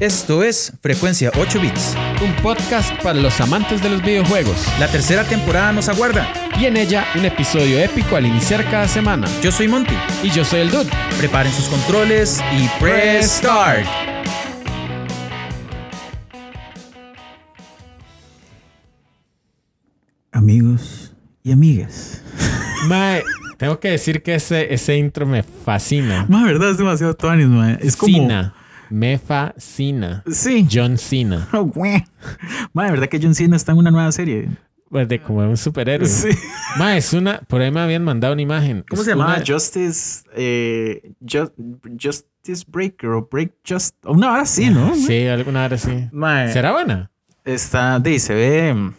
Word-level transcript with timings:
Esto 0.00 0.42
es 0.42 0.72
Frecuencia 0.82 1.30
8 1.38 1.60
Bits. 1.60 1.94
Un 2.20 2.34
podcast 2.42 2.92
para 3.00 3.20
los 3.20 3.40
amantes 3.40 3.80
de 3.80 3.90
los 3.90 4.02
videojuegos. 4.02 4.66
La 4.80 4.88
tercera 4.88 5.22
temporada 5.22 5.72
nos 5.72 5.88
aguarda. 5.88 6.26
Y 6.58 6.64
en 6.64 6.76
ella 6.76 7.06
un 7.14 7.24
episodio 7.24 7.78
épico 7.78 8.16
al 8.16 8.26
iniciar 8.26 8.68
cada 8.68 8.88
semana. 8.88 9.28
Yo 9.40 9.52
soy 9.52 9.68
Monty. 9.68 9.94
Y 10.24 10.30
yo 10.30 10.44
soy 10.44 10.62
el 10.62 10.72
Dude. 10.72 10.90
Preparen 11.18 11.52
sus 11.52 11.66
controles 11.66 12.42
y 12.58 12.68
press 12.82 13.36
start. 13.36 13.86
Amigos 20.32 21.14
y 21.44 21.52
amigas. 21.52 22.20
Mae, 22.88 23.22
tengo 23.58 23.78
que 23.78 23.90
decir 23.90 24.24
que 24.24 24.34
ese, 24.34 24.74
ese 24.74 24.96
intro 24.96 25.24
me 25.24 25.44
fascina. 25.44 26.26
Ma, 26.28 26.44
verdad, 26.44 26.70
es 26.70 26.78
demasiado 26.78 27.14
tuanis, 27.14 27.46
ma. 27.46 27.74
Es 27.74 27.94
como... 27.94 28.52
Me 28.90 29.18
fascina. 29.18 30.22
Sí. 30.30 30.66
John 30.70 30.98
Cena. 30.98 31.48
Oh, 31.52 31.64
güey. 31.64 32.04
Ma, 32.72 32.84
de 32.84 32.90
verdad 32.92 33.08
que 33.08 33.18
John 33.22 33.34
Cena 33.34 33.56
está 33.56 33.72
en 33.72 33.78
una 33.78 33.90
nueva 33.90 34.10
serie. 34.12 34.48
Pues 34.90 35.08
de 35.08 35.20
como 35.20 35.40
un 35.40 35.56
superhéroe. 35.56 36.06
Sí. 36.08 36.28
Mae, 36.78 36.98
es 36.98 37.12
una. 37.12 37.38
Por 37.48 37.60
ahí 37.62 37.70
me 37.70 37.80
habían 37.80 38.04
mandado 38.04 38.32
una 38.32 38.42
imagen. 38.42 38.84
¿Cómo 38.88 39.02
Es 39.02 39.06
se 39.06 39.12
llamaba? 39.12 39.36
una- 39.36 39.44
Justice... 39.46 40.24
Eh, 40.36 41.12
Ju- 41.24 41.52
Justice 42.00 42.64
Breaker 42.68 43.10
o 43.10 43.28
Break 43.30 43.54
Just... 43.68 43.96
Una 44.04 44.32
hora 44.32 44.46
sí, 44.46 44.70
¿no? 44.70 44.94
Sí, 44.94 45.26
alguna 45.26 45.64
hora 45.64 45.78
sí. 45.78 46.08
Ma, 46.12 46.46
¿Será 46.48 46.72
buena? 46.72 47.10
Está, 47.44 47.98
de, 47.98 48.18
se 48.20 48.34
ve. 48.34 48.72
mm, 48.74 48.94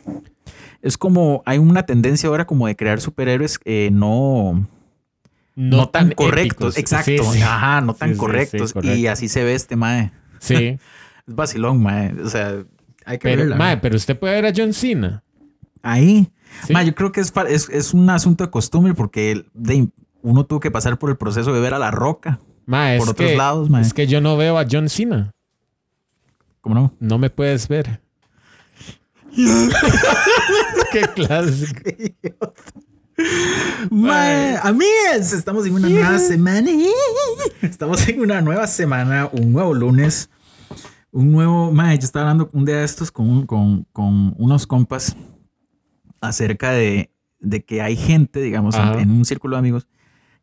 Es 0.81 0.98
como. 0.98 1.41
Hay 1.45 1.57
una 1.59 1.84
tendencia 1.84 2.27
ahora 2.29 2.45
como 2.45 2.67
de 2.67 2.76
crear 2.76 2.99
superhéroes 2.99 3.59
eh, 3.65 3.90
no, 3.91 4.67
no, 5.55 5.90
tan, 5.90 6.12
correctos. 6.12 6.76
épicos. 6.76 6.77
Exacto. 6.77 7.23
Sí, 7.32 7.38
sí. 7.38 7.41
Ajá, 7.41 7.82
no 7.82 7.94
tan 7.94 8.13
Sí, 8.13 8.18
correctos. 8.18 8.73
correcto. 8.73 8.96
y 8.98 9.08
así 9.08 9.27
se 9.30 9.44
ve 9.44 9.55
este 9.55 9.76
mae. 9.76 10.12
Sí. 10.40 10.77
Es 11.27 11.34
vacilón, 11.34 11.82
mae. 11.82 12.13
O 12.22 12.30
sea, 12.30 12.63
hay 13.04 13.18
que 13.18 13.29
Pero, 13.29 13.41
verla. 13.41 13.55
mae, 13.55 13.77
pero 13.77 13.96
usted 13.96 14.16
puede 14.20 14.35
ver 14.40 14.46
a 14.46 14.54
John 14.55 14.74
Cena. 14.74 15.24
Ahí. 15.82 16.32
Mae, 16.70 16.85
yo 16.85 16.94
creo 16.94 17.12
que 17.12 17.20
es, 17.20 17.34
es, 17.49 17.68
es 17.70 17.94
un 17.96 18.07
asunto 18.12 18.44
de 18.44 18.52
costumbre 18.52 18.94
porque 18.94 19.44
de, 19.55 19.88
uno 20.21 20.46
tuvo 20.46 20.60
que 20.60 20.70
pasar 20.70 20.99
por 20.99 21.10
el 21.10 21.18
proceso 21.18 21.52
de 21.52 21.60
ver 21.62 21.74
a 21.74 21.79
la 21.79 21.90
roca. 21.90 22.40
Mae, 22.68 22.99
Por 22.99 23.10
otros 23.10 23.27
que, 23.29 23.35
lados, 23.35 23.72
mae. 23.72 23.82
Es 23.82 23.94
que 23.96 24.05
yo 24.05 24.22
no 24.22 24.38
veo 24.38 24.60
a 24.60 24.66
John 24.70 24.88
Cena. 24.88 25.32
¿Cómo 26.62 26.76
no? 26.76 26.94
No 26.99 27.18
me 27.18 27.32
puedes 27.32 27.68
ver. 27.68 28.01
Qué 30.91 31.01
clásico. 31.16 31.82
Mae, 33.90 34.58
amigos, 34.62 35.34
estamos 35.34 35.66
en 35.66 35.74
una 35.74 35.88
nueva 35.90 36.20
semana. 36.20 36.70
Estamos 37.62 38.07
en 38.07 38.20
una 38.22 38.41
nueva 38.41 38.68
semana, 38.68 39.30
un 39.32 39.54
nuevo 39.54 39.74
lunes, 39.74 40.30
un 41.12 41.32
nuevo. 41.32 41.72
Mae, 41.72 41.98
yo 41.98 42.05
estaba 42.05 42.24
hablando 42.30 42.49
un 42.54 42.66
día 42.66 42.77
de 42.77 42.84
estos 42.84 43.12
con, 43.12 43.46
con, 43.46 43.85
con 43.94 44.34
unos 44.38 44.68
compas 44.68 45.16
acerca 46.20 46.72
de, 46.72 47.12
de 47.40 47.63
que 47.63 47.82
hay 47.82 47.96
gente, 47.96 48.41
digamos, 48.41 48.76
en, 48.76 49.12
un 49.12 49.26
círculo 49.26 49.55
de 49.55 49.60
amigos, 49.60 49.88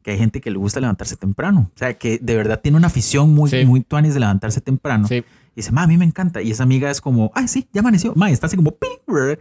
que 0.03 0.13
hay 0.13 0.19
gente 0.19 0.41
que 0.41 0.51
le 0.51 0.57
gusta 0.59 0.81
levantarse 0.81 1.17
temprano. 1.17 1.71
O 1.75 1.79
sea, 1.79 1.95
que 1.95 2.19
de 2.21 2.37
verdad 2.37 2.61
tiene 2.63 2.79
una 2.79 2.87
afición 2.87 3.35
muy, 3.35 3.51
Sí. 3.51 3.65
muy 3.65 3.83
tuanis 3.83 4.15
de 4.15 4.21
levantarse 4.21 4.61
temprano. 4.61 5.07
Sí. 5.09 5.25
Y 5.55 5.57
dice, 5.57 5.71
ma, 5.73 5.83
a 5.83 5.87
mí 5.87 5.99
me 5.99 6.05
encanta. 6.07 6.41
Y 6.41 6.51
esa 6.51 6.63
amiga 6.63 6.91
es 6.91 7.01
como, 7.03 7.31
ay, 7.35 7.47
sí, 7.47 7.69
ya 7.73 7.81
amaneció. 7.81 8.15
Ma, 8.17 8.31
está 8.31 8.47
así 8.47 8.57
como, 8.57 8.71
"Ping", 8.71 8.99
brr. 9.07 9.39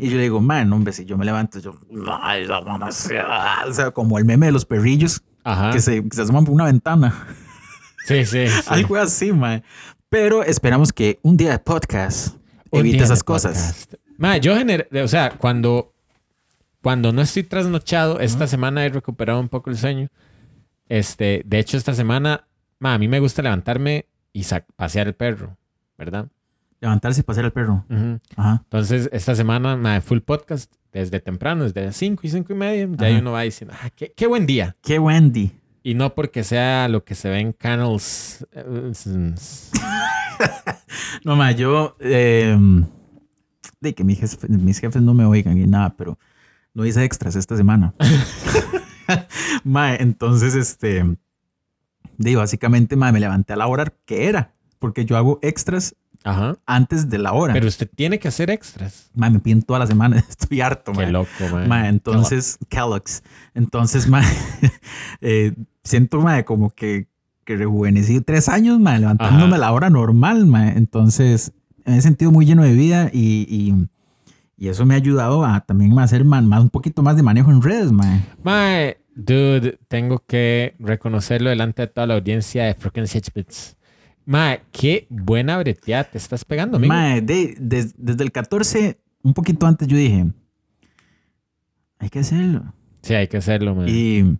Y 0.00 0.08
yo 0.08 0.16
le 0.16 0.22
digo, 0.24 0.40
man, 0.40 0.72
hombre, 0.72 0.92
si 0.92 1.04
yo 1.04 1.16
me 1.16 1.24
levanto, 1.24 1.60
yo, 1.60 1.74
"Ay, 2.20 2.46
amaneció". 2.50 3.22
o 3.68 3.72
sea, 3.72 3.92
como 3.92 4.18
el 4.18 4.24
meme 4.24 4.46
de 4.46 4.52
los 4.52 4.64
perrillos 4.64 5.22
Ajá. 5.44 5.70
que 5.70 5.80
se, 5.80 6.02
que 6.02 6.16
se 6.16 6.22
asoman 6.22 6.44
por 6.44 6.54
una 6.54 6.64
ventana. 6.64 7.26
Sí, 8.06 8.26
sí. 8.26 8.48
sí. 8.48 8.60
Algo 8.66 8.96
así, 8.96 9.32
man. 9.32 9.62
Pero 10.08 10.42
esperamos 10.42 10.92
que 10.92 11.20
un 11.22 11.36
día 11.36 11.52
de 11.52 11.58
podcast 11.60 12.36
evite 12.72 13.04
esas 13.04 13.22
cosas. 13.22 13.88
Mae, 14.18 14.40
yo 14.40 14.56
gener... 14.56 14.88
o 14.92 15.08
sea, 15.08 15.30
cuando, 15.38 15.94
cuando 16.82 17.12
no 17.12 17.22
estoy 17.22 17.44
trasnochado, 17.44 18.18
esta 18.20 18.46
semana 18.46 18.84
he 18.84 18.88
recuperado 18.88 19.38
un 19.40 19.48
poco 19.48 19.70
el 19.70 19.76
sueño. 19.78 20.08
Este, 20.88 21.42
de 21.46 21.58
hecho, 21.60 21.76
esta 21.76 21.94
semana, 21.94 22.46
mae, 22.80 22.94
a 22.96 22.98
mí 22.98 23.08
me 23.08 23.20
gusta 23.20 23.42
levantarme 23.42 24.06
y 24.32 24.44
pasear 24.76 25.06
el 25.08 25.14
perro, 25.14 25.56
¿verdad? 25.98 26.28
Levantarse 26.80 27.20
y 27.20 27.22
pasear 27.24 27.46
al 27.46 27.52
perro. 27.52 27.84
Ajá. 28.36 28.60
Entonces, 28.64 29.08
esta 29.12 29.34
semana, 29.34 29.76
mae, 29.76 30.00
full 30.00 30.18
podcast 30.20 30.72
desde 30.92 31.20
temprano, 31.20 31.64
desde 31.64 31.84
las 31.86 31.96
5 31.96 32.20
y 32.26 32.30
5 32.30 32.52
y 32.52 32.56
media. 32.56 32.88
Ya 32.98 33.06
Ajá. 33.08 33.18
uno 33.20 33.32
va 33.32 33.42
diciendo, 33.42 33.74
ah, 33.80 33.90
qué, 33.94 34.12
qué 34.16 34.26
buen 34.26 34.46
día. 34.46 34.76
Qué 34.82 34.98
Wendy. 34.98 35.52
Y 35.84 35.94
no 35.94 36.14
porque 36.14 36.44
sea 36.44 36.88
lo 36.88 37.04
que 37.04 37.14
se 37.14 37.28
ve 37.28 37.40
en 37.40 37.52
canals. 37.52 38.46
eh, 38.52 38.92
No, 41.24 41.36
ma, 41.36 41.52
yo. 41.52 41.94
eh, 42.00 42.56
de 43.80 43.94
que 43.94 44.04
mis 44.04 44.18
jefes, 44.20 44.48
mis 44.48 44.78
jefes 44.80 45.02
no 45.02 45.14
me 45.14 45.24
oigan 45.24 45.58
y 45.58 45.66
nada, 45.66 45.94
pero 45.96 46.18
no 46.74 46.84
hice 46.84 47.04
extras 47.04 47.34
esta 47.36 47.56
semana. 47.56 47.94
ma, 49.64 49.94
entonces, 49.94 50.54
este. 50.54 51.04
Digo, 52.22 52.40
básicamente, 52.40 52.96
me 52.96 53.12
levanté 53.12 53.52
a 53.52 53.56
la 53.56 53.66
hora 53.66 53.92
que 54.04 54.28
era, 54.28 54.52
porque 54.78 55.04
yo 55.04 55.16
hago 55.16 55.38
extras 55.42 55.94
Ajá. 56.24 56.56
antes 56.66 57.08
de 57.08 57.18
la 57.18 57.32
hora. 57.32 57.52
Pero 57.52 57.66
usted 57.66 57.88
tiene 57.94 58.18
que 58.18 58.28
hacer 58.28 58.50
extras. 58.50 59.10
Me 59.14 59.38
piden 59.40 59.62
toda 59.62 59.80
la 59.80 59.86
semana, 59.86 60.18
estoy 60.28 60.60
harto. 60.60 60.92
Qué 60.92 61.06
loco, 61.06 61.28
man. 61.52 61.68
Ma, 61.68 61.88
entonces, 61.88 62.58
Kellogg's. 62.68 63.22
Entonces, 63.54 64.08
eh, 65.20 65.52
siento, 65.82 66.20
ma, 66.20 66.42
como 66.44 66.70
que, 66.70 67.08
que 67.44 67.56
rejuvenecí 67.56 68.20
tres 68.20 68.48
años, 68.48 68.78
ma, 68.78 68.98
levantándome 68.98 69.44
Ajá. 69.44 69.56
a 69.56 69.58
la 69.58 69.72
hora 69.72 69.90
normal, 69.90 70.46
ma. 70.46 70.70
Entonces, 70.70 71.52
me 71.84 71.96
he 71.96 72.02
sentido 72.02 72.30
muy 72.30 72.46
lleno 72.46 72.62
de 72.62 72.72
vida 72.72 73.10
y, 73.12 73.46
y, 73.48 73.88
y 74.56 74.68
eso 74.68 74.86
me 74.86 74.94
ha 74.94 74.96
ayudado 74.96 75.44
a 75.44 75.60
también 75.60 75.92
ma, 75.94 76.04
hacer 76.04 76.24
más, 76.24 76.44
un 76.60 76.70
poquito 76.70 77.02
más 77.02 77.16
de 77.16 77.22
manejo 77.22 77.50
en 77.50 77.62
redes. 77.62 77.90
Mae, 77.90 78.98
dude, 79.14 79.78
tengo 79.88 80.18
que 80.26 80.74
reconocerlo 80.78 81.50
delante 81.50 81.82
de 81.82 81.88
toda 81.88 82.06
la 82.06 82.14
audiencia 82.14 82.64
de 82.64 82.74
Frequency 82.74 83.20
Bits. 83.34 83.76
Mae, 84.24 84.62
qué 84.70 85.06
buena 85.10 85.58
breteada 85.58 86.04
te 86.04 86.18
estás 86.18 86.44
pegando, 86.44 86.76
amigo. 86.76 86.92
Ma, 86.94 87.20
de- 87.20 87.54
des- 87.58 87.94
desde 87.96 88.22
el 88.24 88.30
14, 88.32 88.98
un 89.22 89.34
poquito 89.34 89.66
antes, 89.66 89.88
yo 89.88 89.96
dije, 89.96 90.26
hay 91.98 92.08
que 92.08 92.20
hacerlo. 92.20 92.72
Sí, 93.02 93.14
hay 93.14 93.26
que 93.28 93.36
hacerlo, 93.38 93.74
mae. 93.74 93.90
Y 93.90 94.22
lo 94.22 94.38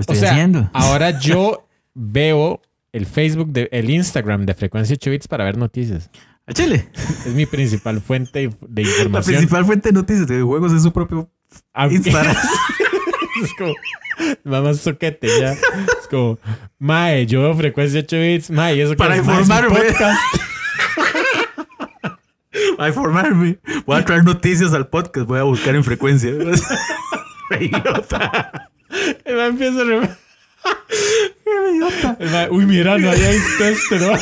estoy 0.00 0.16
o 0.16 0.20
sea, 0.20 0.30
haciendo. 0.32 0.70
ahora 0.74 1.18
yo 1.18 1.66
veo 1.94 2.60
el 2.92 3.06
Facebook, 3.06 3.48
de, 3.52 3.68
el 3.72 3.90
Instagram 3.90 4.46
de 4.46 4.54
Frecuencia 4.54 4.94
8 4.94 5.10
Bits 5.10 5.28
para 5.28 5.44
ver 5.44 5.56
noticias. 5.56 6.10
Al 6.46 6.54
Chile. 6.54 6.88
Es 7.26 7.34
mi 7.34 7.46
principal 7.46 8.00
fuente 8.00 8.50
de 8.68 8.82
La 8.84 8.88
información. 8.90 9.36
principal 9.36 9.64
fuente 9.64 9.88
de 9.88 9.92
noticias 9.94 10.26
de 10.28 10.42
juegos 10.42 10.72
es 10.72 10.82
su 10.82 10.92
propio 10.92 11.30
Aunque- 11.72 11.96
Instagram. 11.96 12.36
es 13.42 13.50
como, 13.58 13.74
mamá 14.44 14.74
soquete 14.74 15.28
ya. 15.40 15.52
Es 15.52 16.08
como, 16.10 16.38
mae, 16.78 17.26
yo 17.26 17.40
veo 17.42 17.54
frecuencia 17.54 18.00
8 18.00 18.16
bits, 18.16 18.50
mae, 18.50 18.80
eso 18.80 18.92
que 18.92 18.96
Para 18.96 19.16
es, 19.16 19.24
mae, 19.24 19.40
es 19.40 19.48
informarme. 19.48 19.78
podcast. 19.78 20.20
a 22.78 22.88
informarme. 22.88 23.58
Voy 23.86 23.98
a 23.98 24.04
traer 24.04 24.24
noticias 24.24 24.72
al 24.74 24.86
podcast. 24.88 25.26
Voy 25.26 25.38
a 25.40 25.42
buscar 25.44 25.74
en 25.74 25.84
frecuencia. 25.84 26.30
Idiota. 27.60 28.70
El 29.24 29.36
mae 29.36 29.46
empieza 29.48 29.80
a 29.80 29.84
re- 29.84 30.10
Idiota. 31.46 32.16
el 32.20 32.30
mae, 32.30 32.50
uy, 32.50 32.66
mira, 32.66 32.96
no 32.98 33.10
visto 33.10 33.64
esto, 33.64 33.96
¿no? 33.98 34.12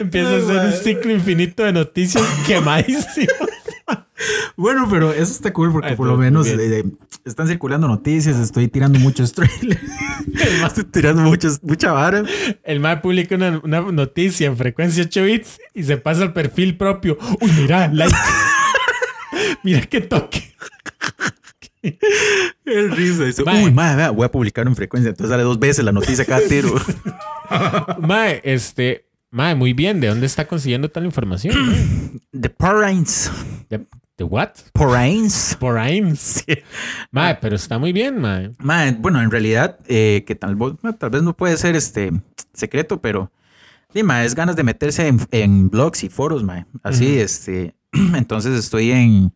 empieza 0.00 0.30
a 0.30 0.36
hacer 0.38 0.56
un 0.66 0.72
ciclo 0.72 1.12
infinito 1.12 1.62
de 1.62 1.72
noticias 1.72 2.24
quemadísimo. 2.46 3.32
Bueno, 4.56 4.86
pero 4.88 5.12
eso 5.12 5.32
está 5.32 5.52
cool 5.52 5.72
porque 5.72 5.90
Ay, 5.90 5.96
por 5.96 6.06
lo 6.06 6.16
menos 6.16 6.46
eh, 6.46 6.84
están 7.24 7.48
circulando 7.48 7.88
noticias. 7.88 8.38
Estoy 8.38 8.68
tirando 8.68 8.98
muchos 8.98 9.32
trailers. 9.32 9.80
estoy 10.66 10.84
tirando 10.84 11.22
muchos, 11.22 11.62
mucha 11.62 11.92
vara. 11.92 12.22
El 12.62 12.80
mae 12.80 12.98
publica 12.98 13.34
una, 13.34 13.60
una 13.62 13.80
noticia 13.80 14.46
en 14.46 14.56
frecuencia 14.56 15.04
8 15.04 15.22
bits 15.24 15.58
y 15.74 15.82
se 15.82 15.96
pasa 15.96 16.22
al 16.22 16.32
perfil 16.32 16.76
propio. 16.76 17.18
Uy, 17.40 17.50
mira, 17.52 17.88
like. 17.88 18.14
mira 19.64 19.80
qué 19.82 20.00
toque. 20.00 20.52
Qué 21.82 22.88
risa. 22.88 23.24
Dice. 23.24 23.42
Uy, 23.42 23.72
madre, 23.72 24.08
voy 24.10 24.24
a 24.24 24.30
publicar 24.30 24.66
en 24.66 24.76
frecuencia. 24.76 25.10
Entonces 25.10 25.30
sale 25.30 25.42
dos 25.42 25.58
veces 25.58 25.84
la 25.84 25.90
noticia 25.92 26.24
cada 26.24 26.46
tiro. 26.46 26.72
Mae, 27.98 28.40
este, 28.44 29.06
mae, 29.32 29.54
muy 29.56 29.72
bien. 29.72 30.00
¿De 30.00 30.06
dónde 30.06 30.26
está 30.26 30.46
consiguiendo 30.46 30.88
tal 30.88 31.04
información? 31.04 31.56
The 32.40 32.50
Porrains. 32.50 33.30
¿De, 33.68 33.84
de 34.16 34.24
what? 34.24 34.50
Porrains. 34.72 35.56
Por 35.58 35.78
Ames. 35.78 36.44
Mae, 37.10 37.36
pero 37.40 37.56
está 37.56 37.78
muy 37.78 37.92
bien, 37.92 38.20
mae. 38.20 38.52
Mae, 38.58 38.92
bueno, 38.92 39.20
en 39.20 39.30
realidad, 39.30 39.78
eh, 39.88 40.22
que 40.26 40.34
tal, 40.34 40.56
tal 40.98 41.10
vez 41.10 41.22
no 41.22 41.36
puede 41.36 41.56
ser 41.56 41.74
este 41.74 42.12
secreto, 42.52 43.00
pero 43.00 43.32
dime, 43.92 44.24
es 44.24 44.34
ganas 44.34 44.54
de 44.54 44.62
meterse 44.62 45.08
en, 45.08 45.18
en 45.30 45.70
blogs 45.70 46.04
y 46.04 46.08
foros, 46.08 46.44
mae. 46.44 46.66
Así, 46.82 47.18
este. 47.18 47.74
Entonces 47.92 48.58
estoy 48.58 48.92
en 48.92 49.32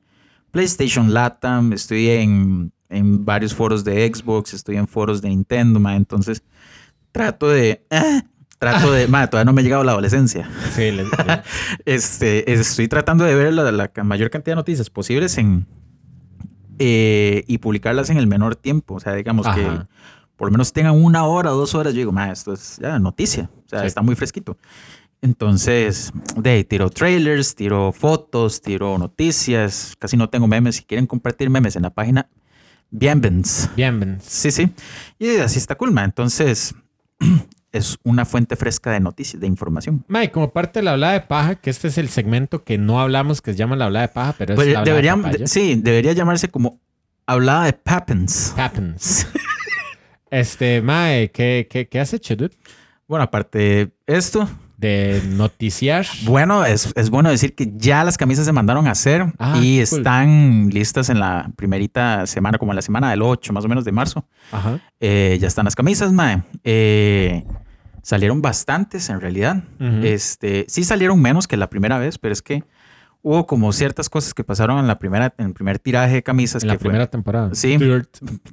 PlayStation 0.50 1.12
Latam, 1.12 1.72
estoy 1.72 2.10
en, 2.10 2.72
en 2.88 3.24
varios 3.24 3.54
foros 3.54 3.82
de 3.84 4.10
Xbox, 4.14 4.54
estoy 4.54 4.76
en 4.76 4.86
foros 4.86 5.22
de 5.22 5.30
Nintendo, 5.30 5.80
mae. 5.80 5.96
Entonces 5.96 6.42
trato 7.12 7.48
de. 7.48 7.84
ah, 7.90 8.22
trato 8.58 8.90
de, 8.92 9.06
mae, 9.08 9.26
todavía 9.28 9.44
no 9.46 9.52
me 9.52 9.60
ha 9.60 9.64
llegado 9.64 9.84
la 9.84 9.92
adolescencia. 9.92 10.48
Sí, 10.74 10.90
les- 10.90 11.08
Este, 11.84 12.52
estoy 12.52 12.88
tratando 12.88 13.24
de 13.24 13.34
ver 13.34 13.52
la, 13.52 13.70
la 13.72 13.90
mayor 14.04 14.30
cantidad 14.30 14.52
de 14.52 14.56
noticias 14.56 14.90
posibles 14.90 15.36
en 15.38 15.66
eh, 16.78 17.44
y 17.46 17.58
publicarlas 17.58 18.10
en 18.10 18.16
el 18.18 18.26
menor 18.26 18.56
tiempo. 18.56 18.94
O 18.94 19.00
sea, 19.00 19.14
digamos 19.14 19.46
que 19.54 19.64
Ajá. 19.64 19.88
por 20.36 20.48
lo 20.48 20.52
menos 20.52 20.72
tengan 20.72 20.94
una 21.02 21.24
hora 21.24 21.50
dos 21.50 21.74
horas. 21.74 21.94
Yo 21.94 21.98
digo, 21.98 22.12
ma, 22.12 22.30
esto 22.30 22.52
es 22.52 22.78
ya 22.80 22.98
noticia. 22.98 23.50
O 23.64 23.68
sea, 23.68 23.80
Sí. 23.80 23.86
está 23.86 24.02
muy 24.02 24.14
fresquito. 24.14 24.58
Entonces, 25.22 26.12
de 26.36 26.62
tiro 26.64 26.90
trailers, 26.90 27.54
tiro 27.54 27.92
fotos, 27.92 28.60
tiro 28.60 28.98
noticias. 28.98 29.94
Casi 29.98 30.16
no 30.16 30.28
tengo 30.28 30.46
memes. 30.46 30.76
Si 30.76 30.84
quieren 30.84 31.06
compartir 31.06 31.48
memes 31.48 31.74
en 31.76 31.82
la 31.82 31.90
página, 31.90 32.28
bienvenidos. 32.90 33.70
Bien, 33.74 33.98
Ben. 33.98 34.18
Sí, 34.22 34.50
sí. 34.50 34.70
Y 35.18 35.36
así 35.36 35.58
está 35.58 35.74
cool. 35.76 35.96
Entonces, 35.98 36.74
es 37.76 37.98
una 38.04 38.24
fuente 38.24 38.56
fresca 38.56 38.90
de 38.90 39.00
noticias, 39.00 39.40
de 39.40 39.46
información. 39.46 40.04
Mae, 40.08 40.30
como 40.30 40.52
parte 40.52 40.80
de 40.80 40.84
la 40.84 40.92
hablada 40.92 41.12
de 41.14 41.20
paja, 41.20 41.54
que 41.56 41.70
este 41.70 41.88
es 41.88 41.98
el 41.98 42.08
segmento 42.08 42.64
que 42.64 42.78
no 42.78 43.00
hablamos, 43.00 43.40
que 43.42 43.52
se 43.52 43.58
llama 43.58 43.76
la 43.76 43.86
hablada 43.86 44.06
de 44.08 44.12
paja, 44.12 44.34
pero 44.38 44.54
es 44.54 44.56
Pues 44.56 44.72
la 44.72 44.82
debería, 44.84 45.14
de 45.16 45.46
sí, 45.46 45.74
debería 45.76 46.12
llamarse 46.12 46.48
como 46.48 46.80
hablada 47.26 47.64
de 47.64 47.72
Pappens. 47.72 48.54
Happens. 48.56 49.26
Este, 50.30 50.82
Mae, 50.82 51.30
¿qué, 51.30 51.68
qué, 51.70 51.88
qué 51.88 52.00
has 52.00 52.12
hecho, 52.12 52.34
dude? 52.36 52.50
Bueno, 53.06 53.22
aparte 53.24 53.58
de 53.58 53.92
esto, 54.06 54.48
De 54.76 55.22
noticiar. 55.28 56.04
bueno, 56.24 56.64
es, 56.64 56.92
es 56.96 57.10
bueno 57.10 57.30
decir 57.30 57.54
que 57.54 57.72
ya 57.76 58.02
las 58.02 58.18
camisas 58.18 58.44
se 58.44 58.52
mandaron 58.52 58.88
a 58.88 58.90
hacer 58.90 59.24
Ah, 59.38 59.54
y 59.62 59.76
cool. 59.76 59.98
están 59.98 60.68
listas 60.70 61.08
en 61.10 61.20
la 61.20 61.48
primerita 61.56 62.26
semana, 62.26 62.58
como 62.58 62.72
en 62.72 62.76
la 62.76 62.82
semana 62.82 63.08
del 63.10 63.22
8, 63.22 63.52
más 63.52 63.64
o 63.64 63.68
menos 63.68 63.84
de 63.84 63.92
marzo. 63.92 64.26
Ajá. 64.50 64.80
Eh, 64.98 65.38
ya 65.40 65.46
están 65.46 65.64
las 65.64 65.76
camisas, 65.76 66.12
mae. 66.12 66.42
Eh, 66.64 67.44
salieron 68.06 68.40
bastantes 68.40 69.10
en 69.10 69.20
realidad. 69.20 69.64
Este, 69.80 70.64
sí 70.68 70.84
salieron 70.84 71.20
menos 71.20 71.48
que 71.48 71.56
la 71.56 71.68
primera 71.68 71.98
vez, 71.98 72.18
pero 72.18 72.32
es 72.32 72.40
que 72.40 72.62
hubo 73.20 73.48
como 73.48 73.72
ciertas 73.72 74.08
cosas 74.08 74.32
que 74.32 74.44
pasaron 74.44 74.78
en 74.78 74.86
la 74.86 75.00
primera, 75.00 75.34
en 75.38 75.46
el 75.46 75.52
primer 75.54 75.80
tiraje 75.80 76.14
de 76.14 76.22
camisas. 76.22 76.62
en 76.62 76.68
la 76.68 76.74
fue- 76.74 76.82
primera 76.82 77.08
temporada. 77.08 77.50
Sí. 77.56 77.76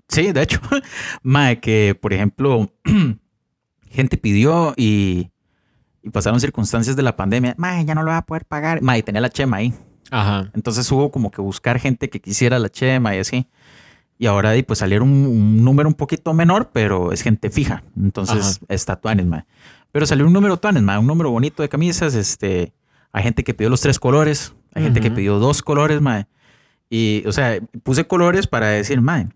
Sí, 0.08 0.32
de 0.32 0.42
hecho, 0.42 0.60
mae, 1.22 1.60
que 1.60 1.96
por 2.02 2.14
ejemplo, 2.14 2.74
gente 3.92 4.18
pidió 4.18 4.74
y, 4.76 5.30
y 6.02 6.10
pasaron 6.10 6.40
circunstancias 6.40 6.96
de 6.96 7.04
la 7.04 7.16
pandemia, 7.16 7.54
mae, 7.60 7.86
ya 7.86 7.94
no 7.94 8.02
lo 8.02 8.10
va 8.10 8.18
a 8.18 8.26
poder 8.26 8.46
pagar, 8.46 8.82
mae, 8.82 9.04
tenía 9.04 9.22
la 9.22 9.30
chema 9.30 9.58
ahí. 9.58 9.72
Ajá. 10.10 10.50
Entonces 10.56 10.92
hubo 10.92 11.12
como 11.12 11.30
que 11.30 11.42
buscar 11.42 11.80
gente 11.80 12.10
que 12.10 12.20
quisiera 12.20 12.58
la 12.58 12.70
chema 12.70 13.16
y 13.16 13.20
así. 13.20 13.48
Y 14.20 14.26
ahora 14.28 14.52
pues 14.66 14.80
salieron 14.80 15.10
un, 15.10 15.26
un 15.28 15.64
número 15.64 15.88
un 15.90 15.96
poquito 15.96 16.34
menor, 16.34 16.70
pero 16.72 17.12
es 17.12 17.22
gente 17.22 17.50
fija. 17.50 17.84
Entonces 17.98 18.60
está 18.70 18.96
tuanes, 18.96 19.26
mae. 19.26 19.46
Pero 19.92 20.06
salió 20.06 20.26
un 20.26 20.34
número 20.34 20.58
tuanes, 20.58 20.82
mae, 20.84 20.98
un 20.98 21.08
número 21.08 21.30
bonito 21.32 21.62
de 21.64 21.70
camisas. 21.70 22.16
Este, 22.16 22.74
hay 23.12 23.24
gente 23.24 23.44
que 23.44 23.54
pidió 23.54 23.70
los 23.70 23.82
tres 23.82 24.00
colores, 24.00 24.54
hay 24.74 24.84
gente 24.84 25.02
que 25.02 25.12
pidió 25.12 25.40
dos 25.40 25.62
colores, 25.62 26.00
mae. 26.02 26.26
Y, 26.90 27.24
o 27.26 27.32
sea, 27.32 27.60
puse 27.84 28.06
colores 28.06 28.48
para 28.48 28.68
decir, 28.68 29.02
mae, 29.02 29.28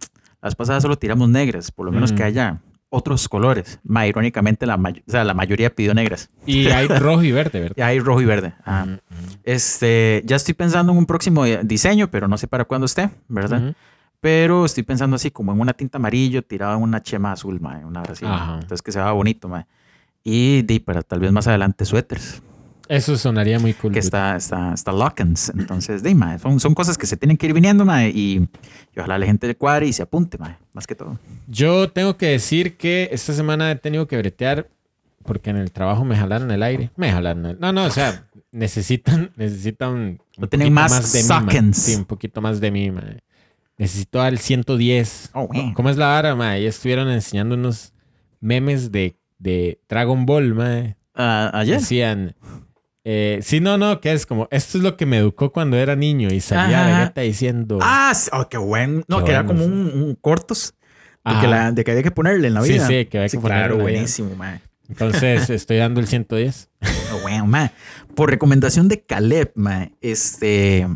las 0.42 0.56
pasadas 0.56 0.84
solo 0.84 0.98
tiramos 0.98 1.28
negras, 1.30 1.72
por 1.72 1.86
lo 1.86 1.92
menos 1.92 2.12
Mm. 2.12 2.16
que 2.16 2.24
haya 2.24 2.62
otros 2.90 3.28
colores. 3.28 3.80
Mae, 3.84 4.08
irónicamente, 4.10 4.66
la, 4.66 4.78
may- 4.78 5.04
o 5.08 5.12
sea, 5.12 5.24
la 5.26 5.34
mayoría 5.34 5.74
pidió 5.74 5.94
negras. 5.94 6.30
Y 6.46 6.68
hay 6.68 6.88
rojo 6.88 7.24
y 7.24 7.32
verde, 7.32 7.60
¿verdad? 7.62 7.76
Y 7.78 7.82
hay 7.82 8.00
rojo 8.00 8.22
y 8.22 8.26
verde. 8.26 8.54
Ah. 8.66 8.86
Ujú, 8.88 9.00
Este, 9.44 10.22
ya 10.26 10.36
estoy 10.36 10.54
pensando 10.54 10.92
en 10.92 10.98
un 10.98 11.06
próximo 11.06 11.44
diseño, 11.46 12.10
pero 12.10 12.28
no 12.28 12.38
sé 12.38 12.48
para 12.48 12.66
cuándo 12.66 12.86
esté, 12.86 13.10
¿verdad? 13.28 13.76
Pero 14.20 14.66
estoy 14.66 14.84
pensando 14.84 15.16
así 15.16 15.32
como 15.32 15.54
en 15.54 15.60
una 15.60 15.74
tinta 15.74 15.98
amarillo 15.98 16.42
tirada 16.42 16.76
en 16.76 16.82
una 16.82 17.02
chema 17.02 17.32
azul, 17.32 17.60
mae, 17.60 17.86
una 17.86 18.02
así. 18.02 18.26
Ajá. 18.26 18.56
Entonces 18.56 18.82
que 18.82 18.92
se 18.92 19.00
vea 19.00 19.12
bonito, 19.12 19.48
mae. 19.48 19.66
Y 20.24 20.64
di, 20.64 20.80
para 20.80 21.04
tal 21.04 21.20
vez 21.20 21.32
más 21.32 21.48
adelante 21.48 21.86
suéteres, 21.86 22.42
Eso 22.90 23.16
sonaría 23.18 23.60
muy 23.60 23.74
cool. 23.74 23.94
que 23.94 24.00
está, 24.00 24.36
está, 24.36 24.74
está 24.74 24.92
Lockens. 24.92 25.54
Entonces, 25.58 26.04
di, 26.04 26.16
mae, 26.16 26.40
son, 26.40 26.60
son 26.60 26.74
cosas 26.74 26.98
que 26.98 27.06
se 27.06 27.16
tienen 27.16 27.38
que 27.38 27.48
ir 27.48 27.54
viniendo, 27.54 27.86
mae, 27.86 28.10
y, 28.10 28.48
y 28.96 29.00
ojalá 29.00 29.20
la 29.20 29.26
gente 29.26 29.48
le 29.48 29.56
cuadre 29.56 29.88
y 29.88 29.94
se 29.94 30.02
apunte, 30.04 30.38
mae, 30.38 30.58
más 30.74 30.88
que 30.88 30.96
todo. 30.96 31.18
Yo 31.48 31.90
tengo 31.92 32.18
que 32.18 32.28
decir 32.28 32.76
que 32.76 33.10
esta 33.12 33.34
semana 33.34 33.72
he 33.72 33.76
tenido 33.76 34.08
que 34.08 34.18
bretear 34.18 34.68
porque 35.24 35.50
en 35.50 35.58
el 35.58 35.72
trabajo 35.72 36.04
me 36.06 36.16
jalaron 36.16 36.50
el 36.52 36.64
aire. 36.64 36.90
Me 36.96 37.12
jalaron 37.12 37.46
el... 37.46 37.60
No, 37.60 37.72
no, 37.72 37.86
o 37.86 37.92
sea, 37.92 38.26
necesitan, 38.52 39.32
necesitan 39.36 39.90
un 39.94 40.22
No 40.38 40.48
tienen 40.48 40.74
poquito 40.74 40.90
más 40.90 41.14
de 41.14 41.62
mí. 41.62 41.74
Sí, 41.74 41.96
un 41.96 42.06
poquito 42.06 42.42
más 42.42 42.60
de 42.60 42.72
mí, 42.72 42.92
mae. 42.92 43.20
Necesito 43.78 44.22
al 44.22 44.40
110. 44.40 45.32
Oh. 45.34 45.50
¿Cómo 45.76 45.90
es 45.90 45.98
la 45.98 46.08
vara, 46.08 46.36
mae? 46.36 46.64
Ya 46.64 46.70
estuvieron 46.70 47.10
enseñando 47.10 47.56
unos 47.56 47.94
memes 48.40 48.92
de, 48.92 49.18
de 49.38 49.80
Dragon 49.88 50.26
Ball, 50.26 50.54
mae. 50.56 50.96
Ah, 51.14 51.52
ayer. 51.54 51.80
Decían... 51.80 52.36
eh, 53.04 53.40
sí, 53.42 53.60
no, 53.60 53.78
no, 53.78 54.02
que 54.02 54.12
es 54.14 54.26
como, 54.26 54.48
esto 54.52 54.78
es 54.78 54.84
lo 54.84 54.98
que 54.98 55.06
me 55.06 55.18
educó 55.18 55.52
cuando 55.52 55.78
era 55.78 55.96
niño 55.96 56.30
y 56.34 56.42
salía 56.42 56.86
Ajá. 56.88 57.00
Vegeta 57.00 57.22
diciendo... 57.22 57.80
Ah, 57.82 58.14
sí, 58.16 58.30
oh, 58.34 58.48
qué 58.50 58.58
bueno. 58.58 59.04
No, 59.08 59.20
Qué 59.20 59.26
que 59.26 59.32
era 59.32 59.46
como 59.46 59.60
sí. 59.60 59.66
un, 59.66 59.92
un 60.02 60.16
cortos 60.16 60.74
de 61.24 61.40
que, 61.42 61.48
la, 61.48 61.72
de 61.72 61.84
que 61.84 61.92
había 61.92 62.04
que 62.04 62.12
ponerle 62.12 62.48
en 62.48 62.54
la 62.56 62.62
Sí, 62.64 62.74
vida. 62.74 62.88
sí, 62.88 63.06
que 63.06 63.18
había 63.18 63.30
que 63.30 63.38
ponerle 63.38 63.60
Claro, 63.64 63.78
la 63.78 63.84
buenísimo, 63.84 64.36
mae. 64.36 64.62
Entonces 64.90 65.50
estoy 65.52 65.78
dando 65.78 66.00
el 66.00 66.08
110. 66.08 66.70
Oh, 67.14 67.20
bueno, 67.22 67.46
mae. 67.48 67.72
Por 68.16 68.30
recomendación 68.30 68.88
de 68.88 69.02
Caleb, 69.02 69.52
mae, 69.56 69.92
este, 70.02 70.88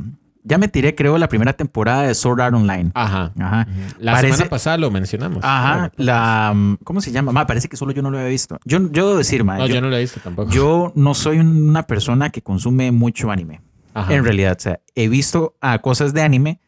ya 0.43 0.57
me 0.57 0.67
tiré, 0.67 0.95
creo, 0.95 1.17
la 1.17 1.27
primera 1.27 1.53
temporada 1.53 2.03
de 2.03 2.15
Sword 2.15 2.41
Art 2.41 2.55
Online. 2.55 2.91
Ajá. 2.93 3.31
Ajá. 3.39 3.67
La 3.99 4.13
Parece- 4.13 4.33
semana 4.35 4.49
pasada 4.49 4.77
lo 4.77 4.89
mencionamos. 4.91 5.43
Ajá. 5.43 5.89
Claro. 5.89 5.93
La, 5.97 6.77
¿cómo 6.83 7.01
se 7.01 7.11
llama? 7.11 7.31
Ma, 7.31 7.45
parece 7.47 7.67
que 7.69 7.77
solo 7.77 7.91
yo 7.91 8.01
no 8.01 8.09
lo 8.11 8.17
había 8.17 8.29
visto. 8.29 8.57
Yo, 8.65 8.79
yo 8.91 9.05
debo 9.07 9.17
decir, 9.17 9.43
mae, 9.43 9.59
No, 9.59 9.67
yo, 9.67 9.75
yo 9.75 9.81
no 9.81 9.89
lo 9.89 9.97
he 9.97 10.01
visto 10.01 10.19
tampoco. 10.19 10.51
yo 10.51 10.91
no 10.95 11.13
soy 11.13 11.39
una 11.39 11.83
persona 11.83 12.29
que 12.29 12.41
consume 12.41 12.91
mucho 12.91 13.29
anime. 13.31 13.61
Ajá. 13.93 14.13
En 14.13 14.23
realidad, 14.23 14.55
o 14.57 14.61
sea, 14.61 14.79
he 14.95 15.07
visto 15.09 15.55
a 15.61 15.79
cosas 15.79 16.13
de 16.13 16.21
anime, 16.21 16.59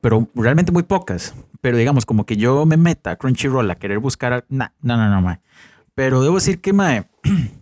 pero 0.00 0.28
realmente 0.34 0.72
muy 0.72 0.82
pocas. 0.84 1.34
Pero 1.60 1.76
digamos, 1.76 2.06
como 2.06 2.26
que 2.26 2.36
yo 2.36 2.66
me 2.66 2.76
meta 2.76 3.12
a 3.12 3.16
Crunchyroll 3.16 3.70
a 3.70 3.76
querer 3.76 3.98
buscar. 3.98 4.32
a- 4.32 4.44
nah, 4.48 4.68
no, 4.82 4.96
no, 4.96 5.08
no, 5.08 5.20
mae. 5.22 5.40
Pero 5.94 6.22
debo 6.22 6.36
decir 6.36 6.60
que, 6.60 6.72
mae, 6.72 7.04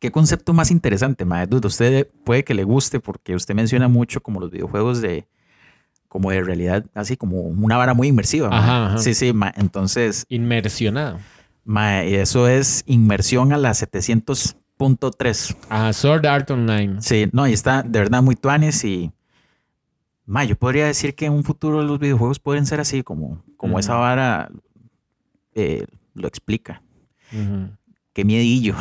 qué 0.00 0.10
concepto 0.10 0.52
más 0.52 0.70
interesante, 0.72 1.24
mae. 1.24 1.46
Dude, 1.46 1.68
usted 1.68 2.08
puede 2.24 2.42
que 2.42 2.54
le 2.54 2.64
guste 2.64 2.98
porque 2.98 3.34
usted 3.36 3.54
menciona 3.54 3.86
mucho 3.86 4.20
como 4.22 4.40
los 4.40 4.50
videojuegos 4.50 5.00
de 5.00 5.28
como 6.08 6.32
de 6.32 6.42
realidad, 6.42 6.84
así 6.94 7.16
como 7.16 7.42
una 7.42 7.76
vara 7.76 7.94
muy 7.94 8.08
inmersiva. 8.08 8.48
mae. 8.50 8.58
Ajá, 8.58 8.86
ajá. 8.86 8.98
Sí, 8.98 9.14
sí, 9.14 9.32
mae. 9.32 9.52
Entonces, 9.56 10.26
Inmersionado. 10.28 11.18
mae, 11.64 12.20
eso 12.20 12.48
es 12.48 12.82
inmersión 12.86 13.52
a 13.52 13.58
la 13.58 13.70
700.3. 13.70 15.56
Ajá. 15.68 15.92
Sword 15.92 16.26
Art 16.26 16.50
Online. 16.50 17.00
Sí, 17.00 17.28
no, 17.32 17.46
y 17.46 17.52
está 17.52 17.82
de 17.82 17.98
verdad 18.00 18.22
muy 18.22 18.34
tuanes 18.34 18.82
y... 18.84 19.12
Ma, 20.26 20.44
yo 20.44 20.54
podría 20.56 20.86
decir 20.86 21.14
que 21.16 21.26
en 21.26 21.32
un 21.32 21.42
futuro 21.44 21.82
los 21.82 21.98
videojuegos 21.98 22.38
pueden 22.38 22.64
ser 22.64 22.78
así, 22.80 23.02
como, 23.02 23.42
como 23.56 23.78
esa 23.80 23.96
vara 23.96 24.48
eh, 25.54 25.86
lo 26.14 26.28
explica. 26.28 26.82
Ujú. 27.32 27.70
Qué 28.12 28.24
miedillo. 28.24 28.74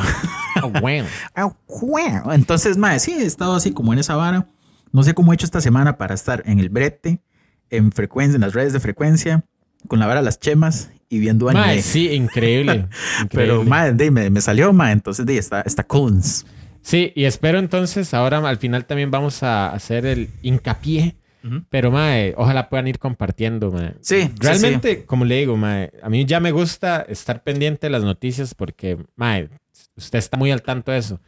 Ah, 0.55 0.65
bueno. 0.81 1.07
Ah, 1.36 1.53
bueno. 1.67 2.33
Entonces, 2.33 2.77
ma, 2.77 2.98
sí, 3.00 3.13
he 3.13 3.25
estado 3.25 3.55
así 3.55 3.71
como 3.71 3.93
en 3.93 4.00
esa 4.00 4.15
vara. 4.15 4.48
No 4.91 5.03
sé 5.03 5.13
cómo 5.13 5.31
he 5.31 5.36
hecho 5.36 5.45
esta 5.45 5.62
semana 5.62 5.98
para 5.98 6.15
estar 6.15 6.43
en 6.45 6.59
el 6.59 6.69
brete, 6.69 7.21
en 7.69 7.91
frecuencia, 7.91 8.36
en 8.36 8.41
las 8.41 8.53
redes 8.53 8.74
de 8.74 8.79
frecuencia, 8.79 9.45
con 9.88 10.00
la 10.00 10.07
vara 10.07 10.21
las 10.21 10.39
chemas 10.39 10.89
y 11.07 11.19
viendo 11.19 11.48
anime. 11.48 11.65
Mae, 11.65 11.81
sí, 11.81 12.09
increíble. 12.09 12.88
Pero, 13.31 13.62
increíble. 13.62 13.69
ma, 13.69 13.91
de, 13.91 14.12
me, 14.12 14.29
me 14.29 14.41
salió, 14.41 14.74
ma, 14.74 14.91
entonces 14.91 15.25
de, 15.25 15.38
está, 15.38 15.62
está 15.62 15.83
coons. 15.83 16.45
Sí, 16.81 17.12
y 17.15 17.25
espero 17.25 17.59
entonces, 17.59 18.13
ahora 18.13 18.39
al 18.39 18.57
final 18.57 18.86
también 18.86 19.12
vamos 19.12 19.43
a 19.43 19.71
hacer 19.71 20.05
el 20.05 20.29
hincapié. 20.41 21.15
Pero, 21.69 21.91
mae, 21.91 22.34
ojalá 22.38 22.69
puedan 22.69 22.88
ir 22.88 23.00
compartiendo, 23.00 23.72
mae. 23.72 23.96
Sí, 24.01 24.24
sí, 24.24 24.31
Realmente, 24.39 25.05
como 25.05 25.25
le 25.25 25.38
digo, 25.38 25.55
mae, 25.58 25.91
a 26.01 26.10
mí 26.10 26.25
ya 26.25 26.39
me 26.39 26.51
gusta 26.51 27.01
estar 27.08 27.43
pendiente 27.43 27.88
de 27.88 27.91
las 27.91 28.03
noticias 28.03 28.53
porque, 28.53 28.98
mae, 29.15 29.50
usted 29.96 30.19
está 30.19 30.38
muy 30.38 30.51
al 30.51 30.62
tanto 30.62 30.91
de 30.91 30.98
eso. 30.98 31.19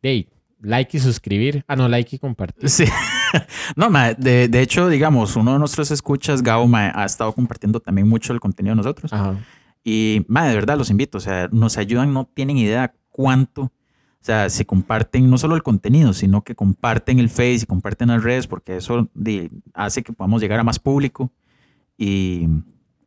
Hey, 0.00 0.28
like 0.60 0.96
y 0.96 1.00
suscribir. 1.00 1.64
Ah, 1.66 1.76
no, 1.76 1.88
like 1.88 2.16
y 2.16 2.18
compartir. 2.18 2.68
Sí. 2.68 2.84
no, 3.76 3.90
ma, 3.90 4.14
de, 4.14 4.48
de 4.48 4.60
hecho, 4.60 4.88
digamos, 4.88 5.36
uno 5.36 5.52
de 5.52 5.58
nuestros 5.58 5.90
escuchas, 5.90 6.42
Gao, 6.42 6.66
ma, 6.66 6.92
ha 6.94 7.04
estado 7.04 7.32
compartiendo 7.32 7.80
también 7.80 8.08
mucho 8.08 8.32
el 8.32 8.40
contenido 8.40 8.72
de 8.72 8.76
nosotros. 8.76 9.12
Ajá. 9.12 9.36
Y, 9.84 10.24
ma, 10.28 10.46
de 10.48 10.54
verdad, 10.54 10.78
los 10.78 10.90
invito. 10.90 11.18
O 11.18 11.20
sea, 11.20 11.48
nos 11.52 11.76
ayudan, 11.76 12.12
no 12.12 12.28
tienen 12.32 12.56
idea 12.56 12.94
cuánto. 13.10 13.72
O 14.22 14.24
sea, 14.24 14.48
se 14.50 14.64
comparten 14.64 15.28
no 15.28 15.36
solo 15.36 15.56
el 15.56 15.64
contenido, 15.64 16.12
sino 16.12 16.42
que 16.42 16.54
comparten 16.54 17.18
el 17.18 17.28
Face 17.28 17.60
y 17.62 17.66
comparten 17.66 18.06
las 18.08 18.22
redes, 18.22 18.46
porque 18.46 18.76
eso 18.76 19.08
hace 19.74 20.04
que 20.04 20.12
podamos 20.12 20.40
llegar 20.40 20.60
a 20.60 20.62
más 20.64 20.78
público 20.78 21.32
y, 21.98 22.46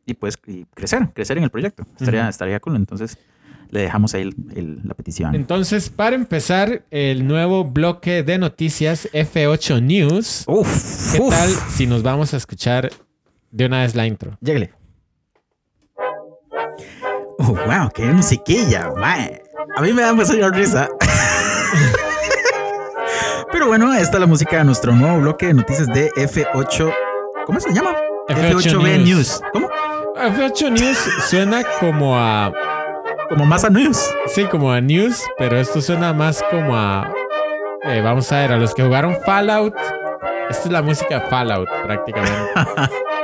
y 0.04 0.12
pues 0.14 0.38
y 0.46 0.66
crecer, 0.74 1.08
crecer 1.14 1.38
en 1.38 1.44
el 1.44 1.50
proyecto. 1.50 1.84
Estaría, 1.98 2.20
Ujú. 2.20 2.28
estaría 2.28 2.60
cool. 2.60 2.76
Entonces, 2.76 3.16
le 3.70 3.80
dejamos 3.80 4.12
ahí 4.14 4.22
el- 4.22 4.34
el- 4.54 4.80
la 4.84 4.92
petición. 4.92 5.34
Entonces, 5.34 5.88
para 5.88 6.14
empezar 6.16 6.84
el 6.90 7.26
nuevo 7.26 7.64
bloque 7.64 8.22
de 8.22 8.36
noticias 8.36 9.08
F8 9.14 9.82
News, 9.82 10.44
Uf, 10.46 11.12
¿qué 11.14 11.20
uf. 11.22 11.30
tal 11.30 11.48
si 11.70 11.86
nos 11.86 12.02
vamos 12.02 12.34
a 12.34 12.36
escuchar 12.36 12.90
de 13.50 13.64
una 13.64 13.80
vez 13.80 13.94
la 13.94 14.06
intro? 14.06 14.36
Lléguele. 14.42 14.72
Oh, 17.38 17.54
wow, 17.66 17.88
qué 17.94 18.04
musiquilla, 18.12 18.92
mae. 18.96 19.42
A 19.76 19.80
mí 19.82 19.92
me 19.92 20.02
da 20.02 20.12
mucha 20.12 20.32
risa. 20.50 20.88
Pero 23.52 23.66
bueno, 23.68 23.92
esta 23.94 24.16
es 24.16 24.20
la 24.20 24.26
música 24.26 24.58
de 24.58 24.64
nuestro 24.64 24.92
nuevo 24.92 25.20
bloque 25.20 25.46
de 25.46 25.54
noticias 25.54 25.86
de 25.88 26.10
F8. 26.12 26.94
¿Cómo 27.46 27.60
se 27.60 27.72
llama? 27.72 27.96
F8 28.28 28.82
b 28.82 28.98
News. 28.98 29.08
News. 29.08 29.40
¿Cómo? 29.52 29.68
F8 30.16 30.70
News 30.70 30.98
suena 31.28 31.62
como 31.80 32.18
a. 32.18 32.52
Como 33.28 33.44
más 33.44 33.64
a 33.64 33.70
news. 33.70 33.98
Sí, 34.26 34.44
como 34.44 34.70
a 34.70 34.80
news, 34.80 35.22
pero 35.38 35.58
esto 35.58 35.80
suena 35.80 36.12
más 36.12 36.42
como 36.50 36.76
a. 36.76 37.10
eh, 37.82 38.00
vamos 38.00 38.30
a 38.32 38.40
ver, 38.40 38.52
a 38.52 38.56
los 38.56 38.74
que 38.74 38.82
jugaron 38.84 39.16
Fallout. 39.24 39.74
Esta 40.48 40.64
es 40.64 40.70
la 40.70 40.82
música 40.82 41.22
Fallout, 41.28 41.68
prácticamente. 41.84 42.52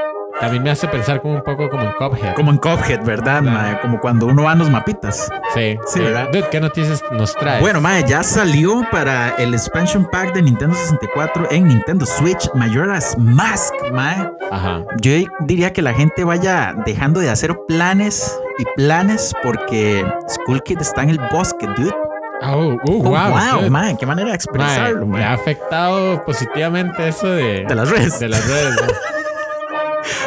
También 0.43 0.63
me 0.65 0.71
hace 0.71 0.89
pensar 0.89 1.23
como 1.23 1.35
un 1.37 1.43
poco 1.43 1.71
como 1.71 1.85
en 1.85 1.93
Cuphead. 1.93 2.35
Como 2.35 2.51
en 2.51 2.59
Cuphead, 2.59 3.03
¿verdad? 3.05 3.41
Mae? 3.43 3.81
Como 3.81 4.01
cuando 4.01 4.27
uno 4.27 4.43
va 4.43 4.53
a 4.53 4.55
los 4.57 4.69
mapitas. 4.69 5.29
Sí, 5.55 5.79
Sí, 5.87 6.01
¿verdad? 6.01 6.29
Dude, 6.33 6.49
¿qué 6.51 6.61
noticias 6.61 7.01
nos 7.13 7.33
traes? 7.35 7.61
Bueno, 7.61 7.81
mae, 7.81 8.05
ya 8.05 8.23
salió 8.25 8.85
para 8.91 9.31
el 9.39 9.55
expansion 9.55 10.05
pack 10.11 10.35
de 10.35 10.43
Nintendo 10.43 10.75
64 10.75 11.47
en 11.53 11.69
Nintendo 11.69 12.05
Switch 12.05 12.51
Majora's 12.55 13.17
Mask, 13.19 13.73
mae. 13.93 14.31
Ajá. 14.51 14.83
Yo 15.01 15.13
diría 15.41 15.73
que 15.73 15.81
la 15.81 15.95
gente 15.95 16.25
vaya 16.25 16.75
dejando 16.85 17.21
de 17.21 17.31
hacer 17.31 17.57
planes 17.69 18.37
y 18.59 18.65
planes 18.77 19.33
porque 19.45 20.05
Skull 20.29 20.63
Kid 20.65 20.81
está 20.81 21.03
en 21.05 21.11
el 21.11 21.21
bosque, 21.31 21.67
dude. 21.77 21.95
Oh, 22.45 22.73
uh, 22.75 22.79
Oh, 22.89 22.99
wow. 23.05 23.31
wow, 23.61 23.71
mae, 23.71 23.97
qué 23.97 24.05
manera 24.05 24.31
de 24.31 24.35
expresarlo, 24.35 25.07
me 25.07 25.23
ha 25.25 25.35
afectado 25.35 26.25
positivamente 26.25 27.07
eso 27.07 27.29
de, 27.29 27.65
De 27.69 27.75
las 27.77 27.89
redes. 27.89 28.19
de 28.19 28.29
las 28.29 28.45
redes. 28.49 28.75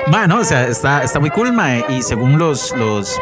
¿no? 0.08 0.12
Mae, 0.12 0.28
no, 0.28 0.40
o 0.40 0.44
sea, 0.44 0.68
está, 0.68 1.04
está 1.04 1.20
muy 1.20 1.30
cool, 1.32 1.52
mae. 1.54 1.84
Y 1.90 2.02
según 2.02 2.38
los, 2.38 2.76
los, 2.76 3.20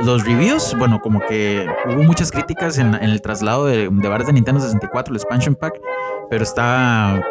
los 0.00 0.24
reviews, 0.24 0.74
bueno, 0.78 1.00
como 1.00 1.20
que 1.20 1.66
hubo 1.86 2.02
muchas 2.02 2.30
críticas 2.30 2.78
en, 2.78 2.94
en 2.94 3.10
el 3.10 3.20
traslado 3.22 3.66
de, 3.66 3.88
de 3.90 4.08
bares 4.08 4.26
de 4.26 4.32
Nintendo 4.32 4.60
64, 4.60 5.12
el 5.12 5.16
expansion 5.20 5.54
pack, 5.54 5.80
pero 6.30 6.42
está 6.42 7.22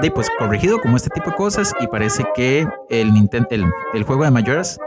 de, 0.00 0.10
pues, 0.10 0.28
corregido 0.38 0.80
como 0.80 0.96
este 0.96 1.10
tipo 1.10 1.30
de 1.30 1.36
cosas 1.36 1.72
y 1.80 1.86
parece 1.86 2.24
que 2.34 2.66
el, 2.88 3.12
Ninten- 3.12 3.46
el, 3.50 3.64
el 3.94 4.02
juego 4.04 4.24
de 4.24 4.30
Majora's 4.30 4.78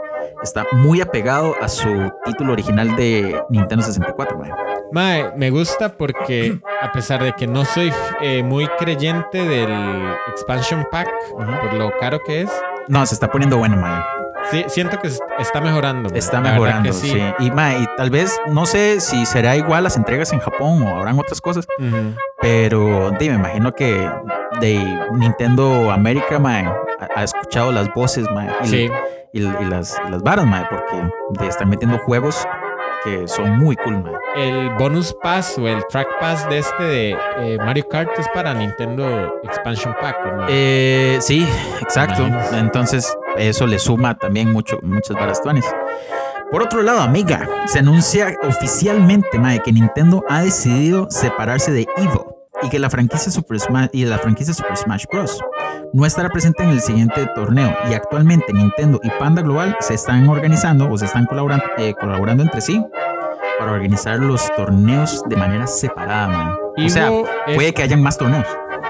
está 0.42 0.64
muy 0.72 1.00
apegado 1.00 1.54
a 1.60 1.68
su 1.68 2.10
título 2.24 2.52
original 2.52 2.96
de 2.96 3.40
Nintendo 3.50 3.84
64, 3.84 4.38
mae. 4.38 4.50
Mae, 4.92 5.32
me 5.36 5.50
gusta 5.50 5.90
porque 5.96 6.58
a 6.82 6.90
pesar 6.90 7.22
de 7.22 7.32
que 7.34 7.46
no 7.46 7.64
soy 7.64 7.92
eh, 8.22 8.42
muy 8.42 8.66
creyente 8.78 9.38
del 9.46 9.70
expansion 10.28 10.84
pack 10.90 11.08
por 11.30 11.74
lo 11.74 11.92
caro 12.00 12.20
que 12.24 12.40
es, 12.42 12.50
No, 12.88 13.04
se 13.06 13.14
está 13.14 13.30
poniendo 13.30 13.56
bueno, 13.58 13.76
mae. 13.76 14.02
sí, 14.50 14.64
siento 14.68 14.98
que 15.00 15.08
es- 15.08 15.20
está 15.38 15.60
mejorando. 15.60 16.08
Está 16.14 16.40
La 16.40 16.50
mejorando, 16.52 16.92
sí. 16.92 17.22
Y, 17.38 17.50
tal 17.96 18.10
vez, 18.10 18.36
no 18.48 18.66
sé 18.66 19.00
si 19.00 19.24
será 19.26 19.54
igual 19.56 19.84
las 19.84 19.96
entregas 19.96 20.32
en 20.32 20.40
Japón 20.40 20.82
o 20.82 20.96
habrán 20.96 21.18
otras 21.18 21.40
cosas. 21.40 21.66
Pero 22.40 23.10
di, 23.18 23.28
me 23.28 23.34
imagino 23.36 23.72
que 23.72 24.08
de 24.60 24.98
Nintendo 25.12 25.90
América, 25.90 26.38
ha, 26.98 27.20
ha 27.20 27.24
escuchado 27.24 27.70
las 27.72 27.92
voces, 27.94 28.26
y, 28.64 28.66
Sí, 28.68 28.90
y- 29.32 29.42
y 29.42 29.64
las, 29.66 30.00
y 30.06 30.10
las 30.10 30.22
varas, 30.22 30.46
mae, 30.46 30.64
porque 30.70 31.08
de 31.40 31.46
estar 31.48 31.66
metiendo 31.66 31.98
juegos 31.98 32.46
que 33.04 33.28
son 33.28 33.58
muy 33.58 33.76
cool, 33.76 34.02
mae. 34.02 34.12
el 34.36 34.70
bonus 34.76 35.14
pass 35.22 35.58
o 35.58 35.66
el 35.66 35.84
track 35.88 36.08
pass 36.20 36.48
de 36.48 36.58
este 36.58 36.82
de 36.82 37.18
eh, 37.38 37.58
Mario 37.58 37.88
Kart 37.88 38.10
es 38.18 38.28
para 38.34 38.54
Nintendo 38.54 39.40
Expansion 39.42 39.94
Pack. 40.00 40.16
¿o 40.24 40.36
no? 40.36 40.46
Eh, 40.48 41.18
sí, 41.20 41.46
exacto. 41.80 42.28
Entonces, 42.52 43.16
eso 43.36 43.66
le 43.66 43.78
suma 43.78 44.16
también 44.18 44.52
mucho, 44.52 44.78
muchas. 44.82 45.16
Por 46.50 46.62
otro 46.62 46.82
lado, 46.82 47.00
amiga, 47.00 47.48
se 47.66 47.78
anuncia 47.78 48.36
oficialmente, 48.42 49.38
mae, 49.38 49.62
que 49.62 49.72
Nintendo 49.72 50.24
ha 50.28 50.42
decidido 50.42 51.08
separarse 51.10 51.72
de 51.72 51.86
Evo 51.96 52.39
y 52.62 52.68
que 52.68 52.78
la 52.78 52.90
franquicia 52.90 53.30
Super 53.32 53.58
Smash 53.60 53.88
y 53.92 54.04
la 54.04 54.18
franquicia 54.18 54.52
Super 54.54 54.76
Smash 54.76 55.04
Bros. 55.10 55.40
no 55.92 56.04
estará 56.06 56.28
presente 56.30 56.62
en 56.62 56.70
el 56.70 56.80
siguiente 56.80 57.26
torneo 57.34 57.74
y 57.90 57.94
actualmente 57.94 58.52
Nintendo 58.52 59.00
y 59.02 59.10
Panda 59.10 59.42
Global 59.42 59.76
se 59.80 59.94
están 59.94 60.28
organizando 60.28 60.90
o 60.90 60.96
se 60.98 61.06
están 61.06 61.26
colaborando, 61.26 61.64
eh, 61.78 61.94
colaborando 61.98 62.42
entre 62.42 62.60
sí 62.60 62.84
para 63.58 63.72
organizar 63.72 64.18
los 64.18 64.50
torneos 64.56 65.22
de 65.28 65.36
manera 65.36 65.66
separada, 65.66 66.28
mae. 66.28 66.86
O 66.86 66.88
sea, 66.88 67.10
es- 67.46 67.54
puede 67.56 67.74
que 67.74 67.82
hayan 67.82 68.02
más 68.02 68.16
torneos. 68.16 68.46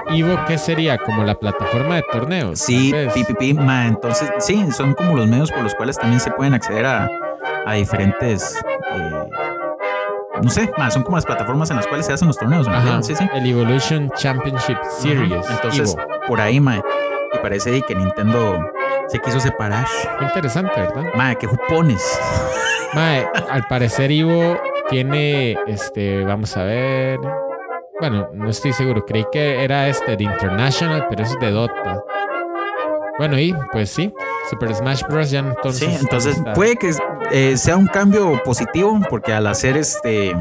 Evo, 0.09 0.37
¿qué 0.47 0.57
sería? 0.57 0.97
Como 0.97 1.23
la 1.23 1.35
plataforma 1.35 1.95
de 1.95 2.03
torneos. 2.11 2.59
Sí. 2.59 2.93
PPP, 3.13 3.55
entonces 3.87 4.29
sí, 4.39 4.65
son 4.71 4.93
como 4.93 5.15
los 5.15 5.27
medios 5.27 5.51
por 5.51 5.61
los 5.63 5.75
cuales 5.75 5.97
también 5.97 6.19
se 6.19 6.31
pueden 6.31 6.53
acceder 6.53 6.85
a, 6.85 7.09
a 7.65 7.73
diferentes, 7.73 8.57
no 10.41 10.49
sé, 10.49 10.71
ma, 10.77 10.89
son 10.91 11.03
como 11.03 11.17
las 11.17 11.25
plataformas 11.25 11.69
en 11.69 11.77
las 11.77 11.87
cuales 11.87 12.05
se 12.05 12.13
hacen 12.13 12.27
los 12.27 12.37
torneos, 12.37 12.67
¿me 12.67 12.75
Ajá? 12.75 13.01
Sí, 13.01 13.15
sí. 13.15 13.27
El 13.33 13.45
Evolution 13.45 14.09
Championship 14.15 14.77
Series. 14.99 15.49
Entonces, 15.49 15.93
Evo. 15.93 16.03
por 16.27 16.41
ahí, 16.41 16.59
ma, 16.59 16.77
y 16.77 17.37
parece 17.41 17.81
que 17.81 17.95
Nintendo 17.95 18.59
se 19.07 19.19
quiso 19.19 19.39
separar. 19.39 19.85
Qué 20.19 20.25
interesante, 20.25 20.79
¿verdad? 20.79 21.03
Ma, 21.15 21.35
qué 21.35 21.47
jupones. 21.47 22.19
Mae, 22.93 23.27
al 23.49 23.63
parecer 23.67 24.11
Ivo 24.11 24.59
tiene, 24.89 25.57
este, 25.67 26.23
vamos 26.23 26.55
a 26.57 26.63
ver. 26.63 27.19
Bueno, 27.99 28.29
no 28.33 28.49
estoy 28.49 28.73
seguro. 28.73 29.05
Creí 29.05 29.25
que 29.31 29.63
era 29.63 29.87
este 29.87 30.17
de 30.17 30.23
International, 30.23 31.05
pero 31.09 31.23
es 31.23 31.39
de 31.39 31.51
Dota. 31.51 32.03
Bueno, 33.21 33.37
y 33.39 33.55
pues 33.71 33.91
sí, 33.91 34.11
Super 34.49 34.73
Smash 34.73 35.03
Bros. 35.07 35.29
ya 35.29 35.39
entonces. 35.41 35.87
Sí, 35.87 35.97
entonces 36.01 36.41
puede 36.55 36.75
que 36.75 36.91
eh, 37.29 37.55
sea 37.55 37.77
un 37.77 37.85
cambio 37.85 38.41
positivo 38.43 38.99
porque 39.11 39.31
al 39.31 39.45
hacer 39.45 39.77
este, 39.77 40.35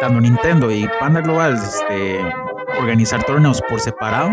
tanto 0.00 0.18
Nintendo 0.18 0.70
y 0.70 0.88
Panda 0.98 1.20
Global, 1.20 1.52
este, 1.56 2.18
organizar 2.78 3.22
torneos 3.24 3.60
por 3.68 3.80
separado, 3.80 4.30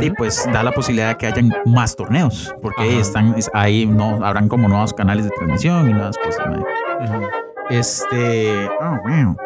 y 0.00 0.10
pues 0.10 0.48
da 0.52 0.64
la 0.64 0.72
posibilidad 0.72 1.10
de 1.10 1.16
que 1.16 1.26
hayan 1.28 1.52
más 1.64 1.94
torneos, 1.94 2.52
porque 2.60 2.82
Ajá. 2.82 3.00
están 3.00 3.34
es- 3.36 3.48
ahí 3.54 3.86
no 3.86 4.18
habrán 4.26 4.48
como 4.48 4.66
nuevos 4.66 4.92
canales 4.92 5.26
de 5.26 5.30
transmisión 5.30 5.88
y 5.88 5.92
nuevas 5.92 6.18
cosas. 6.18 6.44
Ujú. 6.48 7.26
Este, 7.70 8.68
oh, 8.80 8.98
wow. 9.04 9.36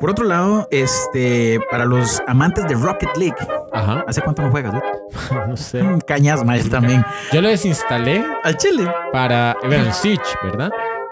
Por 0.00 0.10
otro 0.10 0.24
lado, 0.26 0.66
este, 0.70 1.58
para 1.70 1.84
los 1.86 2.22
amantes 2.26 2.66
de 2.68 2.74
Rocket 2.74 3.16
League, 3.16 3.36
Ajá, 3.72 4.04
¿hace 4.06 4.20
cuánto 4.22 4.42
no 4.42 4.50
juegas? 4.50 4.72
dude? 4.74 5.46
no 5.48 5.56
sé. 5.56 5.82
Mm, 5.82 6.00
Cañas, 6.00 6.44
mae, 6.44 6.62
también. 6.64 7.04
Yo 7.32 7.40
lo 7.40 7.48
desinstalé 7.48 8.24
Al 8.42 8.56
chile. 8.56 8.86
para, 9.12 9.56
bueno, 9.66 9.84
el 9.84 9.92
Switch, 9.92 10.36
¿verdad? 10.42 10.70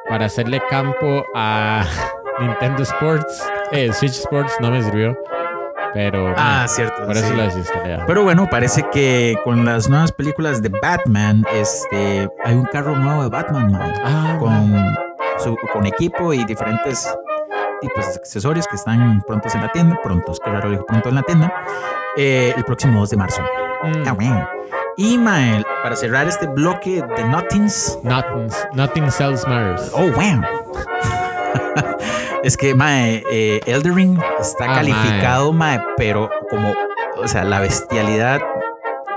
Para 0.08 0.26
hacerle 0.26 0.60
campo 0.68 1.24
a 1.34 1.84
Nintendo 2.40 2.82
Sports. 2.82 3.42
Eh, 3.70 3.92
Switch 3.92 4.12
Sports 4.18 4.54
no 4.60 4.70
me 4.70 4.82
sirvió, 4.82 5.16
pero 5.94 6.34
Ah, 6.36 6.66
cierto. 6.68 7.06
por 7.06 7.16
eso 7.16 7.32
lo 7.34 7.42
desinstalé. 7.44 7.98
Pero 8.06 8.22
bueno, 8.24 8.48
parece 8.50 8.84
que 8.92 9.36
con 9.44 9.64
las 9.64 9.88
nuevas 9.88 10.12
películas 10.12 10.60
de 10.60 10.70
Batman, 10.82 11.44
este, 11.54 12.28
hay 12.44 12.54
un 12.54 12.66
carro 12.66 12.94
nuevo 12.96 13.22
de 13.22 13.28
Batman, 13.30 13.72
mae. 13.72 13.92
Ah, 14.04 14.36
con, 14.38 14.94
su, 15.38 15.56
con 15.72 15.86
equipo 15.86 16.34
y 16.34 16.44
diferentes 16.44 17.08
tipos 17.82 18.06
de 18.08 18.14
accesorios 18.14 18.66
que 18.66 18.76
están 18.76 19.20
prontos 19.26 19.54
en 19.54 19.60
la 19.60 19.68
tienda, 19.68 19.98
prontos, 20.02 20.40
que 20.40 20.50
raro 20.50 20.70
dijo 20.70 20.86
pronto 20.86 21.10
en 21.10 21.14
la 21.16 21.22
tienda, 21.22 21.52
eh, 22.16 22.54
el 22.56 22.64
próximo 22.64 23.00
2 23.00 23.10
de 23.10 23.16
marzo. 23.18 23.42
mm. 23.82 24.02
Ah, 24.08 24.12
bueno. 24.12 24.48
Y 24.96 25.18
Mael, 25.18 25.64
para 25.82 25.96
cerrar 25.96 26.26
este 26.28 26.46
bloque 26.46 27.02
de 27.16 27.24
Nothings, 27.24 27.98
Nothing, 28.02 28.48
nothing 28.74 29.10
sells 29.10 29.46
matters. 29.46 29.90
oh, 29.94 30.10
wow. 30.12 30.42
es 32.42 32.56
que, 32.56 32.74
Mae, 32.74 33.22
eh, 33.30 33.60
Elden 33.66 33.94
Ring 33.94 34.18
está 34.40 34.64
Ah, 34.70 34.74
calificado, 34.76 35.52
mae. 35.52 35.80
pero 35.96 36.28
como, 36.50 36.74
o 37.16 37.26
sea, 37.28 37.44
la 37.44 37.60
bestialidad 37.60 38.40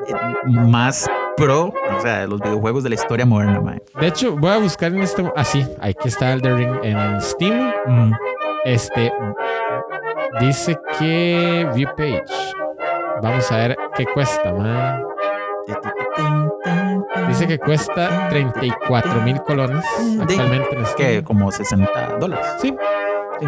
eh, 0.08 0.14
más 0.46 1.10
pro, 1.36 1.74
o 1.98 2.00
sea, 2.02 2.20
de 2.22 2.28
los 2.28 2.40
videojuegos 2.40 2.84
de 2.84 2.90
la 2.90 2.96
historia 2.96 3.26
moderna, 3.26 3.60
Mae. 3.60 3.82
De 4.00 4.08
hecho, 4.08 4.36
voy 4.38 4.52
a 4.52 4.58
buscar 4.58 4.94
en 4.94 5.02
este. 5.02 5.30
Ah, 5.36 5.44
sí, 5.44 5.68
aquí 5.82 6.08
está 6.08 6.32
Elden 6.34 6.58
Ring 6.58 6.76
en 6.84 7.22
Steam. 7.22 7.72
Mm. 7.86 8.14
Este 8.66 9.14
dice 10.40 10.76
que 10.98 11.70
view 11.76 11.88
page. 11.96 12.24
Vamos 13.22 13.52
a 13.52 13.58
ver 13.58 13.78
qué 13.96 14.06
cuesta, 14.06 14.52
man. 14.52 15.04
Dice 17.28 17.46
que 17.46 17.60
cuesta 17.60 18.28
34 18.30 19.22
mil 19.22 19.40
colones 19.44 19.86
actualmente 20.20 20.76
en 20.76 20.86
que 20.98 21.24
como 21.24 21.52
60 21.52 22.18
dólares. 22.20 22.46
Sí. 22.60 22.76
Sí. 23.40 23.46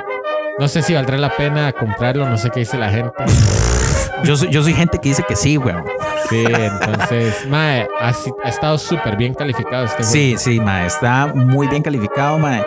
No 0.59 0.67
sé 0.67 0.83
si 0.83 0.93
valdrá 0.93 1.17
la 1.17 1.35
pena 1.35 1.71
comprarlo, 1.71 2.29
no 2.29 2.37
sé 2.37 2.51
qué 2.51 2.59
dice 2.59 2.77
la 2.77 2.89
gente. 2.89 3.11
Yo 4.23 4.35
soy, 4.35 4.49
yo 4.49 4.63
soy 4.63 4.73
gente 4.73 4.97
que 4.97 5.09
dice 5.09 5.23
que 5.27 5.35
sí, 5.35 5.59
weón. 5.59 5.85
Sí, 6.27 6.43
entonces, 6.49 7.47
mae, 7.47 7.87
ha, 7.99 8.07
ha 8.07 8.49
estado 8.49 8.79
súper 8.79 9.15
bien 9.15 9.35
calificado 9.35 9.85
este 9.85 9.97
juego. 9.97 10.11
Sí, 10.11 10.35
sí, 10.39 10.59
ma, 10.59 10.87
está 10.87 11.27
muy 11.27 11.67
bien 11.67 11.83
calificado, 11.83 12.39
ma. 12.39 12.65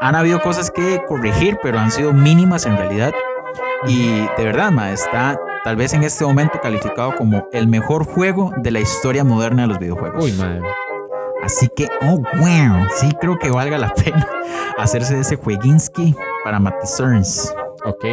Han 0.00 0.14
habido 0.14 0.40
cosas 0.40 0.70
que 0.70 1.02
corregir, 1.06 1.58
pero 1.62 1.78
han 1.78 1.90
sido 1.90 2.12
mínimas 2.12 2.64
en 2.66 2.76
realidad. 2.76 3.12
Y 3.86 4.20
de 4.36 4.44
verdad, 4.44 4.70
ma, 4.70 4.90
está 4.90 5.38
tal 5.62 5.76
vez 5.76 5.92
en 5.92 6.02
este 6.02 6.24
momento 6.24 6.58
calificado 6.62 7.14
como 7.16 7.48
el 7.52 7.68
mejor 7.68 8.04
juego 8.04 8.52
de 8.56 8.70
la 8.70 8.80
historia 8.80 9.24
moderna 9.24 9.62
de 9.62 9.68
los 9.68 9.78
videojuegos. 9.78 10.24
Uy, 10.24 10.32
mae. 10.32 10.60
Así 11.42 11.68
que, 11.68 11.88
oh, 12.02 12.16
wow, 12.16 12.86
sí 12.96 13.10
creo 13.20 13.38
que 13.38 13.50
valga 13.50 13.78
la 13.78 13.92
pena 13.94 14.26
hacerse 14.78 15.18
ese 15.18 15.36
jueguinski 15.36 16.14
para 16.44 16.58
Matizerns. 16.58 17.54
Ok. 17.84 18.06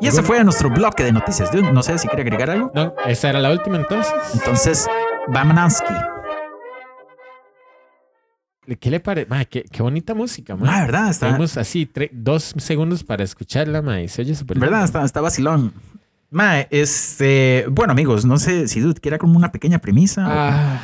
Y 0.00 0.06
ese 0.06 0.22
fue 0.22 0.42
nuestro 0.44 0.70
bloque 0.70 1.04
de 1.04 1.12
noticias. 1.12 1.52
Dude, 1.52 1.72
no 1.72 1.82
sé 1.82 1.98
si 1.98 2.08
quiere 2.08 2.22
agregar 2.22 2.50
algo. 2.50 2.70
No, 2.74 2.94
esa 3.06 3.28
era 3.28 3.38
la 3.38 3.50
última 3.50 3.76
entonces. 3.76 4.12
Entonces, 4.34 4.88
Bamanansky. 5.28 5.94
¿Qué 8.78 8.90
le 8.90 9.00
parece? 9.00 9.28
Ma, 9.28 9.44
qué, 9.44 9.64
qué 9.64 9.82
bonita 9.82 10.14
música, 10.14 10.54
ma. 10.54 10.66
Ah, 10.78 10.80
¿verdad? 10.82 11.10
Está, 11.10 11.26
Tenemos 11.26 11.56
así 11.56 11.90
dos 12.12 12.54
segundos 12.58 13.02
para 13.02 13.24
escucharla, 13.24 13.82
ma, 13.82 14.00
y 14.00 14.08
se 14.08 14.22
oye 14.22 14.34
súper 14.34 14.58
¿verdad? 14.58 14.84
Está, 14.84 15.04
está 15.04 15.20
vacilón. 15.20 15.72
Mae, 16.30 16.68
este, 16.70 17.64
bueno 17.70 17.90
amigos, 17.92 18.24
no 18.24 18.38
sé 18.38 18.68
si 18.68 18.78
Dude 18.80 19.00
quiera 19.00 19.18
como 19.18 19.36
una 19.36 19.50
pequeña 19.50 19.78
premisa. 19.80 20.24
Ah, 20.28 20.80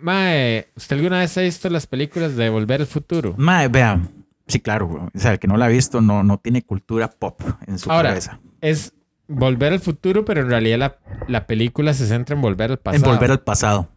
mae, 0.00 0.68
¿usted 0.76 0.96
alguna 0.96 1.18
vez 1.18 1.36
ha 1.36 1.40
visto 1.40 1.68
las 1.70 1.86
películas 1.88 2.36
de 2.36 2.48
Volver 2.50 2.82
al 2.82 2.86
Futuro? 2.86 3.34
Mae, 3.36 3.66
vea, 3.66 4.00
sí, 4.46 4.60
claro, 4.60 5.10
o 5.12 5.18
sea, 5.18 5.32
el 5.32 5.38
que 5.40 5.48
no 5.48 5.56
la 5.56 5.64
ha 5.64 5.68
visto 5.68 6.00
no, 6.00 6.22
no 6.22 6.38
tiene 6.38 6.62
cultura 6.62 7.10
pop 7.10 7.40
en 7.66 7.78
su 7.80 7.90
Ahora, 7.90 8.10
cabeza. 8.10 8.38
Es 8.60 8.92
Volver 9.26 9.72
al 9.72 9.80
Futuro, 9.80 10.24
pero 10.24 10.42
en 10.42 10.50
realidad 10.50 10.78
la, 10.78 10.98
la 11.26 11.46
película 11.48 11.92
se 11.94 12.06
centra 12.06 12.36
en 12.36 12.42
volver 12.42 12.70
al 12.70 12.76
En 12.78 12.82
pasado. 12.82 13.12
volver 13.12 13.30
al 13.32 13.40
pasado. 13.40 13.88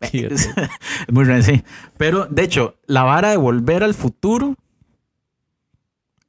Es 0.00 0.48
muy 1.12 1.24
raro, 1.24 1.42
sí. 1.42 1.62
Pero, 1.96 2.26
de 2.26 2.42
hecho, 2.42 2.76
la 2.86 3.02
vara 3.02 3.30
de 3.30 3.36
volver 3.36 3.82
al 3.82 3.94
futuro 3.94 4.54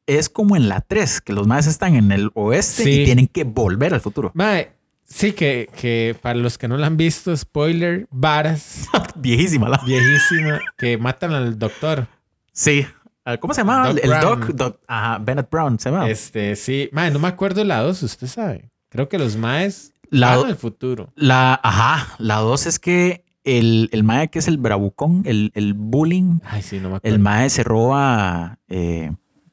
es 0.08 0.30
como 0.30 0.56
en 0.56 0.70
la 0.70 0.82
3, 0.82 1.22
que 1.22 1.34
los 1.34 1.48
más 1.48 1.68
están 1.68 1.96
en 1.96 2.12
el 2.12 2.32
oeste 2.34 2.84
Sí. 2.84 3.02
y 3.02 3.06
tienen 3.06 3.28
que 3.28 3.44
volver 3.44 3.94
al 3.94 4.02
futuro. 4.02 4.32
Mae, 4.34 4.72
sí 5.08 5.34
que, 5.34 5.70
que 5.80 6.16
para 6.20 6.40
los 6.40 6.58
que 6.58 6.68
no 6.68 6.78
la 6.78 6.88
han 6.88 6.98
visto, 6.98 7.36
spoiler, 7.36 8.08
varas, 8.10 8.88
Viejísima 9.16 9.70
la. 9.70 9.78
viejísima, 9.86 10.60
que 10.78 10.98
matan 10.98 11.34
al 11.34 11.60
doctor. 11.60 12.08
Sí. 12.52 12.86
Ah, 13.24 13.38
¿Cómo 13.38 13.54
se 13.54 13.62
llamaba? 13.62 13.90
Doc 13.90 14.00
el 14.04 14.10
Brown. 14.10 14.40
Doc, 14.40 14.50
Doc- 14.56 14.80
ajá, 14.88 15.20
Bennett 15.20 15.50
Brown 15.52 15.78
se 15.78 15.92
llama. 15.92 16.10
Este, 16.10 16.56
sí. 16.56 16.90
Mae, 16.92 17.12
no 17.12 17.20
me 17.20 17.28
acuerdo 17.28 17.64
la 17.64 17.82
dos, 17.82 18.02
usted 18.02 18.26
sabe. 18.28 18.72
Creo 18.90 19.08
que 19.08 19.20
los 19.20 19.36
maes 19.38 19.94
La- 20.10 20.38
van 20.38 20.48
al 20.48 20.56
futuro. 20.56 21.14
La, 21.16 21.60
ajá, 21.62 22.16
la 22.18 22.38
2 22.38 22.66
es 22.66 22.80
que 22.80 23.24
el, 23.58 23.90
el 23.92 24.04
mae 24.04 24.30
que 24.30 24.40
es 24.40 24.48
el 24.48 24.58
bravucón, 24.58 25.24
el, 25.26 25.52
el 25.56 25.74
bullying, 25.74 26.40
Ay, 26.44 26.62
sí, 26.62 26.78
no 26.80 26.90
me 26.90 26.96
acuerdo. 26.98 27.16
el 27.16 27.22
mae 27.22 27.50
se 27.50 27.64
roba 27.64 28.60
eh, 28.68 29.12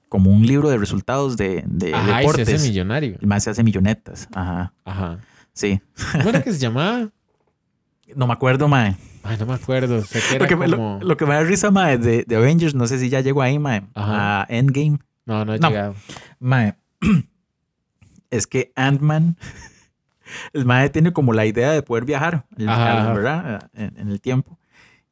como 0.09 0.31
un 0.31 0.47
libro 0.47 0.69
de 0.69 0.79
resultados 0.79 1.37
de, 1.37 1.65
de 1.67 1.95
Ajá, 1.95 2.05
y 2.05 2.13
se 2.13 2.19
deportes. 2.33 2.55
hace 2.61 2.69
millonario. 2.69 3.17
el 3.21 3.27
mae 3.27 3.41
se 3.41 3.51
hace 3.51 3.63
millonetas. 3.63 4.29
Ajá, 4.35 4.73
Ajá. 4.85 5.19
sí. 5.53 5.81
¿Cómo 6.13 6.29
era 6.31 6.43
que 6.43 6.53
se 6.53 6.59
llamaba? 6.59 7.11
No 8.15 8.29
me 8.29 8.33
acuerdo, 8.35 8.69
mae. 8.69 8.97
Ay, 9.25 9.37
no 9.37 9.47
me 9.47 9.55
acuerdo. 9.55 10.01
Que 10.31 10.39
Lo 10.39 10.47
que, 10.47 10.55
me, 10.55 10.69
lo- 10.69 10.77
como... 10.77 10.99
lo 11.03 11.17
que 11.17 11.27
me 11.27 11.35
da 11.35 11.43
risa, 11.43 11.73
mae, 11.73 11.99
de, 11.99 12.23
de 12.25 12.37
Avengers, 12.37 12.73
no 12.77 12.87
sé 12.87 13.01
si 13.01 13.09
ya 13.09 13.21
llegó 13.21 13.43
ahí, 13.43 13.59
mae, 13.59 13.83
Ajá. 13.95 14.43
a 14.43 14.47
Endgame. 14.49 15.01
No, 15.27 15.45
no 15.45 15.55
he 15.55 15.59
No. 15.59 15.69
llegado. 15.69 15.97
Mae, 16.39 16.77
es 18.31 18.47
que 18.47 18.73
Ant-Man, 18.77 19.37
el 20.53 20.65
mae 20.65 20.89
tiene 20.91 21.13
como 21.13 21.33
la 21.33 21.47
idea 21.47 21.71
de 21.73 21.83
poder 21.83 22.05
viajar, 22.05 22.47
el- 22.57 22.69
Ajá, 22.69 23.01
ajá. 23.03 23.13
¿verdad? 23.13 23.71
En, 23.75 23.95
en 23.99 24.09
el 24.11 24.21
tiempo. 24.21 24.59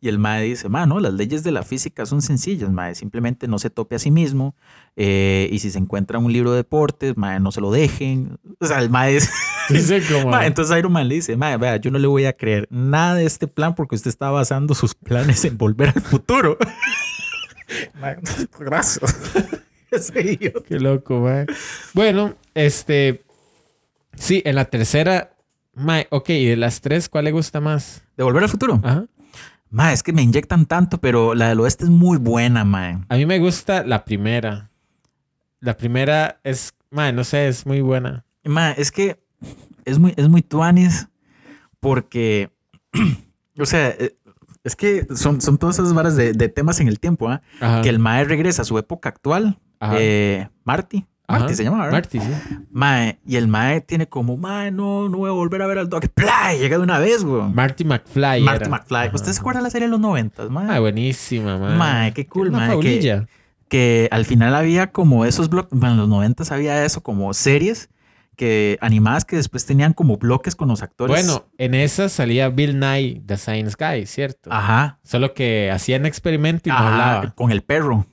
Y 0.00 0.08
el 0.08 0.18
mae 0.18 0.44
dice, 0.44 0.68
mae, 0.68 0.86
no, 0.86 1.00
las 1.00 1.14
leyes 1.14 1.44
de 1.44 1.50
la 1.50 1.62
física 1.62 2.04
son 2.04 2.20
sencillas, 2.20 2.70
mae, 2.70 2.94
simplemente 2.94 3.48
no 3.48 3.58
se 3.58 3.70
tope 3.70 3.94
a 3.94 3.98
sí 3.98 4.10
mismo. 4.10 4.54
eh, 4.96 5.48
y 5.50 5.58
si 5.60 5.70
se 5.70 5.78
encuentra 5.78 6.18
un 6.18 6.30
libro 6.30 6.50
de 6.50 6.58
deportes, 6.58 7.16
mae, 7.16 7.40
no 7.40 7.50
se 7.52 7.60
lo 7.62 7.70
dejen. 7.70 8.38
O 8.60 8.66
sea, 8.66 8.80
el 8.80 8.90
mae 8.90 9.16
es... 9.16 9.30
Dice 9.70 10.02
como... 10.12 10.28
Mae, 10.30 10.46
entonces 10.46 10.76
Iron 10.78 10.92
Man 10.92 11.08
le 11.08 11.14
dice, 11.14 11.38
mae, 11.38 11.56
vea, 11.56 11.76
yo 11.78 11.90
no 11.90 11.98
le 11.98 12.06
voy 12.06 12.26
a 12.26 12.34
creer 12.34 12.68
nada 12.70 13.14
de 13.14 13.24
este 13.24 13.46
plan 13.46 13.74
porque 13.74 13.94
usted 13.94 14.10
está 14.10 14.28
basando 14.30 14.74
sus 14.74 14.94
planes 14.94 15.42
en 15.46 15.56
volver 15.56 15.88
al 15.96 16.02
futuro. 16.02 16.58
Mae, 17.98 18.18
gracias. 18.58 19.14
Qué 20.12 20.78
loco, 20.80 21.20
mae. 21.20 21.46
Bueno, 21.94 22.34
este... 22.54 23.23
Sí, 24.16 24.42
en 24.44 24.56
la 24.56 24.66
tercera... 24.66 25.30
Mae, 25.76 26.06
ok, 26.10 26.30
y 26.30 26.46
de 26.46 26.56
las 26.56 26.80
tres, 26.80 27.08
¿cuál 27.08 27.24
le 27.24 27.32
gusta 27.32 27.60
más? 27.60 28.02
¿De 28.16 28.22
volver 28.22 28.44
al 28.44 28.48
futuro? 28.48 28.80
Ajá. 28.84 29.06
Mae, 29.70 29.92
es 29.92 30.04
que 30.04 30.12
me 30.12 30.22
inyectan 30.22 30.66
tanto, 30.66 30.98
pero 30.98 31.34
la 31.34 31.48
del 31.48 31.58
oeste 31.58 31.84
es 31.84 31.90
muy 31.90 32.16
buena, 32.16 32.64
mae. 32.64 33.00
A 33.08 33.16
mí 33.16 33.26
me 33.26 33.40
gusta 33.40 33.84
la 33.84 34.04
primera. 34.04 34.70
La 35.58 35.76
primera 35.76 36.38
es... 36.44 36.74
Mae, 36.90 37.12
no 37.12 37.24
sé, 37.24 37.48
es 37.48 37.66
muy 37.66 37.80
buena. 37.80 38.24
Mae, 38.44 38.74
es 38.78 38.92
que 38.92 39.20
es 39.84 39.98
muy, 39.98 40.14
es 40.16 40.28
muy 40.28 40.42
tuanis 40.42 41.08
porque, 41.80 42.50
o 43.58 43.66
sea, 43.66 43.88
eh, 43.88 44.16
es 44.62 44.76
que 44.76 45.06
son, 45.14 45.40
son 45.40 45.58
todas 45.58 45.78
esas 45.78 45.92
varas 45.92 46.16
de, 46.16 46.32
de 46.32 46.48
temas 46.48 46.80
en 46.80 46.88
el 46.88 47.00
tiempo, 47.00 47.28
¿ah? 47.28 47.42
Que 47.82 47.88
el 47.88 47.98
mae 47.98 48.24
regresa 48.24 48.62
a 48.62 48.64
su 48.64 48.78
época 48.78 49.10
actual. 49.10 49.58
Eh, 49.98 50.48
Marty. 50.64 51.04
Marty 51.26 51.54
se 51.54 51.64
llama, 51.64 51.78
¿verdad? 51.78 51.92
Marty, 51.92 52.20
sí. 52.20 52.26
Mae, 52.70 53.18
y 53.26 53.36
el 53.36 53.48
mae 53.48 53.80
tiene 53.80 54.06
como, 54.08 54.36
mae, 54.36 54.70
no, 54.70 55.08
no 55.08 55.18
voy 55.18 55.30
a 55.30 55.32
volver 55.32 55.62
a 55.62 55.66
ver 55.66 55.78
al 55.78 55.88
Doc. 55.88 56.06
¡Play! 56.14 56.58
Llega 56.58 56.76
de 56.76 56.82
una 56.82 56.98
vez, 56.98 57.24
güey. 57.24 57.42
Marty 57.52 57.84
McFly 57.84 58.42
Marty 58.42 58.64
era. 58.64 58.68
McFly. 58.68 58.96
Ajá. 59.06 59.10
¿Usted 59.14 59.32
se 59.32 59.40
acuerda 59.40 59.60
de 59.60 59.64
la 59.64 59.70
serie 59.70 59.86
de 59.88 59.90
los 59.92 60.00
noventas, 60.00 60.50
mae? 60.50 60.66
Ah, 60.70 60.80
buenísima, 60.80 61.58
mae. 61.58 61.76
Mae, 61.76 62.12
qué 62.12 62.26
cool, 62.26 62.48
Una 62.48 62.58
mae, 62.58 62.66
que- 62.68 62.72
faulilla. 62.74 63.26
que 63.68 64.08
al 64.12 64.24
final 64.26 64.54
había 64.54 64.92
como 64.92 65.24
esos 65.24 65.48
bloques, 65.48 65.78
bueno, 65.78 65.94
en 65.94 66.00
los 66.00 66.08
noventas 66.08 66.52
había 66.52 66.84
eso, 66.84 67.02
como 67.02 67.32
series 67.34 67.88
que 68.36 68.78
animadas 68.80 69.24
que 69.24 69.36
después 69.36 69.64
tenían 69.64 69.92
como 69.92 70.16
bloques 70.18 70.56
con 70.56 70.68
los 70.68 70.82
actores. 70.82 71.14
Bueno, 71.24 71.46
en 71.56 71.74
esa 71.74 72.08
salía 72.08 72.48
Bill 72.48 72.78
Nye, 72.80 73.22
The 73.24 73.36
Science 73.36 73.76
Guy, 73.78 74.06
¿cierto? 74.06 74.52
ajá, 74.52 74.98
Solo 75.04 75.34
que 75.34 75.70
hacían 75.72 76.04
experimento 76.04 76.68
y 76.68 76.72
no 76.72 76.78
ajá, 76.78 76.88
hablaba. 77.14 77.34
con 77.34 77.50
el 77.52 77.62
perro. 77.62 78.06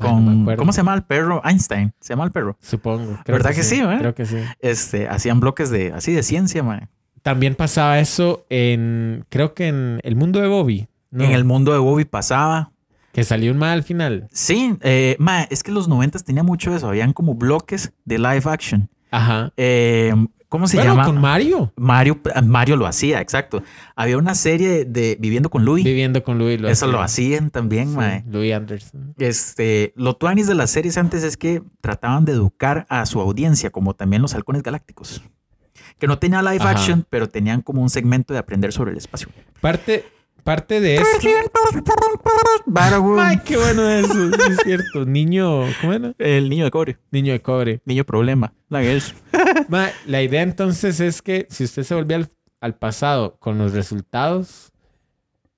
Con, 0.00 0.24
no 0.24 0.42
acuerdo. 0.42 0.58
¿Cómo 0.58 0.72
se 0.72 0.78
llama 0.78 0.94
el 0.94 1.02
perro? 1.02 1.42
Einstein, 1.44 1.92
se 2.00 2.14
llama 2.14 2.24
el 2.24 2.32
perro. 2.32 2.56
Supongo. 2.60 3.18
Creo 3.24 3.36
¿Verdad 3.36 3.54
que 3.54 3.62
sí, 3.62 3.80
eh? 3.80 3.96
Creo 3.98 4.14
que 4.14 4.26
sí. 4.26 4.38
Este, 4.60 5.08
hacían 5.08 5.40
bloques 5.40 5.70
de 5.70 5.92
así 5.92 6.12
de 6.12 6.22
ciencia, 6.22 6.62
mae. 6.62 6.88
También 7.22 7.54
pasaba 7.54 7.98
eso 7.98 8.46
en, 8.48 9.26
creo 9.28 9.54
que 9.54 9.68
en 9.68 10.00
El 10.02 10.16
Mundo 10.16 10.40
de 10.40 10.48
Bobby. 10.48 10.88
¿no? 11.10 11.24
En 11.24 11.32
el 11.32 11.44
mundo 11.44 11.72
de 11.72 11.78
Bobby 11.78 12.04
pasaba. 12.04 12.72
Que 13.12 13.24
salió 13.24 13.50
un 13.50 13.58
mal 13.58 13.70
al 13.70 13.82
final. 13.82 14.28
Sí, 14.32 14.76
eh, 14.82 15.16
mae, 15.18 15.48
es 15.50 15.62
que 15.62 15.72
los 15.72 15.88
noventas 15.88 16.24
tenía 16.24 16.44
mucho 16.44 16.74
eso, 16.74 16.88
habían 16.88 17.12
como 17.12 17.34
bloques 17.34 17.92
de 18.04 18.18
live 18.18 18.42
action. 18.44 18.88
Ajá. 19.10 19.52
Eh, 19.56 20.14
¿Cómo 20.50 20.66
se 20.66 20.76
bueno, 20.78 20.92
llama? 20.94 21.04
con 21.06 21.18
Mario. 21.18 21.72
Mario, 21.76 22.20
Mario 22.42 22.76
lo 22.76 22.86
hacía, 22.86 23.20
exacto. 23.20 23.62
Había 23.94 24.18
una 24.18 24.34
serie 24.34 24.84
de 24.84 25.16
Viviendo 25.20 25.48
con 25.48 25.64
Louis. 25.64 25.84
Viviendo 25.84 26.24
con 26.24 26.38
Louis. 26.38 26.60
Eso 26.64 26.88
lo 26.88 27.00
hacía. 27.00 27.36
hacían 27.36 27.50
también, 27.50 27.90
Sí, 27.90 27.96
mae. 27.96 28.24
Louis 28.28 28.52
Anderson. 28.52 29.14
Este, 29.18 29.92
lo 29.94 30.16
tuanis 30.16 30.48
de 30.48 30.56
las 30.56 30.70
series 30.70 30.98
antes 30.98 31.22
es 31.22 31.36
que 31.36 31.62
trataban 31.80 32.24
de 32.24 32.32
educar 32.32 32.84
a 32.90 33.06
su 33.06 33.20
audiencia, 33.20 33.70
como 33.70 33.94
también 33.94 34.22
los 34.22 34.34
halcones 34.34 34.64
galácticos. 34.64 35.22
Que 35.98 36.08
no 36.08 36.18
tenía 36.18 36.42
live 36.42 36.56
Ajá. 36.58 36.70
action, 36.70 37.06
pero 37.08 37.28
tenían 37.28 37.60
como 37.62 37.80
un 37.80 37.88
segmento 37.88 38.32
de 38.34 38.40
aprender 38.40 38.72
sobre 38.72 38.90
el 38.90 38.96
espacio. 38.96 39.28
Parte, 39.60 40.04
parte 40.50 40.80
de 40.80 40.96
esto. 40.96 41.28
Baragüe. 42.66 43.20
Ay, 43.22 43.38
qué 43.44 43.56
bueno 43.56 43.88
eso. 43.88 44.30
sí 44.30 44.50
es 44.50 44.58
cierto. 44.64 45.04
Niño, 45.04 45.60
¿cómo 45.80 45.92
era? 45.92 46.12
El 46.18 46.50
niño 46.50 46.64
de 46.64 46.72
cobre, 46.72 46.98
Niño 47.12 47.32
de 47.32 47.40
cobre. 47.40 47.80
niño 47.84 48.02
problema. 48.02 48.52
La. 48.68 48.80
Ma, 49.68 49.90
la 50.06 50.22
idea 50.22 50.42
entonces 50.42 50.98
es 50.98 51.22
que 51.22 51.46
si 51.50 51.62
usted 51.62 51.84
se 51.84 51.94
volvía 51.94 52.16
al, 52.16 52.30
al 52.60 52.74
pasado 52.74 53.36
con 53.38 53.58
los 53.58 53.72
resultados, 53.74 54.72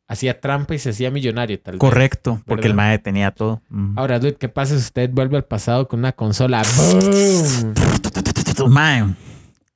hacía 0.09 0.39
trampa 0.43 0.75
y 0.75 0.79
se 0.79 0.91
hacía 0.91 1.11
millonario, 1.11 1.59
tal 1.59 1.77
vez. 1.77 1.81
Correcto, 1.81 2.43
porque 2.45 2.67
el 2.67 2.75
mae 2.75 2.99
tenía 2.99 3.31
todo. 3.31 3.63
Mm. 3.71 3.99
Ahora, 3.99 4.19
dude, 4.19 4.35
¿qué 4.37 4.51
pasa 4.51 4.75
si 4.75 4.81
usted 4.83 5.09
vuelve 5.11 5.39
al 5.39 5.45
pasado 5.47 5.89
con 5.89 6.01
una 6.01 6.13
consola? 6.13 6.63
¡Boom! 6.77 7.73
Mae, 8.69 9.15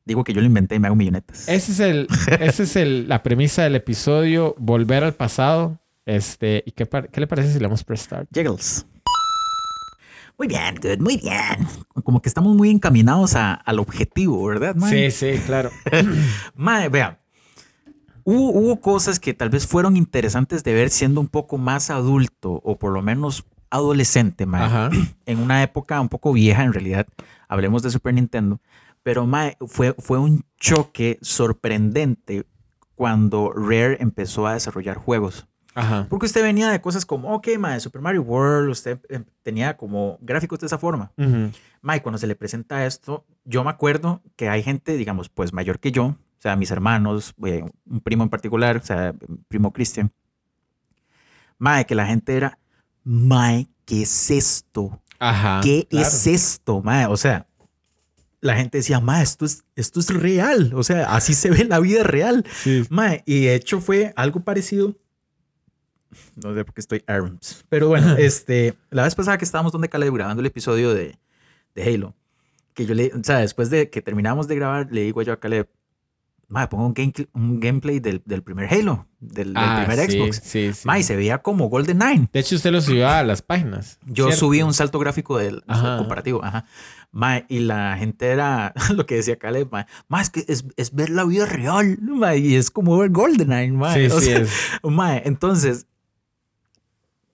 digo 0.07 0.25
que 0.25 0.33
yo 0.33 0.41
lo 0.41 0.47
inventé 0.47 0.77
y 0.77 0.79
me 0.79 0.87
hago 0.87 0.97
millonetas. 0.97 1.47
Ese 1.49 1.73
es 1.73 1.81
el, 1.81 2.07
ese 2.41 2.63
es 2.63 2.77
el, 2.77 3.09
la 3.09 3.23
premisa 3.23 3.63
del 3.65 3.75
episodio, 3.75 4.55
volver 4.59 5.05
al 5.05 5.13
pasado. 5.15 5.79
Este, 6.07 6.63
¿y 6.65 6.71
qué, 6.71 6.89
qué 7.13 7.21
le 7.21 7.27
parece 7.27 7.49
si 7.53 7.59
le 7.59 7.65
damos 7.65 7.85
press 7.85 8.01
start? 8.03 8.29
Jiggles. 8.33 8.87
Muy 10.39 10.49
bien, 10.49 10.75
dude, 10.77 10.99
muy 10.99 11.17
bien. 11.17 11.67
Como 12.05 12.21
que 12.21 12.29
estamos 12.29 12.55
muy 12.55 12.71
encaminados 12.71 13.35
a- 13.35 13.55
al 13.55 13.79
objetivo, 13.79 14.45
¿verdad, 14.47 14.75
mae? 14.77 15.11
Sí, 15.11 15.35
sí, 15.37 15.41
claro. 15.47 15.71
Mae, 16.55 16.89
vea. 16.91 17.19
Hubo, 18.25 18.51
hubo 18.51 18.81
cosas 18.81 19.19
que 19.19 19.33
tal 19.35 19.49
vez 19.51 19.67
fueron 19.67 19.97
interesantes 19.97 20.63
de 20.63 20.75
ver 20.75 20.91
siendo 20.91 21.21
un 21.21 21.29
poco 21.29 21.57
más 21.59 21.91
adulto 21.91 22.61
o 22.65 22.77
por 22.79 22.93
lo 22.93 23.01
menos 23.01 23.47
adolescente, 23.71 24.45
mae. 24.47 24.65
Ajá. 24.65 24.91
En 25.27 25.39
una 25.39 25.63
época 25.63 26.01
un 26.01 26.09
poco 26.11 26.33
vieja, 26.33 26.63
en 26.65 26.73
realidad. 26.75 27.07
Hablemos 27.49 27.83
de 27.83 27.91
Super 27.91 28.13
Nintendo. 28.15 28.61
Pero, 29.07 29.25
mae, 29.25 29.57
fue, 29.69 29.95
fue 30.01 30.19
un 30.19 30.45
choque 30.59 31.21
sorprendente 31.23 32.45
cuando 32.97 33.53
Rare 33.53 33.99
empezó 34.01 34.49
a 34.49 34.55
desarrollar 34.55 34.97
juegos. 34.97 35.47
Ajá. 35.77 36.09
Porque 36.11 36.27
usted 36.27 36.43
venía 36.43 36.71
de 36.71 36.81
cosas 36.81 37.07
como, 37.07 37.33
ok, 37.33 37.51
mae, 37.57 37.79
Super 37.79 38.01
Mario 38.01 38.23
World, 38.23 38.69
usted 38.69 38.99
eh, 39.09 39.23
tenía 39.45 39.77
como 39.77 40.19
gráficos 40.21 40.59
de 40.59 40.67
esa 40.67 40.79
forma. 40.79 41.13
Ujú. 41.19 41.53
Mike, 41.83 42.03
cuando 42.03 42.19
se 42.19 42.27
le 42.27 42.35
presenta 42.35 42.85
esto, 42.85 43.25
yo 43.45 43.63
me 43.63 43.71
acuerdo 43.71 44.23
que 44.35 44.49
hay 44.49 44.65
gente, 44.65 44.97
digamos, 44.97 45.29
pues 45.29 45.53
mayor 45.53 45.79
que 45.79 45.93
yo, 45.93 46.07
o 46.07 46.41
sea, 46.41 46.57
mis 46.57 46.73
hermanos, 46.73 47.33
eh, 47.45 47.65
un 47.89 48.01
primo 48.01 48.25
en 48.25 48.29
particular, 48.29 48.77
o 48.77 48.85
sea, 48.85 49.15
mi 49.29 49.37
primo 49.47 49.73
Cristian, 49.73 50.11
mae, 51.59 51.87
que 51.87 51.95
la 51.95 52.07
gente 52.07 52.37
era, 52.37 52.59
mae, 53.05 53.69
¿qué 53.85 54.03
es 54.03 54.33
esto? 54.33 55.01
Ajá. 55.21 55.61
¿Qué 55.63 55.87
claro. 55.89 56.09
es 56.09 56.27
esto, 56.27 56.83
mae? 56.83 57.07
O 57.07 57.17
sea, 57.17 57.46
la 58.41 58.57
gente 58.57 58.79
decía, 58.79 59.01
mae, 59.01 59.23
esto 59.23 59.45
es, 59.45 59.65
esto 59.75 60.01
es 60.01 60.09
real. 60.11 60.73
O 60.75 60.83
sea, 60.83 61.15
así 61.15 61.35
se 61.35 61.51
ve 61.51 61.65
la 61.65 61.81
vida 61.81 62.03
real. 62.03 62.45
Sí. 62.53 62.85
Mae, 62.91 63.23
y 63.27 63.47
de 63.47 63.55
hecho 63.55 63.81
fue 63.81 64.13
algo 64.17 64.41
parecido. 64.41 64.95
No 66.37 66.55
sé 66.55 66.65
por 66.65 66.75
qué 66.75 66.81
estoy 66.81 67.03
Arms. 67.07 67.65
Pero 67.69 67.89
bueno, 67.89 68.15
este, 68.19 68.75
la 68.91 69.05
vez 69.05 69.15
pasada 69.15 69.39
que 69.39 69.45
estábamos 69.45 69.73
donde 69.73 69.89
Caleb 69.89 70.15
grabando 70.15 70.41
el 70.41 70.47
episodio 70.47 70.95
de, 70.95 71.19
de 71.75 71.83
Halo, 71.83 72.15
que 72.75 72.87
yo 72.87 72.95
le, 72.95 73.13
o 73.15 73.23
sea, 73.23 73.39
después 73.39 73.71
de 73.71 73.91
que 73.91 74.03
terminamos 74.03 74.49
de 74.49 74.57
grabar, 74.57 74.89
le 74.91 75.03
digo 75.03 75.23
yo 75.23 75.33
a 75.33 75.41
Caleb, 75.41 75.69
mae, 76.49 76.69
pongo 76.69 76.87
un, 76.87 76.95
game- 76.95 77.13
un 77.33 77.59
gameplay 77.61 77.99
del, 78.01 78.23
del 78.25 78.43
primer 78.43 78.73
Halo, 78.73 79.07
del, 79.21 79.53
del 79.53 79.57
Ah, 79.57 79.85
primer 79.87 80.09
sí, 80.11 80.17
Xbox. 80.19 80.41
Sí, 80.45 80.73
sí. 80.73 80.83
Mae, 80.87 81.03
se 81.03 81.17
veía 81.17 81.39
como 81.39 81.69
Golden 81.69 81.99
Nine. 81.99 82.29
De 82.33 82.41
hecho, 82.41 82.55
usted 82.57 82.71
lo 82.71 82.81
subió 82.81 83.09
a 83.09 83.23
las 83.25 83.43
páginas. 83.43 83.99
Yo 84.07 84.27
¿cierto? 84.27 84.37
subí 84.47 84.63
un 84.63 84.73
salto 84.75 84.99
gráfico 84.99 85.39
del 85.39 85.63
Ajá. 85.67 85.97
comparativo, 85.99 86.45
ajá. 86.45 86.65
Mae, 87.13 87.47
y 87.49 87.61
la 87.61 87.97
gente 87.99 88.27
era 88.27 88.75
lo 88.95 89.07
que 89.07 89.17
decía 89.17 89.39
Caleb, 89.39 89.69
mae, 89.73 89.87
mae, 90.09 90.23
es 90.23 90.31
que 90.31 90.45
es, 90.49 90.65
es 90.77 90.95
ver 90.95 91.11
la 91.11 91.25
vida 91.25 91.47
real, 91.47 91.99
mae, 92.01 92.39
y 92.39 92.55
es 92.57 92.71
como 92.71 92.97
ver 92.99 93.11
GoldenEye, 93.11 93.73
mae. 93.73 94.09
Sí, 94.11 94.17
o 94.83 94.91
sea, 94.91 95.19
entonces, 95.25 95.87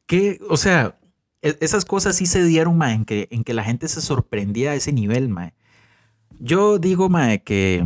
¿qué? 0.06 0.38
O 0.48 0.56
sea, 0.56 0.98
e- 1.42 1.56
esas 1.60 1.84
cosas 1.84 2.16
sí 2.16 2.26
se 2.26 2.44
dieron, 2.44 2.76
mae, 2.78 2.94
en 2.94 3.04
que, 3.04 3.28
en 3.30 3.44
que 3.44 3.54
la 3.54 3.64
gente 3.64 3.88
se 3.88 4.00
sorprendía 4.00 4.70
a 4.72 4.74
ese 4.74 4.92
nivel, 4.92 5.28
mae. 5.28 5.54
Yo 6.38 6.78
digo, 6.78 7.08
mae, 7.08 7.42
que 7.42 7.84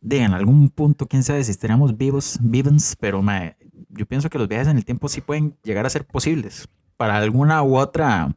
de 0.00 0.18
en 0.22 0.32
algún 0.34 0.70
punto, 0.70 1.06
quién 1.06 1.22
sabe 1.22 1.44
si 1.44 1.50
estaríamos 1.50 1.96
vivos, 1.96 2.38
vivens, 2.40 2.96
pero 2.98 3.22
mae, 3.22 3.56
yo 3.88 4.06
pienso 4.06 4.30
que 4.30 4.38
los 4.38 4.48
viajes 4.48 4.68
en 4.68 4.76
el 4.76 4.84
tiempo 4.84 5.08
sí 5.08 5.20
pueden 5.20 5.56
llegar 5.62 5.86
a 5.86 5.90
ser 5.90 6.04
posibles 6.06 6.68
para 6.96 7.16
alguna 7.16 7.62
u 7.62 7.76
otra 7.76 8.34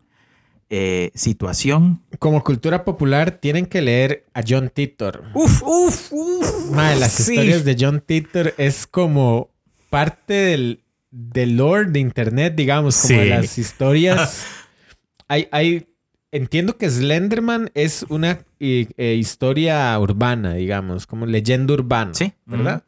eh, 0.69 1.11
situación. 1.13 2.01
Como 2.19 2.43
cultura 2.43 2.83
popular, 2.83 3.31
tienen 3.31 3.65
que 3.65 3.81
leer 3.81 4.25
a 4.33 4.41
John 4.47 4.71
Titor. 4.73 5.23
Uf, 5.33 5.61
uf, 5.63 6.11
uf. 6.11 6.71
Mae, 6.71 6.95
las 6.97 7.11
sí. 7.11 7.33
historias 7.33 7.63
de 7.65 7.75
John 7.79 8.01
Titor 8.05 8.53
es 8.57 8.87
como 8.87 9.49
parte 9.89 10.33
del, 10.33 10.83
del 11.11 11.57
lore 11.57 11.91
de 11.91 11.99
internet, 11.99 12.55
digamos, 12.55 12.99
como 13.01 13.21
Sí. 13.21 13.29
las 13.29 13.57
historias. 13.57 14.45
hay, 15.27 15.47
hay, 15.51 15.87
entiendo 16.31 16.77
que 16.77 16.89
Slenderman 16.89 17.69
es 17.75 18.05
una 18.09 18.39
eh, 18.63 18.87
eh, 18.97 19.15
historia 19.15 19.97
urbana, 19.99 20.53
digamos, 20.53 21.05
como 21.07 21.25
leyenda 21.25 21.73
urbana, 21.73 22.13
Sí. 22.13 22.33
¿verdad? 22.45 22.83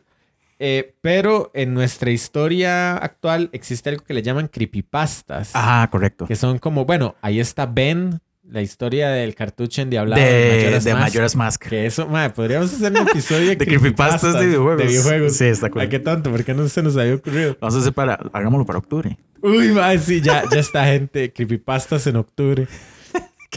Eh, 0.57 0.95
pero 1.01 1.51
en 1.53 1.73
nuestra 1.73 2.11
historia 2.11 2.95
actual 2.95 3.49
existe 3.51 3.89
algo 3.89 4.03
que 4.05 4.13
le 4.13 4.21
llaman 4.21 4.47
creepypastas. 4.47 5.53
Ajá, 5.53 5.89
correcto. 5.89 6.25
Que 6.27 6.35
son 6.37 6.59
como, 6.59 6.85
bueno, 6.85 7.15
ahí 7.21 7.41
está 7.41 7.65
Ben, 7.65 8.19
la 8.47 8.61
historia 8.61 9.09
del 9.09 9.35
cartucho 9.35 9.81
endiablado 9.81 10.21
De, 10.21 10.59
Majora's 10.61 10.83
de 10.85 10.93
Mask. 10.93 11.03
Majora's 11.07 11.35
Mask. 11.35 11.61
Que 11.67 11.85
eso, 11.87 12.07
madre, 12.07 12.29
podríamos 12.29 12.73
hacer 12.73 12.91
un 12.91 13.07
episodio 13.07 13.49
de, 13.49 13.55
De 13.57 13.65
creepypastas 13.65 14.39
de 14.39 14.45
videojuegos. 14.45 14.77
De 14.81 14.87
videojuegos. 14.87 15.35
Sí, 15.35 15.45
está 15.45 15.69
cool. 15.69 15.81
Ay, 15.81 15.89
qué 15.89 15.99
tonto, 15.99 16.31
¿por 16.31 16.43
qué 16.45 16.53
no 16.53 16.67
se 16.69 16.81
nos 16.83 16.95
había 16.95 17.15
ocurrido? 17.15 17.57
Vamos 17.59 17.75
a 17.75 17.79
hacer 17.79 17.93
para, 17.93 18.13
hagámoslo 18.31 18.65
para 18.65 18.79
octubre. 18.79 19.17
Uy, 19.41 19.69
madre, 19.73 19.99
sí, 19.99 20.21
ya, 20.21 20.43
ya 20.49 20.59
está 20.59 20.85
gente, 20.85 21.33
creepypastas 21.33 22.07
en 22.07 22.15
octubre. 22.15 22.65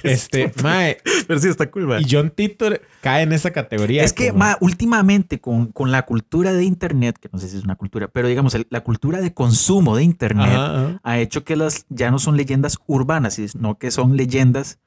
Este, 0.05 0.53
mae, 0.63 0.99
Pero 1.27 1.41
sí, 1.41 1.49
está 1.49 1.71
cool, 1.71 1.87
man. 1.87 2.03
y 2.03 2.07
John 2.11 2.31
Titor 2.31 2.81
cae 3.03 3.23
en 3.23 3.33
esa 3.33 3.51
categoría. 3.51 4.03
Es 4.05 4.13
que, 4.13 4.31
como- 4.31 4.45
últimamente 4.61 5.41
con, 5.41 5.67
con 5.73 5.91
la 5.91 6.05
cultura 6.07 6.53
de 6.53 6.65
Internet, 6.65 7.19
que 7.21 7.29
no 7.33 7.39
sé 7.39 7.49
si 7.49 7.57
es 7.57 7.65
una 7.65 7.77
cultura, 7.77 8.09
pero 8.09 8.29
digamos, 8.29 8.55
el- 8.55 8.67
la 8.71 8.83
cultura 8.83 9.21
de 9.21 9.33
consumo 9.35 9.97
de 9.97 10.05
Internet 10.05 10.47
Ajá, 10.49 10.75
ajá. 10.87 11.01
ha 11.03 11.19
hecho 11.19 11.45
que 11.45 11.57
las 11.57 11.87
ya 11.89 12.11
no 12.11 12.19
son 12.19 12.37
leyendas 12.37 12.79
urbanas, 12.87 13.35
sino 13.35 13.79
que 13.79 13.91
son 13.91 14.17
leyendas 14.17 14.79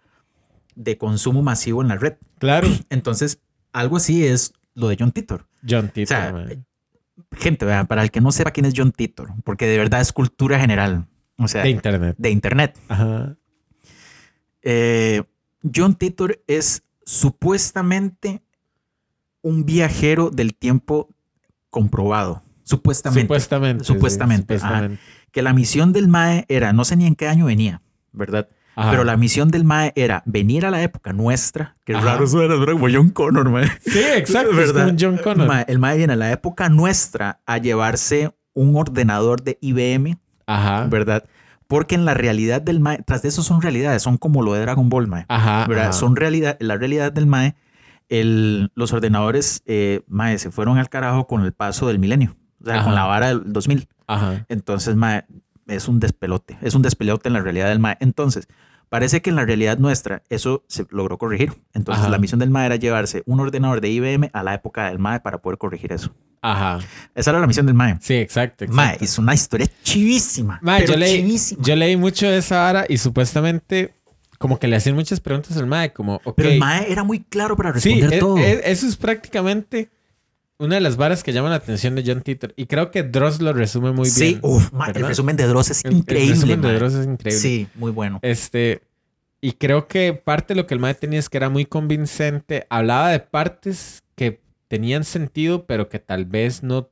de 0.75 0.97
consumo 0.97 1.41
masivo 1.41 1.81
en 1.81 1.89
la 1.89 1.95
red. 1.97 2.13
Claro, 2.39 2.67
Entonces, 2.89 3.39
algo 3.73 3.97
así 3.97 4.25
es 4.25 4.53
lo 4.73 4.87
de 4.87 4.97
John 4.99 5.11
Titor. 5.11 5.45
John 5.67 5.89
Titor, 5.89 6.07
sea, 6.07 6.31
mae. 6.33 6.59
Gente, 7.37 7.65
vean, 7.65 7.87
para 7.87 8.03
el 8.03 8.11
que 8.11 8.19
no 8.21 8.31
sepa 8.31 8.51
quién 8.51 8.65
es 8.65 8.73
John 8.75 8.91
Titor, 8.91 9.29
porque 9.43 9.65
de 9.67 9.77
verdad 9.77 10.01
es 10.01 10.11
cultura 10.11 10.59
general, 10.59 11.07
o 11.37 11.47
sea, 11.47 11.61
de 11.61 11.67
de, 11.69 11.71
internet. 11.75 12.15
Internet. 12.25 12.79
Ajá. 12.89 13.35
Eh, 14.61 15.23
John 15.73 15.95
Titor 15.95 16.41
es 16.47 16.83
supuestamente 17.05 18.41
un 19.41 19.65
viajero 19.65 20.29
del 20.29 20.53
tiempo 20.53 21.09
comprobado. 21.69 22.43
Supuestamente. 22.63 23.21
Supuestamente. 23.23 23.83
Supuestamente, 23.83 24.59
que 25.31 25.41
la 25.41 25.53
misión 25.53 25.93
del 25.93 26.07
MAE 26.07 26.45
era, 26.47 26.73
no 26.73 26.85
sé 26.85 26.95
ni 26.95 27.05
en 27.05 27.15
qué 27.15 27.27
año 27.27 27.45
venía, 27.45 27.81
¿verdad? 28.11 28.49
Ajá. 28.75 28.91
Pero 28.91 29.03
la 29.03 29.17
misión 29.17 29.49
del 29.51 29.65
MAE 29.65 29.91
era 29.95 30.23
venir 30.25 30.65
a 30.65 30.71
la 30.71 30.81
época 30.81 31.11
nuestra, 31.11 31.75
que 31.83 31.93
Ajá. 31.93 32.05
raro 32.05 32.27
suena, 32.27 32.55
¿verdad? 32.55 32.73
Como 32.73 32.87
John 32.91 33.09
Connor, 33.09 33.49
mae. 33.49 33.67
Sí, 33.85 33.99
exacto. 34.15 34.59
Es 34.61 34.71
como 34.71 34.85
un 34.85 34.97
John 34.99 35.17
Connor. 35.17 35.47
Mae, 35.47 35.65
el 35.67 35.79
MAE 35.79 35.97
viene 35.97 36.13
a 36.13 36.15
la 36.15 36.31
época 36.31 36.69
nuestra 36.69 37.41
a 37.45 37.57
llevarse 37.57 38.33
un 38.53 38.75
ordenador 38.75 39.41
de 39.43 39.57
IBM, 39.61 40.17
Ajá. 40.45 40.85
¿verdad? 40.87 41.25
Porque 41.71 41.95
en 41.95 42.03
la 42.03 42.13
realidad 42.13 42.61
del 42.61 42.81
MAE, 42.81 43.01
tras 43.03 43.21
de 43.21 43.29
eso 43.29 43.43
son 43.43 43.61
realidades, 43.61 44.03
son 44.03 44.17
como 44.17 44.43
lo 44.43 44.51
de 44.51 44.59
Dragon 44.59 44.89
Ball, 44.89 45.07
MAE. 45.07 45.23
Ajá. 45.29 45.65
¿verdad? 45.67 45.85
ajá. 45.85 45.93
Son 45.93 46.17
realidad, 46.17 46.57
la 46.59 46.75
realidad 46.75 47.13
del 47.13 47.27
MAE, 47.27 47.55
el, 48.09 48.73
los 48.75 48.91
ordenadores 48.91 49.63
eh, 49.65 50.01
MAE 50.07 50.37
se 50.37 50.51
fueron 50.51 50.77
al 50.79 50.89
carajo 50.89 51.27
con 51.27 51.45
el 51.45 51.53
paso 51.53 51.87
del 51.87 51.97
milenio, 51.97 52.35
o 52.61 52.65
sea, 52.65 52.75
Ajá. 52.75 52.83
con 52.83 52.93
la 52.93 53.05
vara 53.05 53.29
del 53.29 53.53
2000. 53.53 53.87
Ajá. 54.05 54.45
Entonces, 54.49 54.97
MAE, 54.97 55.23
es 55.67 55.87
un 55.87 56.01
despelote, 56.01 56.57
es 56.59 56.75
un 56.75 56.81
despelote 56.81 57.29
en 57.29 57.33
la 57.35 57.39
realidad 57.39 57.69
del 57.69 57.79
MAE. 57.79 57.95
Entonces, 58.01 58.49
parece 58.91 59.21
que 59.21 59.29
en 59.29 59.37
la 59.37 59.45
realidad 59.45 59.77
nuestra 59.77 60.21
eso 60.27 60.65
se 60.67 60.85
logró 60.89 61.17
corregir. 61.17 61.53
Entonces, 61.73 62.01
Ajá. 62.01 62.11
la 62.11 62.17
misión 62.17 62.39
del 62.41 62.49
MAE 62.49 62.65
era 62.65 62.75
llevarse 62.75 63.23
un 63.25 63.39
ordenador 63.39 63.79
de 63.79 63.89
IBM 63.89 64.29
a 64.33 64.43
la 64.43 64.53
época 64.53 64.89
del 64.89 64.99
MAE 64.99 65.21
para 65.21 65.37
poder 65.37 65.57
corregir 65.57 65.93
eso. 65.93 66.13
Ajá. 66.41 66.79
Esa 67.15 67.29
era 67.29 67.39
la 67.39 67.47
misión 67.47 67.65
del 67.67 67.73
MAE. 67.75 67.99
Sí, 68.01 68.15
exacto. 68.15 68.65
exacto. 68.65 68.75
MAE, 68.75 68.97
es 68.99 69.17
una 69.17 69.33
historia 69.33 69.67
chivísima. 69.81 70.59
Mae, 70.61 70.81
pero 70.81 70.93
yo, 70.95 70.99
leí, 70.99 71.21
chivísima. 71.21 71.63
yo 71.63 71.75
leí 71.77 71.95
mucho 71.95 72.27
de 72.27 72.39
esa 72.39 72.57
vara 72.57 72.85
y 72.89 72.97
supuestamente 72.97 73.93
como 74.37 74.59
que 74.59 74.67
le 74.67 74.75
hacían 74.75 74.95
muchas 74.95 75.21
preguntas 75.21 75.55
al 75.55 75.67
mae, 75.67 75.93
como, 75.93 76.19
ok. 76.25 76.33
Pero 76.35 76.49
el 76.49 76.59
MAE 76.59 76.91
era 76.91 77.05
muy 77.05 77.21
claro 77.21 77.55
para 77.55 77.73
sí, 77.79 77.91
responder 77.93 78.13
e- 78.13 78.19
todo. 78.19 78.37
e- 78.39 78.61
eso 78.71 78.87
es 78.87 78.97
prácticamente 78.97 79.89
una 80.61 80.75
de 80.75 80.81
las 80.81 80.95
varas 80.97 81.23
que 81.23 81.33
llaman 81.33 81.51
la 81.51 81.57
atención 81.57 81.95
de 81.95 82.03
John 82.05 82.21
Titor. 82.21 82.53
Y 82.55 82.67
creo 82.67 82.91
que 82.91 83.03
Dross 83.03 83.41
lo 83.41 83.51
resume 83.53 83.91
muy 83.91 84.07
sí, 84.07 84.25
bien. 84.25 84.39
uf, 84.43 84.71
mae, 84.71 84.91
el 84.95 85.05
resumen 85.07 85.35
de 85.35 85.47
Dross 85.47 85.71
es 85.71 85.83
El- 85.83 85.91
el 85.91 85.97
increíble. 85.97 86.33
resumen 86.35 86.61
de. 86.61 86.73
Dross 86.75 86.93
es 86.93 87.05
increíble. 87.05 87.39
Sí, 87.39 87.67
muy 87.75 87.91
bueno. 87.91 88.19
Este, 88.21 88.81
y 89.41 89.53
creo 89.53 89.87
que 89.87 90.13
parte 90.13 90.53
de 90.53 90.61
lo 90.61 90.67
que 90.67 90.73
el 90.75 90.79
mae 90.79 90.93
tenía 90.93 91.19
es 91.19 91.27
que 91.29 91.37
era 91.37 91.49
muy 91.49 91.65
convincente. 91.65 92.65
Hablaba 92.69 93.09
de 93.09 93.19
partes 93.19 94.03
que 94.15 94.39
tenían 94.67 95.03
sentido, 95.03 95.65
pero 95.65 95.89
que 95.89 95.99
tal 95.99 96.25
vez 96.25 96.61
no, 96.63 96.89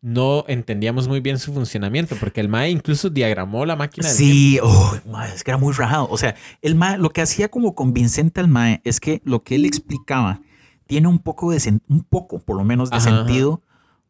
no 0.00 0.44
entendíamos 0.48 1.06
muy 1.08 1.20
bien 1.20 1.38
su 1.38 1.52
funcionamiento, 1.52 2.16
porque 2.18 2.40
el 2.40 2.48
mae 2.48 2.70
incluso 2.70 3.10
diagramó 3.10 3.66
la 3.66 3.76
máquina. 3.76 4.06
del 4.08 4.16
Sí, 4.16 4.58
oh, 4.62 4.96
es 5.34 5.44
que 5.44 5.50
era 5.50 5.58
muy 5.58 5.72
rajado. 5.74 6.08
O 6.10 6.16
sea, 6.16 6.34
el 6.62 6.74
mae, 6.76 6.96
lo 6.98 7.10
que 7.10 7.20
hacía 7.22 7.48
como 7.48 7.74
convincente 7.74 8.40
al 8.40 8.48
mae 8.48 8.80
es 8.84 9.00
que 9.00 9.20
lo 9.24 9.42
que 9.42 9.56
él 9.56 9.64
explicaba 9.66 10.40
tiene 10.86 11.08
un 11.08 11.18
poco 11.18 11.50
de 11.50 11.80
un 11.88 12.02
poco, 12.02 12.38
por 12.38 12.56
lo 12.56 12.64
menos, 12.64 12.90
de 12.90 12.96
Ajá, 12.96 13.08
ajá. 13.10 13.18
sentido 13.24 13.62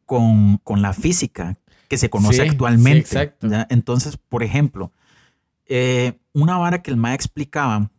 con, 0.04 0.58
con 0.58 0.82
la 0.82 0.92
física 0.92 1.56
que 1.88 1.98
se 1.98 2.10
conoce 2.10 2.34
Sí, 2.36 2.42
sí, 2.42 2.48
actualmente. 2.48 3.00
exacto. 3.00 3.48
¿ya? 3.48 3.66
Entonces, 3.70 4.16
por 4.16 4.42
ejemplo, 4.42 4.92
eh, 5.66 6.18
una 6.32 6.58
vara 6.58 6.82
que 6.82 6.90
el 6.90 6.96
mae 6.96 7.14
explicaba 7.14 7.90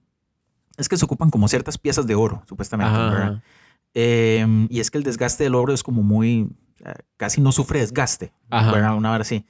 es 0.78 0.88
que 0.90 0.98
se 0.98 1.06
ocupan 1.06 1.30
como 1.32 1.48
ciertas 1.48 1.78
piezas 1.78 2.06
de 2.08 2.16
oro, 2.16 2.44
supuestamente, 2.48 2.94
Ajá, 2.94 3.10
¿verdad? 3.10 3.28
ajá. 3.34 3.44
Eh, 3.94 4.68
y 4.70 4.80
es 4.80 4.92
que 4.92 4.98
el 5.00 5.04
desgaste 5.04 5.44
del 5.44 5.56
oro 5.56 5.74
es 5.74 5.82
como 5.82 6.04
muy, 6.04 6.50
eh, 6.86 6.94
casi 7.18 7.42
no 7.42 7.52
sufre 7.52 7.80
desgaste. 7.80 8.32
Una 8.52 9.12
hora 9.12 9.22
así. 9.22 9.46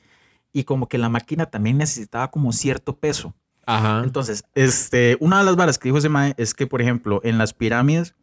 Y 0.53 0.63
como 0.63 0.87
que 0.87 0.97
la 0.97 1.09
máquina 1.09 1.47
también 1.47 1.77
necesitaba 1.77 2.31
como 2.31 2.53
cierto 2.53 2.95
peso. 2.97 3.33
Ajá. 3.65 4.01
Entonces, 4.05 4.45
este, 4.55 5.17
una 5.19 5.39
de 5.39 5.43
las 5.45 5.57
varas 5.57 5.77
que 5.77 5.89
dijo 5.89 5.97
ese 5.97 6.07
mae 6.07 6.33
es 6.37 6.53
que, 6.53 6.65
por 6.65 6.81
ejemplo, 6.81 7.19
en 7.25 7.37
las 7.37 7.53
pirámides 7.53 8.15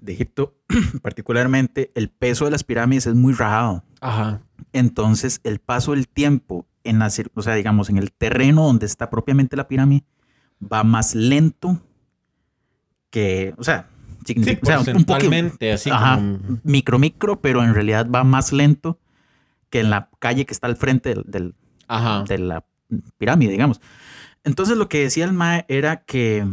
de 0.00 0.12
Egipto, 0.12 0.54
particularmente, 1.02 1.92
el 1.94 2.08
peso 2.10 2.44
de 2.44 2.50
las 2.50 2.64
pirámides 2.64 3.06
es 3.06 3.14
muy 3.14 3.32
rajado. 3.32 3.84
Ajá. 4.00 4.40
Entonces, 4.72 5.40
el 5.44 5.58
paso 5.58 5.92
del 5.92 6.08
tiempo 6.08 6.66
en 6.84 6.98
la, 6.98 7.10
o 7.34 7.42
sea, 7.42 7.54
digamos, 7.54 7.88
en 7.90 7.98
el 7.98 8.12
terreno 8.12 8.64
donde 8.66 8.86
está 8.86 9.10
propiamente 9.10 9.56
la 9.56 9.68
pirámide, 9.68 10.04
va 10.60 10.84
más 10.84 11.14
lento 11.14 11.80
que, 13.10 13.54
o 13.58 13.64
sea, 13.64 13.88
Sí, 14.26 14.34
o 14.40 14.42
sea, 14.42 14.80
un 14.80 14.84
poco 14.84 14.96
porcentualmente, 14.96 15.72
así 15.72 15.88
Ajá, 15.88 16.16
como... 16.16 16.58
micro, 16.64 16.98
micro, 16.98 17.40
pero 17.40 17.62
en 17.62 17.74
realidad 17.74 18.08
va 18.12 18.24
más 18.24 18.52
lento 18.52 18.98
que 19.70 19.78
en 19.78 19.88
la 19.90 20.10
calle 20.18 20.46
que 20.46 20.52
está 20.52 20.66
al 20.66 20.74
frente 20.74 21.10
del, 21.10 21.22
del- 21.28 21.54
Ajá. 21.86 22.24
de 22.24 22.38
la 22.38 22.64
pirámide, 23.18 23.52
digamos. 23.52 23.80
Entonces 24.42 24.76
lo 24.76 24.88
que 24.88 25.00
decía 25.00 25.24
el 25.26 25.32
Mae 25.32 25.64
era 25.68 26.02
que 26.02 26.44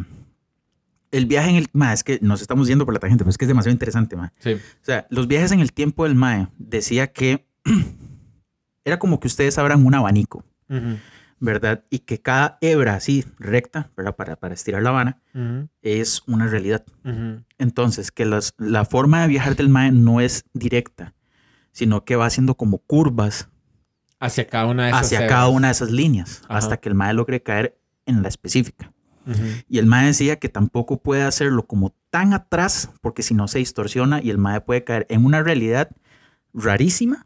el 1.13 1.26
viaje 1.28 1.49
en 1.52 1.56
el 1.56 1.67
Mae, 1.71 1.93
es 1.93 2.04
que 2.04 2.19
nos 2.21 2.41
estamos 2.41 2.67
yendo 2.67 2.84
por 2.86 2.93
la 2.93 2.99
tangente, 2.99 3.23
pero 3.23 3.30
es 3.30 3.38
que 3.38 3.45
es 3.45 3.49
demasiado 3.49 3.71
interesante, 3.71 4.15
Mae. 4.17 4.32
Sí. 4.39 4.54
O 4.54 4.60
sea, 4.86 5.08
los 5.10 5.28
viajes 5.28 5.52
en 5.54 5.62
el 5.62 5.71
tiempo 5.71 6.04
del 6.04 6.15
Mae 6.15 6.47
decía 6.58 7.12
que 7.13 7.47
era 8.86 8.99
como 8.99 9.19
que 9.19 9.28
ustedes 9.28 9.58
abran 9.58 9.86
un 9.86 9.93
abanico, 9.95 10.43
¿verdad? 11.39 11.84
Y 11.89 11.99
que 11.99 12.21
cada 12.21 12.58
hebra 12.62 12.95
así 12.95 13.26
recta, 13.39 13.91
¿verdad? 13.97 14.15
Para, 14.15 14.36
para 14.38 14.54
estirar 14.54 14.82
la 14.82 15.19
ujú, 15.34 15.67
es 15.82 16.21
una 16.28 16.47
realidad. 16.47 16.86
Entonces, 17.58 18.12
que 18.12 18.26
las- 18.26 18.54
la 18.58 18.86
forma 18.86 19.21
de 19.21 19.28
viajar 19.28 19.56
del 19.56 19.69
mae 19.69 19.91
no 19.91 20.21
es 20.21 20.45
directa, 20.54 21.13
sino 21.71 22.06
que 22.06 22.15
va 22.15 22.26
haciendo 22.28 22.56
como 22.56 22.78
curvas 22.80 23.49
Hacia 24.19 24.47
cada 24.47 24.67
una 24.67 24.84
de 24.84 24.89
esas 24.91 25.02
hacia 25.02 25.17
hebras. 25.17 25.30
cada 25.32 25.47
una 25.49 25.67
de 25.67 25.71
esas 25.73 25.91
líneas, 25.91 26.41
Ajá. 26.45 26.58
hasta 26.60 26.78
que 26.78 26.88
el 26.88 26.95
mae 26.95 27.13
logre 27.13 27.43
caer 27.43 27.78
en 28.06 28.21
la 28.21 28.30
específica. 28.30 28.92
Y 29.69 29.77
el 29.79 29.86
mae 29.86 30.07
decía 30.07 30.38
que 30.38 30.49
tampoco 30.49 31.01
puede 31.01 31.23
hacerlo 31.23 31.65
como 31.65 31.93
tan 32.09 32.33
atrás, 32.33 32.89
porque 33.01 33.23
si 33.23 33.33
no 33.33 33.47
se 33.47 33.59
distorsiona 33.59 34.21
y 34.21 34.29
el 34.29 34.38
mae 34.38 34.62
puede 34.62 34.83
caer 34.83 35.05
en 35.09 35.25
una 35.25 35.41
realidad 35.41 35.89
rarísima 36.53 37.25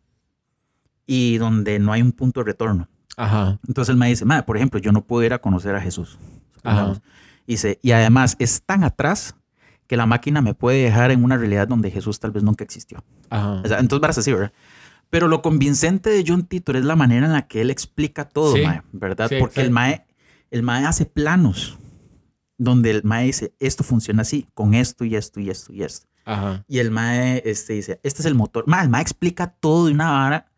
y 1.06 1.38
donde 1.38 1.80
no 1.80 1.92
hay 1.94 2.02
un 2.02 2.12
punto 2.12 2.42
de 2.42 2.46
retorno. 2.46 2.88
Ajá. 3.16 3.60
Entonces 3.68 3.92
el 3.92 3.98
mae 3.98 4.10
dice, 4.10 4.26
mae, 4.26 4.44
por 4.44 4.58
ejemplo, 4.58 4.80
yo 4.80 4.92
no 4.92 5.04
puedo 5.04 5.24
ir 5.26 5.34
a 5.34 5.40
conocer 5.40 5.76
a 5.76 5.82
Jesús. 5.82 6.20
Ajá. 6.64 7.00
Dice, 7.48 7.80
y 7.82 7.92
además 7.92 8.36
es 8.40 8.62
tan 8.62 8.84
atrás 8.84 9.36
que 9.88 9.98
la 9.98 10.06
máquina 10.06 10.42
me 10.42 10.54
puede 10.54 10.84
dejar 10.84 11.12
en 11.12 11.24
una 11.24 11.38
realidad 11.38 11.68
donde 11.68 11.90
Jesús 11.90 12.20
tal 12.20 12.32
vez 12.32 12.44
nunca 12.44 12.64
existió. 12.64 13.04
Ajá. 13.30 13.62
O 13.64 13.68
sea, 13.68 13.80
entonces 13.80 14.02
varas 14.02 14.18
así, 14.18 14.34
¿verdad? 14.34 14.52
Pero 15.10 15.30
lo 15.30 15.42
convincente 15.42 16.10
de 16.10 16.26
John 16.28 16.44
Titor 16.44 16.76
es 16.76 16.84
la 16.84 16.98
manera 16.98 17.26
en 17.26 17.32
la 17.32 17.48
que 17.48 17.62
él 17.62 17.72
explica 17.72 18.26
todo, 18.26 18.56
Sí. 18.56 18.62
mae, 18.64 18.82
¿verdad? 18.92 19.30
Sí, 19.30 19.36
Porque 19.40 19.62
el 19.62 19.72
mae, 19.72 20.06
el 20.52 20.64
mae 20.64 20.86
hace 20.86 21.06
planos 21.06 21.78
donde 22.58 22.92
el 22.92 23.04
mae 23.04 23.26
dice, 23.26 23.54
esto 23.60 23.84
funciona 23.84 24.22
así, 24.24 24.48
con 24.54 24.74
esto 24.74 25.06
y 25.06 25.16
esto 25.16 25.40
y 25.40 25.50
esto 25.50 25.74
y 25.74 25.84
esto. 25.84 26.08
Ajá. 26.26 26.66
Y 26.68 26.80
el 26.80 26.92
mae 26.92 27.42
este, 27.46 27.74
dice, 27.74 28.00
este 28.04 28.22
es 28.22 28.26
el 28.26 28.36
motor. 28.36 28.66
Mae, 28.68 28.84
el 28.84 28.90
mae 28.90 29.02
explica 29.02 29.48
todo 29.48 29.86
de 29.86 29.94
una 29.94 30.12
vara. 30.12 30.52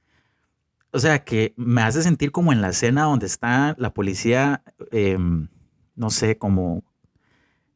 O 0.91 0.99
sea, 0.99 1.23
que 1.23 1.53
me 1.55 1.83
hace 1.83 2.01
sentir 2.01 2.31
como 2.31 2.51
en 2.51 2.61
la 2.61 2.69
escena 2.69 3.03
donde 3.03 3.27
está 3.27 3.75
la 3.77 3.93
policía, 3.93 4.63
em, 4.91 5.47
no 5.95 6.09
sé, 6.09 6.37
como, 6.39 6.83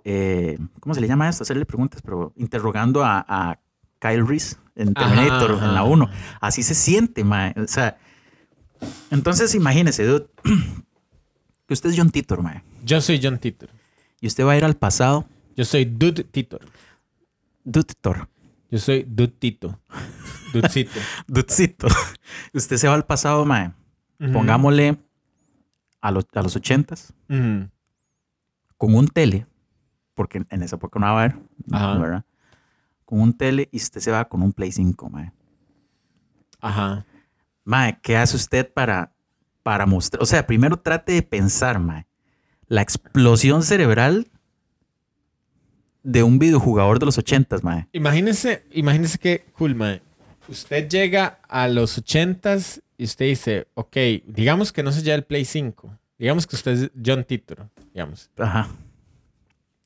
eh, 0.03 0.57
¿cómo 0.79 0.95
se 0.95 1.01
le 1.01 1.07
llama 1.07 1.29
esto? 1.29 1.43
Hacerle 1.43 1.65
preguntas, 1.65 2.01
pero 2.01 2.33
interrogando 2.35 3.03
a, 3.03 3.23
a 3.27 3.59
Kyle 3.99 4.25
Reese 4.25 4.55
en 4.75 4.95
Terminator, 4.95 5.51
Ajá, 5.51 5.65
en 5.65 5.73
la 5.75 5.81
ajá. 5.81 5.89
1. 5.89 6.09
Así 6.41 6.63
se 6.63 6.73
siente, 6.73 7.23
mae. 7.23 7.53
O 7.57 7.67
sea, 7.67 7.97
entonces 9.11 9.53
imagínese, 9.53 10.05
dude, 10.05 10.27
que 11.67 11.73
usted 11.73 11.91
es 11.91 11.97
John 11.97 12.09
Titor, 12.09 12.41
mae, 12.41 12.63
Yo 12.83 12.99
soy 13.01 13.19
John 13.21 13.37
Titor. 13.37 13.69
Y 14.23 14.27
usted 14.27 14.45
va 14.45 14.53
a 14.53 14.57
ir 14.57 14.63
al 14.63 14.75
pasado, 14.75 15.27
Yo 15.53 15.65
soy 15.65 15.83
Dude 15.83 16.23
Titor. 16.23 16.61
Dude 17.65 17.83
Titor. 17.83 18.29
Yo 18.71 18.79
soy 18.79 19.03
Dude 19.03 19.33
Tito. 19.37 19.77
Dudcito. 20.53 20.97
Dudcito. 21.27 21.87
Usted 22.53 22.77
se 22.77 22.87
va 22.87 22.93
al 22.93 23.05
pasado, 23.05 23.43
mae. 23.43 23.73
Pongámosle 24.31 24.97
a, 25.99 26.11
los 26.11 26.25
a 26.33 26.41
los 26.41 26.55
ochentas 26.55 27.13
con 28.77 28.95
un 28.95 29.09
tele, 29.09 29.45
porque 30.13 30.41
en 30.49 30.63
esa 30.63 30.77
época 30.77 30.99
no 30.99 31.07
va 31.07 31.11
a 31.11 31.23
haber, 31.25 31.39
Ajá. 31.69 31.97
¿verdad? 31.97 32.25
Con 33.03 33.19
un 33.19 33.37
tele 33.37 33.67
y 33.73 33.77
usted 33.77 33.99
se 33.99 34.09
va 34.09 34.29
con 34.29 34.41
un 34.41 34.53
Play 34.53 34.71
5, 34.71 35.09
mae. 35.09 35.33
Ajá. 36.61 37.05
Mae, 37.65 37.99
¿qué 38.01 38.15
hace 38.15 38.37
usted 38.37 38.71
para, 38.71 39.11
para 39.63 39.85
mostrar? 39.85 40.23
O 40.23 40.25
sea, 40.25 40.47
primero 40.47 40.77
trate 40.77 41.11
de 41.11 41.23
pensar, 41.23 41.77
mae, 41.77 42.07
la 42.73 42.81
explosión 42.81 43.61
cerebral 43.61 44.31
de 46.01 46.23
un 46.23 46.39
videojugador 46.39 46.97
de 46.97 47.05
los 47.05 47.19
ochentas, 47.19 47.63
mae. 47.63 47.87
Imagínese, 47.93 48.65
imagínese 48.71 49.19
que 49.19 49.45
cool, 49.53 49.75
mae. 49.75 50.01
Usted 50.47 50.89
llega 50.89 51.39
a 51.47 51.67
los 51.67 51.99
ochentas 51.99 52.81
y 52.97 53.03
usted 53.03 53.25
dice, 53.25 53.67
ok, 53.75 53.95
digamos 54.25 54.71
que 54.71 54.81
no 54.81 54.91
se 54.91 55.03
lleva 55.03 55.17
el 55.17 55.23
Play 55.23 55.45
5. 55.45 55.99
Digamos 56.17 56.47
que 56.47 56.55
usted 56.55 56.71
es 56.71 56.91
John 57.05 57.23
Titor, 57.23 57.69
digamos. 57.93 58.31
Ajá. 58.37 58.67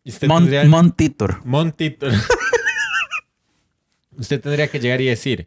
Y 0.05 0.11
usted 0.11 0.29
Mon, 0.29 0.43
tendría... 0.43 0.63
Mon 0.63 0.91
Titor. 0.93 1.45
Mon 1.45 1.73
Titor. 1.73 2.13
usted 4.17 4.39
tendría 4.39 4.69
que 4.69 4.79
llegar 4.79 5.01
y 5.01 5.07
decir, 5.07 5.45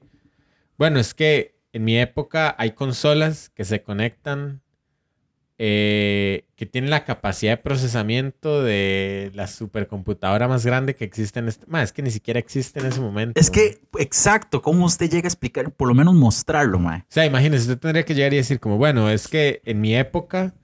bueno, 0.77 1.01
es 1.01 1.15
que 1.15 1.59
en 1.73 1.85
mi 1.85 1.99
época 1.99 2.55
hay 2.59 2.73
consolas 2.73 3.49
que 3.49 3.65
se 3.65 3.83
conectan, 3.83 4.61
eh, 5.63 6.47
que 6.57 6.65
tienen 6.65 6.89
la 6.89 7.05
capacidad 7.05 7.53
de 7.53 7.57
procesamiento 7.59 8.63
de 8.63 9.31
la 9.35 9.47
supercomputadora 9.47 10.49
más 10.49 10.65
grande 10.65 10.97
que 10.97 11.05
existe 11.05 11.39
en 11.39 11.49
este... 11.49 11.67
Más, 11.67 11.83
es 11.83 11.93
que 11.93 12.01
ni 12.01 12.11
siquiera 12.11 12.41
existe 12.41 12.81
en 12.81 12.87
ese 12.87 12.99
momento. 12.99 13.39
Es 13.39 13.51
que, 13.51 13.83
exacto, 13.99 14.63
¿cómo 14.63 14.87
usted 14.87 15.11
llega 15.11 15.27
a 15.27 15.29
explicar? 15.29 15.71
Por 15.71 15.89
lo 15.89 15.95
menos 15.95 16.15
mostrarlo, 16.15 16.79
mae. 16.79 17.01
O 17.01 17.05
sea, 17.11 17.27
imagínese, 17.27 17.65
usted 17.65 17.79
tendría 17.79 18.07
que 18.07 18.15
llegar 18.15 18.33
y 18.33 18.37
decir 18.37 18.59
como, 18.59 18.79
bueno, 18.79 19.11
es 19.11 19.29
que 19.29 19.61
en 19.67 19.83
mi 19.83 19.95
época 19.95 20.55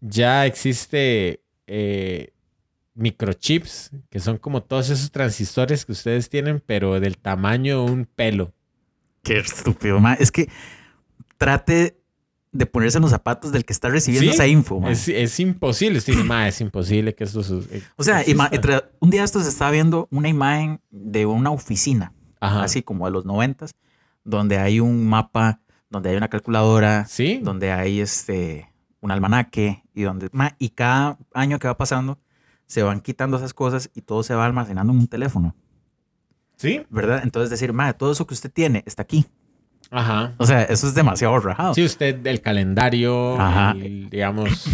ya 0.00 0.46
existe 0.46 1.42
eh, 1.66 2.32
microchips, 2.94 3.90
que 4.08 4.18
son 4.18 4.38
como 4.38 4.62
todos 4.62 4.88
esos 4.88 5.10
transistores 5.10 5.84
que 5.84 5.92
ustedes 5.92 6.30
tienen, 6.30 6.62
pero 6.64 7.00
del 7.00 7.18
tamaño 7.18 7.84
de 7.84 7.92
un 7.92 8.06
pelo. 8.06 8.54
Qué 9.22 9.40
estúpido, 9.40 10.00
mae. 10.00 10.16
Es 10.18 10.32
que 10.32 10.48
trate 11.36 11.97
de 12.58 12.66
ponerse 12.66 12.98
en 12.98 13.02
los 13.02 13.10
zapatos 13.12 13.52
del 13.52 13.64
que 13.64 13.72
está 13.72 13.88
recibiendo 13.88 14.30
Sí, 14.30 14.34
esa 14.34 14.46
info. 14.46 14.86
Es, 14.88 15.08
es 15.08 15.38
imposible. 15.38 16.00
Dice, 16.00 16.12
"Ma, 16.24 16.48
es 16.48 16.60
imposible 16.60 17.14
que 17.14 17.22
esto 17.24 17.40
eh, 17.70 17.82
O 17.96 18.02
sea, 18.02 18.20
exista". 18.20 18.32
ima- 18.44 18.48
entre- 18.52 18.82
un 19.00 19.10
día 19.10 19.22
esto 19.22 19.40
se 19.40 19.48
estaba 19.48 19.70
viendo 19.70 20.08
una 20.10 20.28
imagen 20.28 20.80
de 20.90 21.24
una 21.26 21.50
oficina, 21.50 22.12
Ajá. 22.40 22.64
así 22.64 22.82
como 22.82 23.06
de 23.06 23.12
los 23.12 23.24
noventas, 23.24 23.74
donde 24.24 24.58
hay 24.58 24.80
un 24.80 25.06
mapa, 25.08 25.60
donde 25.88 26.10
hay 26.10 26.16
una 26.16 26.28
calculadora, 26.28 27.06
Sí. 27.06 27.38
donde 27.42 27.70
hay 27.70 28.00
este 28.00 28.70
un 29.00 29.12
almanaque 29.12 29.84
y 29.94 30.02
donde 30.02 30.28
ma, 30.32 30.56
y 30.58 30.70
cada 30.70 31.16
año 31.32 31.60
que 31.60 31.68
va 31.68 31.76
pasando 31.78 32.18
se 32.66 32.82
van 32.82 33.00
quitando 33.00 33.36
esas 33.36 33.54
cosas 33.54 33.88
y 33.94 34.02
todo 34.02 34.24
se 34.24 34.34
va 34.34 34.44
almacenando 34.44 34.92
en 34.92 34.98
un 34.98 35.06
teléfono, 35.06 35.54
Sí. 36.56 36.82
¿verdad? 36.90 37.20
Entonces 37.22 37.50
decir, 37.50 37.72
ma, 37.72 37.92
todo 37.92 38.10
eso 38.10 38.26
que 38.26 38.34
usted 38.34 38.50
tiene 38.50 38.82
está 38.84 39.02
aquí. 39.02 39.26
Ajá. 39.90 40.34
O 40.38 40.46
sea, 40.46 40.62
eso 40.64 40.86
es 40.86 40.94
demasiado 40.94 41.38
rajado. 41.38 41.74
Sí, 41.74 41.84
usted, 41.84 42.26
el 42.26 42.40
calendario, 42.40 43.40
Ajá. 43.40 43.72
el, 43.72 44.08
digamos, 44.10 44.64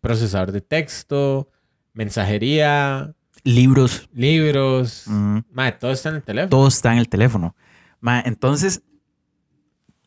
procesador 0.00 0.52
de 0.52 0.60
texto, 0.60 1.48
mensajería, 1.92 3.14
Libros, 3.46 4.08
libros. 4.14 5.04
mm, 5.06 5.38
Ma, 5.52 5.72
todo 5.78 5.92
está 5.92 6.08
en 6.08 6.14
el 6.16 6.22
teléfono. 6.22 6.48
todo 6.50 6.68
está 6.68 6.92
en 6.92 6.98
el 6.98 7.08
teléfono. 7.08 7.54
Ma, 8.00 8.20
entonces, 8.24 8.82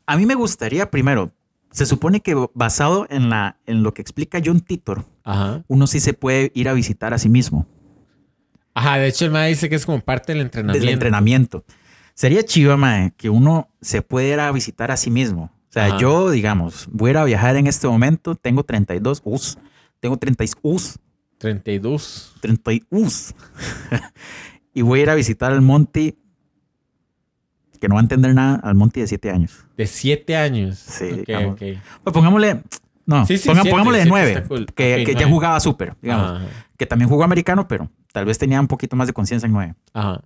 a 0.08 0.18
mí 0.18 0.26
me 0.26 0.34
gustaría 0.36 0.90
primero, 0.90 1.32
se 1.72 1.86
supone 1.86 2.22
que 2.22 2.36
basado 2.56 3.06
en, 3.12 3.30
la, 3.30 3.58
en 3.68 3.84
lo 3.84 3.94
que 3.94 4.02
explica 4.02 4.42
John 4.44 4.62
Titor, 4.62 5.06
Ajá. 5.24 5.64
uno 5.68 5.86
sí 5.86 6.00
se 6.00 6.14
puede 6.14 6.52
ir 6.56 6.68
a 6.68 6.74
visitar 6.74 7.14
a 7.14 7.20
sí 7.20 7.30
mismo. 7.30 7.68
Ajá, 8.74 8.98
de 8.98 9.08
hecho 9.08 9.26
el 9.26 9.32
ma 9.32 9.44
dice 9.46 9.70
que 9.70 9.76
es 9.76 9.86
como 9.86 10.00
parte 10.02 10.34
del 10.34 10.42
entrenamiento. 10.42 10.74
Desde 10.80 10.88
el 10.88 10.94
entrenamiento. 10.94 11.64
Sería 12.18 12.42
chiva, 12.42 12.78
mae, 12.78 13.12
que 13.16 13.30
uno 13.30 13.70
se 13.80 14.02
puede 14.02 14.30
ir 14.34 14.40
a 14.40 14.52
visitar 14.52 14.90
a 14.90 14.98
sí 14.98 15.12
mismo. 15.12 15.52
O 15.70 15.72
sea, 15.72 15.86
Ajá. 15.86 15.98
yo, 16.00 16.32
digamos, 16.32 16.88
voy 16.92 17.10
a 17.10 17.12
ir 17.12 17.18
a 17.18 17.24
viajar 17.26 17.56
en 17.58 17.68
este 17.68 17.88
momento, 17.88 18.34
tengo 18.34 18.64
32 18.64 19.22
us, 19.24 19.60
tengo 20.00 20.18
30 20.18 20.44
us, 20.64 20.98
32. 21.38 22.34
30 22.42 22.72
us. 22.90 23.36
y 24.74 24.82
voy 24.82 25.00
a 25.00 25.04
ir 25.04 25.10
a 25.12 25.14
visitar 25.16 25.52
al 25.52 25.62
Monty, 25.62 26.18
que 27.80 27.88
no 27.88 27.94
va 27.94 28.02
a 28.02 28.04
entender 28.04 28.34
nada, 28.34 28.56
al 28.64 28.74
Monty 28.74 29.02
de 29.02 29.06
7 29.08 29.30
años. 29.30 29.66
De 29.78 29.86
7 29.86 30.36
años. 30.36 30.80
Sí, 30.80 31.04
Ok, 31.12 31.28
digamos. 31.28 31.52
ok. 31.54 31.60
Pues 32.04 32.14
pongámosle, 32.16 32.64
no, 33.06 33.28
Sí, 33.28 33.38
sí, 33.38 33.48
ponga- 33.48 33.62
siete, 33.62 33.70
pongámosle 33.70 33.98
de 34.00 34.04
siete 34.06 34.10
9, 34.10 34.32
está 34.32 34.48
cool. 34.48 34.66
que, 34.74 34.96
Ok, 35.02 35.06
que 35.06 35.14
ya 35.16 35.30
jugaba 35.30 35.60
súper, 35.60 35.96
digamos, 36.02 36.32
Ajá. 36.42 36.48
que 36.80 36.88
también 36.88 37.10
jugó 37.10 37.24
americano, 37.24 37.68
pero 37.68 37.92
tal 38.12 38.26
vez 38.26 38.40
tenía 38.40 38.60
un 38.60 38.68
poquito 38.68 38.96
más 38.96 39.06
de 39.06 39.14
conciencia 39.14 39.46
en 39.46 39.54
9. 39.54 39.76
Ajá. 39.94 40.24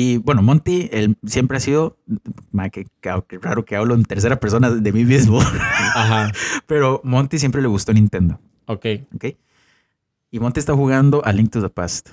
Y 0.00 0.18
bueno, 0.18 0.42
Monty, 0.42 0.88
él 0.92 1.16
siempre 1.26 1.56
ha 1.56 1.60
sido, 1.60 1.96
ma, 2.52 2.68
que, 2.70 2.84
que- 3.00 3.22
que 3.26 3.38
raro 3.38 3.64
que 3.64 3.74
hablo 3.74 3.94
en 3.96 4.04
tercera 4.04 4.38
persona 4.38 4.70
de 4.70 4.92
mí 4.92 5.04
mismo, 5.04 5.40
Ajá. 5.96 6.30
pero 6.66 7.00
Monty 7.02 7.36
siempre 7.40 7.60
le 7.60 7.66
gustó 7.66 7.92
Nintendo, 7.92 8.38
Ok. 8.66 8.86
¿ok? 9.16 9.24
Y 10.30 10.38
Monty 10.38 10.60
está 10.60 10.74
jugando 10.74 11.24
a 11.24 11.32
Link 11.32 11.50
to 11.50 11.60
the 11.60 11.68
Past. 11.68 12.10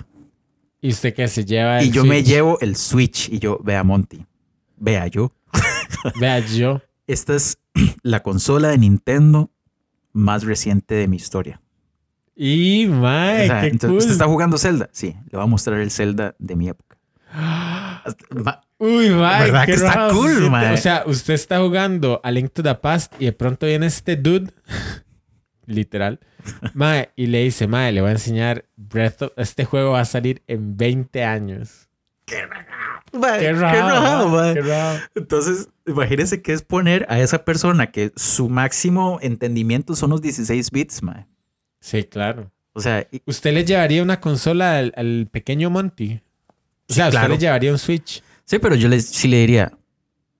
¿Y 0.80 0.88
usted 0.88 1.14
qué 1.14 1.28
se 1.28 1.44
lleva? 1.44 1.80
Y 1.80 1.86
el 1.88 1.92
yo 1.92 2.04
me 2.04 2.24
llevo 2.24 2.58
el 2.60 2.74
Switch 2.74 3.28
y 3.28 3.38
yo, 3.38 3.60
vea 3.62 3.84
Monty, 3.84 4.26
vea 4.78 5.06
yo, 5.06 5.32
Vea, 6.20 6.40
yo. 6.40 6.82
esta 7.06 7.36
es 7.36 7.58
la 8.02 8.24
consola 8.24 8.68
de 8.70 8.78
Nintendo 8.78 9.52
más 10.12 10.42
reciente 10.42 10.96
de 10.96 11.06
mi 11.06 11.18
historia. 11.18 11.60
Y, 12.34 12.86
mae, 12.88 13.44
O 13.44 13.46
sea, 13.46 13.60
qué 13.60 13.66
entonces, 13.68 13.88
cool. 13.90 13.98
¿Usted 13.98 14.12
está 14.12 14.24
jugando 14.26 14.58
Zelda? 14.58 14.88
Sí, 14.92 15.14
le 15.30 15.38
voy 15.38 15.42
a 15.44 15.46
mostrar 15.46 15.78
el 15.78 15.92
Zelda 15.92 16.34
de 16.40 16.56
mi 16.56 16.68
época. 16.68 16.98
Ma- 18.30 18.60
Uy, 18.78 19.10
mae, 19.10 19.44
¿Verdad 19.44 19.60
qué 19.66 19.72
que 19.72 19.76
está 19.78 20.08
cool, 20.10 20.30
siente. 20.30 20.50
mae? 20.50 20.74
O 20.74 20.76
sea, 20.76 21.02
usted 21.06 21.34
está 21.34 21.58
jugando 21.60 22.20
a 22.22 22.30
Link 22.30 22.52
to 22.52 22.62
the 22.62 22.74
Past 22.74 23.14
y 23.18 23.24
de 23.26 23.32
pronto 23.32 23.66
viene 23.66 23.86
este 23.86 24.16
dude, 24.16 24.52
literal, 25.66 26.20
mae, 26.74 27.10
y 27.16 27.26
le 27.26 27.42
dice, 27.44 27.66
mae, 27.66 27.92
le 27.92 28.00
voy 28.00 28.08
a 28.10 28.12
enseñar 28.12 28.64
Breath 28.76 29.22
of... 29.22 29.32
Este 29.36 29.64
juego 29.64 29.92
va 29.92 30.00
a 30.00 30.04
salir 30.04 30.42
en 30.46 30.76
20 30.76 31.24
años. 31.24 31.88
mae, 33.12 33.38
Qué 33.38 33.44
qué 33.46 33.52
raro, 33.52 33.88
raro, 33.88 34.28
mae. 34.28 34.54
qué 34.54 34.60
raro. 34.62 35.00
Entonces, 35.14 35.68
imagínense 35.86 36.42
que 36.42 36.52
es 36.52 36.62
poner 36.62 37.06
a 37.08 37.18
esa 37.20 37.44
persona 37.44 37.90
que 37.90 38.12
su 38.16 38.48
máximo 38.48 39.18
entendimiento 39.22 39.96
son 39.96 40.10
los 40.10 40.20
16 40.22 40.70
bits, 40.70 41.02
mae. 41.02 41.26
Sí, 41.80 42.04
claro. 42.04 42.50
O 42.74 42.80
sea, 42.80 43.06
y- 43.10 43.22
¿Usted 43.24 43.54
le 43.54 43.64
llevaría 43.64 44.02
una 44.02 44.20
consola 44.20 44.78
al, 44.78 44.92
al 44.96 45.28
pequeño 45.32 45.70
Monty? 45.70 46.20
O 46.88 46.92
sea, 46.94 47.06
¿usted 47.06 47.18
claro. 47.18 47.34
le 47.34 47.38
llevaría 47.38 47.72
un 47.72 47.78
Switch? 47.78 48.22
sí, 48.44 48.58
pero 48.58 48.74
yo 48.74 48.88
les, 48.88 49.06
sí 49.06 49.28
le 49.28 49.38
diría, 49.38 49.72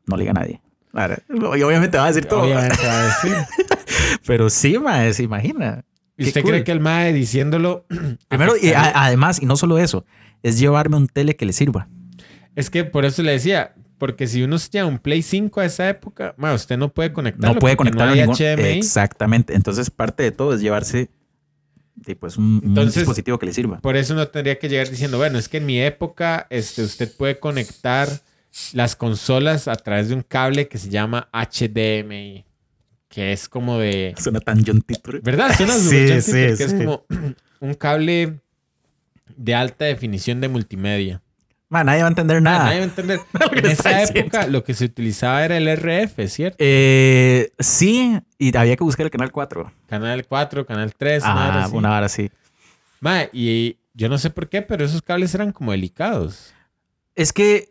no 0.07 0.17
le 0.17 0.23
diga 0.23 0.31
a 0.31 0.35
nadie. 0.35 0.61
Claro, 0.97 1.17
Y 1.29 1.63
obviamente 1.63 1.99
va 1.99 2.05
a 2.05 2.09
decir 2.09 2.25
todo. 2.25 2.45
Obviamente 2.45 2.87
va 2.87 3.01
a 3.01 3.07
decir. 3.07 3.37
Pero 4.27 4.49
sí, 4.49 4.79
mae, 4.79 5.13
se 5.13 5.25
imagina. 5.25 5.85
¿Y 6.17 6.29
usted 6.29 6.41
cool. 6.41 6.53
cree 6.53 6.65
que 6.65 6.73
el 6.73 6.81
mae 6.81 7.13
diciéndolo... 7.13 7.85
Primero, 8.29 8.55
y 8.57 8.71
a- 8.73 8.93
además, 9.05 9.43
y 9.43 9.45
no 9.45 9.57
solo 9.57 9.77
eso, 9.79 10.07
es 10.43 10.59
llevarme 10.59 10.97
un 10.97 11.07
tele 11.07 11.37
que 11.37 11.45
le 11.45 11.53
sirva. 11.53 11.89
Es 12.55 12.71
que 12.71 12.85
por 12.85 13.05
eso 13.05 13.23
le 13.23 13.33
decía, 13.33 13.75
porque 13.99 14.27
si 14.27 14.43
uno 14.43 14.59
se 14.59 14.71
lleva 14.71 14.87
un 14.87 14.99
Play 14.99 15.21
5 15.21 15.61
a 15.61 15.67
esa 15.67 15.87
época, 15.87 16.35
mae, 16.39 16.55
usted 16.55 16.79
no 16.79 16.95
puede 16.95 17.13
conectarlo. 17.13 17.55
No 17.55 17.61
puede 17.61 17.77
conectarlo 17.77 18.15
no 18.15 18.21
ningún... 18.21 18.35
HDMI. 18.35 18.79
Exactamente. 18.79 19.55
Entonces, 19.55 19.91
parte 19.91 20.23
de 20.23 20.33
todo 20.33 20.55
es 20.55 20.63
llevarse 20.63 21.11
sí, 22.05 22.15
pues, 22.15 22.37
un, 22.37 22.75
dispositivo 22.75 23.39
que 23.39 23.47
le 23.47 23.53
sirva. 23.53 23.81
Por 23.81 23.97
eso 23.97 24.15
no 24.15 24.29
tendría 24.29 24.59
que 24.59 24.69
llegar 24.69 24.89
diciendo, 24.89 25.19
bueno, 25.19 25.39
es 25.39 25.49
que 25.49 25.59
en 25.59 25.67
mi 25.67 25.81
época 25.81 26.47
este, 26.51 26.83
usted 26.83 27.15
puede 27.17 27.39
conectar 27.39 28.09
las 28.73 28.97
consolas 28.97 29.69
a 29.69 29.77
través 29.77 30.09
de 30.09 30.15
un 30.15 30.23
cable 30.23 30.69
que 30.69 30.79
se 30.79 30.89
llama 30.89 31.29
HDMI, 31.33 32.45
que 33.09 33.33
es 33.33 33.49
como 33.49 33.79
de... 33.79 34.15
Suena 34.19 34.41
tan 34.41 34.65
John 34.65 34.83
Titor. 34.83 35.23
¿Verdad? 35.23 35.55
Suena 35.57 35.75
Sí, 35.79 36.09
chantito, 36.09 36.23
sí, 36.23 36.33
que 36.33 36.53
es 36.53 36.71
sí. 36.71 36.79
como 36.79 37.05
un 37.61 37.75
cable 37.75 38.41
de 39.37 39.55
alta 39.55 39.85
definición 39.85 40.41
de 40.41 40.49
multimedia. 40.49 41.23
Man, 41.69 41.87
nadie 41.87 42.01
va 42.03 42.07
a 42.07 42.11
entender 42.11 42.37
Ah, 42.37 42.41
nada. 42.41 42.65
nadie 42.67 42.79
va 42.79 42.85
a 42.85 42.89
entender. 42.89 43.21
En 43.53 43.67
esa 43.67 43.89
diciendo. 43.99 44.21
época 44.21 44.47
lo 44.47 44.63
que 44.63 44.75
se 44.75 44.85
utilizaba 44.85 45.45
era 45.45 45.57
el 45.57 45.67
RF, 45.69 46.29
¿cierto? 46.29 46.57
Eh, 46.61 47.51
sí, 47.59 48.19
y 48.39 48.57
había 48.57 48.77
que 48.77 48.85
buscar 48.85 49.05
el 49.07 49.11
canal 49.11 49.33
4. 49.33 49.73
Canal 49.89 50.27
4, 50.27 50.65
Canal 50.67 50.95
3, 50.97 51.23
una 51.25 51.35
hora 51.35 51.55
Ah, 51.55 51.65
así. 51.65 51.77
una 51.77 51.97
hora 51.97 52.07
así. 52.07 52.31
Mae, 53.01 53.31
y 53.33 53.79
yo 53.95 54.09
no 54.09 54.19
sé 54.19 54.31
por 54.31 54.49
qué, 54.49 54.63
pero 54.63 54.85
esos 54.85 55.03
cables 55.03 55.35
eran 55.35 55.53
como 55.53 55.73
delicados. 55.73 56.53
Es 57.17 57.33
que 57.33 57.71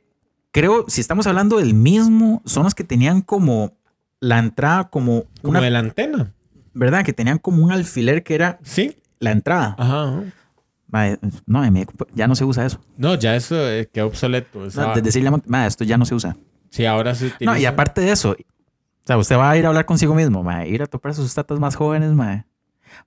creo, 0.51 0.85
si 0.89 0.99
estamos 1.01 1.25
hablando 1.27 1.57
del 1.57 1.73
mismo, 1.73 2.41
son 2.45 2.63
los 2.63 2.75
que 2.75 2.83
tenían 2.83 3.21
como 3.21 3.73
la 4.19 4.39
entrada, 4.39 4.89
como 4.89 5.25
Como 5.41 5.61
de 5.61 5.69
la 5.69 5.79
antena. 5.79 6.31
¿Verdad? 6.73 7.05
Que 7.05 7.13
tenían 7.13 7.37
como 7.37 7.63
un 7.63 7.71
alfiler 7.71 8.23
que 8.23 8.35
era 8.35 8.59
Sí. 8.63 8.97
la 9.19 9.31
entrada. 9.31 9.75
Ajá. 9.77 10.03
ajá. 10.03 10.23
Mae, 10.95 11.19
no, 11.45 11.61
en 11.65 11.73
mi 11.73 11.81
época 11.81 12.05
ya 12.15 12.25
no 12.25 12.35
se 12.35 12.45
usa 12.45 12.65
eso. 12.65 12.79
No, 12.95 13.15
ya 13.15 13.35
eso 13.35 13.69
eh, 13.69 13.89
quedó 13.91 14.07
obsoleto. 14.07 14.65
No, 14.77 14.93
de 14.93 15.01
decirle, 15.01 15.29
a 15.51 15.67
esto 15.67 15.83
ya 15.83 15.97
no 15.97 16.05
se 16.05 16.15
usa. 16.15 16.37
sí, 16.69 16.85
ahora 16.85 17.13
se 17.13 17.25
utiliza. 17.25 17.51
No, 17.51 17.57
y 17.57 17.65
aparte 17.65 17.99
de 17.99 18.13
eso, 18.13 18.31
o 18.31 19.05
sea, 19.05 19.17
usted 19.17 19.35
va 19.35 19.51
a 19.51 19.57
ir 19.57 19.65
a 19.65 19.67
hablar 19.67 19.85
consigo 19.85 20.15
mismo, 20.15 20.41
mae, 20.41 20.69
ir 20.69 20.81
a 20.81 20.87
topar 20.87 21.11
a 21.11 21.13
sus 21.15 21.33
tatas 21.33 21.59
más 21.59 21.75
jóvenes, 21.75 22.13
mae. 22.13 22.45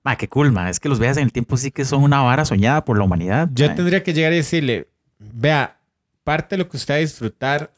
Mae, 0.03 0.17
qué 0.17 0.29
cool, 0.29 0.51
mae. 0.51 0.69
Es 0.69 0.79
que 0.79 0.87
los 0.87 0.99
veas 0.99 1.17
en 1.17 1.23
el 1.23 1.31
tiempo 1.31 1.57
sí 1.57 1.71
que 1.71 1.83
son 1.83 2.03
una 2.03 2.21
vara 2.21 2.45
soñada 2.45 2.85
por 2.85 2.95
la 2.95 3.05
humanidad. 3.05 3.49
Yo 3.53 3.73
tendría 3.73 4.03
que 4.03 4.13
llegar 4.13 4.33
y 4.33 4.35
decirle, 4.35 4.87
vea, 5.17 5.79
parte 6.23 6.57
de 6.57 6.63
lo 6.63 6.69
que 6.69 6.77
usted 6.77 6.93
va 6.93 6.97
a 6.97 7.01
disfrutar, 7.01 7.73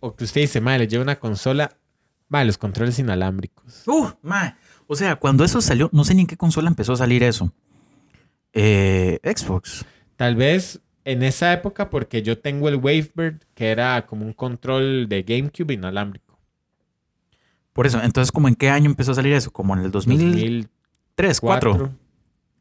o 0.00 0.16
que 0.16 0.24
usted 0.24 0.40
dice, 0.40 0.60
madre, 0.60 0.80
le 0.80 0.88
lleva 0.88 1.04
una 1.04 1.20
consola, 1.20 1.70
va, 2.34 2.42
los 2.42 2.58
controles 2.58 2.98
inalámbricos. 2.98 3.86
Uh, 3.86 4.08
mae. 4.22 4.56
O 4.88 4.96
sea, 4.96 5.14
cuando 5.14 5.44
eso 5.44 5.60
salió, 5.60 5.88
no 5.92 6.02
sé 6.02 6.16
ni 6.16 6.22
en 6.22 6.26
qué 6.26 6.36
consola 6.36 6.68
empezó 6.68 6.94
a 6.94 6.96
salir 6.96 7.22
eso. 7.22 7.52
Eh, 8.58 9.20
Xbox. 9.22 9.84
Tal 10.16 10.34
vez 10.34 10.80
en 11.04 11.22
esa 11.22 11.52
época, 11.52 11.90
porque 11.90 12.22
yo 12.22 12.38
tengo 12.38 12.68
el 12.68 12.76
Wavebird, 12.76 13.42
que 13.54 13.68
era 13.68 14.06
como 14.06 14.24
un 14.24 14.32
control 14.32 15.08
de 15.08 15.22
GameCube 15.22 15.74
inalámbrico. 15.74 16.40
Por 17.74 17.86
eso, 17.86 18.02
entonces, 18.02 18.32
¿como 18.32 18.48
en 18.48 18.54
qué 18.54 18.70
año 18.70 18.86
empezó 18.86 19.12
a 19.12 19.14
salir 19.14 19.34
eso? 19.34 19.52
Como 19.52 19.74
en 19.76 19.84
el 19.84 19.90
2003, 19.90 20.68
2004. 21.16 21.70
2004. 21.70 22.06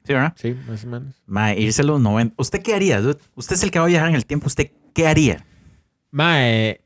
Sí, 0.03 0.13
¿verdad? 0.13 0.33
Sí, 0.35 0.55
más 0.67 0.83
o 0.83 0.87
menos. 0.87 1.15
Mae, 1.25 1.59
irse 1.59 1.81
a 1.81 1.85
los 1.85 2.01
90. 2.01 2.35
¿Usted 2.37 2.61
qué 2.61 2.75
haría? 2.75 2.99
Usted 3.33 3.55
es 3.55 3.63
el 3.63 3.71
que 3.71 3.79
va 3.79 3.85
a 3.85 3.87
viajar 3.87 4.09
en 4.09 4.15
el 4.15 4.25
tiempo. 4.25 4.47
¿Usted 4.47 4.71
qué 4.93 5.07
haría? 5.07 5.45
Mae, 6.11 6.81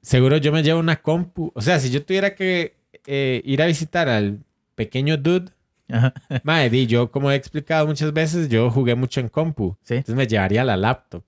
seguro 0.00 0.36
yo 0.36 0.52
me 0.52 0.62
llevo 0.62 0.78
una 0.78 1.02
compu. 1.02 1.50
O 1.54 1.60
sea, 1.60 1.80
si 1.80 1.90
yo 1.90 2.04
tuviera 2.04 2.34
que 2.34 2.76
eh, 3.04 3.42
ir 3.44 3.60
a 3.60 3.66
visitar 3.66 4.08
al 4.08 4.38
pequeño 4.74 5.16
dude, 5.16 5.50
Ajá. 5.90 6.12
mae, 6.44 6.70
di, 6.70 6.86
yo 6.86 7.10
como 7.10 7.30
he 7.30 7.34
explicado 7.34 7.86
muchas 7.86 8.12
veces, 8.12 8.48
yo 8.48 8.70
jugué 8.70 8.94
mucho 8.94 9.20
en 9.20 9.28
compu. 9.28 9.76
Sí. 9.82 9.94
Entonces 9.96 10.14
me 10.16 10.26
llevaría 10.26 10.64
la 10.64 10.76
laptop. 10.76 11.22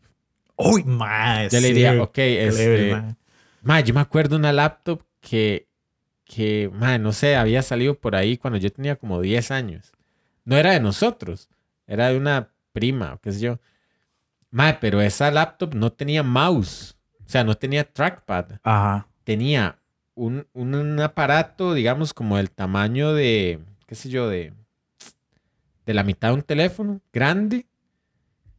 Uy, 0.56 0.82
mae. 0.84 1.48
Yo 1.50 1.60
le 1.60 1.68
diría, 1.68 2.02
ok, 2.02 2.18
este, 2.18 2.92
mae. 2.92 3.14
mae, 3.62 3.82
yo 3.84 3.92
me 3.94 4.00
acuerdo 4.00 4.36
una 4.36 4.52
laptop 4.52 5.02
que, 5.20 5.68
que, 6.24 6.70
mae, 6.72 6.98
no 6.98 7.12
sé, 7.12 7.36
había 7.36 7.62
salido 7.62 7.94
por 7.98 8.16
ahí 8.16 8.36
cuando 8.38 8.58
yo 8.58 8.70
tenía 8.72 8.96
como 8.96 9.20
10 9.20 9.50
años. 9.50 9.92
No 10.44 10.56
era 10.56 10.70
de 10.72 10.80
nosotros, 10.80 11.48
era 11.86 12.08
de 12.08 12.16
una 12.16 12.48
prima, 12.72 13.14
o 13.14 13.18
qué 13.20 13.32
sé 13.32 13.40
yo. 13.40 13.58
Mae, 14.50 14.78
pero 14.80 15.00
esa 15.02 15.30
laptop 15.30 15.74
no 15.74 15.92
tenía 15.92 16.22
mouse, 16.22 16.96
o 17.26 17.28
sea, 17.28 17.44
no 17.44 17.54
tenía 17.56 17.84
trackpad. 17.84 18.52
Ajá. 18.62 19.06
tenía 19.24 19.78
un, 20.14 20.46
un- 20.54 20.74
un 20.74 21.00
aparato, 21.00 21.74
digamos, 21.74 22.14
como 22.14 22.36
del 22.38 22.50
tamaño 22.50 23.12
de, 23.12 23.58
qué 23.86 23.94
sé 23.94 24.08
yo, 24.08 24.28
de, 24.28 24.52
de 25.86 25.94
la 25.94 26.02
mitad 26.02 26.28
de 26.28 26.34
un 26.34 26.42
teléfono 26.42 27.00
grande, 27.12 27.66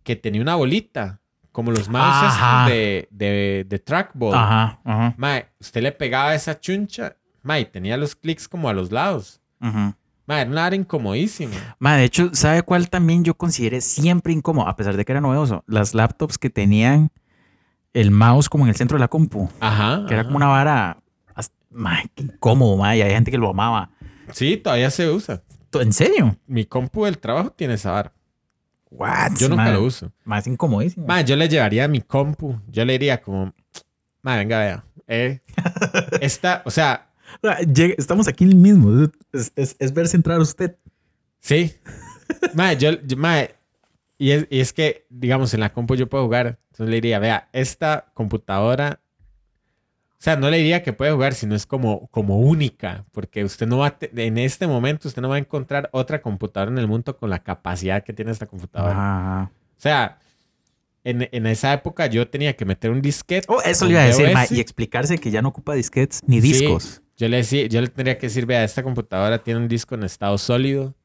que 0.04 0.16
tenía 0.16 0.42
una 0.42 0.56
bolita, 0.56 1.20
como 1.52 1.72
los 1.72 1.90
mouses 1.90 2.34
de, 2.68 3.08
de, 3.12 3.66
de 3.68 3.80
trackball. 3.80 4.34
Ajá. 4.36 4.80
Ajá. 4.84 5.13
Mae, 5.18 5.48
usted 5.60 5.82
le 5.82 5.92
pegaba 5.92 6.34
esa 6.36 6.60
chuncha, 6.60 7.18
mae, 7.44 7.66
tenía 7.66 7.98
los 7.98 8.16
clics 8.16 8.48
como 8.48 8.70
a 8.70 8.74
los 8.74 8.92
lados. 8.92 9.42
Ajá. 9.60 9.98
Mae, 10.28 10.42
era 10.42 10.52
una 10.52 10.66
área 10.66 10.80
incomodísima. 10.80 11.76
Mae, 11.80 11.98
de 12.00 12.04
hecho, 12.06 12.30
¿sabe 12.34 12.62
cuál 12.62 12.90
también 12.90 13.24
yo 13.24 13.34
consideré 13.36 13.82
siempre 13.82 14.34
incómodo? 14.34 14.68
A 14.68 14.76
pesar 14.76 14.96
de 14.98 15.04
que 15.06 15.12
era 15.13 15.22
novedoso. 15.22 15.63
Las 15.68 15.94
laptops 15.94 16.38
que 16.38 16.50
tenían 16.50 17.12
el 17.94 18.12
mouse 18.12 18.50
como 18.50 18.66
en 18.66 18.70
el 18.70 18.76
centro 18.76 18.98
de 18.98 19.00
la 19.00 19.08
compu. 19.08 19.50
Ajá. 19.60 20.06
Que 20.08 20.13
era 20.13 20.26
como 20.26 20.38
una 20.38 20.48
vara. 20.48 20.98
Mae, 21.70 22.10
qué 22.13 22.24
incómodo, 22.24 22.78
mae. 22.78 22.98
y 22.98 23.02
Hay 23.02 23.12
gente 23.12 23.32
que 23.32 23.38
lo 23.38 23.50
amaba. 23.50 23.90
Sí, 24.34 24.58
todavía 24.58 24.90
se 24.90 25.10
usa. 25.10 25.42
¿En 25.74 25.94
serio? 25.94 26.38
Mi 26.48 26.66
compu 26.66 27.06
del 27.06 27.18
trabajo 27.18 27.52
tiene 27.52 27.76
esa 27.76 27.92
vara. 27.92 28.13
What? 28.90 29.34
Yo 29.38 29.50
nunca 29.50 29.63
mae? 29.66 29.74
lo 29.74 29.84
uso. 29.84 30.12
Más 30.24 30.48
incomodísimo. 30.48 31.06
Ma, 31.06 31.22
yo 31.22 31.36
le 31.36 31.50
llevaría 31.50 31.88
mi 31.88 32.02
compu. 32.02 32.60
Yo 32.68 32.86
le 32.86 32.94
diría 32.94 33.22
como, 33.22 33.54
ma, 34.22 34.38
venga, 34.38 34.60
vea. 34.60 34.84
Eh, 35.08 35.40
esta, 36.22 36.62
o 36.66 36.72
sea, 36.72 37.04
Estamos 37.98 38.28
aquí 38.28 38.46
mismo. 38.46 39.10
Es, 39.34 39.52
es, 39.56 39.76
es 39.80 39.94
verse 39.94 40.16
entrar 40.18 40.40
usted. 40.40 40.76
sí. 41.40 41.74
Ma, 42.54 42.74
yo, 42.74 42.92
yo- 43.04 43.18
y 44.18 44.32
es, 44.32 44.48
y 44.50 44.60
es 44.60 44.74
que, 44.74 45.06
digamos, 45.10 45.54
en 45.54 45.60
la 45.62 45.72
compu 45.72 45.96
yo 45.96 46.08
puedo 46.08 46.24
jugar. 46.26 46.60
Entonces 46.72 46.90
le 46.90 46.96
diría, 46.96 47.20
vea, 47.20 47.50
esta 47.54 48.12
computadora, 48.13 49.00
o 50.19 50.23
sea, 50.23 50.36
no 50.36 50.49
le 50.49 50.58
diría 50.58 50.82
que 50.82 50.93
puede 50.93 51.12
jugar, 51.12 51.34
sino 51.36 51.53
es 51.53 51.65
como, 51.67 52.08
como 52.08 52.39
única, 52.39 53.06
porque 53.12 53.43
usted 53.43 53.67
no 53.67 53.77
va 53.80 53.88
a, 53.88 53.97
en 54.01 54.38
este 54.39 54.65
momento, 54.65 55.08
usted 55.08 55.21
no 55.21 55.30
va 55.30 55.36
a 55.36 55.39
encontrar 55.39 55.89
otra 55.93 56.21
computadora 56.21 56.71
en 56.71 56.80
el 56.80 56.88
mundo 56.88 57.15
con 57.17 57.30
la 57.30 57.43
capacidad 57.43 58.03
que 58.03 58.13
tiene 58.13 58.32
esta 58.32 58.47
computadora. 58.47 58.91
Ajá. 58.93 59.51
O 59.53 59.80
sea, 59.80 60.17
en, 61.03 61.30
en 61.32 61.45
esa 61.45 61.71
época 61.71 62.08
yo 62.08 62.27
tenía 62.27 62.56
que 62.56 62.65
meter 62.65 62.89
un 62.91 63.01
disquete. 63.01 63.45
Oh, 63.47 63.62
eso 63.62 63.86
le 63.86 63.91
iba 63.91 64.01
a 64.01 64.06
decir, 64.06 64.27
y 64.49 64.60
explicarse 64.60 65.19
que 65.19 65.30
ya 65.30 65.41
no 65.43 65.49
ocupa 65.49 65.73
disquetes 65.75 66.21
ni 66.25 66.41
Sí. 66.41 66.51
discos. 66.53 67.01
Yo 67.15 67.27
le, 67.30 67.38
decía, 67.38 67.65
yo 67.67 67.82
le 67.82 67.88
tendría 67.88 68.17
que 68.17 68.27
decir, 68.27 68.45
vea, 68.45 68.63
esta 68.63 68.84
computadora 68.84 69.43
tiene 69.43 69.60
un 69.60 69.67
disco 69.67 69.95
en 69.95 70.03
estado 70.03 70.38
sólido. 70.38 70.95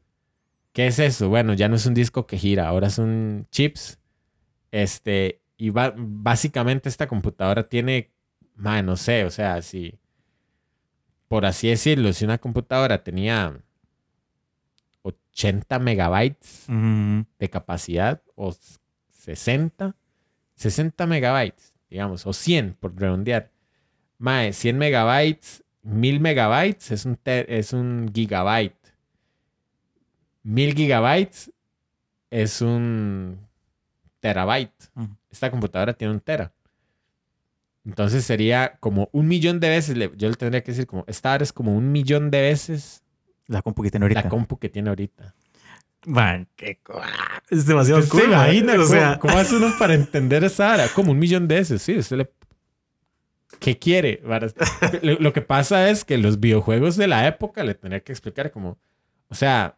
¿Qué 0.72 0.86
es 0.86 0.98
eso? 0.98 1.28
Bueno, 1.28 1.52
ya 1.54 1.68
no 1.68 1.76
es 1.76 1.84
un 1.86 1.94
disco 1.94 2.26
que 2.26 2.38
gira, 2.38 2.68
ahora 2.68 2.88
son 2.90 3.46
chips. 3.50 3.98
Este, 4.70 5.40
y 5.56 5.70
básicamente 5.70 6.88
esta 6.88 7.06
computadora 7.06 7.68
tiene, 7.68 8.11
man, 8.54 8.86
no 8.86 8.96
sé, 8.96 9.24
o 9.24 9.30
sea, 9.30 9.62
si, 9.62 9.98
por 11.28 11.46
así 11.46 11.68
decirlo, 11.68 12.12
si 12.12 12.24
una 12.24 12.38
computadora 12.38 13.02
tenía 13.02 13.60
80 15.02 15.78
megabytes 15.78 16.66
Ujú. 16.68 17.26
de 17.38 17.50
capacidad 17.50 18.22
o 18.34 18.54
60, 19.10 19.94
60 20.56 21.06
megabytes, 21.06 21.72
digamos, 21.88 22.26
o 22.26 22.32
100 22.32 22.74
por 22.74 22.94
redondear. 22.98 23.50
Mae, 24.18 24.52
100 24.52 24.78
megabytes, 24.78 25.64
1000 25.82 26.20
megabytes 26.20 26.90
es 26.92 27.04
un, 27.04 27.18
es 27.24 27.72
un 27.72 28.10
gigabyte. 28.14 28.76
1000 30.44 30.74
gigabytes 30.74 31.52
es 32.30 32.60
un 32.60 33.38
terabyte. 34.20 34.90
Ujú. 34.94 35.08
Esta 35.30 35.50
computadora 35.50 35.92
tiene 35.94 36.14
un 36.14 36.20
tera. 36.20 36.52
Entonces 37.84 38.24
sería 38.24 38.76
como 38.80 39.08
un 39.12 39.26
millón 39.28 39.58
de 39.60 39.68
veces, 39.68 39.96
yo 40.16 40.28
le 40.28 40.36
tendría 40.36 40.62
que 40.62 40.70
decir 40.72 40.86
como, 40.86 41.04
esta 41.08 41.34
es 41.36 41.52
como 41.52 41.74
un 41.76 41.90
millón 41.90 42.30
de 42.30 42.40
veces 42.42 43.02
La 43.48 43.60
compu 43.62 43.82
que 43.82 43.90
tiene 43.90 44.04
ahorita. 44.04 44.22
la 44.22 44.28
compu 44.28 44.58
que 44.58 44.68
tiene 44.68 44.88
ahorita. 44.88 45.34
Man, 46.06 46.48
qué 46.56 46.78
co- 46.82 47.00
Es 47.50 47.66
demasiado 47.66 48.00
¿Usted 48.00 48.10
cool. 48.12 48.20
se 48.22 48.28
mae. 48.28 48.54
imagina 48.56 48.72
O 48.74 48.76
cómo, 48.76 48.88
sea, 48.88 49.18
cómo 49.18 49.38
hace 49.38 49.56
uno 49.56 49.72
para 49.78 49.94
entender 49.94 50.42
esa 50.44 50.72
hora? 50.72 50.88
Como 50.94 51.12
un 51.12 51.18
millón 51.18 51.46
de 51.48 51.56
veces, 51.56 51.82
sí. 51.82 51.96
Usted 51.98 52.16
le 52.18 52.30
¿qué 53.60 53.78
quiere? 53.78 54.20
Lo, 55.02 55.32
que 55.32 55.42
pasa 55.42 55.88
es 55.90 56.04
que 56.04 56.18
los 56.18 56.40
videojuegos 56.40 56.96
de 56.96 57.06
la 57.06 57.26
época 57.26 57.62
le 57.64 57.74
tendría 57.74 58.00
que 58.00 58.12
explicar 58.12 58.50
como, 58.50 58.78
o 59.28 59.34
sea, 59.34 59.76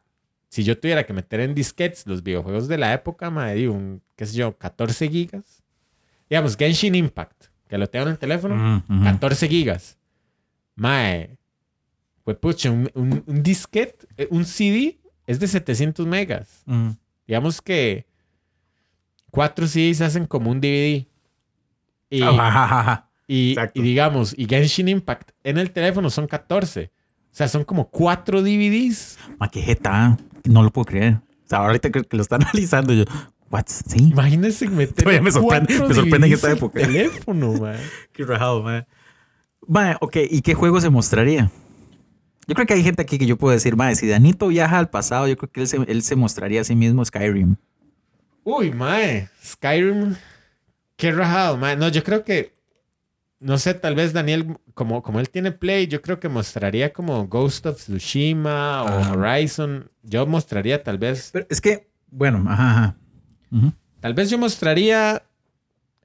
si 0.49 0.63
yo 0.65 0.79
tuviera 0.79 1.05
que 1.05 1.13
meter 1.13 1.41
en 1.41 1.55
disquetes 1.55 2.07
los 2.07 2.23
videojuegos 2.23 2.69
de 2.69 2.79
la 2.79 2.93
época, 2.95 3.29
madre, 3.31 3.69
un, 3.69 4.01
qué 4.17 4.25
sé 4.27 4.37
yo, 4.37 4.57
14 4.57 5.09
gigas. 5.09 5.63
Digamos, 6.31 6.57
Genshin 6.57 6.95
Impact, 6.95 7.47
que 7.69 7.79
lo 7.79 7.87
tengo 7.89 8.07
en 8.07 8.13
el 8.13 8.19
teléfono, 8.19 8.55
Mm, 8.55 8.83
ujú. 8.97 9.05
14 9.05 9.49
gigas. 9.49 9.99
Mae, 10.77 11.37
pues 12.25 12.37
pucha, 12.39 12.71
un, 12.71 12.91
un, 12.95 13.23
un 13.27 13.43
disquete, 13.43 14.07
eh, 14.17 14.29
un 14.31 14.45
CD 14.45 14.99
es 15.27 15.39
de 15.41 15.47
700 15.49 16.07
megas. 16.07 16.63
Mm. 16.67 16.91
Digamos 17.27 17.61
que 17.63 18.07
cuatro 19.31 19.67
CDs 19.67 20.01
hacen 20.01 20.27
como 20.27 20.51
un 20.51 20.61
DVD. 20.61 21.07
Y, 22.11 22.23
ajá. 22.23 23.09
y, 23.27 23.57
y 23.75 23.83
digamos, 23.83 24.35
y 24.37 24.47
Genshin 24.47 24.89
Impact 24.89 25.31
en 25.43 25.59
el 25.59 25.71
teléfono 25.71 26.11
son 26.11 26.27
14. 26.27 26.91
O 27.33 27.37
sea, 27.37 27.49
son 27.49 27.65
como 27.65 27.89
cuatro 27.89 28.43
DVDs. 28.43 29.19
Ma, 29.39 29.49
qué 29.49 29.61
jeta. 29.63 30.17
No 30.45 30.63
lo 30.63 30.71
puedo 30.71 30.85
creer. 30.85 31.15
O 31.15 31.49
sea, 31.49 31.59
ahorita 31.59 31.91
que 31.91 32.03
lo 32.11 32.23
está 32.23 32.37
analizando 32.37 32.93
yo. 32.93 33.05
What? 33.55 33.67
Sí. 33.69 34.09
Imagínense 34.11 34.69
meter 34.69 35.05
Todavía 35.05 35.23
me 35.23 35.31
sorprende- 35.31 35.79
me 35.89 35.95
sorprende 35.95 36.27
en 36.27 36.33
esta 36.33 36.51
época. 36.51 36.81
teléfono, 36.81 37.53
man. 37.53 37.77
Qué 38.13 38.25
rajado, 38.25 38.63
man. 38.65 38.85
Ma, 39.69 39.97
ok. 40.01 40.17
¿Y 40.29 40.43
qué 40.43 40.55
juego 40.55 40.81
se 40.81 40.91
mostraría? 40.91 41.51
Yo 42.49 42.55
creo 42.57 42.67
que 42.67 42.75
hay 42.75 42.83
gente 42.83 43.01
aquí 43.01 43.17
que 43.17 43.27
yo 43.27 43.37
puedo 43.39 43.55
decir, 43.55 43.77
ma, 43.77 43.95
si 43.95 44.09
Danito 44.09 44.49
viaja 44.49 44.79
al 44.79 44.91
pasado, 44.91 45.29
yo 45.29 45.37
creo 45.37 45.51
que 45.53 45.61
él 45.61 45.69
se, 45.69 45.77
él 45.77 46.03
se 46.03 46.17
mostraría 46.17 46.63
a 46.63 46.65
sí 46.65 46.75
mismo 46.75 47.05
Skyrim. 47.05 47.55
Uy, 48.43 48.73
mae. 48.73 49.29
Skyrim. 49.43 50.17
Qué 50.97 51.13
rajado, 51.13 51.57
mae. 51.57 51.77
No, 51.77 51.89
yo 51.89 52.03
creo 52.03 52.25
que. 52.25 52.53
No 53.41 53.59
sé, 53.59 53.75
tal 53.75 53.95
vez 53.95 54.13
Daniel, 54.13 54.57
como, 54.75 55.03
como 55.03 55.21
él 55.21 55.29
tiene 55.31 55.53
Play, 55.53 55.87
yo 55.87 56.01
creo 56.03 56.19
que 56.19 56.29
mostraría 56.29 56.93
como 56.93 57.27
Ghost 57.29 57.67
of 57.67 57.77
Tsushima 57.77 58.83
o 58.83 58.89
Ajá. 58.89 59.13
Horizon. 59.13 59.91
Yo 60.03 60.27
mostraría 60.27 60.83
tal 60.83 60.99
vez. 60.99 61.31
Pero 61.33 61.47
es 61.51 61.61
que, 61.61 61.89
bueno, 62.11 62.45
ajá, 62.49 62.71
ajá. 62.71 62.97
Ujú. 63.55 63.73
Tal 64.01 64.15
vez 64.15 64.29
yo 64.31 64.37
mostraría 64.39 65.23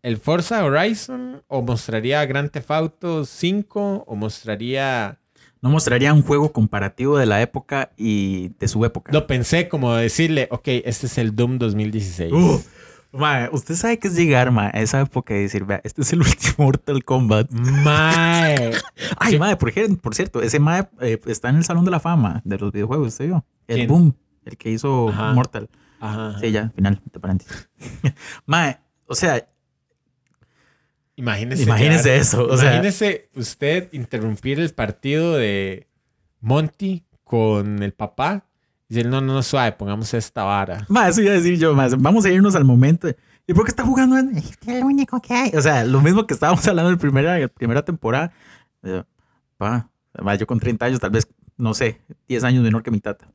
el 0.03 0.17
Forza 0.17 0.63
Horizon 0.63 1.41
o 1.47 1.61
mostraría 1.61 2.25
Grand 2.25 2.49
Theft 2.51 2.71
Auto 2.71 3.25
5 3.25 4.05
o 4.07 4.15
mostraría... 4.15 5.17
No 5.61 5.69
mostraría 5.69 6.13
un 6.13 6.21
juego 6.23 6.53
comparativo 6.53 7.17
de 7.17 7.25
la 7.25 7.41
época 7.41 7.91
y 7.97 8.51
de 8.59 8.69
su 8.69 8.85
época. 8.85 9.11
Lo 9.11 9.27
pensé 9.27 9.67
como 9.67 9.93
decirle, 9.93 10.47
ok, 10.51 10.67
este 10.85 11.07
es 11.07 11.17
el 11.17 11.35
Doom 11.35 11.57
2016. 11.57 12.31
Uh, 12.31 12.61
ma, 13.11 13.49
usted 13.51 13.75
sabe 13.75 13.99
que 13.99 14.07
es 14.07 14.15
llegar, 14.15 14.51
ma, 14.51 14.67
a 14.73 14.79
esa 14.79 15.01
época 15.01 15.35
y 15.35 15.41
decir, 15.41 15.65
vea, 15.65 15.81
este 15.83 16.01
es 16.03 16.13
el 16.13 16.19
último 16.21 16.53
Mortal 16.59 17.03
Kombat. 17.03 17.51
Mae. 17.51 18.71
Ay, 19.17 19.33
Sí. 19.33 19.37
mae, 19.39 19.57
por, 19.57 19.73
por 19.99 20.15
cierto, 20.15 20.41
ese 20.41 20.59
mae 20.59 20.87
eh, 21.01 21.19
está 21.25 21.49
en 21.49 21.57
el 21.57 21.65
Salón 21.65 21.83
de 21.83 21.91
la 21.91 21.99
Fama 21.99 22.41
de 22.45 22.57
los 22.57 22.71
videojuegos, 22.71 23.09
¿usted 23.09 23.25
vio? 23.25 23.43
El 23.67 23.75
¿Quién? 23.79 23.87
Boom, 23.89 24.15
el 24.45 24.55
que 24.55 24.69
hizo 24.71 25.09
Ajá. 25.09 25.33
Mortal. 25.33 25.67
Ajá. 25.99 26.37
Sí, 26.39 26.51
ya, 26.51 26.69
final, 26.71 27.01
entre 27.05 27.19
paréntesis. 27.19 27.69
mae, 28.45 28.77
o 29.05 29.15
sea, 29.15 29.45
Imagínese. 31.15 31.63
Imagínese 31.63 32.03
llegar- 32.09 32.21
eso, 32.21 32.45
o 32.47 32.55
sea- 32.57 32.71
imagínese 32.71 33.29
usted 33.35 33.89
interrumpir 33.91 34.59
el 34.59 34.73
partido 34.73 35.35
de 35.35 35.87
Monty 36.39 37.03
con 37.25 37.83
el 37.83 37.91
papá 37.93 38.45
y 38.87 38.95
decir, 38.95 39.09
no, 39.11 39.19
no, 39.19 39.33
no, 39.33 39.43
suave, 39.43 39.73
pongamos 39.73 40.13
esta 40.13 40.43
vara. 40.43 40.85
mae, 40.87 41.09
eso 41.09 41.21
iba 41.21 41.31
a 41.31 41.35
decir 41.35 41.57
yo, 41.59 41.75
mae, 41.75 41.89
vamos 41.97 42.23
a 42.25 42.29
irnos 42.31 42.55
al 42.55 42.63
momento. 42.63 43.09
¿Y 43.45 43.53
por 43.53 43.65
qué 43.65 43.71
está 43.71 43.83
jugando? 43.83 44.15
Es 44.37 44.55
que 44.57 44.75
es 44.75 44.79
lo 44.79 44.87
único 44.87 45.19
que 45.21 45.33
hay. 45.33 45.51
O 45.55 45.61
sea, 45.61 45.83
lo 45.83 45.99
mismo 46.01 46.25
que 46.25 46.33
estábamos 46.33 46.65
hablando 46.67 46.91
en 46.91 46.97
primera, 46.97 47.37
en 47.39 47.49
primera 47.49 47.83
temporada. 47.83 48.31
Eh, 48.83 49.03
pa, 49.57 49.89
mae, 50.21 50.37
yo 50.37 50.47
con 50.47 50.59
30 50.59 50.85
años, 50.85 50.99
tal 51.01 51.11
vez, 51.11 51.27
no 51.57 51.73
sé, 51.73 51.99
10 52.29 52.43
años 52.45 52.63
menor 52.63 52.81
que 52.81 52.91
mi 52.91 52.99
tata. 53.01 53.27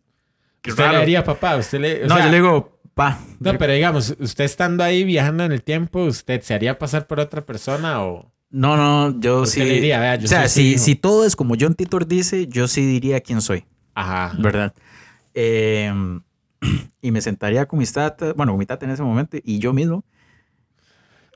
Qué 0.64 0.70
¿Usted 0.70 0.90
le 0.90 0.96
haría 0.96 1.22
papá? 1.22 1.56
¿Usted 1.58 1.78
le, 1.78 2.04
o 2.04 2.06
No, 2.08 2.16
sea, 2.16 2.24
yo 2.24 2.30
le 2.30 2.36
digo, 2.38 2.80
pa. 2.94 3.20
No, 3.38 3.58
pero 3.58 3.74
digamos, 3.74 4.16
usted 4.18 4.44
estando 4.44 4.82
ahí 4.82 5.04
viajando 5.04 5.44
en 5.44 5.52
el 5.52 5.62
tiempo, 5.62 6.04
¿usted 6.04 6.40
se 6.40 6.54
haría 6.54 6.78
pasar 6.78 7.06
por 7.06 7.20
otra 7.20 7.42
persona 7.44 8.02
o...? 8.02 8.32
No, 8.48 8.74
no, 8.78 9.20
yo 9.20 9.42
Usted 9.42 9.62
sí. 9.62 9.68
le 9.68 9.74
diría, 9.74 10.00
vea, 10.00 10.16
yo 10.16 10.24
o 10.24 10.28
sea, 10.28 10.48
si, 10.48 10.78
si 10.78 10.94
todo 10.94 11.26
es 11.26 11.36
como 11.36 11.54
John 11.60 11.74
Titor 11.74 12.06
dice, 12.06 12.46
yo 12.46 12.66
sí 12.66 12.86
diría 12.86 13.20
quién 13.20 13.42
soy, 13.42 13.66
Ajá. 13.94 14.34
¿verdad? 14.38 14.72
Eh, 15.34 15.92
y 17.02 17.10
me 17.10 17.20
sentaría 17.20 17.66
con 17.66 17.78
mis 17.78 17.92
tatas, 17.92 18.34
bueno, 18.34 18.52
con 18.52 18.58
mi 18.58 18.64
tata 18.64 18.86
en 18.86 18.92
ese 18.92 19.02
momento 19.02 19.36
y 19.44 19.58
yo 19.58 19.74
mismo. 19.74 20.02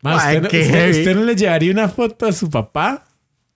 Ay, 0.05 0.39
¿usted, 0.39 0.51
no, 0.85 0.91
usted 0.91 1.17
no 1.17 1.25
le 1.25 1.37
llevaría 1.37 1.71
una 1.71 1.89
foto 1.89 2.25
a 2.25 2.33
su 2.33 2.49
papá? 2.49 3.05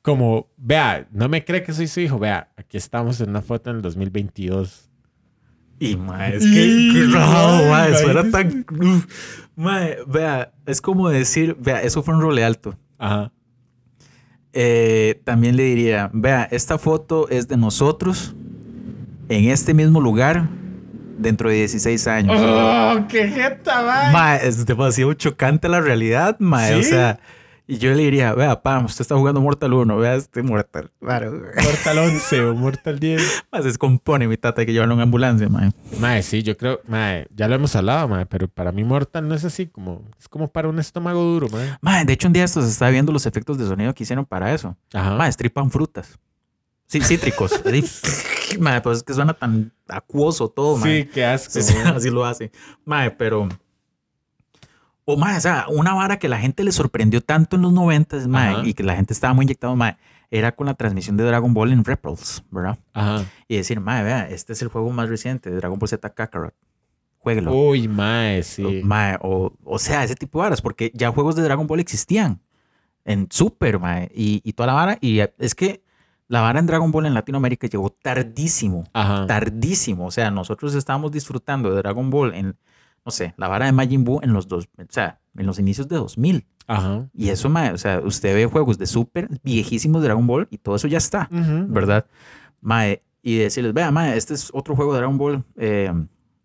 Como, 0.02 0.50
vea, 0.58 1.06
no 1.12 1.28
me 1.30 1.44
cree 1.44 1.62
que 1.62 1.72
soy 1.72 1.86
su 1.86 2.00
hijo. 2.00 2.18
Vea, 2.18 2.50
aquí 2.56 2.76
estamos 2.76 3.20
en 3.22 3.30
una 3.30 3.40
foto 3.40 3.70
en 3.70 3.76
el 3.76 3.82
2022. 3.82 4.90
Y, 5.82 5.96
ma, 5.96 6.28
es 6.28 6.44
que, 6.44 7.06
ma, 7.08 7.82
ay, 7.82 7.92
eso 7.92 8.08
era 8.08 8.30
tan... 8.30 8.64
uf. 8.70 9.04
Ma, 9.56 9.80
vea, 10.06 10.52
es 10.64 10.80
como 10.80 11.08
decir, 11.08 11.56
vea, 11.58 11.82
eso 11.82 12.04
fue 12.04 12.14
un 12.14 12.20
role 12.20 12.44
alto. 12.44 12.76
Ajá. 12.98 13.32
Eh, 14.52 15.20
también 15.24 15.56
le 15.56 15.64
diría, 15.64 16.08
vea, 16.12 16.46
esta 16.52 16.78
foto 16.78 17.28
es 17.30 17.48
de 17.48 17.56
nosotros 17.56 18.32
en 19.28 19.50
este 19.50 19.74
mismo 19.74 20.00
lugar 20.00 20.48
dentro 21.18 21.50
de 21.50 21.56
16 21.56 22.06
años. 22.06 22.40
¡Oh, 22.40 23.04
qué 23.08 23.28
jeta! 23.28 24.10
Ma, 24.12 24.36
es 24.36 24.64
demasiado 24.64 25.14
chocante 25.14 25.68
la 25.68 25.80
realidad, 25.80 26.36
ma. 26.38 26.68
O 26.78 26.82
sea, 26.84 27.18
y 27.66 27.78
yo 27.78 27.94
le 27.94 28.02
diría, 28.02 28.34
vea, 28.34 28.60
pa, 28.60 28.78
usted 28.84 29.02
está 29.02 29.16
jugando 29.16 29.40
Mortal 29.40 29.72
1, 29.72 29.96
vea 29.96 30.14
este 30.16 30.42
Mortal. 30.42 30.90
Claro. 31.00 31.32
Mortal 31.32 31.98
11 31.98 32.40
o 32.44 32.54
Mortal 32.54 32.98
10. 32.98 33.44
Ma, 33.52 33.58
se 33.58 33.68
descompone 33.68 34.26
mi 34.26 34.36
tata 34.36 34.62
hay 34.62 34.66
que 34.66 34.72
llevarlo 34.72 34.94
en 34.94 35.00
ambulancia, 35.00 35.48
ma. 35.48 35.70
Mae, 36.00 36.22
sí, 36.22 36.42
yo 36.42 36.56
creo, 36.56 36.80
mae, 36.88 37.26
ya 37.34 37.48
lo 37.48 37.54
hemos 37.54 37.74
hablado, 37.76 38.08
mae, 38.08 38.26
pero 38.26 38.48
para 38.48 38.72
mí 38.72 38.82
Mortal 38.82 39.28
no 39.28 39.34
es 39.34 39.44
así 39.44 39.66
como, 39.66 40.02
es 40.18 40.28
como 40.28 40.48
para 40.48 40.68
un 40.68 40.78
estómago 40.78 41.22
duro, 41.22 41.48
mae. 41.50 41.76
Ma, 41.80 42.04
de 42.04 42.12
hecho, 42.12 42.26
un 42.26 42.32
día 42.32 42.44
esto 42.44 42.62
se 42.62 42.68
estaba 42.68 42.90
viendo 42.90 43.12
los 43.12 43.26
efectos 43.26 43.58
de 43.58 43.66
sonido 43.66 43.94
que 43.94 44.02
hicieron 44.02 44.26
para 44.26 44.52
eso. 44.52 44.76
Ajá. 44.92 45.14
Ma, 45.14 45.28
estripan 45.28 45.70
frutas. 45.70 46.18
Sí, 46.86 47.00
cítricos. 47.00 47.52
Así, 47.64 48.58
ma, 48.58 48.82
pues 48.82 48.98
es 48.98 49.02
que 49.02 49.14
suena 49.14 49.32
tan 49.32 49.72
acuoso 49.88 50.48
todo, 50.48 50.76
ma. 50.76 50.86
sí, 50.86 51.08
qué 51.12 51.24
asco. 51.24 51.52
Sí, 51.52 51.62
sí, 51.62 51.74
mae. 51.74 51.94
así 51.94 52.10
lo 52.10 52.24
hace. 52.24 52.50
Mae, 52.84 53.10
pero. 53.10 53.48
O 55.04 55.16
mae, 55.16 55.36
o 55.36 55.40
sea, 55.40 55.66
una 55.68 55.94
vara 55.94 56.18
que 56.18 56.28
la 56.28 56.38
gente 56.38 56.62
le 56.62 56.72
sorprendió 56.72 57.20
tanto 57.20 57.56
en 57.56 57.62
los 57.62 57.72
90 57.72 58.28
mae, 58.28 58.68
y 58.68 58.74
que 58.74 58.84
la 58.84 58.94
gente 58.94 59.12
estaba 59.12 59.34
muy 59.34 59.44
inyectado, 59.44 59.74
mae, 59.74 59.96
era 60.30 60.52
con 60.54 60.66
la 60.66 60.74
transmisión 60.74 61.16
de 61.16 61.24
Dragon 61.24 61.52
Ball 61.52 61.72
en 61.72 61.84
Rebels, 61.84 62.44
¿verdad? 62.50 62.78
Ajá. 62.94 63.24
Y 63.48 63.56
decir, 63.56 63.80
mae, 63.80 64.02
vea, 64.04 64.28
este 64.28 64.52
es 64.52 64.62
el 64.62 64.68
juego 64.68 64.90
más 64.90 65.08
reciente 65.08 65.50
de 65.50 65.56
Dragon 65.56 65.78
Ball 65.78 65.88
Z 65.88 66.08
Kakarot. 66.10 66.54
Jueguelo. 67.18 67.52
Uy, 67.52 67.88
mae, 67.88 68.42
sí. 68.42 68.80
Mae, 68.84 69.18
o, 69.20 69.52
o 69.64 69.78
sea, 69.78 70.04
ese 70.04 70.14
tipo 70.14 70.38
de 70.38 70.44
varas, 70.44 70.62
porque 70.62 70.90
ya 70.94 71.10
juegos 71.10 71.36
de 71.36 71.42
Dragon 71.42 71.66
Ball 71.66 71.80
existían 71.80 72.40
en 73.04 73.26
Super, 73.30 73.78
mae, 73.78 74.10
y, 74.14 74.40
y 74.44 74.52
toda 74.54 74.68
la 74.68 74.72
vara. 74.74 74.98
Y 75.00 75.20
es 75.38 75.54
que 75.54 75.82
la 76.28 76.40
vara 76.40 76.60
en 76.60 76.66
Dragon 76.66 76.90
Ball 76.90 77.06
en 77.06 77.14
Latinoamérica 77.14 77.66
llegó 77.66 77.90
tardísimo 77.90 78.88
Ajá. 78.94 79.26
tardísimo. 79.26 80.06
O 80.06 80.10
sea, 80.10 80.30
nosotros 80.30 80.74
estábamos 80.74 81.12
disfrutando 81.12 81.70
de 81.70 81.76
Dragon 81.76 82.08
Ball 82.08 82.34
en, 82.34 82.56
no 83.04 83.10
sé, 83.12 83.34
la 83.36 83.48
vara 83.48 83.66
de 83.66 83.72
Majin 83.72 84.04
Buu 84.04 84.20
en 84.22 84.32
los 84.32 84.48
dos, 84.48 84.68
o 84.78 84.84
sea, 84.88 85.20
en 85.36 85.46
los 85.46 85.58
inicios 85.58 85.88
de 85.88 85.96
2000. 85.96 86.46
Ajá. 86.68 87.08
Y 87.12 87.30
eso, 87.30 87.48
mae, 87.48 87.72
o 87.72 87.78
sea, 87.78 88.00
usted 88.00 88.34
ve 88.34 88.46
juegos 88.46 88.78
de 88.78 88.86
Super 88.86 89.28
viejísimos 89.42 90.00
de 90.00 90.08
Dragon 90.08 90.26
Ball 90.26 90.46
y 90.50 90.58
todo 90.58 90.76
eso 90.76 90.86
ya 90.88 90.98
está, 90.98 91.28
Ujú. 91.32 91.66
¿verdad? 91.68 92.06
Mae, 92.60 93.02
y 93.22 93.38
decirles, 93.38 93.72
vea, 93.74 93.90
mae, 93.90 94.16
este 94.16 94.34
es 94.34 94.50
otro 94.52 94.76
juego 94.76 94.92
de 94.92 94.98
Dragon 94.98 95.18
Ball, 95.18 95.44
eh, 95.56 95.92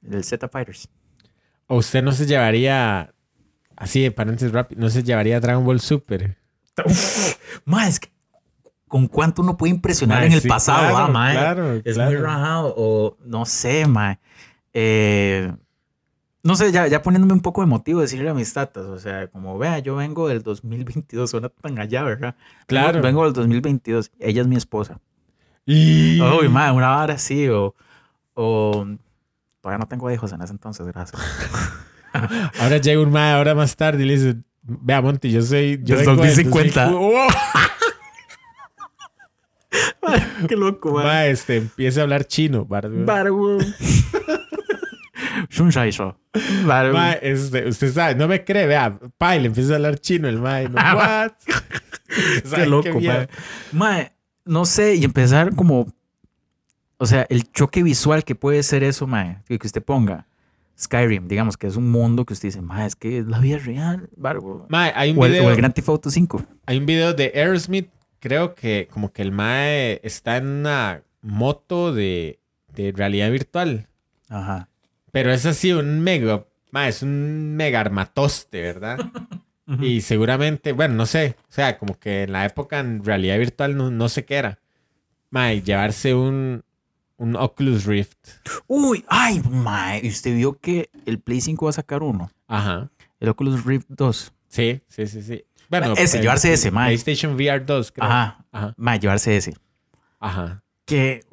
el 0.10 0.24
Z 0.24 0.48
Fighters. 0.50 0.90
O 1.68 1.78
usted 1.78 2.02
no 2.02 2.12
se 2.12 2.26
llevaría, 2.26 3.14
así 3.76 4.02
de 4.02 4.12
paréntesis 4.12 4.52
rápido, 4.52 4.82
no 4.82 4.90
se 4.90 5.04
llevaría 5.04 5.40
Dragon 5.40 5.64
Ball 5.66 5.80
Super. 5.80 6.38
Mae, 7.66 7.90
es 7.90 8.00
que, 8.00 8.10
¿con 8.88 9.08
cuánto 9.08 9.42
uno 9.42 9.58
puede 9.58 9.72
impresionar 9.72 10.20
Mae, 10.20 10.28
en 10.28 10.34
el 10.34 10.42
sí, 10.42 10.48
pasado, 10.48 10.90
claro, 10.90 10.98
ah, 10.98 11.08
mae? 11.10 11.34
Claro, 11.36 11.74
Es 11.84 11.96
claro. 11.96 12.12
muy 12.12 12.20
rajado. 12.20 12.74
O 12.78 13.18
no 13.26 13.46
sé, 13.46 13.86
mae. 13.88 14.20
Eh, 14.74 15.52
no 16.48 16.56
sé, 16.56 16.72
ya, 16.72 16.88
ya 16.88 17.02
poniéndome 17.02 17.34
un 17.34 17.42
poco 17.42 17.62
emotivo 17.62 18.00
decirle 18.00 18.30
a 18.30 18.34
mis 18.34 18.54
tatas. 18.54 18.86
O 18.86 18.98
sea, 18.98 19.28
como 19.28 19.58
vea, 19.58 19.80
yo 19.80 19.98
vengo 19.98 20.30
del 20.30 20.44
2022. 20.44 21.30
Suena 21.30 21.50
tan 21.50 21.78
allá, 21.78 22.04
¿verdad? 22.04 22.36
Claro. 22.68 23.02
Vengo, 23.02 23.04
vengo 23.04 23.24
del 23.26 23.34
2022. 23.34 24.12
Ella 24.18 24.44
es 24.44 24.48
mi 24.48 24.56
esposa. 24.56 25.02
Y... 25.66 26.22
Uy, 26.22 26.48
mae, 26.48 26.72
una 26.72 27.02
hora 27.02 27.16
así. 27.16 27.50
O, 27.50 27.76
o 28.34 28.88
todavía 29.60 29.78
no 29.78 29.90
tengo 29.90 30.10
hijos 30.10 30.32
en 30.32 30.42
ese 30.42 30.54
entonces, 30.54 30.88
gracias. 30.88 31.22
Ahora 32.62 32.78
llega 32.78 33.02
un 33.02 33.12
mae, 33.12 33.34
ahora 33.34 33.54
más 33.54 33.76
tarde 33.76 34.04
y 34.04 34.08
le 34.08 34.14
dice, 34.14 34.38
vea 34.64 35.02
Monty, 35.02 35.30
yo 35.30 35.42
soy... 35.42 35.82
Yo 35.84 35.98
del 35.98 36.06
2050. 36.06 36.86
2000". 36.86 36.98
¡Oh! 36.98 37.28
Qué 40.48 40.56
loco, 40.56 40.94
mae. 40.94 41.06
Mae, 41.06 41.32
este, 41.32 41.58
empieza 41.58 42.00
a 42.00 42.04
hablar 42.04 42.26
chino. 42.26 42.66
¿verdad? 42.66 43.06
Barbu. 43.06 43.60
Shunshai 45.50 45.92
Show. 45.92 46.16
Vale. 46.66 46.92
Mae, 46.92 47.20
este, 47.22 47.68
usted 47.68 47.92
sabe, 47.92 48.16
no 48.16 48.28
me 48.28 48.44
cree, 48.44 48.68
vea, 48.68 49.00
pa, 49.18 49.36
y 49.36 49.40
le 49.40 49.48
empieza 49.48 49.74
a 49.74 49.76
hablar 49.76 50.00
chino 50.00 50.28
el 50.28 50.40
mae. 50.40 50.70
No, 50.70 50.76
what? 50.76 51.32
Qué 52.56 52.66
loco, 52.66 53.00
mae. 53.00 53.28
Mae, 53.72 54.12
no 54.46 54.66
sé, 54.66 54.96
y 54.96 55.04
empezar 55.04 55.56
como. 55.56 55.88
O 57.00 57.06
sea, 57.06 57.28
el 57.30 57.52
choque 57.52 57.84
visual 57.84 58.24
que 58.24 58.34
puede 58.34 58.64
ser 58.64 58.84
eso, 58.84 59.06
mae, 59.06 59.44
que 59.48 59.60
usted 59.64 59.84
ponga. 59.84 60.26
Skyrim, 60.80 61.28
digamos 61.28 61.58
que 61.58 61.66
es 61.66 61.76
un 61.76 61.90
mundo 61.90 62.24
que 62.24 62.34
usted 62.34 62.50
dice, 62.50 62.62
mae, 62.62 62.86
es 62.86 62.96
que 62.96 63.20
es 63.20 63.28
la 63.28 63.40
vida 63.40 63.58
real, 63.58 64.10
bargo. 64.16 64.68
Mae, 64.70 64.92
hay 64.96 65.12
un 65.12 65.18
O 65.18 65.26
el, 65.26 65.32
video, 65.32 65.46
o 65.48 65.50
el 65.50 65.58
Grand 65.58 65.74
Theft 65.74 65.90
Auto 65.90 66.12
5. 66.12 66.44
hay 66.68 66.78
un 66.78 66.86
video 66.86 67.14
de 67.14 67.32
Aerosmith, 67.34 67.90
creo 68.20 68.54
que 68.54 68.88
como 68.92 69.12
que 69.12 69.24
el 69.24 69.32
mae 69.32 70.00
está 70.04 70.38
en 70.38 70.48
una 70.48 71.02
moto 71.22 71.94
de, 71.94 72.40
de 72.74 72.92
realidad 72.96 73.32
virtual. 73.32 73.88
Ajá. 74.30 74.70
Pero 75.12 75.32
es 75.32 75.46
así 75.46 75.72
un 75.72 76.02
mega, 76.02 76.46
mae, 76.72 76.90
es 76.90 77.02
un 77.02 77.56
mega 77.56 77.80
armatoste, 77.80 78.62
¿verdad? 78.62 78.98
Y 79.82 80.00
seguramente, 80.00 80.72
bueno, 80.72 80.94
no 80.94 81.06
sé, 81.06 81.36
o 81.42 81.52
sea, 81.52 81.78
como 81.78 82.00
que 82.00 82.24
en 82.24 82.32
la 82.32 82.46
época 82.46 82.80
en 82.80 83.04
realidad 83.04 83.38
virtual 83.38 83.76
no, 83.76 83.92
no 83.92 84.08
sé 84.08 84.24
qué 84.24 84.36
era. 84.36 84.60
Mae, 85.30 85.62
llevarse 85.62 86.14
un, 86.14 86.64
un 87.18 87.36
Oculus 87.36 87.84
Rift. 87.84 88.18
Uy, 88.68 89.04
ay, 89.10 89.42
mae. 89.52 90.00
¿Y 90.06 90.08
usted 90.08 90.34
vio 90.34 90.58
que 90.58 90.90
el 91.06 91.20
Play 91.20 91.42
5 91.42 91.66
va 91.66 91.72
a 91.72 91.74
sacar 91.74 92.02
uno? 92.02 92.32
Ajá. 92.48 92.90
El 93.20 93.28
Oculus 93.28 93.66
Rift 93.66 93.88
2. 93.90 94.32
Sí, 94.48 94.82
sí, 94.88 95.06
sí, 95.06 95.22
sí. 95.22 95.44
Bueno, 95.70 95.96
Ese, 95.98 96.22
llevarse 96.22 96.54
ese, 96.54 96.72
mae. 96.72 96.86
PlayStation 96.86 97.34
VR 97.36 97.60
2, 97.66 97.92
creo. 97.92 98.08
Ajá. 98.08 98.46
Ajá. 98.54 98.74
Mae, 98.78 99.00
llevarse 99.00 99.36
ese. 99.36 99.54
Ajá. 100.22 100.64
que 100.86 101.26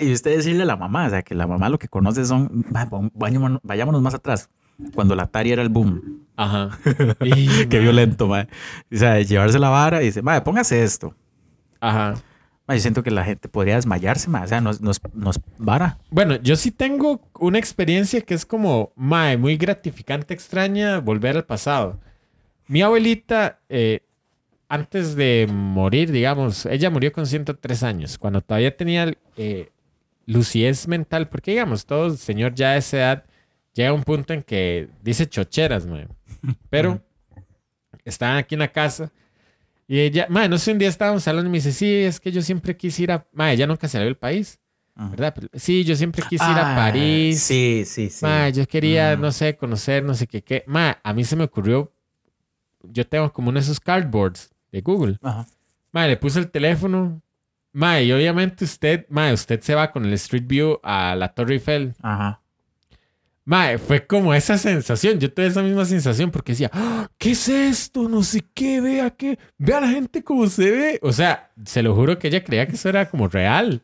y 0.00 0.12
usted 0.12 0.36
decirle 0.36 0.62
a 0.62 0.66
la 0.66 0.76
mamá, 0.76 1.06
o 1.06 1.10
sea, 1.10 1.22
que 1.22 1.34
la 1.34 1.46
mamá 1.46 1.68
lo 1.68 1.78
que 1.78 1.88
conoce 1.88 2.24
son, 2.24 2.64
va, 2.74 2.84
va- 2.84 3.10
vayámonos, 3.14 3.60
vayámonos 3.62 4.02
más 4.02 4.14
atrás, 4.14 4.48
cuando 4.94 5.14
la 5.16 5.24
Atari 5.24 5.52
era 5.52 5.62
el 5.62 5.68
boom, 5.70 6.20
Ajá. 6.36 6.78
Y, 7.24 7.46
qué 7.66 7.76
mae. 7.78 7.80
violento, 7.80 8.26
ma. 8.28 8.46
O 8.92 8.96
sea, 8.96 9.20
llevarse 9.20 9.58
la 9.58 9.70
vara 9.70 10.02
y 10.02 10.06
dice, 10.06 10.22
ma, 10.22 10.42
póngase 10.44 10.82
esto. 10.84 11.14
Ajá. 11.80 12.14
Ma, 12.66 12.74
yo 12.74 12.80
siento 12.80 13.02
que 13.02 13.10
la 13.10 13.24
gente 13.24 13.48
podría 13.48 13.76
desmayarse, 13.76 14.28
ma. 14.28 14.42
o 14.42 14.46
sea, 14.46 14.60
nos, 14.60 14.80
nos, 14.80 15.00
nos 15.14 15.40
vara. 15.56 15.98
Bueno, 16.10 16.36
yo 16.36 16.54
sí 16.54 16.70
tengo 16.70 17.22
una 17.40 17.58
experiencia 17.58 18.20
que 18.20 18.34
es 18.34 18.44
como, 18.46 18.92
mae, 18.94 19.36
muy 19.36 19.56
gratificante, 19.56 20.34
extraña, 20.34 21.00
volver 21.00 21.36
al 21.36 21.44
pasado. 21.44 21.98
Mi 22.66 22.82
abuelita, 22.82 23.58
eh, 23.70 24.02
antes 24.68 25.16
de 25.16 25.48
morir, 25.50 26.12
digamos, 26.12 26.66
ella 26.66 26.90
murió 26.90 27.10
con 27.10 27.26
103 27.26 27.82
años, 27.82 28.18
cuando 28.18 28.42
todavía 28.42 28.76
tenía 28.76 29.10
eh, 29.38 29.70
lucidez 30.32 30.86
mental, 30.88 31.28
porque 31.28 31.52
digamos, 31.52 31.86
todo 31.86 32.10
señor 32.16 32.54
ya 32.54 32.70
a 32.72 32.76
esa 32.76 32.96
edad 32.98 33.24
llega 33.72 33.90
a 33.90 33.92
un 33.94 34.02
punto 34.04 34.32
en 34.34 34.42
que 34.42 34.88
dice 35.02 35.26
chocheras, 35.28 35.86
mae. 35.86 36.06
Pero 36.70 37.02
estaban 38.04 38.36
aquí 38.36 38.54
en 38.54 38.60
la 38.60 38.72
casa 38.72 39.10
y 39.86 40.00
ella, 40.00 40.26
mae, 40.28 40.48
no 40.48 40.58
sé, 40.58 40.72
un 40.72 40.78
día 40.78 40.88
estábamos 40.88 41.26
hablando 41.26 41.48
y 41.48 41.52
me 41.52 41.58
dice, 41.58 41.72
sí, 41.72 41.92
es 41.94 42.20
que 42.20 42.30
yo 42.30 42.42
siempre 42.42 42.76
quise 42.76 43.02
ir 43.04 43.12
a, 43.12 43.26
mae, 43.32 43.54
ella 43.54 43.66
nunca 43.66 43.88
salió 43.88 44.04
del 44.06 44.16
país. 44.16 44.60
¿verdad? 45.00 45.32
Pero- 45.32 45.48
sí, 45.54 45.84
yo 45.84 45.94
siempre 45.94 46.24
quise 46.28 46.44
ir 46.44 46.56
a 46.58 46.72
Ah, 46.72 46.76
París. 46.76 47.40
Sí, 47.40 47.84
sí, 47.86 48.10
sí. 48.10 48.24
Ma, 48.24 48.48
yo 48.48 48.66
quería, 48.66 49.16
Mm. 49.16 49.20
no 49.20 49.30
sé, 49.30 49.56
conocer, 49.56 50.02
no 50.02 50.12
sé 50.12 50.26
qué, 50.26 50.42
qué. 50.42 50.64
Ma, 50.66 50.98
a 51.04 51.12
mí 51.12 51.22
se 51.22 51.36
me 51.36 51.44
ocurrió, 51.44 51.92
yo 52.82 53.06
tengo 53.06 53.32
como 53.32 53.50
uno 53.50 53.60
de 53.60 53.62
esos 53.64 53.78
cardboards 53.78 54.50
de 54.72 54.80
Google. 54.80 55.16
Ajá. 55.22 55.46
Ma, 55.92 56.08
le 56.08 56.16
puse 56.16 56.40
el 56.40 56.50
teléfono. 56.50 57.22
Ma, 57.78 58.00
y 58.00 58.10
obviamente 58.10 58.64
usted, 58.64 59.06
ma, 59.08 59.32
usted 59.32 59.60
se 59.60 59.72
va 59.72 59.92
con 59.92 60.04
el 60.04 60.12
Street 60.14 60.42
View 60.48 60.80
a 60.82 61.14
la 61.14 61.28
Torre 61.28 61.54
Eiffel. 61.54 61.94
Ajá. 62.02 62.40
Ma, 63.44 63.78
fue 63.78 64.04
como 64.04 64.34
esa 64.34 64.58
sensación. 64.58 65.20
Yo 65.20 65.32
tuve 65.32 65.46
esa 65.46 65.62
misma 65.62 65.84
sensación 65.84 66.32
porque 66.32 66.52
decía, 66.52 66.72
"Ah, 66.74 67.08
¿qué 67.18 67.30
es 67.30 67.48
esto? 67.48 68.08
No 68.08 68.24
sé 68.24 68.42
qué, 68.52 68.80
vea 68.80 69.10
qué. 69.10 69.38
Vea 69.58 69.78
a 69.78 69.82
la 69.82 69.90
gente 69.90 70.24
cómo 70.24 70.48
se 70.48 70.72
ve. 70.72 70.98
O 71.02 71.12
sea, 71.12 71.50
se 71.64 71.84
lo 71.84 71.94
juro 71.94 72.18
que 72.18 72.26
ella 72.26 72.42
creía 72.42 72.66
que 72.66 72.74
eso 72.74 72.88
era 72.88 73.08
como 73.10 73.28
real. 73.28 73.82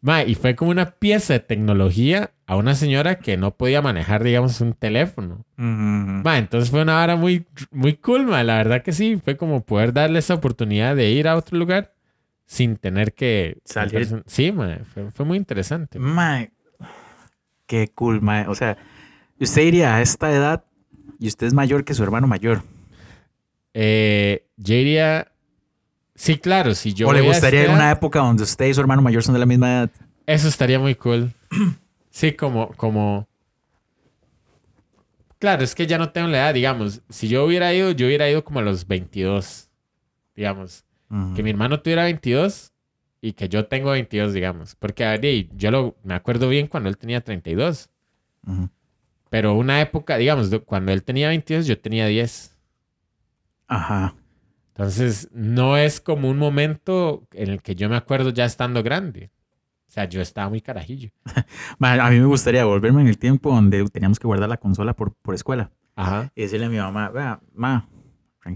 Ma, 0.00 0.22
y 0.22 0.36
fue 0.36 0.54
como 0.54 0.70
una 0.70 0.92
pieza 0.92 1.32
de 1.32 1.40
tecnología 1.40 2.30
a 2.46 2.54
una 2.54 2.76
señora 2.76 3.18
que 3.18 3.36
no 3.36 3.56
podía 3.56 3.82
manejar, 3.82 4.22
digamos, 4.22 4.60
un 4.60 4.74
teléfono. 4.74 5.44
Ujú, 5.58 5.66
ujú. 5.66 6.22
Ma, 6.22 6.38
entonces 6.38 6.70
fue 6.70 6.82
una 6.82 7.02
hora 7.02 7.16
muy, 7.16 7.44
muy 7.72 7.94
cool, 7.94 8.26
ma. 8.26 8.44
La 8.44 8.58
verdad 8.58 8.82
que 8.84 8.92
sí. 8.92 9.20
Fue 9.24 9.36
como 9.36 9.64
poder 9.64 9.92
darle 9.92 10.20
esa 10.20 10.34
oportunidad 10.34 10.94
de 10.94 11.10
ir 11.10 11.26
a 11.26 11.34
otro 11.34 11.58
lugar 11.58 11.97
sin 12.48 12.76
tener 12.76 13.12
que 13.12 13.58
Salir. 13.64 14.24
Sí. 14.26 14.52
Fue, 14.94 15.10
fue 15.12 15.26
muy 15.26 15.36
interesante. 15.36 16.00
Qué 17.66 17.88
cool, 17.94 18.22
ma. 18.22 18.46
O 18.48 18.54
sea, 18.54 18.78
usted 19.38 19.62
iría 19.62 19.94
a 19.94 20.00
esta 20.00 20.32
edad 20.32 20.64
y 21.20 21.28
usted 21.28 21.46
es 21.46 21.52
mayor 21.52 21.84
que 21.84 21.92
su 21.92 22.02
hermano 22.02 22.26
mayor. 22.26 22.62
Eh, 23.74 24.46
yo 24.56 24.74
diría. 24.74 25.30
Sí, 26.14 26.38
claro, 26.38 26.74
si 26.74 26.94
yo. 26.94 27.06
o 27.08 27.12
le 27.12 27.20
gustaría 27.20 27.60
esta 27.60 27.74
una 27.74 27.90
época 27.90 28.20
donde 28.20 28.42
usted 28.42 28.66
y 28.66 28.74
su 28.74 28.80
hermano 28.80 29.02
mayor 29.02 29.22
son 29.22 29.34
de 29.34 29.40
la 29.40 29.46
misma 29.46 29.68
edad. 29.68 29.90
Eso 30.26 30.48
estaría 30.48 30.80
muy 30.80 30.96
cool. 30.96 31.32
Sí, 32.10 32.32
como, 32.32 32.70
como. 32.70 33.28
Claro, 35.38 35.62
es 35.62 35.76
que 35.76 35.86
ya 35.86 35.98
no 35.98 36.10
tengo 36.10 36.26
la 36.26 36.38
edad, 36.38 36.54
digamos. 36.54 37.00
Si 37.10 37.28
yo 37.28 37.44
hubiera 37.44 37.72
ido, 37.72 37.92
yo 37.92 38.06
hubiera 38.06 38.28
ido 38.28 38.42
como 38.42 38.58
a 38.58 38.62
los 38.62 38.88
22, 38.88 39.68
digamos. 40.34 40.84
Que 41.34 41.42
mi 41.42 41.50
hermano 41.50 41.80
tuviera 41.80 42.04
22 42.04 42.72
y 43.22 43.32
que 43.32 43.48
yo 43.48 43.66
tengo 43.66 43.90
22, 43.92 44.34
digamos. 44.34 44.74
Porque 44.74 45.04
a 45.04 45.12
ver, 45.12 45.24
y 45.24 45.50
yo 45.54 45.70
lo, 45.70 45.96
me 46.02 46.14
acuerdo 46.14 46.48
bien 46.48 46.66
cuando 46.66 46.88
él 46.88 46.98
tenía 46.98 47.22
32. 47.22 47.88
Ujú. 48.46 48.68
Pero 49.30 49.54
una 49.54 49.80
época, 49.80 50.16
digamos, 50.16 50.50
cuando 50.66 50.92
él 50.92 51.02
tenía 51.02 51.28
22, 51.28 51.66
yo 51.66 51.78
tenía 51.78 52.06
10. 52.06 52.56
Ajá. 53.68 54.14
Entonces, 54.68 55.28
no 55.32 55.76
es 55.76 56.00
como 56.00 56.28
un 56.30 56.38
momento 56.38 57.26
en 57.32 57.50
el 57.50 57.62
que 57.62 57.74
yo 57.74 57.88
me 57.88 57.96
acuerdo 57.96 58.30
ya 58.30 58.44
estando 58.44 58.82
grande. 58.82 59.30
O 59.88 59.90
sea, 59.90 60.04
yo 60.04 60.20
estaba 60.20 60.48
muy 60.48 60.60
carajillo. 60.60 61.10
A 61.80 62.10
mí 62.10 62.20
me 62.20 62.26
gustaría 62.26 62.64
volverme 62.64 63.00
en 63.00 63.08
el 63.08 63.18
tiempo 63.18 63.50
donde 63.50 63.84
teníamos 63.86 64.18
que 64.18 64.26
guardar 64.26 64.48
la 64.48 64.58
consola 64.58 64.94
por, 64.94 65.14
por 65.14 65.34
escuela 65.34 65.70
Ajá. 65.96 66.30
y 66.34 66.42
decirle 66.42 66.66
a 66.66 66.68
mi 66.68 66.76
mamá, 66.76 67.08
vea, 67.08 67.40
ma, 67.54 67.88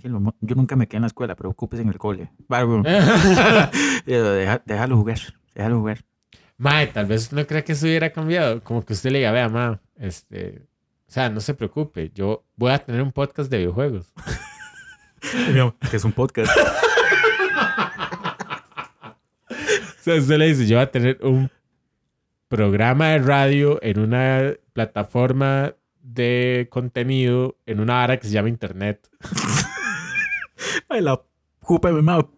tranquilo, 0.00 0.34
yo 0.40 0.54
nunca 0.54 0.74
me 0.76 0.86
quedé 0.88 0.96
en 0.98 1.02
la 1.02 1.06
escuela, 1.08 1.34
pero 1.36 1.50
ocúpese 1.50 1.82
en 1.82 1.88
el 1.88 1.98
cole. 1.98 2.30
Yo, 4.06 4.20
"Deja- 4.34 4.62
déjalo 4.64 4.96
jugar, 4.96 5.18
déjalo 5.54 5.78
jugar. 5.80 5.98
Mae, 6.56 6.86
tal 6.86 7.06
vez 7.06 7.32
no 7.32 7.46
crea 7.46 7.62
que 7.64 7.72
eso 7.72 7.86
hubiera 7.86 8.10
cambiado. 8.10 8.62
Como 8.62 8.84
que 8.84 8.92
usted 8.92 9.10
le 9.10 9.18
diga, 9.18 9.32
vea, 9.32 9.48
ma, 9.48 9.80
este. 9.98 10.62
O 11.08 11.12
sea, 11.12 11.28
no 11.28 11.40
se 11.40 11.52
preocupe, 11.54 12.10
yo 12.14 12.44
voy 12.56 12.70
a 12.72 12.78
tener 12.78 13.02
un 13.02 13.12
podcast 13.12 13.50
de 13.50 13.58
videojuegos. 13.58 14.12
Que 15.90 15.96
es 15.98 16.04
un 16.04 16.10
podcast. 16.12 16.50
O 19.48 19.54
sea, 20.04 20.16
usted 20.16 20.36
le 20.36 20.46
dice, 20.48 20.66
yo 20.66 20.76
voy 20.78 20.82
a 20.82 20.90
tener 20.90 21.18
un 21.22 21.48
programa 22.48 23.08
de 23.10 23.18
radio 23.20 23.78
en 23.82 24.00
una 24.00 24.52
plataforma 24.72 25.74
de 26.02 26.66
contenido 26.70 27.56
en 27.66 27.78
una 27.78 28.02
área 28.02 28.18
que 28.18 28.26
se 28.26 28.32
llama 28.32 28.48
Internet. 28.48 29.08
Ay, 30.92 31.00
la 31.00 31.18
jupa 31.62 31.88
de 31.88 31.94
mi 31.94 32.02
mamá. 32.02 32.28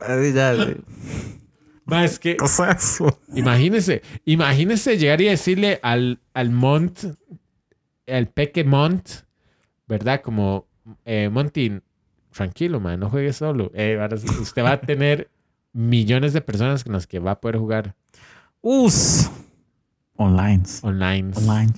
Ay, 0.00 0.32
ya, 0.32 0.54
güey. 0.54 0.76
Ma, 1.84 2.04
es 2.04 2.20
que, 2.20 2.36
¿Qué 2.36 2.44
es 2.44 2.60
eso? 2.60 3.18
imagínese, 3.34 4.02
imagínese 4.24 4.96
llegar 4.98 5.20
y 5.20 5.24
decirle 5.24 5.80
al, 5.82 6.20
al 6.32 6.50
Mont, 6.50 7.00
al 8.06 8.28
Peque 8.28 8.62
Mont, 8.62 9.08
¿verdad? 9.88 10.22
Como, 10.22 10.68
eh, 11.04 11.28
Monty, 11.28 11.80
tranquilo, 12.30 12.78
man, 12.78 13.00
no 13.00 13.10
juegue 13.10 13.32
solo. 13.32 13.72
Eh, 13.74 13.98
ahora 14.00 14.16
usted 14.16 14.62
va 14.62 14.72
a 14.72 14.80
tener 14.80 15.28
millones 15.72 16.32
de 16.34 16.40
personas 16.40 16.84
con 16.84 16.92
las 16.92 17.08
que 17.08 17.18
va 17.18 17.32
a 17.32 17.40
poder 17.40 17.56
jugar 17.56 17.96
Us. 18.60 19.28
Online. 20.14 20.62
online. 20.82 21.32
Online. 21.34 21.72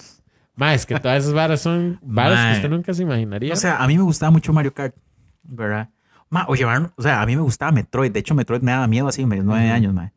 Ma, 0.55 0.75
es 0.75 0.85
que 0.85 1.01
todas 1.01 1.23
esas 1.23 1.33
varas 1.33 1.63
son 1.63 1.99
varas 2.03 2.53
que 2.53 2.57
usted 2.57 2.69
nunca 2.69 2.93
se 2.93 3.03
imaginaría. 3.03 3.55
O 3.55 3.57
sea, 3.57 3.83
a 3.83 3.87
mí 3.87 3.97
me 3.97 4.03
gustaba 4.05 4.31
mucho 4.31 4.53
Mario 4.53 4.75
Kart, 4.75 4.95
¿verdad? 5.45 5.91
Ma, 6.31 6.47
o 6.49 6.55
llevaron, 6.55 6.93
o 6.97 7.03
sea, 7.03 7.23
a 7.23 7.27
mí 7.27 7.37
me 7.37 7.43
gustaba 7.43 7.73
Metroid. 7.73 8.11
De 8.11 8.21
hecho, 8.21 8.35
Metroid 8.35 8.63
me 8.63 8.73
daba 8.73 8.87
miedo 8.87 9.07
así, 9.09 9.25
me 9.25 9.37
nueve 9.39 9.71
años, 9.71 9.95
ma. 9.95 10.13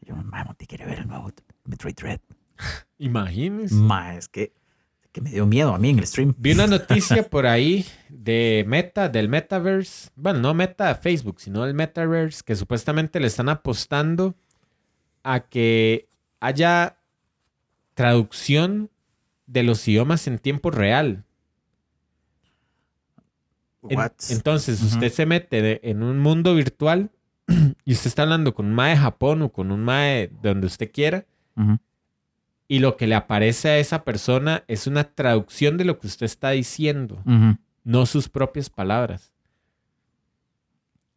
Y 0.00 0.06
yo, 0.06 0.16
ma, 0.16 0.44
Monty 0.44 0.66
quiere 0.66 0.84
ver 0.84 1.00
el 1.00 1.08
nuevo 1.08 1.30
Metroid 1.64 1.94
Dread. 1.94 2.20
Imagínese. 2.98 3.74
Ma, 3.74 4.16
es 4.16 4.28
que, 4.28 4.52
que 5.12 5.20
me 5.20 5.30
dio 5.30 5.46
miedo 5.46 5.74
a 5.74 5.78
mí 5.78 5.90
en 5.90 5.98
el 5.98 6.06
stream. 6.06 6.34
Vi 6.36 6.52
una 6.52 6.66
noticia 6.66 7.22
por 7.30 7.46
ahí 7.46 7.86
de 8.08 8.64
Meta, 8.66 9.08
del 9.08 9.28
Metaverse. 9.28 10.10
Bueno, 10.14 10.40
no 10.40 10.54
Meta 10.54 10.94
Facebook, 10.94 11.40
sino 11.40 11.64
del 11.64 11.74
Metaverse, 11.74 12.42
que 12.44 12.56
supuestamente 12.56 13.20
le 13.20 13.28
están 13.28 13.48
apostando 13.48 14.34
a 15.22 15.40
que 15.40 16.08
haya 16.40 16.98
traducción 17.94 18.90
de 19.46 19.62
los 19.62 19.86
idiomas 19.86 20.26
en 20.26 20.38
tiempo 20.38 20.70
real. 20.70 21.24
En- 23.88 23.96
entonces, 24.30 24.80
usted 24.82 25.12
se 25.12 25.26
mete 25.26 25.60
de- 25.62 25.80
en 25.82 26.02
un 26.02 26.18
mundo 26.18 26.54
virtual 26.54 27.10
y 27.84 27.92
usted 27.92 28.06
está 28.08 28.22
hablando 28.22 28.54
con 28.54 28.66
un 28.66 28.74
mae 28.74 28.90
de 28.90 28.96
Japón 28.98 29.42
o 29.42 29.52
con 29.52 29.72
un 29.72 29.82
mae 29.82 30.28
de 30.28 30.48
donde 30.50 30.66
usted 30.66 30.90
quiera 30.92 31.26
y 32.68 32.78
lo 32.78 32.96
que 32.96 33.06
le 33.06 33.14
aparece 33.14 33.68
a 33.68 33.78
esa 33.78 34.04
persona 34.04 34.64
es 34.68 34.86
una 34.86 35.04
traducción 35.04 35.76
de 35.76 35.84
lo 35.84 35.98
que 35.98 36.06
usted 36.06 36.24
está 36.26 36.50
diciendo, 36.50 37.20
no 37.84 38.06
sus 38.06 38.28
propias 38.28 38.70
palabras. 38.70 39.32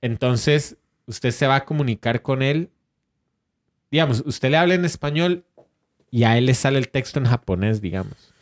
Entonces, 0.01 0.77
usted 1.05 1.31
se 1.31 1.47
va 1.47 1.55
a 1.57 1.65
comunicar 1.65 2.21
con 2.21 2.41
él. 2.41 2.69
Digamos, 3.91 4.23
usted 4.25 4.49
le 4.51 4.57
habla 4.57 4.73
en 4.75 4.85
español 4.85 5.45
y 6.11 6.23
a 6.23 6.37
él 6.37 6.45
le 6.47 6.53
sale 6.53 6.77
el 6.77 6.89
texto 6.89 7.19
en 7.19 7.25
japonés, 7.25 7.81
digamos. 7.81 8.33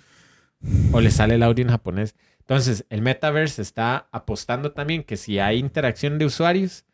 O 0.94 1.02
le 1.02 1.12
sale 1.12 1.36
el 1.36 1.44
audio 1.44 1.64
en 1.64 1.70
japonés. 1.72 2.16
Entonces, 2.44 2.86
el 2.90 3.02
metaverse 3.02 3.62
está 3.62 4.08
apostando 4.12 4.72
también 4.74 5.04
que 5.04 5.18
si 5.18 5.40
hay 5.40 5.58
interacción 5.60 6.18
de 6.18 6.26
usuarios, 6.26 6.86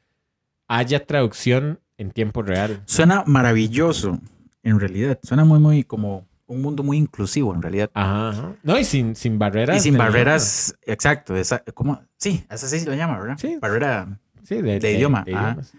haya 0.67 1.05
traducción 1.05 1.79
en 1.97 2.11
tiempo 2.11 2.43
real. 2.43 2.81
Suena 2.85 3.23
maravilloso, 3.25 4.19
en 4.63 4.79
realidad. 4.79 5.19
Suena 5.23 5.43
muy, 5.45 5.59
muy 5.59 5.83
como 5.83 6.27
un 6.45 6.61
mundo 6.61 6.83
muy 6.83 6.97
inclusivo, 6.97 7.53
en 7.53 7.61
realidad. 7.61 7.89
Ajá. 7.93 8.29
ajá. 8.29 8.53
No, 8.63 8.77
y 8.77 8.83
sin, 8.83 9.15
sin 9.15 9.37
barreras. 9.39 9.77
Y 9.77 9.79
sin 9.79 9.93
de 9.93 9.99
barreras, 9.99 10.75
exacto. 10.83 11.35
Esa, 11.35 11.59
¿cómo? 11.73 12.01
Sí, 12.17 12.45
esa 12.49 12.67
sí 12.67 12.79
se 12.79 12.85
lo 12.89 12.95
llama, 12.95 13.19
¿verdad? 13.19 13.37
Sí. 13.39 13.57
Barrera, 13.59 14.03
idioma. 14.03 14.19
Sí, 14.43 14.55
de, 14.61 14.79
de 14.79 14.93
idioma, 14.93 15.19
ajá. 15.19 15.29
idiomas. 15.29 15.73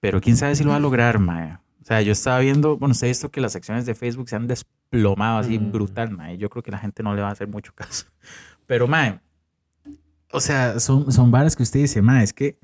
pero 0.00 0.20
quién 0.20 0.36
sabe 0.36 0.54
si 0.54 0.64
lo 0.64 0.70
va 0.70 0.76
a 0.76 0.80
lograr, 0.80 1.18
mae. 1.18 1.54
O 1.82 1.86
sea, 1.86 2.00
yo 2.00 2.12
estaba 2.12 2.38
viendo, 2.38 2.78
bueno, 2.78 2.92
usted 2.92 3.06
ha 3.06 3.08
visto 3.08 3.30
que 3.30 3.40
las 3.42 3.56
acciones 3.56 3.84
de 3.84 3.94
Facebook 3.94 4.28
se 4.28 4.36
han 4.36 4.46
desplomado 4.46 5.38
así 5.38 5.58
Mm. 5.58 5.72
brutal, 5.72 6.10
mae. 6.10 6.38
Yo 6.38 6.48
creo 6.48 6.62
que 6.62 6.70
la 6.70 6.78
gente 6.78 7.02
no 7.02 7.14
le 7.14 7.20
va 7.22 7.28
a 7.28 7.32
hacer 7.32 7.48
mucho 7.48 7.72
caso. 7.74 8.06
Pero, 8.66 8.88
mae, 8.88 9.20
o 10.32 10.40
sea, 10.40 10.80
son, 10.80 11.12
son 11.12 11.30
varas 11.30 11.56
que 11.56 11.62
usted 11.62 11.80
dice, 11.80 12.02
mae, 12.02 12.24
es 12.24 12.32
que 12.32 12.58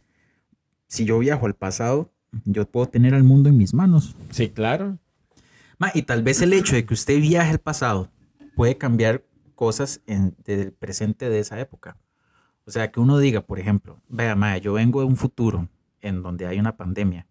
si 0.87 1.05
yo 1.05 1.19
viajo 1.19 1.47
al 1.47 1.55
pasado, 1.55 2.13
yo 2.45 2.69
puedo 2.69 2.87
tener 2.87 3.15
al 3.15 3.25
mundo 3.25 3.49
en 3.49 3.57
mis 3.57 3.75
manos. 3.75 4.17
Sí, 4.31 4.51
claro. 4.51 4.99
Ma, 5.79 5.91
y 5.95 6.03
tal 6.03 6.23
vez 6.23 6.43
el 6.43 6.53
hecho 6.53 6.75
de 6.75 6.85
que 6.85 6.95
usted 6.95 7.19
viaje 7.21 7.51
al 7.51 7.59
pasado 7.59 8.11
puede 8.55 8.77
cambiar 8.77 9.25
cosas 9.55 10.01
en, 10.07 10.35
del 10.45 10.73
presente 10.73 11.29
de 11.29 11.39
esa 11.39 11.61
época. 11.61 11.97
O 12.67 12.71
sea, 12.71 12.91
que 12.91 13.01
uno 13.01 13.19
diga, 13.19 13.41
por 13.41 13.59
ejemplo, 13.59 14.01
vea, 14.09 14.35
ma, 14.37 14.59
yo 14.59 14.75
vengo 14.75 15.01
de 15.01 15.07
un 15.07 15.17
futuro 15.17 15.69
en 16.01 16.23
donde 16.23 16.47
hay 16.47 16.59
una 16.59 16.77
pandemia, 16.77 17.27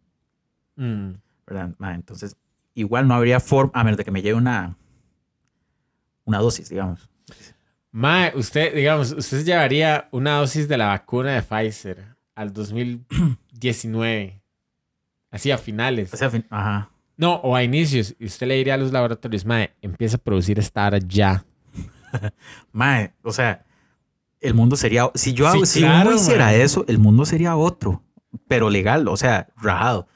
Mm. 0.80 1.16
¿verdad? 1.46 1.76
Ma, 1.78 1.94
entonces, 1.94 2.38
igual 2.74 3.06
no 3.08 3.14
habría 3.14 3.42
forma, 3.42 3.72
a 3.74 3.84
menos 3.84 3.98
de 3.98 4.06
que 4.06 4.12
me 4.12 4.22
lleve 4.22 4.38
una, 4.38 4.78
una 6.24 6.38
dosis, 6.40 6.70
digamos. 6.70 7.10
Mae, 7.92 8.32
usted, 8.36 8.74
digamos, 8.76 9.12
usted 9.12 9.44
llevaría 9.44 10.08
una 10.12 10.38
dosis 10.38 10.68
de 10.68 10.78
la 10.78 10.88
vacuna 10.88 11.34
de 11.34 11.42
Pfizer 11.42 12.06
al 12.36 12.54
2019. 12.54 14.42
Así 15.32 15.52
a 15.52 15.58
finales. 15.58 16.14
O 16.14 16.18
sea, 16.18 16.30
fin- 16.30 16.46
ajá. 16.50 16.90
No, 17.18 17.36
o 17.36 17.56
a 17.56 17.64
inicios. 17.64 18.16
Y 18.20 18.26
usted 18.26 18.48
le 18.48 18.56
diría 18.56 18.76
a 18.76 18.78
los 18.78 18.92
laboratorios, 18.92 19.46
Mae, 19.46 19.74
empieza 19.82 20.18
a 20.18 20.20
producir 20.20 20.58
esta 20.60 20.88
hora 20.88 21.00
ya. 21.00 21.44
Ma, 22.72 23.12
o 23.24 23.32
sea, 23.32 23.66
el 24.40 24.54
mundo 24.54 24.76
sería, 24.76 25.12
si 25.16 25.34
yo 25.34 25.48
hago- 25.48 25.66
Sí, 25.66 25.74
si 25.74 25.80
claro, 25.82 26.10
uno 26.12 26.18
hiciera 26.18 26.46
ma. 26.46 26.54
eso, 26.54 26.86
el 26.88 26.98
mundo 26.98 27.26
sería 27.26 27.56
otro, 27.58 28.04
pero 28.48 28.70
legal, 28.70 29.08
o 29.08 29.18
sea, 29.18 29.50
rajado. 29.58 30.08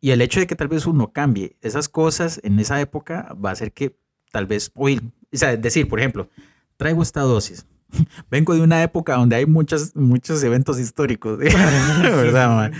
Y 0.00 0.10
el 0.10 0.20
hecho 0.20 0.38
de 0.38 0.46
que 0.46 0.54
tal 0.54 0.68
vez 0.68 0.86
uno 0.86 1.12
cambie 1.12 1.56
esas 1.62 1.88
cosas 1.88 2.40
en 2.44 2.60
esa 2.60 2.80
época 2.80 3.34
va 3.42 3.50
a 3.50 3.52
hacer 3.54 3.72
que 3.72 3.96
tal 4.30 4.46
vez, 4.46 4.70
oír, 4.74 5.02
o 5.32 5.36
sea, 5.36 5.56
decir, 5.56 5.88
por 5.88 5.98
ejemplo, 5.98 6.28
traigo 6.76 7.02
esta 7.02 7.20
dosis. 7.20 7.66
Vengo 8.30 8.54
de 8.54 8.62
una 8.62 8.82
época 8.82 9.16
donde 9.16 9.36
hay 9.36 9.46
muchos, 9.46 9.94
muchos 9.94 10.42
eventos 10.42 10.78
históricos, 10.78 11.38
¿verdad? 11.38 12.48
ma? 12.48 12.70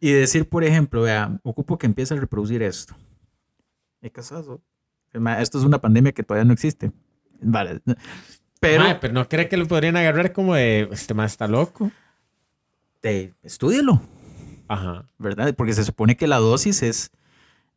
Y 0.00 0.12
decir, 0.12 0.48
por 0.48 0.62
ejemplo, 0.62 1.02
vea, 1.02 1.40
ocupo 1.42 1.76
que 1.76 1.86
empiece 1.86 2.14
a 2.14 2.16
reproducir 2.18 2.62
esto. 2.62 2.94
¿Qué 4.00 4.10
casazo? 4.10 4.60
Esto 5.40 5.58
es 5.58 5.64
una 5.64 5.80
pandemia 5.80 6.12
que 6.12 6.22
todavía 6.22 6.44
no 6.44 6.52
existe. 6.52 6.92
Vale. 7.40 7.80
Pero 8.60 8.84
Mae, 8.84 8.96
pero 8.96 9.14
no 9.14 9.28
cree 9.28 9.48
que 9.48 9.56
lo 9.56 9.66
podrían 9.66 9.96
agarrar 9.96 10.32
como 10.32 10.54
de, 10.54 10.88
este 10.92 11.14
más 11.14 11.32
está 11.32 11.48
loco. 11.48 11.90
de, 13.02 13.34
estúdielo, 13.42 14.00
Ajá. 14.68 15.04
¿verdad? 15.18 15.54
Porque 15.54 15.72
se 15.72 15.84
supone 15.84 16.16
que 16.16 16.26
la 16.26 16.38
dosis 16.38 16.82
es 16.82 17.10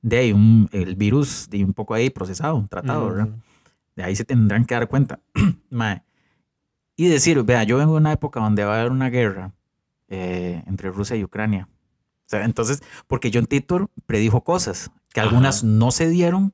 de 0.02 0.34
un, 0.34 0.70
el 0.72 0.96
virus 0.96 1.50
de 1.50 1.64
un 1.64 1.74
poco 1.74 1.94
ahí 1.94 2.10
procesado, 2.10 2.66
tratado, 2.70 3.10
¿verdad? 3.10 3.30
De 3.96 4.04
ahí 4.04 4.16
se 4.16 4.26
tendrán 4.26 4.66
que 4.66 4.74
dar 4.76 4.88
cuenta. 4.88 5.20
Mae. 5.70 6.04
Y 6.96 7.08
decir, 7.08 7.42
vea, 7.44 7.64
yo 7.64 7.78
vengo 7.78 7.94
de 7.94 7.98
una 8.00 8.12
época 8.12 8.40
donde 8.40 8.64
va 8.64 8.76
a 8.76 8.80
haber 8.82 8.92
una 8.92 9.10
guerra 9.10 9.54
eh, 10.08 10.62
entre 10.68 10.92
Rusia 10.92 11.16
y 11.16 11.24
Ucrania. 11.24 11.68
O 11.72 12.30
sea, 12.32 12.46
entonces, 12.46 12.82
porque 13.08 13.32
John 13.34 13.46
Titor 13.48 13.90
predijo 14.06 14.44
cosas 14.44 14.92
que 15.14 15.20
Ajá. 15.20 15.30
algunas 15.30 15.64
no 15.64 15.92
se 15.92 16.10
dieron 16.10 16.54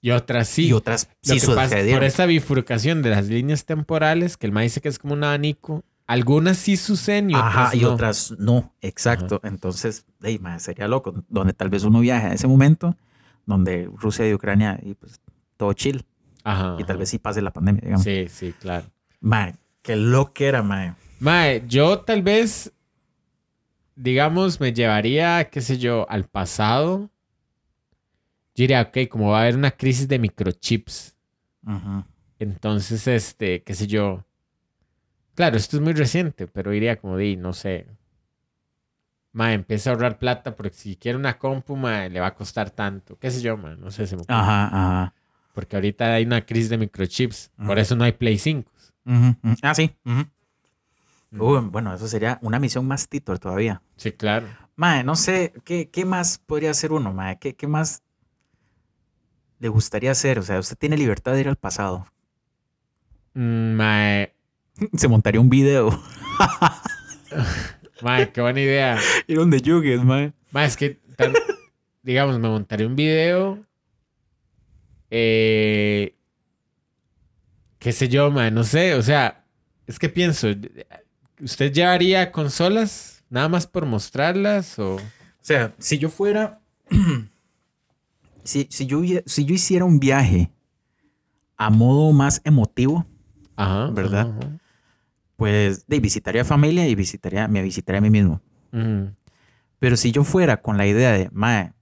Y 0.00 0.10
otras 0.10 0.48
sí. 0.48 0.66
y 0.68 0.72
otras 0.72 1.08
Lo 1.24 1.34
sí 1.34 1.40
que 1.46 1.54
pasa, 1.54 1.76
por 1.92 2.04
esa 2.04 2.26
bifurcación 2.26 3.02
de 3.02 3.10
las 3.10 3.28
líneas 3.28 3.64
temporales, 3.64 4.36
que 4.36 4.46
el 4.46 4.52
maíz 4.52 4.72
dice 4.72 4.80
que 4.80 4.88
es 4.88 4.98
como 4.98 5.14
un 5.14 5.24
abanico, 5.24 5.84
algunas 6.06 6.56
sí 6.56 6.76
suceden 6.76 7.30
y 7.30 7.34
otras 7.34 7.54
Ajá, 7.54 7.76
y 7.76 7.80
no. 7.80 7.92
otras 7.92 8.34
no, 8.38 8.72
exacto. 8.80 9.40
Entonces, 9.44 10.06
ey, 10.22 10.38
mae, 10.38 10.58
sería 10.60 10.86
loco. 10.88 11.24
Donde 11.28 11.52
tal 11.52 11.68
vez 11.68 11.82
uno 11.84 12.00
viaje 12.00 12.26
a 12.28 12.32
ese 12.32 12.46
momento, 12.46 12.96
donde 13.44 13.90
Rusia 13.96 14.28
y 14.28 14.34
Ucrania, 14.34 14.78
y 14.82 14.94
pues 14.94 15.20
todo 15.56 15.72
chill. 15.72 16.04
Ajá. 16.46 16.76
Y 16.78 16.84
tal 16.84 16.94
ajá. 16.94 16.98
vez 17.00 17.08
sí 17.08 17.18
pase 17.18 17.42
la 17.42 17.52
pandemia, 17.52 17.80
digamos. 17.82 18.04
Sí, 18.04 18.28
sí, 18.28 18.52
claro. 18.52 18.86
Mae, 19.20 19.56
qué 19.82 19.96
lo 19.96 20.32
que 20.32 20.46
era, 20.46 20.62
mae. 20.62 20.94
Mae, 21.18 21.64
yo 21.66 21.98
tal 22.02 22.22
vez, 22.22 22.72
digamos, 23.96 24.60
me 24.60 24.72
llevaría, 24.72 25.50
qué 25.50 25.60
sé 25.60 25.76
yo, 25.76 26.06
al 26.08 26.26
pasado. 26.26 27.10
Yo 28.54 28.62
diría, 28.62 28.82
ok, 28.82 29.08
como 29.10 29.30
va 29.30 29.38
a 29.38 29.42
haber 29.42 29.56
una 29.56 29.72
crisis 29.72 30.06
de 30.06 30.20
microchips. 30.20 31.16
Ujú. 31.66 32.04
Entonces, 32.38 33.08
este, 33.08 33.64
qué 33.64 33.74
sé 33.74 33.88
yo. 33.88 34.24
Claro, 35.34 35.56
esto 35.56 35.78
es 35.78 35.82
muy 35.82 35.94
reciente, 35.94 36.46
pero 36.46 36.70
diría 36.70 36.96
como 36.96 37.16
di, 37.16 37.36
no 37.36 37.54
sé. 37.54 37.88
Mae, 39.32 39.54
empieza 39.54 39.90
a 39.90 39.94
ahorrar 39.94 40.20
plata 40.20 40.54
porque 40.54 40.76
si 40.76 40.94
quiere 40.94 41.18
una 41.18 41.38
compu, 41.38 41.74
mae, 41.74 42.08
le 42.08 42.20
va 42.20 42.28
a 42.28 42.34
costar 42.36 42.70
tanto. 42.70 43.18
Qué 43.18 43.32
sé 43.32 43.42
yo, 43.42 43.56
mae, 43.56 43.76
no 43.76 43.90
sé, 43.90 44.06
se 44.06 44.14
me 44.14 44.22
ocurre. 44.22 44.38
Ajá, 44.38 44.66
ajá. 44.68 45.14
Porque 45.56 45.74
ahorita 45.74 46.12
hay 46.12 46.26
una 46.26 46.44
crisis 46.44 46.68
de 46.68 46.76
microchips. 46.76 47.50
Por 47.66 47.78
eso 47.78 47.96
no 47.96 48.04
hay 48.04 48.12
Play 48.12 48.36
5. 48.38 48.70
Ujú, 49.06 49.36
ujú. 49.42 49.54
Ah, 49.62 49.74
sí. 49.74 49.90
Uy, 51.32 51.60
bueno, 51.70 51.94
eso 51.94 52.06
sería 52.08 52.38
una 52.42 52.58
misión 52.58 52.86
más 52.86 53.08
Titor 53.08 53.38
todavía. 53.38 53.80
Sí, 53.96 54.12
claro. 54.12 54.48
Mae, 54.76 55.02
no 55.02 55.16
sé, 55.16 55.54
¿qué, 55.64 55.88
qué 55.88 56.04
más 56.04 56.36
podría 56.36 56.72
hacer 56.72 56.92
uno, 56.92 57.14
mae? 57.14 57.38
¿Qué, 57.38 57.56
¿Qué 57.56 57.66
más 57.66 58.02
le 59.58 59.68
gustaría 59.68 60.10
hacer? 60.10 60.38
O 60.38 60.42
sea, 60.42 60.58
usted 60.58 60.76
tiene 60.76 60.98
libertad 60.98 61.32
de 61.32 61.40
ir 61.40 61.48
al 61.48 61.56
pasado. 61.56 62.06
Mm, 63.32 63.72
Mae, 63.76 64.34
Se 64.96 65.08
montaría 65.08 65.40
un 65.40 65.48
video. 65.48 65.88
mae, 68.02 68.30
qué 68.30 68.42
buena 68.42 68.60
idea. 68.60 68.98
Ir 69.26 69.38
donde 69.38 69.62
yugues, 69.62 70.04
mae. 70.04 70.34
Mae, 70.50 70.66
es 70.66 70.76
que, 70.76 71.00
tan- 71.16 71.32
digamos, 72.02 72.38
me 72.38 72.48
montaré 72.48 72.86
un 72.86 72.96
video. 72.96 73.64
Eh, 75.10 76.14
qué 77.78 77.92
sé 77.92 78.08
yo, 78.08 78.30
mae, 78.30 78.50
no 78.50 78.64
sé. 78.64 78.94
O 78.94 79.02
sea, 79.02 79.44
es 79.86 79.98
que 79.98 80.08
pienso, 80.08 80.48
¿usted 81.40 81.72
llevaría 81.72 82.32
consolas 82.32 83.24
nada 83.30 83.48
más 83.48 83.66
por 83.66 83.86
mostrarlas 83.86 84.78
o...? 84.78 84.96
O 84.96 85.00
sea, 85.40 85.74
si 85.78 85.98
yo 85.98 86.08
fuera. 86.08 86.60
si, 88.44 88.66
si, 88.70 88.86
yo, 88.86 89.00
si 89.26 89.44
yo 89.44 89.54
hiciera 89.54 89.84
un 89.84 90.00
viaje 90.00 90.50
a 91.56 91.70
modo 91.70 92.12
más 92.12 92.40
emotivo, 92.44 93.06
Ajá. 93.56 93.90
¿Verdad? 93.90 94.36
ajá, 94.36 94.58
pues 95.36 95.86
de, 95.86 96.00
visitaría 96.00 96.44
familia 96.44 96.88
y 96.88 96.94
visitaría, 96.94 97.46
me 97.48 97.62
visitaría 97.62 97.98
a 97.98 98.02
mí 98.02 98.10
mismo. 98.10 98.40
Pero 99.78 99.96
si 99.96 100.12
yo 100.12 100.24
fuera 100.24 100.60
con 100.60 100.76
la 100.76 100.86
idea 100.86 101.12
de, 101.12 101.30
mae, 101.32 101.72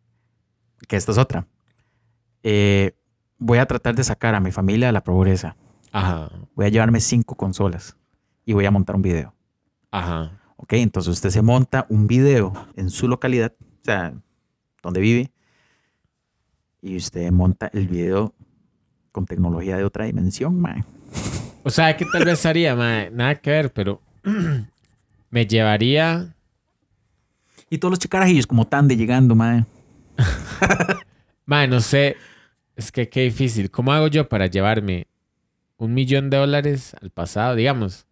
que 0.86 0.96
esta 0.96 1.12
es 1.12 1.18
otra, 1.18 1.46
eh, 2.42 2.94
voy 3.44 3.58
a 3.58 3.66
tratar 3.66 3.94
de 3.94 4.02
sacar 4.02 4.34
a 4.34 4.40
mi 4.40 4.50
familia 4.50 4.86
de 4.86 4.92
la 4.92 5.04
pobreza. 5.04 5.54
Ajá. 5.92 6.30
Voy 6.54 6.64
a 6.64 6.70
llevarme 6.70 6.98
cinco 7.00 7.36
consolas 7.36 7.94
y 8.46 8.54
voy 8.54 8.64
a 8.64 8.70
montar 8.70 8.96
un 8.96 9.02
video. 9.02 9.34
Ajá. 9.90 10.40
Ok, 10.56 10.72
entonces 10.74 11.12
usted 11.12 11.28
se 11.28 11.42
monta 11.42 11.86
un 11.90 12.06
video 12.06 12.54
en 12.74 12.88
su 12.88 13.06
localidad, 13.06 13.52
o 13.60 13.84
sea, 13.84 14.14
donde 14.82 15.00
vive, 15.00 15.30
y 16.80 16.96
usted 16.96 17.30
monta 17.30 17.68
el 17.74 17.86
video 17.86 18.34
con 19.12 19.26
tecnología 19.26 19.76
de 19.76 19.84
otra 19.84 20.06
dimensión, 20.06 20.58
mae. 20.58 20.82
O 21.64 21.70
sea, 21.70 21.96
que 21.96 22.06
tal 22.06 22.24
vez 22.24 22.46
haría, 22.46 22.74
mae? 22.74 23.10
Nada 23.10 23.34
que 23.34 23.50
ver, 23.50 23.72
pero 23.72 24.00
me 25.30 25.46
llevaría... 25.46 26.34
Y 27.68 27.78
todos 27.78 27.92
los 27.92 27.98
chicarajillos 27.98 28.46
como 28.46 28.66
tan 28.66 28.88
de 28.88 28.96
llegando, 28.96 29.34
mae. 29.34 29.64
Mae, 31.46 31.68
no 31.68 31.80
sé. 31.80 32.16
Es 32.76 32.90
que 32.92 33.08
qué 33.08 33.22
difícil. 33.22 33.70
¿Cómo 33.70 33.92
hago 33.92 34.08
yo 34.08 34.28
para 34.28 34.46
llevarme 34.46 35.06
un 35.76 35.94
millón 35.94 36.30
de 36.30 36.36
dólares 36.38 36.94
al 37.00 37.10
pasado? 37.10 37.54
Digamos. 37.54 38.06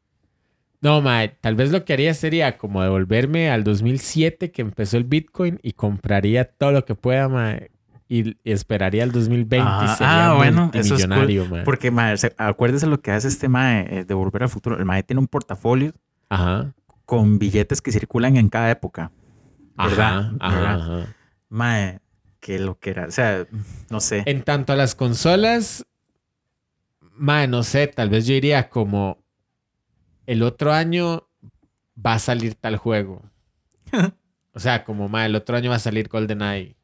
No, 0.81 1.01
mae, 1.01 1.29
tal 1.41 1.55
vez 1.55 1.71
lo 1.71 1.85
que 1.85 1.93
haría 1.93 2.13
sería 2.15 2.59
como 2.59 2.83
devolverme 2.83 3.51
al 3.51 3.63
2007 3.65 4.51
que 4.51 4.63
empezó 4.63 4.97
el 4.97 5.05
Bitcoin 5.05 5.61
y 5.63 5.73
compraría 5.75 6.45
todo 6.45 6.73
lo 6.73 6.85
que 6.85 6.95
pueda, 6.97 7.29
mae. 7.29 7.71
y, 8.09 8.37
esperaría 8.45 9.05
el 9.05 9.13
2020 9.13 9.59
Ah, 9.65 9.85
y 9.85 9.97
sería 9.97 10.31
ah, 10.31 10.35
bueno, 10.35 10.71
eso 10.75 10.95
es 10.97 11.07
multimillonario, 11.09 11.47
mae. 11.47 11.63
Porque, 11.65 11.91
mae, 11.93 12.17
se- 12.17 12.35
acuérdese 12.37 12.87
lo 12.89 13.01
que 13.01 13.13
hace 13.13 13.29
este 13.29 13.49
mae 13.49 13.87
eh, 14.01 14.05
de 14.05 14.13
Volver 14.15 14.43
al 14.43 14.49
Futuro. 14.49 14.77
El 14.77 14.85
mae 14.85 15.03
tiene 15.05 15.21
un 15.21 15.29
portafolio 15.29 15.93
Ajá. 16.29 16.73
con 17.07 17.39
billetes 17.39 17.81
que 17.81 17.93
circulan 17.93 18.37
en 18.37 18.49
cada 18.49 18.71
época. 18.71 19.13
¿Verdad? 19.77 20.33
Ajá, 20.41 20.75
ajá. 20.75 21.15
Mae, 21.49 22.01
que 22.43 22.59
lo 22.59 22.79
que 22.81 22.91
era. 22.91 23.07
O 23.07 23.11
sea, 23.13 23.47
no 23.89 24.01
sé. 24.01 24.25
En 24.27 24.43
tanto 24.43 24.73
a 24.73 24.77
las 24.77 24.97
consolas, 24.97 25.87
mae, 27.13 27.47
no 27.47 27.63
sé, 27.63 27.87
tal 27.87 28.11
vez 28.11 28.27
yo 28.27 28.35
diría 28.35 28.69
como 28.69 29.23
el 30.27 30.43
otro 30.43 30.73
año 30.73 31.29
va 31.97 32.15
a 32.15 32.19
salir 32.19 32.57
tal 32.57 32.77
juego. 32.77 33.23
o 34.53 34.59
sea, 34.59 34.83
como 34.83 35.09
mae, 35.09 35.27
el 35.27 35.37
otro 35.37 35.57
año 35.57 35.71
va 35.71 35.77
a 35.77 35.79
salir 35.79 36.09
GoldenEye. 36.09 36.77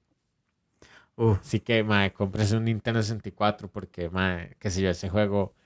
Uf, 1.16 1.40
Así 1.40 1.58
que, 1.58 1.82
mae, 1.82 2.12
cómprese 2.12 2.56
un 2.56 2.66
Nintendo 2.66 3.02
64 3.02 3.68
porque, 3.68 4.08
mae, 4.10 4.54
qué 4.60 4.70
sé 4.70 4.80
yo, 4.80 4.90
ese 4.90 5.08
juego 5.08 5.56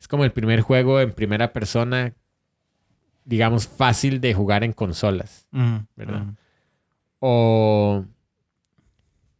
es 0.00 0.08
como 0.08 0.24
el 0.24 0.32
primer 0.32 0.62
juego 0.62 0.98
en 0.98 1.12
primera 1.12 1.52
persona, 1.52 2.14
digamos, 3.26 3.68
fácil 3.68 4.22
de 4.22 4.32
jugar 4.32 4.64
en 4.64 4.72
consolas. 4.72 5.46
mm, 5.50 5.76
¿Verdad? 5.94 6.22
mm. 6.24 6.36
O 7.20 8.06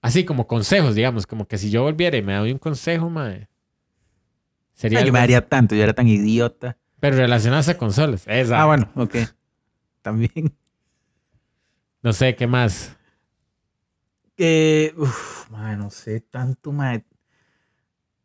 así 0.03 0.25
como 0.27 0.47
consejos, 0.47 0.95
digamos, 0.95 1.27
como 1.27 1.47
que 1.49 1.57
si 1.57 1.71
yo 1.71 1.83
volviera 1.85 2.17
y 2.19 2.23
me 2.23 2.35
doy 2.35 2.53
un 2.53 2.59
consejo, 2.59 3.09
mae, 3.09 3.49
sería 4.75 4.99
yo 5.01 5.05
algo- 5.07 5.13
me 5.15 5.19
daría 5.21 5.49
tanto, 5.49 5.75
yo 5.75 5.83
era 5.83 5.95
tan 5.95 6.07
idiota. 6.09 6.77
pero 7.01 7.17
relacionadas 7.17 7.69
a 7.69 7.77
consolas. 7.79 8.25
Esa. 8.29 8.61
Ah, 8.63 8.67
bueno, 8.67 8.89
ok. 8.95 9.17
También. 10.03 10.55
No 12.03 12.13
sé, 12.13 12.37
¿qué 12.37 12.47
más? 12.47 12.97
Que, 14.37 14.95
uf, 14.97 15.51
no 15.51 15.91
sé, 15.91 16.21
tanto, 16.21 16.73
mae. 16.73 17.05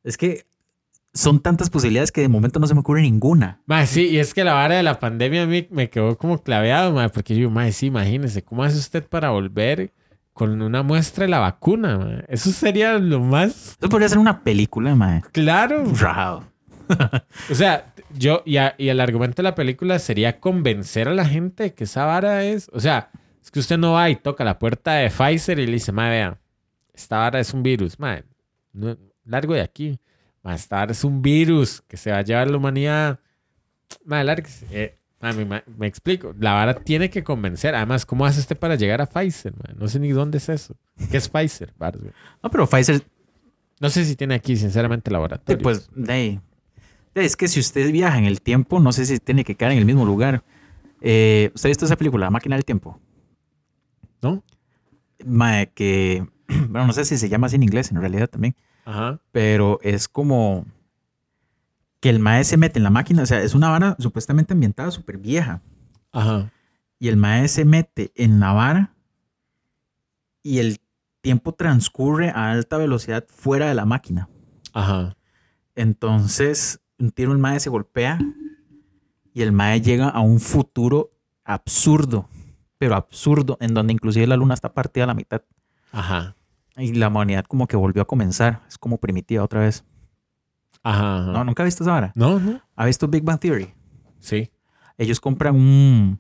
Es 0.04 0.18
que 0.18 0.46
son 1.14 1.42
tantas 1.42 1.70
posibilidades 1.70 2.12
que 2.12 2.22
de 2.22 2.28
momento 2.30 2.60
no 2.60 2.68
se 2.68 2.74
me 2.76 2.80
ocurre 2.82 3.02
ninguna. 3.02 3.62
Mae, 3.66 3.88
sí, 3.88 4.08
y 4.08 4.20
es 4.20 4.34
que 4.34 4.44
la 4.44 4.54
vara 4.54 4.76
de 4.76 4.84
la 4.84 5.00
pandemia 5.00 5.44
a 5.44 5.48
mí 5.48 5.68
me 5.72 5.90
quedó 5.90 6.18
como 6.18 6.42
claveado, 6.42 6.94
mae, 6.94 7.10
porque 7.10 7.36
yo, 7.36 7.50
mae, 7.50 7.72
sí, 7.72 7.88
imagínese, 7.88 8.44
¿cómo 8.44 8.64
hace 8.64 8.78
usted 8.78 9.06
para 9.08 9.32
volver 9.32 9.92
con 10.38 10.62
una 10.62 10.84
muestra 10.84 11.26
de 11.26 11.30
la 11.30 11.40
vacuna? 11.40 12.24
Eso 12.30 12.52
sería 12.52 12.98
lo 13.00 13.20
más 13.20 13.76
Eso 13.80 13.90
podría 13.90 14.08
ser 14.10 14.20
una 14.20 14.44
película, 14.44 14.96
mae. 14.96 15.22
claro. 15.32 15.84
O 17.52 17.56
sea, 17.56 17.94
yo, 18.14 18.44
y, 18.46 18.58
a- 18.58 18.74
y 18.78 18.88
el 18.90 19.00
argumento 19.02 19.38
de 19.42 19.44
la 19.44 19.56
película 19.56 20.00
sería 20.00 20.40
convencer 20.40 21.08
a 21.10 21.14
la 21.14 21.26
gente 21.26 21.74
que 21.74 21.84
esa 21.84 22.06
vara 22.06 22.46
es, 22.46 22.70
o 22.72 22.80
sea, 22.80 23.10
es 23.44 23.52
que 23.52 23.60
usted 23.60 23.78
no 23.78 23.94
va 23.94 24.10
y 24.10 24.16
toca 24.16 24.44
la 24.46 24.58
puerta 24.58 24.94
de 24.94 25.10
Pfizer 25.10 25.60
y 25.60 25.66
le 25.66 25.74
dice, 25.74 25.92
mae, 25.92 26.10
vea, 26.12 26.40
esta 26.94 27.18
vara 27.18 27.40
es 27.42 27.54
un 27.54 27.62
virus, 27.64 28.00
mae, 28.00 28.24
no- 28.74 28.98
largo 29.26 29.54
de 29.54 29.62
aquí, 29.62 30.00
mae, 30.44 30.56
esta 30.56 30.78
vara 30.78 30.92
es 30.94 31.04
un 31.04 31.22
virus 31.22 31.82
que 31.88 31.98
se 31.98 32.12
va 32.12 32.20
a 32.20 32.22
llevar 32.22 32.48
a 32.48 32.52
la 32.52 32.58
humanidad, 32.58 33.20
mae, 34.06 34.24
lárguese. 34.24 34.66
Eh, 34.72 34.97
me, 35.22 35.46
me- 35.46 35.88
explico, 35.88 36.34
la 36.40 36.54
vara 36.54 36.76
tiene 36.76 37.10
que 37.10 37.24
convencer, 37.24 37.74
además, 37.76 38.06
¿cómo 38.06 38.26
hace 38.26 38.40
usted 38.40 38.58
para 38.58 38.76
llegar 38.76 39.02
a 39.02 39.08
Pfizer? 39.08 39.54
No 39.78 39.88
sé 39.88 40.00
ni 40.00 40.10
dónde 40.12 40.38
es 40.38 40.48
eso, 40.50 40.76
¿qué 41.10 41.18
es 41.18 41.28
Pfizer? 41.30 41.74
No, 42.44 42.52
pero 42.52 42.68
Pfizer, 42.68 43.02
No 43.80 43.90
sé 43.90 44.06
si 44.06 44.16
tiene 44.16 44.36
aquí, 44.36 44.56
sinceramente, 44.58 45.10
eh, 45.10 45.14
laboratorio. 45.14 45.62
pues, 45.64 45.90
de 45.96 46.14
ahí. 46.14 46.40
De, 47.16 47.26
Es 47.26 47.36
que 47.36 47.48
si 47.48 47.60
usted 47.60 47.92
viaja 47.92 48.18
en 48.18 48.26
el 48.26 48.42
tiempo, 48.42 48.80
no 48.80 48.92
sé 48.92 49.06
si 49.06 49.18
tiene 49.20 49.44
que 49.44 49.56
quedar 49.56 49.72
en 49.72 49.80
el 49.80 49.86
mismo 49.86 50.06
lugar. 50.06 50.44
Eh, 51.02 51.52
¿Usted 51.54 51.68
ha 51.68 51.72
visto 51.72 51.86
esa 51.86 51.96
película, 51.96 52.26
La 52.26 52.32
máquina 52.32 52.56
del 52.56 52.66
tiempo? 52.66 53.00
¿No? 54.22 54.44
Que, 55.76 56.26
bueno, 56.70 56.88
no 56.88 56.94
sé 56.94 57.06
si 57.06 57.18
se 57.18 57.30
llama 57.30 57.48
así 57.48 57.56
en 57.56 57.64
inglés, 57.64 57.92
en 57.92 58.00
realidad 58.00 58.30
también. 58.30 58.56
Ajá. 58.86 59.20
pero 59.34 59.80
es 59.84 60.08
como 60.08 60.66
que 62.00 62.10
el 62.10 62.20
mae 62.20 62.44
se 62.44 62.58
mete 62.58 62.80
en 62.80 62.84
la 62.84 62.90
máquina, 62.90 63.24
o 63.24 63.26
sea, 63.26 63.42
es 63.42 63.56
una 63.56 63.70
vara 63.70 63.96
supuestamente 64.00 64.54
ambientada 64.54 64.92
súper 64.92 65.18
vieja, 65.18 65.62
Ajá. 66.12 66.52
y 67.00 67.08
el 67.08 67.18
mae 67.18 67.48
se 67.48 67.66
mete 67.66 68.12
en 68.16 68.40
la 68.40 68.54
vara 68.54 68.94
y 70.44 70.60
el 70.60 70.80
tiempo 71.22 71.54
transcurre 71.54 72.30
a 72.30 72.52
alta 72.52 72.78
velocidad 72.78 73.26
fuera 73.28 73.68
de 73.68 73.74
la 73.74 73.86
máquina. 73.86 74.30
Ajá. 74.74 75.18
Entonces, 75.76 76.80
un 77.00 77.12
tiro 77.12 77.32
el 77.32 77.38
mae 77.38 77.60
se 77.60 77.70
golpea 77.70 78.20
y 79.34 79.42
el 79.42 79.52
mae 79.52 79.82
llega 79.82 80.10
a 80.10 80.20
un 80.22 80.40
futuro 80.40 81.12
absurdo, 81.44 82.30
pero 82.78 82.96
absurdo, 82.96 83.58
en 83.60 83.74
donde 83.74 83.94
inclusive 83.94 84.28
la 84.28 84.38
luna 84.38 84.54
está 84.54 84.74
partida 84.74 85.04
a 85.04 85.08
la 85.08 85.14
mitad. 85.14 85.42
Ajá. 85.92 86.36
Y 86.78 86.94
la 86.94 87.08
humanidad 87.08 87.46
como 87.46 87.68
que 87.68 87.76
volvió 87.76 88.04
a 88.04 88.06
comenzar, 88.06 88.62
es 88.68 88.78
como 88.78 88.98
primitiva 89.00 89.44
otra 89.44 89.62
vez. 89.62 89.84
Ajá. 90.90 91.18
ajá. 91.24 91.32
No, 91.32 91.44
nunca 91.44 91.64
ha 91.64 91.66
visto 91.66 91.84
esa 91.84 91.92
vara. 91.94 92.12
No, 92.16 92.40
no. 92.40 92.62
¿Ha 92.76 92.86
visto 92.86 93.08
Big 93.08 93.24
Bang 93.24 93.40
Theory? 93.40 93.74
Sí. 94.20 94.52
Ellos 94.98 95.20
compran 95.20 95.56
un 95.56 96.20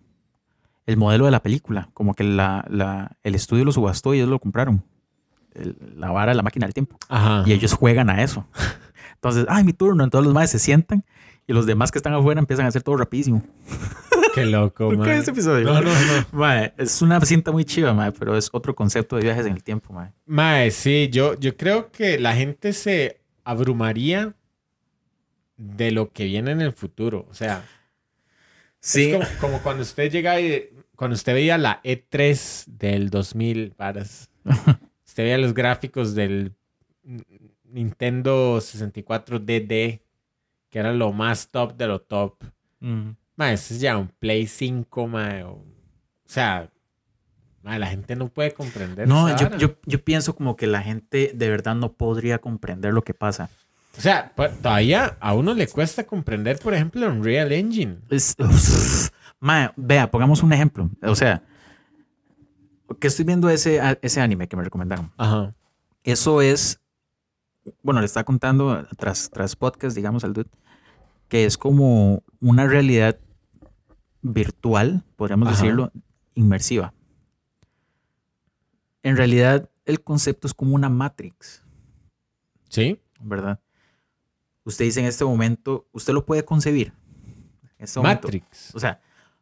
el 0.85 0.95
modelo 0.97 1.25
de 1.25 1.31
la 1.31 1.41
película, 1.41 1.89
como 1.93 2.13
que 2.13 2.23
la, 2.23 2.65
la- 2.69 3.17
el 3.23 3.35
estudio 3.35 3.65
lo 3.65 3.71
subastó 3.73 4.13
y 4.13 4.17
ellos 4.17 4.29
lo 4.29 4.39
compraron. 4.39 4.83
El- 5.53 5.75
la 5.97 6.11
vara 6.11 6.31
de 6.31 6.35
la 6.35 6.43
máquina 6.43 6.65
del 6.65 6.73
tiempo. 6.73 6.97
Ajá. 7.09 7.43
Y 7.45 7.51
ellos 7.51 7.73
juegan 7.73 8.09
a 8.09 8.23
eso. 8.23 8.47
Entonces, 9.15 9.45
ay, 9.49 9.63
mi 9.63 9.73
turno. 9.73 10.03
Entonces 10.03 10.25
los 10.25 10.33
maes 10.33 10.49
se 10.51 10.59
sientan 10.59 11.03
y 11.47 11.53
los 11.53 11.65
demás 11.65 11.91
que 11.91 11.97
están 11.99 12.13
afuera 12.13 12.39
empiezan 12.39 12.65
a 12.65 12.69
hacer 12.69 12.83
todo 12.83 12.95
rapidísimo. 12.97 13.41
Qué 14.35 14.45
loco, 14.45 14.85
¿Por 14.89 15.03
qué 15.03 15.09
man. 15.09 15.19
ese 15.19 15.31
episodio? 15.31 15.65
No, 15.65 15.81
no, 15.81 15.89
no. 15.89 16.25
Mae, 16.31 16.71
es 16.77 17.01
una 17.01 17.19
cinta 17.21 17.51
muy 17.51 17.65
chiva, 17.65 17.91
mae, 17.95 18.11
pero 18.11 18.37
es 18.37 18.49
otro 18.53 18.75
concepto 18.75 19.15
de 19.15 19.23
viajes 19.23 19.47
en 19.47 19.53
el 19.53 19.63
tiempo, 19.63 19.91
mae. 19.93 20.13
Mae, 20.27 20.69
sí, 20.69 21.09
yo, 21.11 21.33
yo 21.39 21.57
creo 21.57 21.91
que 21.91 22.19
la 22.19 22.35
gente 22.35 22.71
se 22.73 23.19
abrumaría 23.43 24.35
de 25.57 25.91
lo 25.91 26.11
que 26.11 26.25
viene 26.25 26.51
en 26.51 26.61
el 26.61 26.71
futuro. 26.71 27.27
O 27.29 27.33
sea, 27.33 27.65
es 28.81 29.13
como, 29.13 29.25
como 29.41 29.63
cuando 29.63 29.83
usted 29.83 30.11
llega 30.11 30.39
y 30.39 30.69
cuando 30.95 31.15
usted 31.15 31.33
veía 31.33 31.57
la 31.57 31.81
E3 31.83 32.65
del 32.67 33.09
2000, 33.09 33.73
varas. 33.77 34.29
usted 35.05 35.23
veía 35.23 35.37
los 35.37 35.53
gráficos 35.53 36.15
del 36.15 36.53
Nintendo 37.63 38.61
64 38.61 39.39
DD, 39.39 40.01
que 40.69 40.79
era 40.79 40.93
lo 40.93 41.11
más 41.11 41.49
top 41.49 41.75
de 41.75 41.87
lo 41.87 42.01
top. 42.01 42.43
Mm. 42.79 43.09
Ma, 43.35 43.53
ese 43.53 43.75
es 43.75 43.81
ya 43.81 43.97
un 43.97 44.07
Play 44.07 44.47
5, 44.47 45.07
ma. 45.07 45.45
O, 45.45 45.53
o 45.53 45.65
sea, 46.25 46.71
ma, 47.61 47.77
la 47.77 47.87
gente 47.87 48.15
no 48.15 48.29
puede 48.29 48.53
comprender. 48.53 49.07
No, 49.07 49.35
yo, 49.37 49.55
yo, 49.57 49.75
yo 49.85 50.03
pienso 50.03 50.35
como 50.35 50.55
que 50.55 50.67
la 50.67 50.81
gente 50.81 51.31
de 51.33 51.49
verdad 51.49 51.75
no 51.75 51.93
podría 51.93 52.39
comprender 52.39 52.93
lo 52.93 53.03
que 53.03 53.13
pasa. 53.13 53.49
O 53.97 54.01
sea, 54.01 54.31
todavía 54.61 55.17
a 55.19 55.33
uno 55.33 55.53
le 55.53 55.67
cuesta 55.67 56.05
comprender, 56.05 56.59
por 56.59 56.73
ejemplo, 56.73 57.07
Unreal 57.07 57.51
Engine. 57.51 57.97
Es, 58.09 58.35
Mae, 59.39 59.71
vea, 59.75 60.11
pongamos 60.11 60.43
un 60.43 60.53
ejemplo. 60.53 60.89
O 61.01 61.15
sea, 61.15 61.43
que 62.99 63.07
estoy 63.07 63.25
viendo 63.25 63.49
ese, 63.49 63.81
ese 64.01 64.21
anime 64.21 64.47
que 64.47 64.55
me 64.55 64.63
recomendaron. 64.63 65.11
Ajá. 65.17 65.55
Eso 66.03 66.41
es, 66.41 66.79
bueno, 67.81 67.99
le 67.99 68.05
está 68.05 68.23
contando 68.23 68.85
tras, 68.97 69.29
tras 69.31 69.55
podcast, 69.55 69.95
digamos, 69.95 70.23
al 70.23 70.33
dude, 70.33 70.49
que 71.27 71.45
es 71.45 71.57
como 71.57 72.23
una 72.39 72.67
realidad 72.67 73.17
virtual, 74.21 75.03
podríamos 75.15 75.47
Ajá. 75.49 75.57
decirlo, 75.57 75.91
inmersiva. 76.35 76.93
En 79.01 79.17
realidad, 79.17 79.69
el 79.85 80.01
concepto 80.03 80.47
es 80.47 80.53
como 80.53 80.75
una 80.75 80.89
Matrix, 80.89 81.63
¿Sí? 82.69 82.99
¿verdad? 83.19 83.59
Usted 84.67 84.83
dice 84.83 84.99
en 84.99 85.05
este 85.05 85.23
momento, 85.23 85.87
usted 85.93 86.11
lo 86.13 86.25
puede 86.25 86.43
concebir. 86.43 86.91
En 87.79 87.85
este 87.85 87.99
momento. 88.01 88.27
Matrix. 88.27 88.75
O 88.75 88.79
sea, 88.81 88.99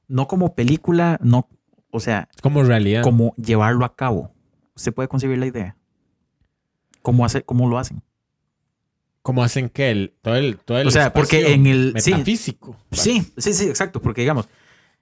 no 0.08 0.28
como 0.28 0.54
película, 0.54 1.18
no, 1.20 1.50
o 1.90 2.00
sea, 2.00 2.30
como 2.44 2.62
realidad. 2.64 3.02
como 3.02 3.34
llevarlo 3.36 3.86
a 3.86 3.96
cabo. 3.96 4.32
Usted 4.76 4.94
puede 4.94 5.08
concebir 5.10 5.40
la 5.40 5.48
idea. 5.48 5.76
¿Cómo, 7.02 7.26
hacer, 7.26 7.44
cómo 7.44 7.68
lo 7.68 7.80
hacen? 7.80 8.04
¿Cómo 9.24 9.44
hacen 9.44 9.70
que 9.70 9.90
el, 9.90 10.14
todo 10.22 10.36
el, 10.36 10.60
todo 10.60 10.78
el 10.78 10.88
O 10.88 10.92
sea, 10.92 11.12
porque 11.12 11.54
en 11.54 11.66
el- 11.66 11.94
metafísico. 11.96 12.76
Sí, 12.92 13.32
sí, 13.38 13.54
sí, 13.54 13.66
exacto. 13.68 14.00
Porque 14.04 14.22
digamos, 14.22 14.48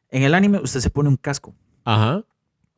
en 0.09 0.23
el 0.23 0.33
anime 0.35 0.59
usted 0.59 0.79
se 0.79 0.89
pone 0.89 1.09
un 1.09 1.17
casco, 1.17 1.53
Ajá. 1.83 2.23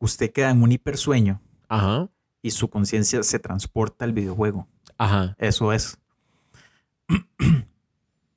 usted 0.00 0.32
queda 0.32 0.50
en 0.50 0.62
un 0.62 0.72
hipersueño 0.72 1.40
Ajá. 1.68 2.08
y 2.42 2.50
su 2.50 2.68
conciencia 2.70 3.22
se 3.22 3.38
transporta 3.38 4.04
al 4.04 4.12
videojuego. 4.12 4.66
Ajá. 4.98 5.36
Eso 5.38 5.72
es. 5.72 5.96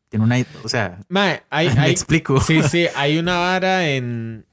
Tiene 0.10 0.26
una, 0.26 0.38
o 0.64 0.70
sea, 0.70 1.00
Mae, 1.08 1.44
hay, 1.50 1.70
me 1.76 1.82
hay, 1.82 1.92
explico. 1.92 2.40
Sí, 2.42 2.62
sí, 2.70 2.88
hay 2.96 3.18
una 3.18 3.38
vara 3.38 3.90
en. 3.90 4.46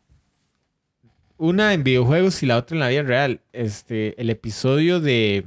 Una 1.38 1.74
en 1.74 1.84
videojuegos 1.84 2.42
y 2.42 2.46
la 2.46 2.56
otra 2.56 2.76
en 2.76 2.80
la 2.80 2.88
vida 2.88 3.02
real. 3.02 3.40
Este, 3.52 4.20
el 4.20 4.30
episodio 4.30 5.00
de. 5.00 5.44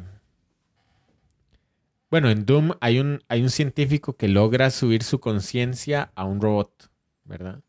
Bueno, 2.12 2.30
en 2.30 2.46
Doom 2.46 2.72
hay 2.82 3.00
un, 3.00 3.24
hay 3.28 3.44
un 3.44 3.50
científico 3.50 4.14
que 4.16 4.28
logra 4.28 4.72
subir 4.72 5.04
su 5.04 5.20
conciencia 5.20 6.12
a 6.16 6.26
un 6.26 6.42
robot, 6.42 6.90
¿verdad? 7.24 7.62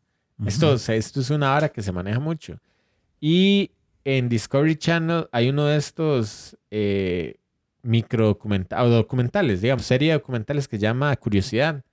Esto, 0.45 0.71
o 0.71 0.77
sea, 0.79 0.95
esto 0.95 1.21
es 1.21 1.29
una 1.29 1.49
vara 1.49 1.69
que 1.69 1.83
se 1.83 1.91
maneja 1.91 2.19
mucho. 2.19 2.59
Y 3.19 3.69
en 4.03 4.29
Discovery 4.29 4.75
Channel 4.75 5.27
hay 5.31 5.49
uno 5.49 5.65
de 5.65 5.77
estos 5.77 6.57
eh, 6.71 7.35
micro 7.83 8.27
documentales, 8.27 8.85
o 8.85 8.89
documentales, 8.89 9.61
digamos, 9.61 9.85
serie 9.85 10.09
de 10.09 10.19
documentales 10.19 10.67
que 10.67 10.77
se 10.77 10.81
llama 10.81 11.15
Curiosidad, 11.15 11.83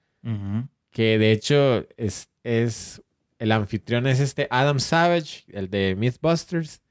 que 0.90 1.18
de 1.18 1.32
hecho 1.32 1.86
es, 1.96 2.28
es, 2.44 3.02
el 3.38 3.52
anfitrión 3.52 4.06
es 4.06 4.20
este 4.20 4.48
Adam 4.50 4.80
Savage, 4.80 5.44
el 5.48 5.70
de 5.70 5.94
Mythbusters, 5.96 6.82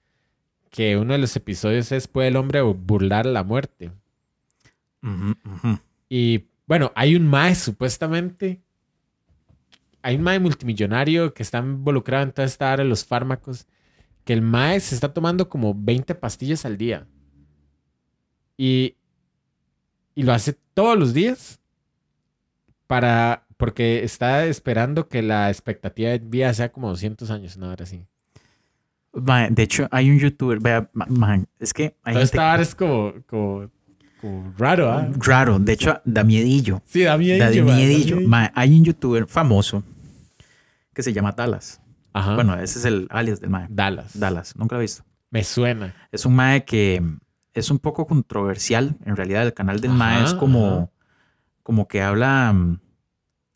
que 0.70 0.98
uno 0.98 1.14
de 1.14 1.20
los 1.20 1.36
episodios 1.36 1.92
es 1.92 2.08
¿Puede 2.08 2.30
el 2.30 2.36
hombre 2.36 2.62
burlar 2.62 3.26
la 3.26 3.44
muerte? 3.44 3.92
Y 6.10 6.46
bueno, 6.66 6.92
hay 6.96 7.16
un 7.16 7.28
mae 7.28 7.56
supuestamente, 7.56 8.62
hay 10.02 10.16
un 10.16 10.22
mae 10.24 10.40
multimillonario 10.40 11.34
que 11.34 11.44
está 11.44 11.60
involucrado 11.60 12.24
en 12.24 12.32
toda 12.32 12.46
esta 12.46 12.72
área 12.72 12.84
de 12.84 12.90
los 12.90 13.06
fármacos, 13.06 13.68
que 14.24 14.34
el 14.34 14.42
mae 14.42 14.80
se 14.80 14.96
está 14.96 15.14
tomando 15.14 15.48
como 15.50 15.74
20 15.74 16.16
pastillas 16.16 16.66
al 16.66 16.78
día. 16.78 17.08
Y, 18.58 18.96
y 20.16 20.24
lo 20.24 20.34
hace 20.34 20.58
todos 20.74 20.98
los 20.98 21.14
días 21.14 21.60
para 22.88 23.48
porque 23.58 24.04
está 24.04 24.46
esperando 24.46 25.08
que 25.08 25.22
la 25.22 25.50
expectativa 25.50 26.12
de 26.12 26.20
vida 26.20 26.54
sea 26.54 26.72
como 26.72 26.90
200 26.90 27.30
años, 27.32 27.58
una 27.58 27.70
hora 27.70 27.84
así. 27.84 28.04
de 29.14 29.64
hecho, 29.64 29.88
hay 29.92 30.12
un 30.12 30.20
youtuber, 30.20 30.60
vea, 30.60 30.90
es 31.60 31.74
que 31.74 31.96
hay 32.04 32.18
esta 32.18 32.54
hora 32.54 32.62
es 32.62 32.76
como, 32.76 33.14
como, 33.26 33.70
raro, 34.58 34.92
¿ah? 34.92 35.10
Raro, 35.18 35.58
de 35.60 35.74
hecho, 35.74 36.00
da 36.06 36.24
miedillo. 36.24 36.82
Sí, 36.86 37.04
da 37.04 37.18
miedillo. 37.18 37.66
Da 37.66 37.76
miedillo. 37.76 38.20
hay 38.54 38.78
un 38.78 38.86
youtuber 38.86 39.26
famoso 39.26 39.84
que 40.94 41.02
se 41.04 41.12
llama 41.14 41.32
Dallas. 41.32 41.82
Ajá. 42.14 42.36
Bueno, 42.36 42.60
ese 42.60 42.80
es 42.80 42.86
el 42.86 43.08
alias 43.10 43.40
del 43.40 43.50
mae. 43.50 43.68
Dallas. 43.70 44.18
Dallas, 44.18 44.56
nunca 44.56 44.76
lo 44.76 44.82
he 44.82 44.84
visto. 44.84 45.04
Me 45.30 45.44
suena. 45.44 45.94
Es 46.12 46.26
un 46.26 46.36
mae 46.36 46.64
que 46.64 47.04
es 47.60 47.72
un 47.72 47.80
poco 47.80 48.08
controversial. 48.08 48.96
En 49.06 49.16
realidad, 49.16 49.44
el 49.44 49.54
canal 49.54 49.82
del 49.82 49.92
mae 49.92 50.24
es 50.24 50.34
como, 50.34 50.92
como 51.64 51.88
que 51.88 52.02
habla. 52.02 52.54
Mm, 52.54 52.80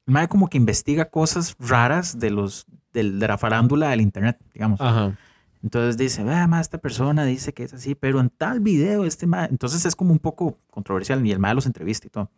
el 0.07 0.13
mae 0.13 0.27
como 0.27 0.49
que 0.49 0.57
investiga 0.57 1.05
cosas 1.09 1.55
raras 1.59 2.19
de 2.19 2.31
los 2.31 2.65
de, 2.93 3.03
la 3.03 3.37
farándula 3.37 3.89
del 3.89 4.01
internet, 4.01 4.37
digamos. 4.53 4.81
Ajá. 4.81 5.17
Entonces 5.63 5.95
dice, 5.97 6.23
vea, 6.23 6.47
más 6.47 6.61
esta 6.61 6.79
persona 6.79 7.23
dice 7.23 7.53
que 7.53 7.63
es 7.63 7.73
así, 7.73 7.93
pero 7.93 8.19
en 8.19 8.29
tal 8.29 8.59
video 8.59 9.05
este 9.05 9.27
mae. 9.27 9.47
Entonces 9.49 9.85
es 9.85 9.95
como 9.95 10.11
un 10.11 10.19
poco 10.19 10.57
controversial, 10.71 11.25
y 11.25 11.31
el 11.31 11.39
mae 11.39 11.53
los 11.53 11.67
entrevista 11.67 12.07
y 12.07 12.09
todo. 12.09 12.31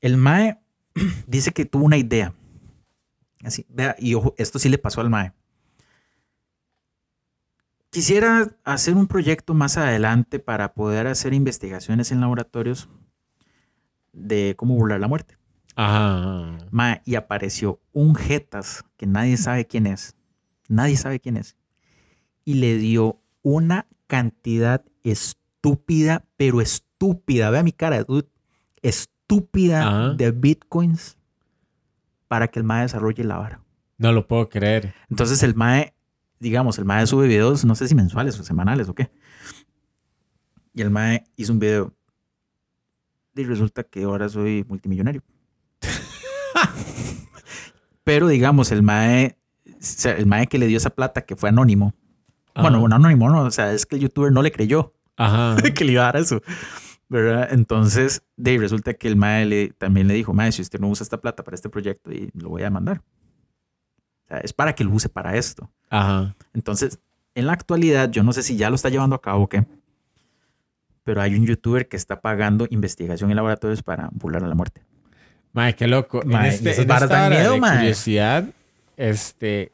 El 0.00 0.18
mae 0.18 0.58
dice 1.26 1.52
que 1.52 1.64
tuvo 1.64 1.84
una 1.84 1.96
idea 1.96 2.34
Así, 3.44 3.66
vea, 3.68 3.94
y 3.98 4.14
ojo, 4.14 4.34
esto 4.38 4.58
sí 4.58 4.68
le 4.68 4.78
pasó 4.78 5.00
al 5.00 5.10
MAE. 5.10 5.32
Quisiera 7.94 8.50
hacer 8.64 8.96
un 8.96 9.06
proyecto 9.06 9.54
más 9.54 9.76
adelante 9.76 10.40
para 10.40 10.74
poder 10.74 11.06
hacer 11.06 11.32
investigaciones 11.32 12.10
en 12.10 12.20
laboratorios 12.20 12.88
de 14.12 14.54
cómo 14.56 14.74
burlar 14.74 14.98
la 14.98 15.06
muerte. 15.06 15.38
Ajá. 15.76 16.58
Mae, 16.72 17.02
y 17.04 17.14
apareció 17.14 17.80
un 17.92 18.16
Jetas 18.16 18.84
que 18.96 19.06
nadie 19.06 19.36
sabe 19.36 19.68
quién 19.68 19.86
es. 19.86 20.16
Nadie 20.68 20.96
sabe 20.96 21.20
quién 21.20 21.36
es. 21.36 21.56
Y 22.44 22.54
le 22.54 22.78
dio 22.78 23.20
una 23.42 23.86
cantidad 24.08 24.84
estúpida, 25.04 26.24
pero 26.36 26.60
estúpida. 26.60 27.50
Vea 27.50 27.62
mi 27.62 27.70
cara. 27.70 28.04
Estúpida 28.82 30.14
de 30.14 30.32
bitcoins 30.32 31.16
para 32.26 32.48
que 32.48 32.58
el 32.58 32.64
MAE 32.64 32.82
desarrolle 32.82 33.22
la 33.22 33.38
vara. 33.38 33.60
No 33.98 34.10
lo 34.10 34.26
puedo 34.26 34.48
creer. 34.48 34.94
Entonces 35.08 35.44
el 35.44 35.54
MAE, 35.54 35.93
digamos, 36.44 36.78
el 36.78 36.84
MAE 36.84 37.06
sube 37.06 37.26
videos, 37.26 37.64
no 37.64 37.74
sé 37.74 37.88
si 37.88 37.94
mensuales 37.94 38.38
o 38.38 38.44
semanales 38.44 38.86
o 38.90 38.94
qué. 38.94 39.10
Y 40.74 40.82
el 40.82 40.90
MAE 40.90 41.24
hizo 41.36 41.54
un 41.54 41.58
video. 41.58 41.94
Y 43.34 43.44
resulta 43.44 43.82
que 43.82 44.04
ahora 44.04 44.28
soy 44.28 44.62
multimillonario. 44.68 45.22
Pero 48.04 48.28
digamos, 48.28 48.70
el 48.72 48.82
MAE, 48.82 49.38
el 50.04 50.26
MAE 50.26 50.46
que 50.46 50.58
le 50.58 50.66
dio 50.66 50.76
esa 50.76 50.90
plata, 50.90 51.22
que 51.22 51.34
fue 51.34 51.48
anónimo. 51.48 51.94
Bueno, 52.54 52.78
bueno, 52.78 52.96
anónimo, 52.96 53.30
no. 53.30 53.40
O 53.40 53.50
sea, 53.50 53.72
es 53.72 53.86
que 53.86 53.96
el 53.96 54.02
youtuber 54.02 54.30
no 54.30 54.42
le 54.42 54.52
creyó 54.52 54.92
Ajá. 55.16 55.56
que 55.74 55.84
le 55.84 55.92
iba 55.92 56.02
a 56.02 56.12
dar 56.12 56.16
eso. 56.16 56.42
¿verdad? 57.08 57.48
Entonces, 57.52 58.22
de 58.36 58.58
resulta 58.58 58.92
que 58.92 59.08
el 59.08 59.16
MAE 59.16 59.72
también 59.78 60.08
le 60.08 60.14
dijo, 60.14 60.34
MAE, 60.34 60.52
si 60.52 60.60
usted 60.60 60.78
no 60.78 60.88
usa 60.88 61.04
esta 61.04 61.22
plata 61.22 61.42
para 61.42 61.54
este 61.54 61.70
proyecto, 61.70 62.12
y 62.12 62.30
lo 62.34 62.50
voy 62.50 62.64
a 62.64 62.70
mandar. 62.70 62.98
O 62.98 64.28
sea, 64.28 64.38
es 64.38 64.52
para 64.52 64.74
que 64.74 64.84
lo 64.84 64.90
use 64.90 65.08
para 65.08 65.36
esto. 65.36 65.70
Ajá. 65.94 66.34
Entonces, 66.54 66.98
en 67.36 67.46
la 67.46 67.52
actualidad, 67.52 68.10
yo 68.10 68.24
no 68.24 68.32
sé 68.32 68.42
si 68.42 68.56
ya 68.56 68.68
lo 68.68 68.74
está 68.74 68.88
llevando 68.88 69.14
a 69.14 69.22
cabo 69.22 69.44
o 69.44 69.48
qué, 69.48 69.64
pero 71.04 71.22
hay 71.22 71.36
un 71.36 71.46
youtuber 71.46 71.86
que 71.86 71.96
está 71.96 72.20
pagando 72.20 72.66
investigación 72.68 73.30
en 73.30 73.36
laboratorios 73.36 73.82
para 73.84 74.08
burlar 74.12 74.42
a 74.42 74.48
la 74.48 74.56
muerte. 74.56 74.82
Mae, 75.52 75.76
qué 75.76 75.86
loco. 75.86 76.20
en, 76.24 76.34
este, 76.46 76.74
en 76.82 76.90
esta 76.90 77.30
miedo, 77.30 77.54
de 77.54 77.60
curiosidad, 77.60 78.44
este, 78.96 79.70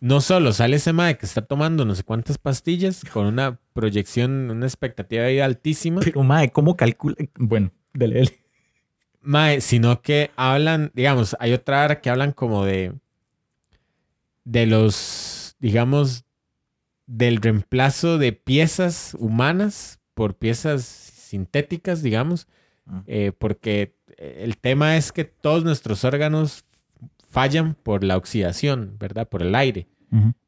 no 0.00 0.20
solo 0.20 0.52
sale 0.52 0.76
ese 0.76 0.92
mae 0.92 1.16
que 1.16 1.24
está 1.24 1.40
tomando 1.40 1.86
no 1.86 1.94
sé 1.94 2.02
cuántas 2.02 2.36
pastillas 2.36 3.02
con 3.10 3.24
una 3.24 3.58
proyección, 3.72 4.50
una 4.50 4.66
expectativa 4.66 5.24
ahí 5.24 5.40
altísima. 5.40 6.02
Pero 6.04 6.22
mae, 6.22 6.50
¿cómo 6.50 6.76
calcula? 6.76 7.16
Bueno, 7.38 7.70
dele, 7.94 8.16
dele. 8.16 8.38
Mae, 9.22 9.62
sino 9.62 10.02
que 10.02 10.30
hablan, 10.36 10.90
digamos, 10.92 11.36
hay 11.40 11.54
otra 11.54 12.02
que 12.02 12.10
hablan 12.10 12.32
como 12.32 12.66
de 12.66 12.92
de 14.44 14.66
los, 14.66 15.56
digamos, 15.58 16.24
del 17.06 17.36
reemplazo 17.36 18.18
de 18.18 18.32
piezas 18.32 19.16
humanas 19.18 20.00
por 20.14 20.36
piezas 20.36 20.84
sintéticas, 20.84 22.02
digamos, 22.02 22.46
ah. 22.86 23.02
eh, 23.06 23.32
porque 23.36 23.96
el 24.18 24.56
tema 24.58 24.96
es 24.96 25.12
que 25.12 25.24
todos 25.24 25.64
nuestros 25.64 26.04
órganos 26.04 26.64
fallan 27.28 27.74
por 27.74 28.04
la 28.04 28.16
oxidación, 28.16 28.96
¿verdad? 28.98 29.28
Por 29.28 29.42
el 29.42 29.54
aire. 29.54 29.88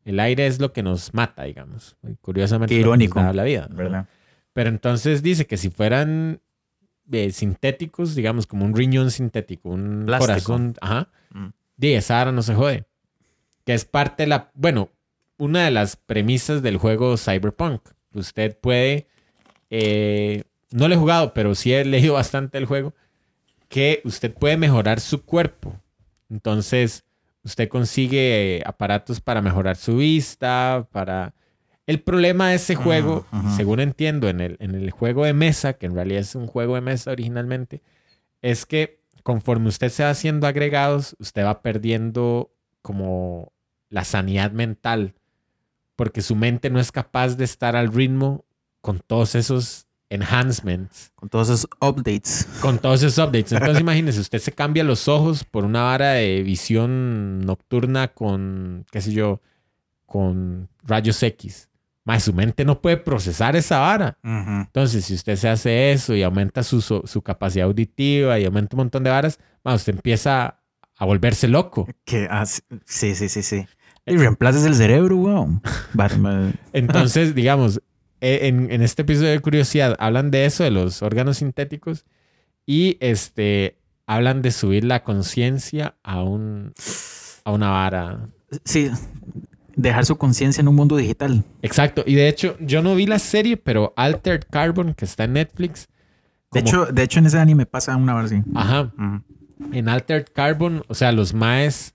El 0.04 0.20
aire 0.20 0.46
es 0.46 0.60
lo 0.60 0.74
que 0.74 0.82
nos 0.82 1.14
mata, 1.14 1.44
digamos. 1.44 1.96
Curiosamente, 2.20 2.74
Qué 2.74 2.80
irónico, 2.82 3.18
la 3.32 3.44
vida. 3.44 3.66
¿verdad? 3.70 4.06
Pero 4.52 4.68
entonces 4.68 5.22
dice 5.22 5.46
que 5.46 5.56
si 5.56 5.70
fueran 5.70 6.42
eh, 7.10 7.30
sintéticos, 7.30 8.14
digamos, 8.14 8.46
como 8.46 8.66
un 8.66 8.76
riñón 8.76 9.10
sintético, 9.10 9.70
un 9.70 10.06
corazón, 10.06 10.74
ajá, 10.82 11.10
mm. 11.30 11.48
esa 11.80 12.20
ara 12.20 12.32
no 12.32 12.42
se 12.42 12.54
jode. 12.54 12.84
Que 13.64 13.74
es 13.74 13.84
parte 13.84 14.24
de 14.24 14.26
la, 14.28 14.50
bueno, 14.54 14.90
una 15.38 15.64
de 15.64 15.70
las 15.70 15.96
premisas 15.96 16.62
del 16.62 16.76
juego 16.76 17.16
Cyberpunk. 17.16 17.82
Usted 18.12 18.56
puede, 18.58 19.08
eh, 19.70 20.44
no 20.70 20.88
lo 20.88 20.94
he 20.94 20.98
jugado, 20.98 21.34
pero 21.34 21.54
sí 21.54 21.72
he 21.72 21.84
leído 21.84 22.14
bastante 22.14 22.58
el 22.58 22.66
juego, 22.66 22.94
que 23.68 24.00
usted 24.04 24.32
puede 24.32 24.56
mejorar 24.56 25.00
su 25.00 25.24
cuerpo. 25.24 25.80
Entonces, 26.30 27.04
Usted 27.44 27.68
consigue 27.68 28.62
aparatos 28.64 29.20
para 29.20 29.42
mejorar 29.42 29.76
su 29.76 29.98
vista, 29.98 30.88
para... 30.90 31.34
El 31.86 32.00
problema 32.00 32.48
de 32.48 32.54
ese 32.54 32.76
juego, 32.76 33.26
según 33.54 33.78
entiendo, 33.78 34.30
en 34.30 34.40
el, 34.40 34.56
en 34.58 34.74
el 34.74 34.90
juego 34.90 35.26
de 35.26 35.34
mesa, 35.34 35.74
que 35.74 35.84
en 35.84 35.94
realidad 35.94 36.20
es 36.20 36.34
un 36.34 36.46
juego 36.46 36.76
de 36.76 36.80
mesa 36.80 37.10
originalmente, 37.10 37.82
es 38.40 38.64
que 38.64 39.02
conforme 39.22 39.68
usted 39.68 39.90
se 39.90 40.02
va 40.02 40.08
haciendo 40.08 40.46
agregados, 40.46 41.14
usted 41.18 41.44
va 41.44 41.60
perdiendo 41.60 42.50
como 42.80 43.52
la 43.94 44.04
sanidad 44.04 44.50
mental, 44.50 45.14
porque 45.94 46.20
su 46.20 46.34
mente 46.34 46.68
no 46.68 46.80
es 46.80 46.90
capaz 46.90 47.36
de 47.36 47.44
estar 47.44 47.76
al 47.76 47.92
ritmo 47.92 48.44
con 48.80 48.98
todos 48.98 49.36
esos 49.36 49.86
enhancements. 50.10 51.12
Con 51.14 51.28
todos 51.28 51.48
esos 51.48 51.68
updates. 51.80 52.48
Con 52.60 52.80
todos 52.80 53.04
esos 53.04 53.24
updates. 53.24 53.52
Entonces 53.52 53.80
imagínese, 53.80 54.18
usted 54.18 54.40
se 54.40 54.50
cambia 54.50 54.82
los 54.82 55.06
ojos 55.06 55.44
por 55.44 55.64
una 55.64 55.84
vara 55.84 56.14
de 56.14 56.42
visión 56.42 57.42
nocturna 57.46 58.08
con, 58.08 58.84
qué 58.90 59.00
sé 59.00 59.12
yo, 59.12 59.40
con 60.06 60.68
rayos 60.82 61.22
X. 61.22 61.68
Más 62.02 62.24
su 62.24 62.32
mente 62.32 62.64
no 62.64 62.82
puede 62.82 62.96
procesar 62.96 63.54
esa 63.54 63.78
vara. 63.78 64.18
Entonces, 64.24 65.04
si 65.04 65.14
usted 65.14 65.36
se 65.36 65.48
hace 65.48 65.92
eso 65.92 66.16
y 66.16 66.24
aumenta 66.24 66.64
su, 66.64 66.80
su, 66.82 67.22
capacidad 67.22 67.66
auditiva 67.66 68.40
y 68.40 68.44
aumenta 68.44 68.74
un 68.74 68.78
montón 68.78 69.04
de 69.04 69.10
varas, 69.10 69.38
más 69.62 69.76
usted 69.76 69.94
empieza 69.94 70.58
a 70.96 71.04
volverse 71.04 71.46
loco. 71.46 71.88
Que, 72.04 72.28
sí, 72.84 73.14
sí, 73.14 73.28
sí, 73.28 73.42
sí. 73.42 73.66
Y 74.06 74.16
reemplaces 74.16 74.64
el 74.64 74.74
cerebro, 74.74 75.16
wow. 75.16 75.60
Entonces, 76.72 77.34
digamos, 77.34 77.80
eh, 78.20 78.48
en, 78.48 78.82
este 78.82 79.02
episodio 79.02 79.30
de 79.30 79.40
curiosidad 79.40 79.96
hablan 79.98 80.30
de 80.30 80.44
eso, 80.44 80.64
de 80.64 80.70
los 80.70 81.02
órganos 81.02 81.38
sintéticos, 81.38 82.04
y 82.66 82.98
este, 83.00 83.78
hablan 84.06 84.42
de 84.42 84.50
subir 84.50 84.84
la 84.84 85.02
conciencia 85.02 85.96
a, 86.02 86.22
un, 86.22 86.72
a 87.44 87.50
una 87.50 87.70
vara. 87.70 88.28
Sí, 88.64 88.90
dejar 89.74 90.04
su 90.04 90.16
conciencia 90.16 90.60
en 90.60 90.68
un 90.68 90.74
mundo 90.74 90.96
digital. 90.96 91.42
Exacto, 91.62 92.04
y 92.06 92.14
de 92.14 92.28
hecho, 92.28 92.56
yo 92.60 92.82
no 92.82 92.94
vi 92.94 93.06
la 93.06 93.18
serie, 93.18 93.56
pero 93.56 93.94
Altered 93.96 94.44
Carbon, 94.50 94.94
que 94.94 95.06
está 95.06 95.24
en 95.24 95.34
Netflix. 95.34 95.88
De, 96.52 96.60
hecho, 96.60 96.86
de 96.86 97.02
hecho, 97.02 97.20
en 97.20 97.26
ese 97.26 97.38
anime 97.38 97.64
pasa 97.64 97.96
una 97.96 98.12
vara 98.12 98.26
así. 98.26 98.42
Ajá. 98.54 98.92
En 99.72 99.88
Altered 99.88 100.26
Carbon, 100.32 100.84
o 100.88 100.94
sea, 100.94 101.10
los 101.10 101.32
maes 101.32 101.93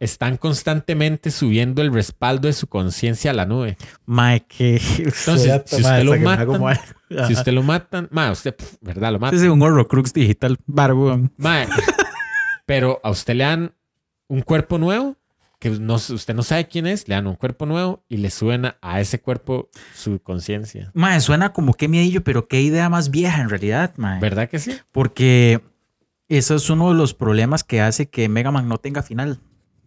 están 0.00 0.38
constantemente 0.38 1.30
subiendo 1.30 1.82
el 1.82 1.92
respaldo 1.92 2.48
de 2.48 2.54
su 2.54 2.66
conciencia 2.66 3.30
a 3.30 3.34
la 3.34 3.46
nube. 3.46 3.76
Mae, 4.06 4.40
que. 4.48 4.80
Entonces, 4.98 5.62
si 5.66 5.76
usted 5.76 6.02
lo 6.02 6.16
matan, 6.16 6.78
si 7.26 7.32
usted 7.34 7.52
lo 7.52 7.62
matan, 7.62 8.08
mae, 8.10 8.32
usted, 8.32 8.56
¿verdad? 8.80 9.12
Lo 9.12 9.20
matan. 9.20 9.38
Es 9.38 9.48
un 9.48 9.62
Horrocrux 9.62 10.12
digital, 10.12 10.58
barbo. 10.66 11.30
Mae, 11.36 11.68
pero 12.66 12.98
a 13.04 13.10
usted 13.10 13.34
le 13.34 13.44
dan 13.44 13.74
un 14.26 14.40
cuerpo 14.40 14.78
nuevo 14.78 15.16
que 15.58 15.68
no, 15.68 15.96
usted 15.96 16.34
no 16.34 16.42
sabe 16.42 16.68
quién 16.68 16.86
es, 16.86 17.06
le 17.06 17.14
dan 17.14 17.26
un 17.26 17.34
cuerpo 17.34 17.66
nuevo 17.66 18.02
y 18.08 18.16
le 18.16 18.30
suben 18.30 18.72
a, 18.80 19.00
ese 19.00 19.20
cuerpo 19.20 19.68
su 19.94 20.18
conciencia. 20.22 20.90
Mae, 20.94 21.20
suena 21.20 21.52
como 21.52 21.74
que 21.74 21.86
miedillo, 21.86 22.24
pero 22.24 22.48
qué 22.48 22.62
idea 22.62 22.88
más 22.88 23.10
vieja 23.10 23.42
en 23.42 23.50
realidad, 23.50 23.92
mae. 23.98 24.18
¿Verdad 24.20 24.48
que 24.48 24.58
sí? 24.58 24.72
Porque 24.90 25.60
eso 26.28 26.54
es 26.54 26.70
uno 26.70 26.88
de 26.88 26.94
los 26.94 27.12
problemas 27.12 27.62
que 27.62 27.82
hace 27.82 28.08
que 28.08 28.30
Mega 28.30 28.50
Man 28.50 28.68
no 28.68 28.78
tenga 28.78 29.02
final. 29.02 29.40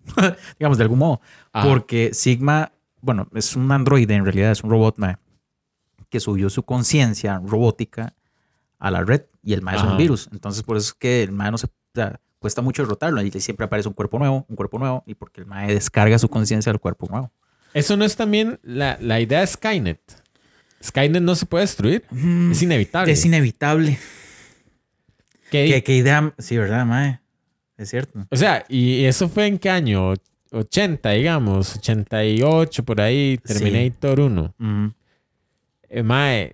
Digamos, 0.60 0.78
de 0.78 0.84
algún 0.84 1.00
modo. 1.00 1.22
Ah. 1.54 1.64
Porque 1.68 2.12
Sigma, 2.14 2.72
bueno, 3.02 3.28
es 3.34 3.56
un 3.56 3.72
androide 3.72 4.14
en 4.16 4.26
realidad, 4.26 4.52
es 4.52 4.64
un 4.64 4.70
robot, 4.70 4.98
mae, 4.98 5.18
que 6.10 6.20
subió 6.20 6.50
su 6.50 6.64
conciencia 6.64 7.42
robótica 7.44 8.14
a 8.80 8.92
la 8.92 9.04
red 9.04 9.24
y 9.42 9.54
el 9.54 9.62
mae 9.62 9.76
es 9.78 9.84
un 9.84 9.98
virus. 9.98 10.30
Entonces, 10.32 10.64
por 10.64 10.78
eso 10.78 10.88
es 10.90 10.94
que 10.94 11.24
el 11.24 11.32
mae 11.32 11.52
no 11.52 11.58
se. 11.58 11.68
o 11.68 11.70
sea, 11.96 12.20
cuesta 12.40 12.62
mucho 12.62 12.84
derrotarlo 12.84 13.22
y 13.22 13.32
siempre 13.40 13.66
aparece 13.66 13.88
un 13.88 13.94
cuerpo 13.94 14.20
nuevo, 14.20 14.46
un 14.50 14.56
cuerpo 14.58 14.78
nuevo, 14.78 15.04
y 15.08 15.16
porque 15.16 15.42
el 15.42 15.48
mae 15.48 15.74
descarga 15.74 16.20
su 16.20 16.28
conciencia 16.30 16.72
al 16.72 16.80
cuerpo 16.80 17.08
nuevo. 17.10 17.32
Eso 17.74 17.96
no 17.98 18.04
es 18.06 18.16
también 18.16 18.60
la, 18.64 18.98
la 19.00 19.20
idea 19.22 19.40
de 19.40 19.48
Skynet. 19.48 20.00
Skynet 20.84 21.24
no 21.24 21.34
se 21.36 21.46
puede 21.46 21.64
destruir. 21.64 22.04
Es 22.52 22.62
inevitable. 22.62 23.12
Mm, 23.12 23.14
Es 23.14 23.26
inevitable. 23.26 23.98
¿Qué- 25.50 25.68
¿Qué, 25.68 25.84
qué 25.84 25.96
idea? 25.96 26.34
Sí, 26.38 26.58
¿verdad, 26.58 26.86
mae? 26.86 27.20
Es 27.78 27.90
cierto. 27.90 28.20
O 28.30 28.36
sea, 28.36 28.64
¿y 28.70 29.06
eso 29.06 29.28
fue 29.30 29.48
en 29.48 29.58
qué 29.58 29.70
año? 29.70 30.14
80, 30.52 31.10
digamos, 31.12 31.78
88, 31.78 32.84
por 32.86 33.02
ahí, 33.02 33.40
Sí. 33.44 33.54
Terminator 33.56 34.20
1. 34.20 34.54
Ujú. 34.60 34.94
Eh, 35.90 36.04
mae, 36.04 36.54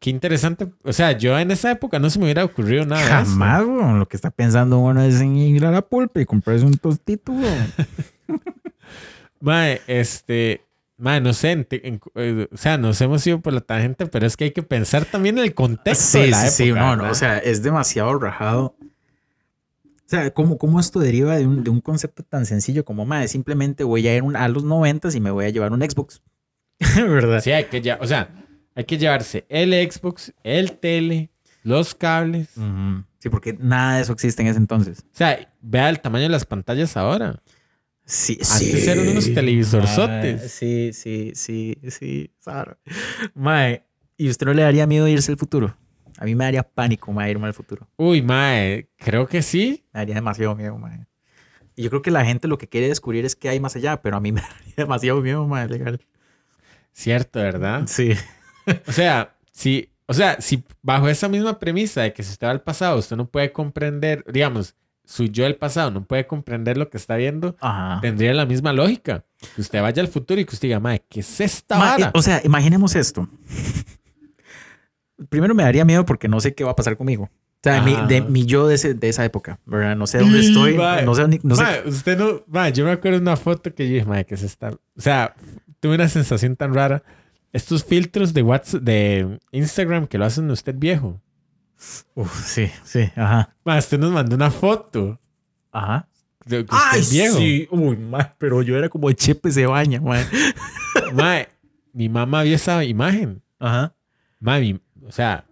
qué 0.00 0.10
interesante. 0.10 0.66
O 0.82 0.92
sea, 0.92 1.12
yo 1.12 1.38
en 1.38 1.50
esa 1.52 1.70
época 1.70 2.00
no 2.00 2.10
se 2.10 2.18
me 2.18 2.24
hubiera 2.24 2.44
ocurrido 2.44 2.84
nada. 2.84 3.02
Jamás, 3.04 3.64
weón. 3.64 3.98
Lo 4.00 4.08
que 4.08 4.16
está 4.16 4.30
pensando 4.30 4.78
uno 4.80 5.02
es 5.02 5.20
en 5.20 5.36
ir 5.36 5.64
a 5.66 5.70
la 5.70 5.82
pulpa 5.82 6.20
y 6.20 6.24
comprarse 6.26 6.64
un 6.66 6.78
tostito. 6.78 7.32
Mae, 9.40 9.80
este. 9.86 10.64
Mae, 10.96 11.20
no 11.20 11.32
sé. 11.32 11.52
en 11.52 11.64
te- 11.64 11.86
en- 11.86 12.00
eh, 12.16 12.48
o 12.52 12.56
sea, 12.56 12.76
nos 12.76 13.00
hemos 13.00 13.24
ido 13.26 13.40
por 13.40 13.52
la 13.52 13.60
tangente, 13.60 14.06
pero 14.06 14.26
es 14.26 14.36
que 14.36 14.44
hay 14.44 14.50
que 14.50 14.64
pensar 14.64 15.04
también 15.04 15.38
en 15.38 15.44
el 15.44 15.54
contexto. 15.54 16.18
de 16.18 16.24
Sí, 16.24 16.30
la 16.30 16.48
sí, 16.48 16.64
sí. 16.64 16.72
No, 16.72 16.96
no. 16.96 17.08
O 17.10 17.14
sea, 17.14 17.38
es 17.38 17.62
demasiado 17.62 18.18
rajado. 18.18 18.74
O 20.08 20.10
sea, 20.10 20.30
¿cómo, 20.32 20.56
cómo 20.56 20.80
esto 20.80 21.00
deriva 21.00 21.36
de 21.36 21.46
un, 21.46 21.62
de 21.62 21.68
un 21.68 21.82
concepto 21.82 22.22
tan 22.22 22.46
sencillo 22.46 22.82
como, 22.84 23.04
madre, 23.04 23.28
simplemente 23.28 23.84
voy 23.84 24.08
a 24.08 24.16
ir 24.16 24.22
un- 24.22 24.36
a 24.36 24.48
los 24.48 24.64
90 24.64 25.10
y 25.14 25.20
me 25.20 25.30
voy 25.30 25.44
a 25.44 25.50
llevar 25.50 25.70
un 25.72 25.82
Xbox? 25.82 26.22
¿Verdad? 26.96 27.42
Sí, 27.42 27.50
hay 27.52 27.64
que 27.64 27.82
ya, 27.82 27.98
o 28.00 28.06
sea, 28.06 28.30
hay 28.74 28.84
que 28.84 28.96
llevarse 28.96 29.44
el 29.50 29.72
Xbox, 29.90 30.32
el 30.42 30.72
tele, 30.72 31.30
los 31.62 31.94
cables. 31.94 32.48
Sí, 33.18 33.28
porque 33.28 33.52
nada 33.60 33.96
de 33.96 34.02
eso 34.02 34.12
existe 34.14 34.40
en 34.40 34.48
ese 34.48 34.58
entonces. 34.58 35.00
O 35.00 35.16
sea, 35.16 35.52
vea 35.60 35.90
el 35.90 36.00
tamaño 36.00 36.22
de 36.22 36.28
las 36.30 36.46
pantallas 36.46 36.96
ahora. 36.96 37.42
Sí, 38.06 38.38
Antes 38.50 38.88
eran 38.88 39.08
unos 39.08 39.34
televisorzotes. 39.34 40.40
Mae, 40.40 40.48
Sí, 40.48 40.90
sí, 40.94 41.32
sí, 41.34 41.76
sí. 41.90 42.30
Mae, 43.34 43.84
¿y 44.16 44.30
usted 44.30 44.46
no 44.46 44.54
le 44.54 44.62
daría 44.62 44.86
miedo 44.86 45.06
irse 45.08 45.30
al 45.32 45.36
futuro? 45.38 45.76
A 46.18 46.24
mí 46.24 46.34
me 46.34 46.44
daría 46.44 46.62
pánico, 46.64 47.12
mae, 47.12 47.30
irme 47.30 47.46
al 47.46 47.54
futuro. 47.54 47.88
Uy, 47.96 48.22
mae, 48.22 48.88
creo 48.96 49.26
que 49.28 49.40
sí. 49.42 49.84
Me 49.92 50.00
daría 50.00 50.14
demasiado 50.16 50.54
miedo, 50.56 50.76
mae. 50.76 51.06
Y 51.76 51.84
yo 51.84 51.90
creo 51.90 52.02
que 52.02 52.10
la 52.10 52.24
gente 52.24 52.48
lo 52.48 52.58
que 52.58 52.68
quiere 52.68 52.88
descubrir 52.88 53.24
es 53.24 53.36
qué 53.36 53.48
hay 53.48 53.60
más 53.60 53.76
allá, 53.76 54.02
pero 54.02 54.16
a 54.16 54.20
mí 54.20 54.32
me 54.32 54.40
daría 54.40 54.74
demasiado 54.76 55.20
miedo, 55.20 55.46
mae, 55.46 55.68
legal. 55.68 56.00
Cierto, 56.92 57.38
¿verdad? 57.38 57.84
Sí. 57.86 58.12
O 58.86 58.92
sea, 58.92 59.34
si, 59.52 59.90
o 60.06 60.12
sea, 60.14 60.40
si 60.40 60.64
bajo 60.82 61.08
esa 61.08 61.28
misma 61.28 61.58
premisa 61.58 62.02
de 62.02 62.12
que 62.12 62.22
si 62.22 62.32
usted 62.32 62.46
va 62.48 62.50
al 62.50 62.62
pasado, 62.62 62.98
usted 62.98 63.16
no 63.16 63.26
puede 63.28 63.52
comprender, 63.52 64.24
digamos, 64.30 64.74
su 65.04 65.24
yo 65.24 65.44
del 65.44 65.56
pasado 65.56 65.90
no 65.90 66.04
puede 66.04 66.26
comprender 66.26 66.76
lo 66.76 66.90
que 66.90 66.98
está 66.98 67.16
viendo, 67.16 67.56
Ajá. 67.60 68.00
tendría 68.02 68.34
la 68.34 68.44
misma 68.44 68.72
lógica. 68.74 69.24
Que 69.54 69.60
usted 69.62 69.80
vaya 69.80 70.02
al 70.02 70.08
futuro 70.08 70.40
y 70.40 70.44
que 70.44 70.54
usted 70.54 70.68
diga, 70.68 70.80
mae, 70.80 71.02
¿qué 71.08 71.20
es 71.20 71.40
esta 71.40 71.78
Ma- 71.78 71.84
vara? 71.92 72.06
eh, 72.08 72.10
o 72.12 72.20
sea, 72.20 72.42
imaginemos 72.44 72.94
esto. 72.96 73.26
Primero 75.28 75.54
me 75.54 75.62
daría 75.62 75.84
miedo 75.84 76.04
porque 76.04 76.28
no 76.28 76.40
sé 76.40 76.54
qué 76.54 76.64
va 76.64 76.70
a 76.72 76.76
pasar 76.76 76.96
conmigo. 76.96 77.24
O 77.24 77.60
sea, 77.62 77.82
mi, 77.82 77.96
de, 78.06 78.20
mi 78.22 78.44
yo 78.46 78.68
de, 78.68 78.76
ese- 78.76 78.94
de 78.94 79.08
esa 79.08 79.24
época, 79.24 79.58
¿verdad? 79.66 79.96
No 79.96 80.06
sé 80.06 80.18
dónde 80.18 80.38
Y, 80.38 80.46
estoy, 80.46 80.76
no 81.04 81.14
sé, 81.16 81.26
no 81.42 81.56
sé 81.56 81.82
usted 81.86 82.16
no, 82.16 82.44
mae, 82.46 82.72
yo 82.72 82.84
me 82.84 82.92
acuerdo 82.92 83.18
de 83.18 83.22
una 83.22 83.36
foto 83.36 83.74
que 83.74 83.88
yo 83.88 83.94
dije, 83.94 84.06
mae, 84.06 84.24
¿qué 84.24 84.36
es 84.36 84.44
esta? 84.44 84.70
O 84.70 85.00
sea, 85.00 85.34
tuve 85.80 85.96
una 85.96 86.08
sensación 86.08 86.54
tan 86.54 86.72
rara. 86.72 87.02
Estos 87.52 87.82
filtros 87.84 88.32
de 88.32 88.42
WhatsApp, 88.42 88.82
de 88.82 89.40
Instagram 89.50 90.06
que 90.06 90.18
lo 90.18 90.24
hacen 90.26 90.48
usted 90.52 90.74
viejo. 90.78 91.20
Uf, 92.14 92.44
sí, 92.46 92.70
sí, 92.84 93.10
ajá. 93.16 93.54
Usted 93.64 93.98
nos 93.98 94.12
mandó 94.12 94.36
una 94.36 94.50
foto 94.52 95.18
Ajá. 95.72 96.06
de 96.44 96.64
que 96.64 96.74
usted 96.74 96.98
es 96.98 97.10
viejo. 97.10 97.38
sí. 97.38 97.68
Uy, 97.72 97.96
ma, 97.96 98.34
pero 98.38 98.62
yo 98.62 98.76
era 98.76 98.88
como 98.88 99.10
Chepe 99.12 99.50
se 99.50 99.66
baña, 99.66 100.00
ma. 100.00 100.18
Mae, 101.14 101.48
mi 101.92 102.08
mamá 102.08 102.42
vio 102.44 102.54
esa 102.54 102.84
imagen. 102.84 103.42
Ajá. 103.58 103.94
Mi- 104.40 104.80
o 105.08 105.12
sea, 105.12 105.44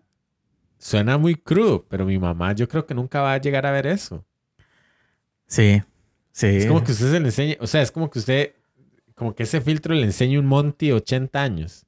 suena 0.79 1.19
muy 1.19 1.35
crudo, 1.35 1.85
pero 1.89 2.05
mi 2.05 2.19
mamá 2.19 2.53
yo 2.53 2.69
creo 2.69 2.87
que 2.87 2.95
nunca 2.95 3.21
va 3.23 3.33
a 3.35 3.39
llegar 3.41 3.67
a 3.67 3.71
ver 3.73 3.87
eso. 3.87 4.25
Sí, 5.47 5.83
sí. 6.33 6.47
Es 6.47 6.67
como 6.67 6.83
que 6.85 6.93
usted 6.93 7.11
se 7.11 7.21
le 7.21 7.27
enseñe, 7.27 7.57
o 7.61 7.67
sea, 7.67 7.83
es 7.83 7.91
como 7.91 8.11
que 8.11 8.19
usted, 8.19 8.53
como 9.15 9.35
que 9.35 9.45
ese 9.45 9.61
filtro 9.61 9.95
le 9.95 10.05
enseñe 10.05 10.39
un 10.39 10.47
Monty 10.47 10.89
de 10.89 10.95
80 10.95 11.43
años. 11.43 11.87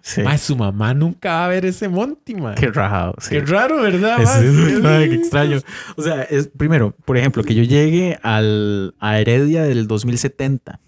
sí. 0.00 0.22
Mae, 0.22 0.38
su 0.38 0.56
mamá 0.56 0.94
nunca 0.94 1.30
va 1.32 1.44
a 1.46 1.48
ver 1.48 1.64
ese 1.66 1.88
Monty, 1.88 2.34
mae. 2.36 2.54
Qué 2.54 2.68
rajado, 2.70 3.14
sí. 3.18 3.30
Qué 3.30 3.40
raro, 3.40 3.82
¿verdad? 3.82 4.20
Es- 4.20 4.36
es- 4.36 4.84
ay, 4.84 5.08
qué 5.10 5.14
extraño. 5.16 5.58
O 5.96 6.02
sea, 6.02 6.22
es 6.22 6.48
primero, 6.48 6.94
por 7.04 7.16
ejemplo, 7.16 7.42
que 7.42 7.54
yo 7.54 7.62
llegue 7.64 8.18
al, 8.22 8.94
a 9.00 9.18
Heredia 9.18 9.62
del 9.64 9.86
2070. 9.86 10.80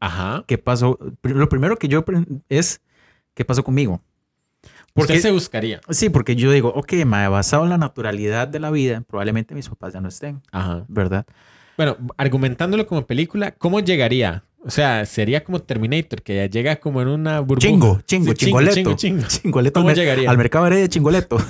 Ajá. 0.00 0.44
¿Qué 0.48 0.58
pasó? 0.58 0.98
Lo 1.22 1.48
primero 1.48 1.76
que 1.76 1.86
yo 1.88 2.04
es, 2.48 2.80
¿qué 3.34 3.44
pasó 3.44 3.62
conmigo? 3.62 4.02
Porque 4.94 5.14
Porque, 5.14 5.20
se 5.22 5.30
buscaría. 5.30 5.80
sí, 5.88 6.10
porque 6.10 6.36
yo 6.36 6.50
digo, 6.52 6.68
ok, 6.74 6.92
ma, 7.06 7.28
basado 7.28 7.64
en 7.64 7.70
la 7.70 7.78
naturalidad 7.78 8.46
de 8.48 8.60
la 8.60 8.70
vida, 8.70 9.02
probablemente 9.08 9.54
mis 9.54 9.68
papás 9.68 9.94
ya 9.94 10.00
no 10.00 10.08
estén, 10.08 10.42
Ajá. 10.52 10.84
¿verdad? 10.88 11.24
Bueno, 11.78 11.96
argumentándolo 12.18 12.86
como 12.86 13.06
película, 13.06 13.52
¿cómo 13.52 13.80
llegaría? 13.80 14.44
O 14.64 14.70
sea, 14.70 15.06
sería 15.06 15.42
como 15.42 15.60
Terminator, 15.60 16.22
que 16.22 16.36
ya 16.36 16.46
llega 16.46 16.76
como 16.76 17.00
en 17.02 17.08
una 17.08 17.40
burbuja. 17.40 17.66
Chingo, 17.68 18.00
chingo, 18.04 18.30
Sí, 18.32 18.36
chingoleto. 18.36 18.74
Chingo, 18.74 18.94
chingo. 18.94 19.22
Chingoleto 19.26 19.80
¿Cómo 19.80 19.88
al, 19.88 19.96
llegaría? 19.96 20.30
al 20.30 20.36
mercado 20.38 20.66
Heredia 20.66 20.88
Chingoleto. 20.88 21.38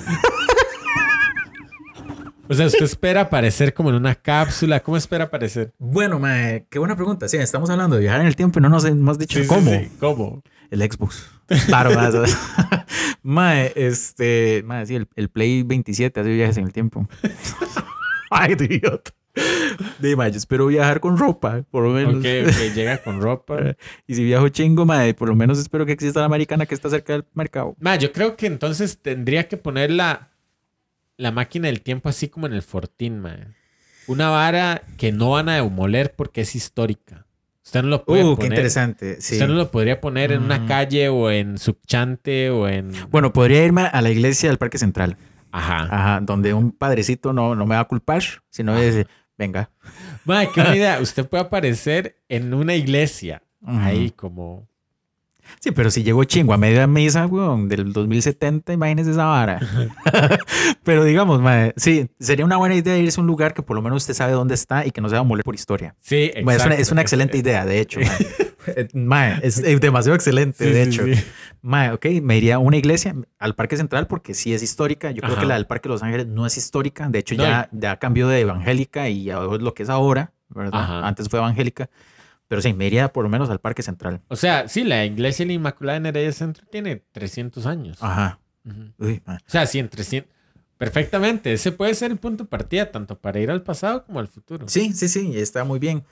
O 2.49 2.53
sea, 2.55 2.65
usted 2.67 2.83
espera 2.83 3.21
aparecer 3.21 3.73
como 3.73 3.89
en 3.89 3.95
una 3.95 4.15
cápsula. 4.15 4.81
¿Cómo 4.81 4.97
espera 4.97 5.23
aparecer? 5.23 5.71
Bueno, 5.79 6.19
mae, 6.19 6.67
qué 6.69 6.77
buena 6.77 6.95
pregunta. 6.95 7.27
Sí, 7.29 7.37
estamos 7.37 7.69
hablando 7.69 7.95
de 7.95 8.01
viajar 8.01 8.19
en 8.21 8.27
el 8.27 8.35
tiempo 8.35 8.59
y 8.59 8.61
no 8.61 8.69
nos 8.69 8.83
hemos 8.85 9.17
dicho 9.17 9.37
Sí, 9.39 9.43
sí, 9.43 9.47
cómo. 9.49 9.71
sí. 9.71 9.89
¿Cómo? 9.99 10.43
El 10.69 10.81
Xbox. 10.81 11.25
Claro, 11.67 11.91
mae, 13.23 13.71
mae, 13.73 13.73
este, 13.75 14.61
mae, 14.65 14.85
sí, 14.85 14.95
el, 14.95 15.07
el 15.15 15.29
Play 15.29 15.63
27 15.63 16.19
hace 16.19 16.29
viajes 16.29 16.57
en 16.57 16.65
el 16.65 16.73
tiempo. 16.73 17.07
Ay, 18.29 18.53
idiota. 18.53 19.11
De 19.97 20.15
mae, 20.15 20.31
yo 20.31 20.37
espero 20.37 20.67
viajar 20.67 20.99
con 20.99 21.17
ropa, 21.17 21.63
por 21.71 21.83
lo 21.83 21.89
menos. 21.89 22.15
Ok, 22.15 22.25
ok, 22.47 22.73
llega 22.75 23.01
con 23.01 23.21
ropa. 23.21 23.75
Y 24.07 24.15
si 24.15 24.23
viajo 24.23 24.49
chingo, 24.49 24.85
mae, 24.85 25.13
por 25.13 25.29
lo 25.29 25.35
menos 25.35 25.57
espero 25.57 25.85
que 25.85 25.93
exista 25.93 26.19
la 26.19 26.27
americana 26.27 26.65
que 26.65 26.75
está 26.75 26.89
cerca 26.89 27.13
del 27.13 27.25
mercado. 27.33 27.75
Ma, 27.79 27.95
yo 27.95 28.11
creo 28.11 28.35
que 28.35 28.45
entonces 28.45 28.99
tendría 29.01 29.47
que 29.47 29.57
poner 29.57 29.89
la, 29.89 30.31
la 31.17 31.31
máquina 31.31 31.67
del 31.67 31.81
tiempo 31.81 32.09
así 32.09 32.27
como 32.27 32.45
en 32.45 32.53
el 32.53 32.61
Fortín, 32.61 33.19
ma. 33.19 33.55
Una 34.05 34.29
vara 34.29 34.83
que 34.97 35.11
no 35.11 35.31
van 35.31 35.49
a 35.49 35.55
demoler 35.55 36.13
porque 36.15 36.41
es 36.41 36.55
histórica. 36.55 37.22
Usted 37.63 37.81
no 37.83 37.89
lo 37.89 38.03
puede 38.05 38.23
Uh, 38.23 38.31
qué 38.31 38.35
poner. 38.35 38.51
interesante. 38.53 39.21
Sí. 39.21 39.35
Usted 39.35 39.47
no 39.47 39.53
lo 39.53 39.71
podría 39.71 40.01
poner 40.01 40.31
en 40.33 40.43
una 40.43 40.59
Mm. 40.59 40.67
calle 40.67 41.09
o 41.09 41.31
en 41.31 41.57
subchante 41.57 42.49
o 42.49 42.67
en. 42.67 42.91
Bueno, 43.09 43.31
podría 43.33 43.63
irme 43.65 43.83
a 43.83 44.01
la 44.01 44.09
iglesia 44.09 44.49
del 44.49 44.57
Parque 44.57 44.77
Central. 44.77 45.17
Ajá. 45.51 45.87
Ajá, 45.89 46.19
donde 46.21 46.53
un 46.53 46.71
padrecito 46.71 47.31
no, 47.31 47.55
no 47.55 47.65
me 47.65 47.75
va 47.75 47.81
a 47.81 47.87
culpar, 47.87 48.21
sino 48.49 48.75
dice, 48.79 49.07
venga. 49.37 49.69
Ma, 50.25 50.45
qué 50.47 50.61
buena 50.61 50.75
idea. 50.75 50.99
Usted 50.99 51.27
puede 51.27 51.43
aparecer 51.43 52.17
en 52.27 52.53
una 52.53 52.75
iglesia. 52.75 53.43
Ahí 53.65 54.11
como. 54.11 54.67
Sí, 55.59 55.71
pero 55.71 55.89
si 55.91 56.03
llegó 56.03 56.23
chingo 56.23 56.53
a 56.53 56.57
media 56.57 56.87
misa, 56.87 57.25
weón, 57.25 57.69
del 57.69 57.93
2070, 57.93 58.73
imagínese 58.73 59.11
esa 59.11 59.25
vara. 59.25 59.59
pero 60.83 61.03
digamos, 61.03 61.41
mae, 61.41 61.73
sí, 61.77 62.09
sería 62.19 62.45
una 62.45 62.57
buena 62.57 62.75
idea 62.75 62.97
irse 62.97 63.19
a 63.19 63.21
un 63.21 63.27
lugar 63.27 63.53
que 63.53 63.61
por 63.61 63.75
lo 63.75 63.81
menos 63.81 64.03
usted 64.03 64.13
sabe 64.13 64.33
dónde 64.33 64.53
está 64.55 64.85
y 64.85 64.91
que 64.91 65.01
no 65.01 65.09
se 65.09 65.15
va 65.15 65.21
a 65.21 65.23
moler 65.23 65.43
por 65.43 65.55
historia. 65.55 65.95
Sí, 65.99 66.31
Mae, 66.43 66.55
es, 66.55 66.61
una, 66.61 66.73
exacto. 66.75 66.81
es 66.81 66.91
una 66.91 67.01
excelente 67.01 67.37
idea, 67.37 67.65
de 67.65 67.79
hecho. 67.79 67.99
Mae, 67.99 68.07
Eh, 68.65 69.39
es, 69.43 69.57
es 69.57 69.81
demasiado 69.81 70.15
excelente, 70.15 70.65
Sí, 70.65 70.71
de 70.71 70.83
sí, 70.85 70.89
hecho. 70.89 71.03
sí. 71.05 71.13
Mae, 71.61 71.91
ok, 71.91 72.05
me 72.21 72.37
iría 72.37 72.55
a 72.55 72.59
una 72.59 72.77
iglesia, 72.77 73.15
al 73.39 73.55
Parque 73.55 73.77
Central, 73.77 74.07
porque 74.07 74.33
sí 74.33 74.53
es 74.53 74.63
histórica. 74.63 75.11
Yo 75.11 75.21
creo 75.21 75.33
Ajá. 75.33 75.41
que 75.41 75.47
la 75.47 75.55
del 75.55 75.65
Parque 75.67 75.89
de 75.89 75.93
Los 75.93 76.03
Ángeles 76.03 76.27
no 76.27 76.45
es 76.45 76.57
histórica. 76.57 77.07
De 77.09 77.19
hecho, 77.19 77.35
No, 77.35 77.43
ya, 77.43 77.69
ya 77.71 77.97
cambió 77.97 78.27
de 78.27 78.41
evangélica 78.41 79.09
y 79.09 79.25
ya 79.25 79.39
es 79.53 79.61
lo 79.61 79.73
que 79.73 79.83
es 79.83 79.89
ahora, 79.89 80.31
¿verdad? 80.49 80.81
Ajá. 80.81 81.07
Antes 81.07 81.27
fue 81.29 81.39
evangélica. 81.39 81.89
Pero 82.53 82.61
sí, 82.61 82.71
me 82.71 82.85
iría 82.85 83.11
por 83.11 83.23
lo 83.23 83.31
menos 83.31 83.49
al 83.49 83.57
Parque 83.59 83.81
Central. 83.81 84.21
O 84.27 84.35
sea, 84.35 84.67
sí, 84.67 84.83
la 84.83 85.03
iglesia 85.05 85.43
de 85.43 85.47
la 85.47 85.53
Inmaculada 85.53 85.97
en 85.97 86.05
Heredia 86.05 86.31
Centro 86.31 86.63
tiene 86.69 86.97
300 87.11 87.65
años. 87.65 87.97
Ajá. 87.99 88.39
Uy. 88.99 89.23
O 89.25 89.37
sea, 89.47 89.65
sí, 89.65 89.79
en 89.79 89.89
300. 89.89 90.31
Perfectamente. 90.77 91.51
Ese 91.51 91.71
puede 91.71 91.95
ser 91.95 92.11
el 92.11 92.17
punto 92.17 92.43
de 92.43 92.49
partida, 92.51 92.91
tanto 92.91 93.17
para 93.17 93.39
ir 93.39 93.49
al 93.49 93.63
pasado 93.63 94.05
como 94.05 94.19
al 94.19 94.27
futuro. 94.27 94.67
Sí, 94.67 94.93
sí, 94.93 95.07
sí, 95.07 95.31
y 95.31 95.39
está 95.39 95.63
muy 95.63 95.79
bien. 95.79 96.03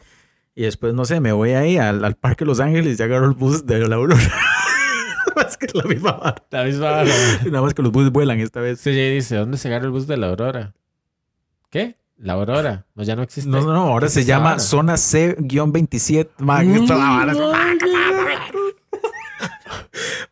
Y 0.56 0.64
después, 0.64 0.96
no 0.96 1.06
sé, 1.06 1.20
me 1.20 1.32
voy 1.32 1.52
ahí 1.52 1.78
al, 1.78 2.04
al 2.04 2.16
Parque 2.16 2.44
Los 2.44 2.60
Ángeles 2.60 3.00
y 3.00 3.04
agarro 3.04 3.28
el 3.28 3.34
bus 3.34 3.68
de 3.68 3.88
la 3.88 3.98
Aurora. 3.98 4.18
es 5.48 5.58
que 5.58 5.68
es 5.68 5.76
la 5.76 5.84
misma 5.84 6.14
vara. 6.14 6.44
La 6.50 6.64
misma 6.64 6.90
vara. 6.90 7.12
Nada 7.46 7.62
más 7.62 7.76
que 7.76 7.84
los 7.84 7.92
buses 7.92 8.12
vuelan 8.12 8.40
esta 8.40 8.62
vez. 8.62 8.80
Sí, 8.80 8.90
dice, 8.90 9.36
¿dónde 9.36 9.60
se 9.60 9.68
agarra 9.68 9.86
el 9.86 9.92
bus 9.92 10.08
de 10.08 10.18
la 10.18 10.30
Aurora? 10.30 10.74
¿Qué? 11.70 12.01
La 12.24 12.34
Aurora. 12.34 12.86
No, 12.94 13.04
ya 13.04 13.16
no 13.16 13.24
existe. 13.24 13.50
No, 13.50 13.62
no, 13.62 13.74
no, 13.74 13.80
ahora 13.88 14.06
¿Qué 14.08 14.12
se 14.14 14.26
llama? 14.26 14.60
Zona 14.60 14.96
C-27. 14.98 16.30
Ma, 16.40 16.62
Mm, 16.64 16.76
esta 16.84 16.96
vara 16.96 17.32
es- 17.32 17.38
ay, 17.54 17.78
qué 17.80 17.88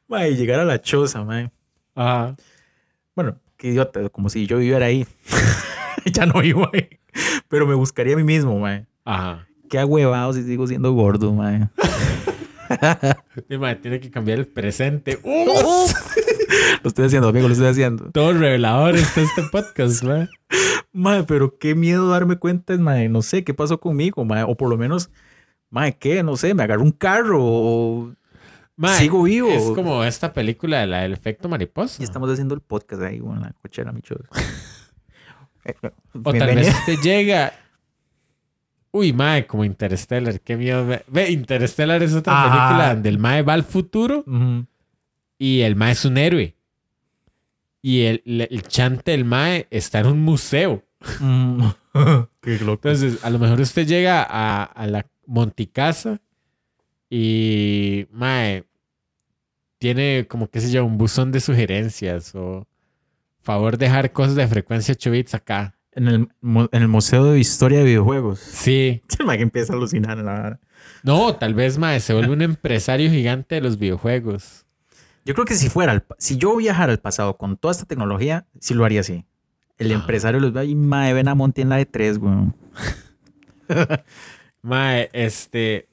Ma, 0.08 0.28
y 0.28 0.36
llegar 0.36 0.60
a 0.60 0.66
la 0.66 0.80
choza, 0.82 1.24
ma. 1.24 1.52
Ajá. 1.96 2.36
Bueno, 3.16 3.38
qué 3.58 3.70
idiota, 3.70 4.08
como 4.10 4.30
si 4.30 4.46
yo 4.48 4.58
viviera 4.58 4.86
ahí. 4.88 5.08
ya 6.14 6.26
no 6.26 6.42
vivo 6.42 6.70
ahí. 6.74 6.88
Pero 7.48 7.66
me 7.68 7.74
buscaría 7.76 8.14
a 8.14 8.18
mí 8.18 8.24
mismo, 8.24 8.60
ma. 8.60 8.86
Ajá. 9.06 9.48
Qué 9.70 9.78
agüevado 9.80 10.34
si 10.34 10.44
sigo 10.44 10.68
siendo 10.68 10.92
gordo, 10.94 11.34
ma. 11.34 11.72
Sí, 13.50 13.58
mae, 13.58 13.76
tiene 13.78 14.00
que 14.00 14.12
cambiar 14.12 14.38
el 14.38 14.46
presente. 14.46 15.18
Lo 16.84 16.88
estoy 16.88 17.06
haciendo, 17.06 17.30
amigo, 17.30 17.47
lo 17.47 17.54
estoy 17.54 17.68
haciendo. 17.68 18.12
Todo 18.12 18.34
revelador 18.34 18.95
está 18.95 19.22
este 19.22 19.43
podcast, 19.52 20.04
mae. 20.04 20.28
Mae, 20.91 21.24
pero 21.24 21.58
qué 21.58 21.76
miedo 21.76 22.10
darme 22.10 22.38
cuenta, 22.38 22.76
mae, 22.78 23.10
no 23.10 23.22
sé 23.22 23.43
qué 23.43 23.54
pasó 23.54 23.80
conmigo, 23.80 24.26
mae, 24.26 24.43
o 24.43 24.56
por 24.56 24.70
lo 24.70 24.78
menos, 24.78 25.10
mae, 25.70 25.97
qué, 25.97 26.24
no 26.24 26.36
sé, 26.38 26.54
me 26.54 26.64
agarró 26.64 26.82
un 26.84 26.91
carro 26.91 27.39
o 27.41 28.14
Mae, 28.76 28.97
sigo 28.97 29.24
vivo. 29.24 29.50
Es 29.50 29.72
como 29.76 30.06
esta 30.06 30.32
película 30.32 30.86
la 30.86 31.02
del 31.02 31.12
efecto 31.12 31.50
mariposa. 31.50 32.02
Y 32.02 32.06
estamos 32.06 32.30
haciendo 32.32 32.56
el 32.56 32.62
podcast 32.62 33.02
ahí, 33.02 33.20
bueno, 33.20 33.41
en 33.41 33.47
la 33.47 33.54
cochera, 33.62 33.91
mi. 33.91 34.02
Eh, 35.66 35.74
O 36.24 36.34
tal 36.34 36.56
vez 36.56 36.70
usted 36.70 36.95
llega. 37.04 37.52
Uy, 38.91 39.12
mae, 39.12 39.45
como 39.45 39.66
Interstellar, 39.66 40.39
qué 40.39 40.56
miedo. 40.56 40.88
Ve, 41.08 41.30
Interstellar 41.30 42.02
es 42.02 42.14
otra 42.14 42.34
Ajá. 42.45 42.50
película 42.68 42.93
donde 42.93 43.10
el 43.10 43.20
mae 43.20 43.41
va 43.43 43.54
al 43.54 43.64
futuro 43.66 44.24
Ujú. 44.26 44.66
Y 45.40 45.62
el 45.62 45.76
mae 45.76 45.94
es 45.94 46.06
un 46.06 46.18
héroe. 46.18 46.56
Y 47.82 48.02
el, 48.02 48.22
el, 48.26 48.42
el 48.42 48.64
chante 48.64 49.12
del 49.12 49.26
mae 49.26 49.68
está 49.72 50.02
en 50.02 50.08
un 50.08 50.22
museo. 50.22 50.84
Mm. 51.20 51.64
qué 52.42 52.60
loco. 52.60 52.88
Entonces, 52.90 53.24
a 53.24 53.30
lo 53.30 53.40
mejor 53.40 53.60
usted 53.62 53.88
llega 53.88 54.22
a, 54.22 54.64
a 54.64 54.86
la 54.86 55.08
Monticasa 55.26 56.22
y, 57.10 58.06
mae, 58.12 58.66
tiene 59.80 60.28
como, 60.28 60.50
qué 60.50 60.60
sé 60.60 60.72
yo, 60.72 60.86
un 60.86 60.98
buzón 60.98 61.32
de 61.32 61.40
sugerencias 61.40 62.36
o 62.36 62.68
favor 63.42 63.78
dejar 63.78 64.12
cosas 64.12 64.36
de 64.36 64.48
frecuencia 64.48 64.94
8 64.94 65.12
bits 65.12 65.34
acá. 65.34 65.76
En 65.92 66.08
el, 66.08 66.28
en 66.44 66.82
el 66.82 66.88
Museo 66.88 67.26
de 67.26 67.40
Historia 67.40 67.80
de 67.80 67.86
Videojuegos. 67.86 68.40
Sí. 68.40 69.02
El 69.20 69.26
mae 69.26 69.38
que 69.38 69.44
empieza 69.44 69.74
a 69.74 69.76
alucinar 69.76 70.20
en 70.20 70.26
la. 70.26 70.60
No, 71.04 71.36
tal 71.36 71.56
vez, 71.56 71.78
mae, 71.78 72.00
se 72.00 72.14
vuelve 72.14 72.32
un 72.32 72.44
empresario 72.44 73.10
gigante 73.10 73.56
de 73.56 73.62
los 73.62 73.80
videojuegos. 73.80 74.66
Yo 75.26 75.34
creo 75.34 75.46
que 75.46 75.56
si 75.56 75.70
fuera, 75.70 75.92
al 75.92 76.06
si 76.18 76.38
yo 76.38 76.56
viajara 76.56 76.92
al 76.92 77.00
pasado 77.00 77.38
con 77.38 77.58
toda 77.58 77.72
esta 77.74 77.86
tecnología, 77.86 78.46
sí 78.60 78.74
lo 78.74 78.86
haría 78.86 79.02
así. 79.02 79.26
El 79.78 79.92
Ajá. 79.92 80.02
empresario 80.02 80.40
los 80.40 80.54
ve 80.54 80.66
y 80.66 80.76
mae, 80.76 81.14
ven 81.14 81.28
a 81.28 81.36
Monty 81.36 81.62
en 81.62 81.70
la 81.70 81.78
de 81.78 81.86
tres, 81.86 82.18
weón. 82.18 82.56
Mae, 84.62 85.10
este... 85.14 85.88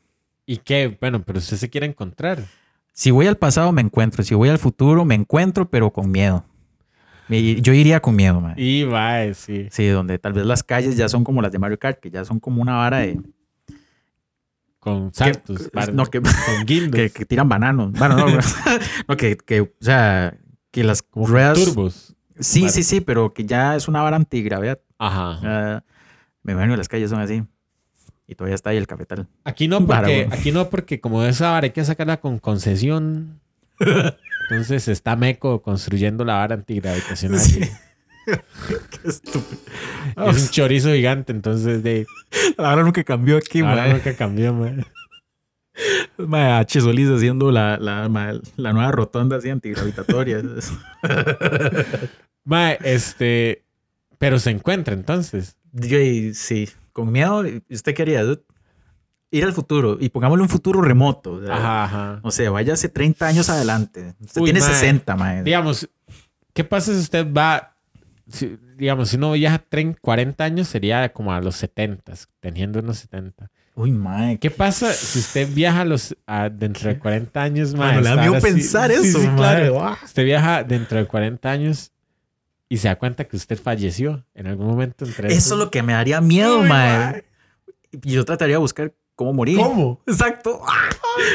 ¿Y 0.44 0.58
qué? 0.58 0.96
Bueno, 1.00 1.22
pero 1.22 1.38
usted 1.38 1.56
se 1.56 1.68
quiere 1.70 1.86
encontrar. 1.86 2.44
Si 2.92 3.10
voy 3.10 3.26
al 3.26 3.36
pasado, 3.36 3.72
me 3.72 3.82
encuentro. 3.82 4.22
Si 4.22 4.34
voy 4.34 4.48
al 4.48 4.58
futuro, 4.58 5.04
me 5.04 5.14
encuentro, 5.14 5.68
pero 5.68 5.92
con 5.92 6.10
miedo. 6.10 6.44
Yo 7.28 7.72
iría 7.72 8.00
con 8.00 8.14
miedo, 8.14 8.40
mae. 8.40 8.54
Y, 8.56 8.84
mae, 8.84 9.34
sí. 9.34 9.68
Sí, 9.70 9.88
donde 9.88 10.18
tal 10.18 10.32
vez 10.32 10.46
las 10.46 10.62
calles 10.62 10.96
ya 10.96 11.08
son 11.08 11.24
como 11.24 11.42
las 11.42 11.50
de 11.52 11.58
Mario 11.58 11.78
Kart, 11.78 11.98
que 11.98 12.10
ya 12.10 12.24
son 12.24 12.38
como 12.40 12.62
una 12.62 12.76
vara 12.76 12.98
de... 12.98 13.20
Con 14.86 15.10
que- 15.10 15.32
par- 15.72 15.92
no, 15.92 16.06
que, 16.06 16.20
con 16.20 16.64
guindos. 16.64 16.92
que, 17.00 17.10
que 17.10 17.24
tiran 17.26 17.48
bananos. 17.48 17.90
Bueno, 17.92 18.16
no, 18.16 18.26
no 19.08 19.16
que, 19.16 19.36
que, 19.36 19.62
o 19.62 19.68
sea, 19.80 20.36
que 20.70 20.84
las 20.84 21.02
como 21.02 21.26
ruedas... 21.26 21.58
turbos. 21.58 22.14
Sí, 22.38 22.68
sí, 22.68 22.84
sí, 22.84 23.00
pero 23.00 23.34
que 23.34 23.44
ya 23.44 23.74
es 23.74 23.88
una 23.88 24.00
vara 24.02 24.14
antigravedad. 24.14 24.78
Ajá. 24.98 25.82
Me 26.44 26.52
imagino 26.52 26.74
que 26.74 26.78
las 26.78 26.88
calles 26.88 27.10
son 27.10 27.18
así. 27.18 27.42
Y 28.28 28.34
todavía 28.36 28.54
está 28.54 28.70
ahí 28.70 28.76
el 28.76 28.86
cafetal. 28.86 29.26
Aquí 29.42 29.66
no, 29.66 29.84
porque, 29.84 30.28
aquí 30.30 30.52
no, 30.52 30.68
porque 30.70 31.00
como 31.00 31.24
esa 31.24 31.50
vara 31.50 31.64
hay 31.64 31.70
que 31.70 31.84
sacarla 31.84 32.20
con 32.20 32.38
concesión. 32.38 33.40
Entonces 34.50 34.86
está 34.86 35.16
Meco 35.16 35.62
construyendo 35.62 36.24
la 36.24 36.34
vara 36.34 36.54
antigravitacional. 36.54 37.40
Sí. 37.40 37.60
Qué 38.90 39.08
estúpido. 39.08 39.60
Es 40.28 40.42
un 40.42 40.48
chorizo 40.50 40.92
gigante, 40.92 41.32
entonces 41.32 41.82
de 41.82 42.06
Ahora 42.58 42.82
nunca 42.82 43.04
cambió 43.04 43.36
aquí, 43.36 43.60
ahora 43.60 43.92
nunca 43.92 44.14
cambió. 44.14 44.54
Mae, 46.18 46.52
H. 46.52 46.80
Solís 46.80 47.08
haciendo 47.08 47.50
la, 47.50 47.76
la, 47.78 48.08
mae, 48.08 48.40
la 48.56 48.72
nueva 48.72 48.90
rotonda 48.92 49.36
así 49.36 49.50
antigravitatoria. 49.50 50.42
Mae, 52.44 52.78
este, 52.82 53.64
pero 54.18 54.38
se 54.38 54.50
encuentra 54.50 54.94
entonces. 54.94 55.56
Yo, 55.72 55.98
sí, 56.32 56.68
con 56.92 57.12
miedo, 57.12 57.44
¿usted 57.68 57.94
qué 57.94 58.02
haría? 58.02 58.24
dude? 58.24 58.42
Ir 59.30 59.44
al 59.44 59.52
futuro 59.52 59.98
y 60.00 60.08
pongámosle 60.08 60.42
un 60.42 60.48
futuro 60.48 60.80
remoto. 60.80 61.32
o 61.32 61.44
sea, 61.44 61.54
Ajá, 61.54 61.84
ajá. 61.84 62.20
O 62.22 62.30
sea, 62.30 62.50
váyase 62.50 62.88
30 62.88 63.26
años 63.26 63.50
adelante. 63.50 64.14
Usted 64.20 64.40
Uy, 64.40 64.44
tiene 64.46 64.60
mae. 64.60 64.68
60, 64.70 65.16
mae. 65.16 65.42
Digamos, 65.42 65.90
¿qué 66.54 66.64
pasa 66.64 66.94
si 66.94 67.00
usted 67.00 67.30
va, 67.30 67.75
si- 68.28 68.58
digamos, 68.76 69.08
si 69.10 69.16
uno 69.16 69.32
viaja 69.32 69.58
30, 69.58 69.98
40 70.00 70.44
años 70.44 70.68
sería 70.68 71.12
como 71.12 71.32
a 71.32 71.40
los 71.40 71.56
70, 71.56 72.12
teniendo 72.40 72.80
unos 72.80 72.98
70. 72.98 73.50
Uy, 73.74 73.90
mae. 73.92 74.38
¿Qué 74.38 74.50
pasa 74.50 74.92
si 74.92 75.18
usted 75.18 75.48
viaja 75.52 75.82
a 75.82 75.84
los 75.84 76.16
a 76.26 76.48
dentro 76.48 76.88
de 76.88 76.98
40 76.98 77.42
años, 77.42 77.74
mae? 77.74 77.94
Bueno, 77.94 78.00
le 78.00 78.08
da 78.16 78.22
miedo 78.22 78.40
pensar 78.40 78.90
Sí, 78.90 79.08
eso, 79.08 79.20
sí, 79.20 79.28
claro. 79.36 79.96
Usted 80.04 80.24
viaja 80.24 80.64
dentro 80.64 80.98
de 80.98 81.04
40 81.06 81.50
años 81.50 81.92
y 82.68 82.78
se 82.78 82.88
da 82.88 82.96
cuenta 82.96 83.24
que 83.24 83.36
usted 83.36 83.58
falleció 83.60 84.24
en 84.34 84.46
algún 84.46 84.66
momento 84.66 85.04
entre 85.04 85.28
Eso 85.32 85.54
es 85.54 85.60
lo 85.60 85.70
que 85.70 85.82
me 85.82 85.92
daría 85.92 86.20
miedo, 86.20 86.62
mae. 86.62 87.24
Yo 88.02 88.24
trataría 88.24 88.54
de 88.56 88.60
buscar 88.60 88.92
cómo 89.16 89.32
morir. 89.32 89.56
¿Cómo? 89.58 90.00
Exacto. 90.06 90.60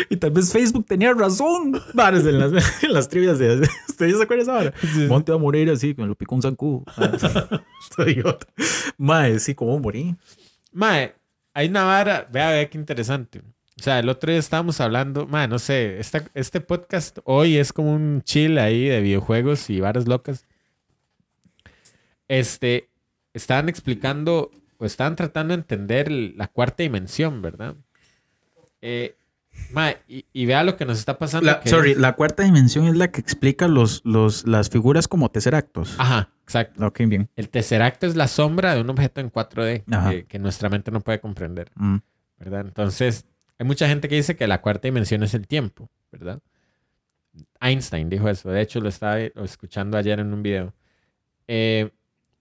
Y 0.09 0.15
tal 0.17 0.31
vez 0.31 0.51
Facebook 0.53 0.85
tenía 0.85 1.13
razón. 1.13 1.81
Varas 1.93 2.25
en 2.25 2.39
las, 2.39 2.83
en 2.83 2.93
las 2.93 3.09
trivias 3.09 3.37
de. 3.39 3.67
¿Usted 3.89 4.07
ya 4.07 4.17
se 4.17 4.23
acuerda 4.23 4.35
de 4.37 4.41
esa 4.43 4.53
vara? 4.53 4.73
Sí. 4.81 5.07
Monte 5.07 5.31
va 5.33 5.37
a 5.37 5.41
morir 5.41 5.69
así, 5.69 5.93
que 5.93 6.01
me 6.01 6.07
lo 6.07 6.15
picó 6.15 6.35
un 6.35 6.41
zancudo. 6.41 6.83
Estoy 7.89 8.11
idiota. 8.13 8.47
Mae, 8.97 9.39
sí, 9.39 9.53
¿cómo 9.55 9.77
morí? 9.79 10.15
Mae, 10.71 11.15
hay 11.53 11.67
una 11.67 11.83
vara, 11.83 12.29
vea, 12.31 12.51
vea 12.51 12.69
qué 12.69 12.77
interesante. 12.77 13.39
O 13.79 13.83
sea, 13.83 13.97
el 13.99 14.09
otro 14.09 14.29
día 14.31 14.39
estábamos 14.39 14.79
hablando, 14.79 15.25
mae, 15.25 15.47
no 15.47 15.57
sé, 15.57 15.99
esta- 15.99 16.29
este 16.35 16.61
podcast 16.61 17.17
hoy 17.23 17.57
es 17.57 17.73
como 17.73 17.91
un 17.93 18.21
chill 18.23 18.59
ahí 18.59 18.85
de 18.87 19.01
videojuegos 19.01 19.69
y 19.71 19.79
varas 19.79 20.07
locas. 20.07 20.45
Este, 22.27 22.89
estaban 23.33 23.69
explicando 23.69 24.51
o 24.81 24.85
estaban 24.85 25.15
tratando 25.15 25.53
de 25.53 25.61
entender 25.61 26.11
la 26.11 26.47
cuarta 26.47 26.81
dimensión, 26.83 27.41
¿verdad? 27.41 27.75
Eh, 28.81 29.15
mae, 29.71 29.97
y, 30.07 30.25
y 30.33 30.45
vea 30.47 30.63
lo 30.63 30.75
que 30.75 30.85
nos 30.85 30.97
está 30.97 31.17
pasando. 31.19 31.45
La, 31.45 31.59
que 31.59 31.69
sorry, 31.69 31.91
es- 31.91 31.97
la 31.97 32.13
cuarta 32.13 32.43
dimensión 32.43 32.87
es 32.87 32.95
la 32.95 33.11
que 33.11 33.21
explica 33.21 33.67
los, 33.67 34.01
los, 34.05 34.47
las 34.47 34.69
figuras 34.69 35.07
como 35.07 35.29
tercer 35.29 35.53
actos. 35.55 35.95
Ajá, 35.99 36.29
exacto. 36.43 36.85
Ok, 36.85 37.01
bien. 37.07 37.29
El 37.35 37.49
tesseracto 37.49 38.07
es 38.07 38.15
la 38.15 38.27
sombra 38.27 38.73
de 38.73 38.81
un 38.81 38.89
objeto 38.89 39.21
en 39.21 39.31
4D 39.31 39.83
Ajá. 39.91 40.09
que, 40.09 40.25
que 40.25 40.39
nuestra 40.39 40.69
mente 40.69 40.89
no 40.91 41.01
puede 41.01 41.19
comprender. 41.19 41.69
Mm. 41.75 41.97
¿verdad? 42.39 42.61
Entonces, 42.61 43.25
hay 43.59 43.67
mucha 43.67 43.87
gente 43.87 44.09
que 44.09 44.15
dice 44.15 44.35
que 44.35 44.47
la 44.47 44.61
cuarta 44.61 44.87
dimensión 44.87 45.21
es 45.21 45.35
el 45.35 45.45
tiempo, 45.47 45.91
¿verdad? 46.11 46.39
Einstein 47.59 48.09
dijo 48.09 48.27
eso, 48.29 48.49
de 48.49 48.61
hecho 48.61 48.81
lo 48.81 48.89
estaba 48.89 49.19
escuchando 49.19 49.95
ayer 49.97 50.19
en 50.19 50.33
un 50.33 50.41
video. 50.41 50.73
Eh, 51.47 51.91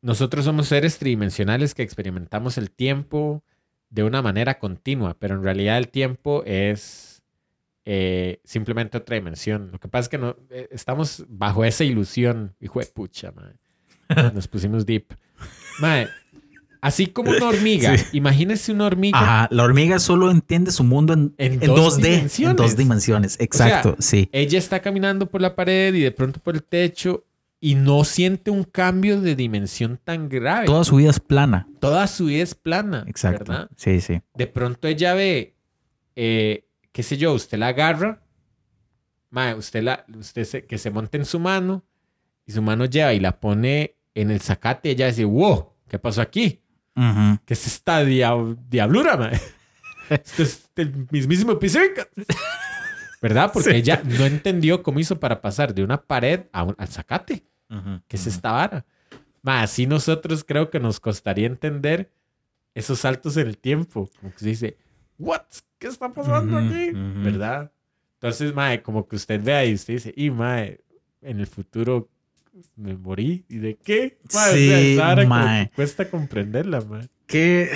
nosotros 0.03 0.45
somos 0.45 0.69
seres 0.69 0.99
tridimensionales 0.99 1.75
que 1.75 1.83
experimentamos 1.83 2.57
el 2.59 2.71
tiempo 2.71 3.43
de 3.91 4.05
una 4.05 4.23
manera 4.23 4.59
continua, 4.59 5.17
pero 5.19 5.35
en 5.35 5.43
realidad 5.43 5.79
el 5.79 5.89
tiempo 5.89 6.43
es 6.47 7.23
eh, 7.85 8.41
simplemente 8.45 8.99
otra 8.99 9.17
dimensión. 9.17 9.71
Lo 9.73 9.79
que 9.81 9.89
pasa 9.89 10.03
es 10.03 10.09
que 10.09 10.19
no, 10.19 10.37
eh, 10.51 10.69
estamos 10.71 11.25
bajo 11.29 11.65
esa 11.65 11.85
ilusión, 11.85 12.55
hijo 12.61 12.81
de 12.81 12.87
pucha, 12.87 13.33
mae. 13.33 13.55
Nos 14.35 14.49
pusimos 14.49 14.87
deep. 14.87 15.13
Mae, 15.81 16.09
así 16.81 17.07
como 17.09 17.31
una 17.31 17.49
hormiga, 17.49 17.97
Sí. 17.97 18.07
imagínese 18.19 18.73
una 18.73 18.87
hormiga 18.87 19.19
Ajá, 19.19 19.49
la 19.51 19.65
hormiga 19.65 19.99
solo 19.99 20.31
entiende 20.31 20.71
su 20.71 20.85
mundo 20.85 21.13
en, 21.15 21.35
En 21.39 21.55
en 21.55 21.61
dos 21.61 21.99
2D. 21.99 22.05
En 22.07 22.13
dimensiones. 22.15 22.57
dos 22.57 22.77
dimensiones, 22.77 23.37
exacto, 23.41 23.97
sí. 23.99 24.29
ella 24.33 24.59
está 24.59 24.81
caminando 24.81 25.27
por 25.27 25.41
la 25.41 25.55
pared 25.57 25.95
y 25.95 26.01
de 26.01 26.11
pronto 26.13 26.39
por 26.41 26.55
el 26.55 26.63
techo 26.63 27.25
y 27.61 27.75
no 27.75 28.05
siente 28.05 28.51
un 28.51 28.65
cambio 28.65 29.21
de 29.21 29.37
dimensión 29.37 30.01
tan 30.03 30.29
grave. 30.31 30.65
Toda 30.67 30.83
su 30.85 30.97
vida 30.97 31.11
es 31.11 31.21
plana. 31.21 31.69
Toda 31.79 32.07
su 32.07 32.27
vida 32.27 32.43
es 32.43 32.55
plana. 32.55 33.05
Exacto. 33.07 33.45
¿verdad? 33.53 33.71
Sí, 33.77 34.01
sí. 34.01 34.23
De 34.35 34.47
pronto 34.47 34.89
ella 34.89 35.13
ve, 35.15 35.57
eh, 36.17 36.67
qué 36.93 37.03
sé 37.03 37.17
yo, 37.19 37.35
usted 37.35 37.59
la 37.59 37.69
agarra, 37.69 38.23
mae, 39.31 39.55
usted, 39.55 39.83
la, 39.83 40.05
usted 40.19 40.45
se- 40.45 40.65
que 40.67 40.79
se 40.79 40.91
monte 40.91 41.19
en 41.19 41.25
su 41.25 41.39
mano 41.39 41.85
y 42.47 42.53
su 42.53 42.63
mano 42.63 42.87
lleva 42.87 43.13
y 43.13 43.21
la 43.21 43.39
pone 43.41 43.97
en 44.15 44.31
el 44.31 44.41
zacate 44.41 44.89
y 44.89 44.93
ella 44.93 45.07
dice, 45.09 45.25
wow, 45.25 45.75
¿qué 45.87 45.99
pasó 45.99 46.21
aquí? 46.23 46.63
¿Qué 47.47 47.55
es 47.55 47.67
esta 47.67 48.03
dia- 48.05 48.35
diablura, 48.69 49.17
mae? 49.17 49.41
Esto 50.11 50.43
es 50.43 50.69
el 50.77 51.07
mismísimo 51.11 51.59
Pizzica. 51.59 52.09
¿Verdad? 53.23 53.51
Porque 53.53 53.71
Sí. 53.71 53.77
ella 53.77 54.03
no 54.05 54.25
entendió 54.25 54.83
cómo 54.83 54.99
hizo 54.99 55.21
para 55.21 55.41
pasar 55.43 55.75
de 55.75 55.85
una 55.85 56.03
pared 56.03 56.47
a 56.53 56.65
un- 56.65 56.75
al 56.79 56.89
zacate. 56.89 57.45
Ujú. 57.71 58.01
¿Qué 58.09 58.17
es 58.17 58.27
esta 58.27 58.53
vara? 58.53 58.85
Más, 59.43 59.65
así 59.71 59.87
nosotros 59.87 60.45
creo 60.45 60.69
que 60.71 60.81
nos 60.81 61.01
costaría 61.01 61.47
entender 61.47 62.11
esos 62.75 62.99
saltos 63.01 63.37
en 63.37 63.47
el 63.47 63.57
tiempo. 63.59 64.11
Como 64.21 64.33
que 64.33 64.39
se 64.41 64.47
dice, 64.49 64.77
¿what? 65.19 65.43
¿Qué 65.79 65.87
está 65.89 66.13
pasando 66.13 66.57
Ujú, 66.59 66.67
aquí? 66.67 66.91
ujú. 66.91 67.23
¿Verdad? 67.25 67.73
Entonces, 68.15 68.55
mae, 68.55 68.83
como 68.83 69.09
que 69.09 69.17
usted 69.17 69.43
vea 69.43 69.65
y 69.65 69.73
usted 69.75 69.95
dice, 69.95 70.13
y 70.15 70.31
mae, 70.31 70.81
en 71.23 71.41
el 71.41 71.47
futuro 71.47 72.09
me 72.77 72.95
morí. 72.95 73.45
¿Y 73.49 73.59
de 73.59 73.77
qué? 73.77 74.19
Mae, 74.35 74.51
o 74.51 74.53
sea, 74.53 74.79
Sí, 74.81 74.97
vara 74.99 75.23
como 75.23 75.35
mae. 75.37 75.71
cuesta 75.75 76.11
comprenderla, 76.11 76.81
mae. 76.83 77.09
Qué. 77.27 77.71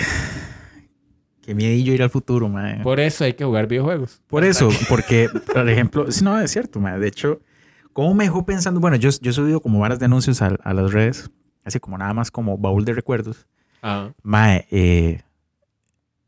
Qué 1.41 1.53
miedillo 1.55 1.93
ir 1.93 2.01
al 2.03 2.09
futuro, 2.09 2.49
mae. 2.49 2.75
Por, 2.77 2.83
Por 2.83 2.99
eso 2.99 3.23
hay 3.23 3.33
que 3.33 3.45
jugar 3.45 3.67
videojuegos. 3.67 4.21
eso, 4.43 4.69
porque, 4.89 5.29
por 5.53 5.67
ejemplo, 5.69 6.05
no, 6.23 6.39
es 6.39 6.51
cierto, 6.51 6.79
mae. 6.79 6.99
De 6.99 7.07
hecho, 7.07 7.39
¿cómo 7.95 8.13
me 8.13 8.25
dejó 8.25 8.45
pensando? 8.45 8.81
Bueno, 8.81 8.97
yo, 8.97 9.09
yo 9.21 9.31
he 9.31 9.33
subido 9.33 9.61
como 9.61 9.79
varas 9.79 9.99
de 9.99 10.05
anuncios 10.05 10.41
a, 10.41 10.47
a 10.47 10.73
las 10.73 10.91
redes, 10.91 11.31
así 11.63 11.79
como 11.79 11.97
nada 11.97 12.13
más 12.13 12.29
como 12.29 12.57
baúl 12.57 12.83
de 12.83 12.91
recuerdos. 12.93 13.47
Ah, 13.81 14.09
Mae, 14.21 14.67
eh, 14.69 15.21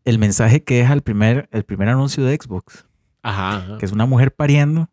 el 0.05 0.17
mensaje 0.17 0.63
que 0.63 0.77
deja 0.77 0.93
el 0.93 1.01
primer, 1.01 1.49
el 1.51 1.63
primer 1.65 1.89
anuncio 1.89 2.23
de 2.23 2.35
Xbox, 2.41 2.85
ajá, 3.21 3.57
ajá. 3.57 3.77
que 3.79 3.85
es 3.85 3.91
una 3.91 4.05
mujer 4.05 4.33
pariendo 4.33 4.89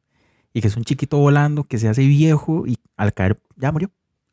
y 0.52 0.60
que 0.60 0.66
es 0.66 0.76
un 0.76 0.82
chiquito 0.82 1.16
volando 1.18 1.62
que 1.62 1.78
se 1.78 1.88
hace 1.88 2.02
viejo 2.04 2.66
y 2.66 2.76
al 2.96 3.14
caer 3.14 3.40
ya 3.56 3.70
murió. 3.70 3.90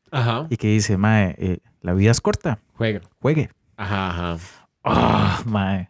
Ajá. 0.10 0.48
Y 0.50 0.58
que 0.58 0.68
dice, 0.70 0.98
mae, 0.98 1.36
eh, 1.38 1.60
la 1.82 1.94
vida 1.94 2.10
es 2.10 2.22
corta, 2.22 2.60
Juega. 2.74 3.02
juegue. 3.20 3.52
Ajá, 3.78 4.10
ajá. 4.10 4.38
Ah, 4.84 5.44
mae. 5.46 5.90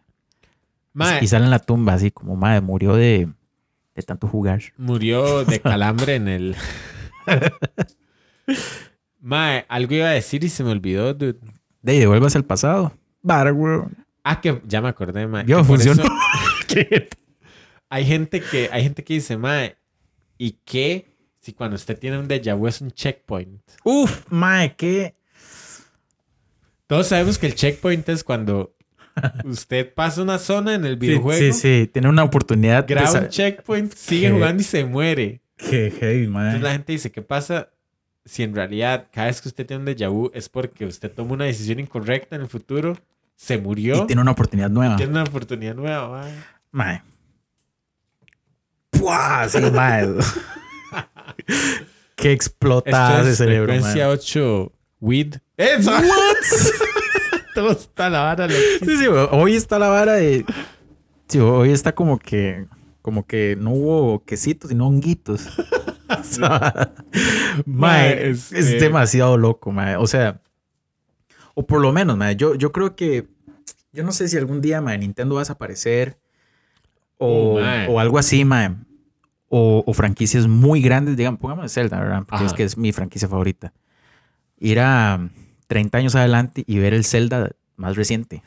Mae, 0.92 1.24
Y 1.24 1.26
sale 1.28 1.46
en 1.46 1.50
la 1.50 1.58
tumba 1.60 1.94
así 1.94 2.10
como, 2.10 2.36
madre, 2.36 2.60
murió 2.60 2.94
de, 2.94 3.32
de 3.94 4.02
tanto 4.02 4.28
jugar. 4.28 4.62
Murió 4.76 5.44
de 5.44 5.60
calambre 5.62 6.16
en 6.16 6.28
el. 6.28 6.56
Mae, 9.20 9.64
algo 9.68 9.94
iba 9.94 10.08
a 10.08 10.12
decir 10.12 10.42
y 10.44 10.48
se 10.48 10.64
me 10.64 10.70
olvidó, 10.70 11.14
dude. 11.14 11.38
De 11.80 11.92
ahí, 11.92 11.98
devuelvas 11.98 12.36
al 12.36 12.44
pasado. 12.44 12.92
Weón. 13.22 14.04
Ah, 14.24 14.40
que 14.40 14.60
ya 14.66 14.80
me 14.80 14.88
acordé, 14.88 15.26
mae. 15.26 15.44
Yo, 15.46 15.64
funcionó. 15.64 16.02
eso 16.02 16.12
hay 17.88 18.04
gente 18.04 18.40
que 18.40 18.68
hay 18.72 18.82
gente 18.82 19.04
que 19.04 19.14
dice, 19.14 19.36
mae, 19.36 19.76
¿y 20.38 20.52
qué 20.64 21.12
si 21.40 21.52
cuando 21.52 21.76
usted 21.76 21.98
tiene 21.98 22.18
un 22.18 22.28
déjà 22.28 22.56
vu 22.56 22.68
es 22.68 22.80
un 22.80 22.90
checkpoint? 22.90 23.60
Uf, 23.84 24.24
mae, 24.30 24.74
qué. 24.76 25.16
Todos 26.86 27.08
sabemos 27.08 27.38
que 27.38 27.46
el 27.46 27.54
checkpoint 27.54 28.08
es 28.08 28.22
cuando 28.22 28.76
usted 29.44 29.92
pasa 29.94 30.22
una 30.22 30.38
zona 30.38 30.74
en 30.74 30.84
el 30.84 30.96
videojuego, 30.96 31.38
Sí, 31.38 31.52
sí, 31.52 31.80
sí. 31.82 31.86
Tiene 31.92 32.08
una 32.08 32.24
oportunidad 32.24 32.86
graba 32.88 33.20
un 33.20 33.28
checkpoint, 33.28 33.92
sigue 33.94 34.28
¿Qué? 34.28 34.32
jugando 34.32 34.62
y 34.62 34.64
se 34.64 34.84
muere. 34.84 35.40
Qué 35.56 35.92
heavy, 35.98 36.26
mae. 36.26 36.46
Entonces 36.46 36.62
la 36.62 36.72
gente 36.72 36.92
dice, 36.92 37.12
¿qué 37.12 37.22
pasa 37.22 37.68
si 38.24 38.42
en 38.42 38.54
realidad 38.54 39.08
cada 39.12 39.28
vez 39.28 39.40
que 39.40 39.48
usted 39.48 39.66
tiene 39.66 39.82
un 39.82 39.86
déjà 39.88 40.08
vu 40.10 40.30
es 40.34 40.48
porque 40.48 40.86
usted 40.86 41.10
toma 41.10 41.32
una 41.34 41.44
decisión 41.44 41.78
incorrecta 41.80 42.36
en 42.36 42.42
el 42.42 42.48
futuro, 42.48 42.96
se 43.36 43.58
murió 43.58 44.04
Y 44.04 44.06
tiene 44.06 44.22
una 44.22 44.30
oportunidad 44.32 44.70
nueva. 44.70 44.96
tiene 44.96 45.12
una 45.12 45.24
oportunidad 45.24 45.74
nueva? 45.74 46.08
mae? 46.08 46.32
Mae. 46.70 47.02
¡Puah! 48.90 49.48
Sí, 49.48 49.58
mae. 49.72 50.06
qué 52.16 52.32
explotada 52.32 53.12
Esto 53.14 53.24
de 53.26 53.30
es 53.32 53.38
cerebro, 53.38 53.72
frecuencia 53.72 54.04
mae. 54.06 54.14
8 54.14 54.72
weed. 55.00 55.34
¡Eso! 55.56 55.92
Todo 57.54 57.72
está 57.72 58.08
la 58.10 58.20
vara. 58.22 58.48
Sí, 58.48 58.96
sí, 58.96 59.06
hoy 59.06 59.54
está 59.56 59.78
la 59.78 59.88
vara 59.88 60.14
de. 60.14 60.44
Sí, 61.28 61.38
hoy 61.38 61.70
está 61.70 61.94
como 61.94 62.18
que. 62.18 62.66
Como 63.02 63.26
que 63.26 63.56
no 63.58 63.70
hubo 63.72 64.24
quesitos, 64.24 64.70
sino 64.70 64.86
honguitos. 64.86 65.48
Sea, 66.22 66.92
mae, 67.66 68.14
Mae, 68.14 68.30
es, 68.30 68.52
este- 68.52 68.78
demasiado 68.78 69.36
loco, 69.38 69.72
mae. 69.72 69.96
O 69.96 70.06
sea, 70.06 70.40
o 71.54 71.66
por 71.66 71.80
lo 71.80 71.90
menos, 71.92 72.16
mae, 72.16 72.36
yo, 72.36 72.54
yo 72.54 72.70
creo 72.72 72.94
que. 72.94 73.26
Yo 73.92 74.04
no 74.04 74.12
sé 74.12 74.28
si 74.28 74.36
algún 74.38 74.60
día, 74.60 74.80
mae, 74.80 74.98
Nintendo 74.98 75.34
va 75.34 75.40
a 75.40 75.44
desaparecer. 75.44 76.18
O, 77.18 77.58
Oh, 77.60 77.92
o 77.92 78.00
algo 78.00 78.18
así, 78.18 78.44
mae. 78.44 78.70
O, 79.48 79.82
o 79.86 79.92
franquicias 79.94 80.46
muy 80.46 80.80
grandes, 80.80 81.16
digamos, 81.16 81.40
pongamos 81.40 81.72
Zelda, 81.72 81.98
¿verdad? 82.00 82.22
Porque 82.26 82.46
es 82.46 82.52
que 82.54 82.64
es 82.64 82.78
mi 82.78 82.92
franquicia 82.92 83.28
favorita. 83.28 83.72
Ir 84.58 84.80
a 84.80 85.28
30 85.72 85.96
años 85.96 86.14
adelante 86.14 86.64
y 86.66 86.78
ver 86.78 86.92
el 86.92 87.02
Zelda 87.02 87.52
más 87.76 87.96
reciente. 87.96 88.42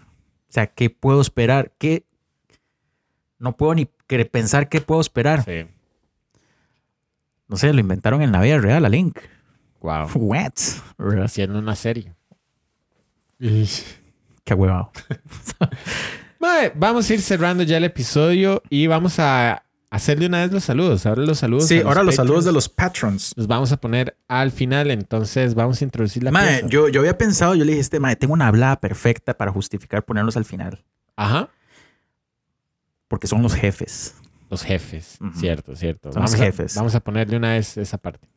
O 0.48 0.54
sea, 0.54 0.68
¿qué 0.68 0.92
puedo 0.92 1.22
esperar? 1.22 1.72
¿Qué? 1.80 2.06
No 3.40 3.58
puedo 3.58 3.74
ni 3.74 3.90
pensar 4.32 4.70
qué 4.70 4.80
puedo 4.80 5.02
esperar. 5.02 5.44
Sí. 5.44 5.66
No 7.48 7.58
sé, 7.58 7.74
lo 7.74 7.80
inventaron 7.80 8.22
en 8.22 8.32
la 8.32 8.42
vida 8.42 8.60
real, 8.60 8.86
a 8.86 8.90
Link. 8.90 9.18
Wow. 9.82 10.08
What? 10.14 10.54
Haciendo 11.24 11.58
una 11.58 11.76
serie. 11.76 12.14
Qué 13.40 14.54
huevado. 14.54 14.92
Vamos 16.76 17.10
a 17.10 17.14
ir 17.16 17.24
cerrando 17.24 17.64
ya 17.64 17.78
el 17.78 17.86
episodio 17.86 18.62
y 18.70 18.86
vamos 18.86 19.18
a 19.18 19.65
hacer 19.96 20.20
de 20.20 20.28
una 20.28 20.42
vez 20.42 20.52
los 20.52 20.64
saludos. 20.64 21.06
Ahora 21.06 21.24
los 21.24 21.40
saludos. 21.40 21.68
Sí, 21.68 21.80
ahora 21.80 22.04
los 22.04 22.16
saludos 22.16 22.46
de 22.46 22.52
los 22.52 22.70
patrons. 22.70 23.34
Los 23.36 23.48
vamos 23.48 23.72
a 23.72 23.78
poner 23.78 24.18
al 24.28 24.52
final, 24.52 24.92
entonces 24.92 25.56
vamos 25.56 25.82
a 25.82 25.84
introducir 25.86 26.24
la 26.24 26.32
Mae, 26.32 26.54
pieza. 26.60 26.68
yo, 26.68 26.90
yo 26.90 27.00
había 27.02 27.18
pensado, 27.18 27.56
yo 27.56 27.64
le 27.66 27.72
dije, 27.72 27.82
este, 27.82 28.00
mae, 28.00 28.16
tengo 28.16 28.34
una 28.34 28.48
hablada 28.48 28.80
perfecta 28.80 29.36
para 29.38 29.52
justificar 29.52 30.04
ponerlos 30.06 30.38
al 30.38 30.46
final. 30.46 30.84
Ajá. 31.16 31.50
Porque 33.08 33.28
son 33.28 33.42
los 33.42 33.54
jefes. 33.54 34.16
Los 34.50 34.64
jefes. 34.64 35.18
Cierto, 35.40 35.76
cierto. 35.76 36.12
Son 36.14 36.22
los 36.22 36.34
a- 36.34 36.38
jefes. 36.38 36.76
vamos 36.76 36.94
a 36.96 37.00
poner 37.00 37.28
de 37.28 37.38
una 37.38 37.54
vez 37.54 37.78
esa 37.78 37.98
parte. 37.98 38.28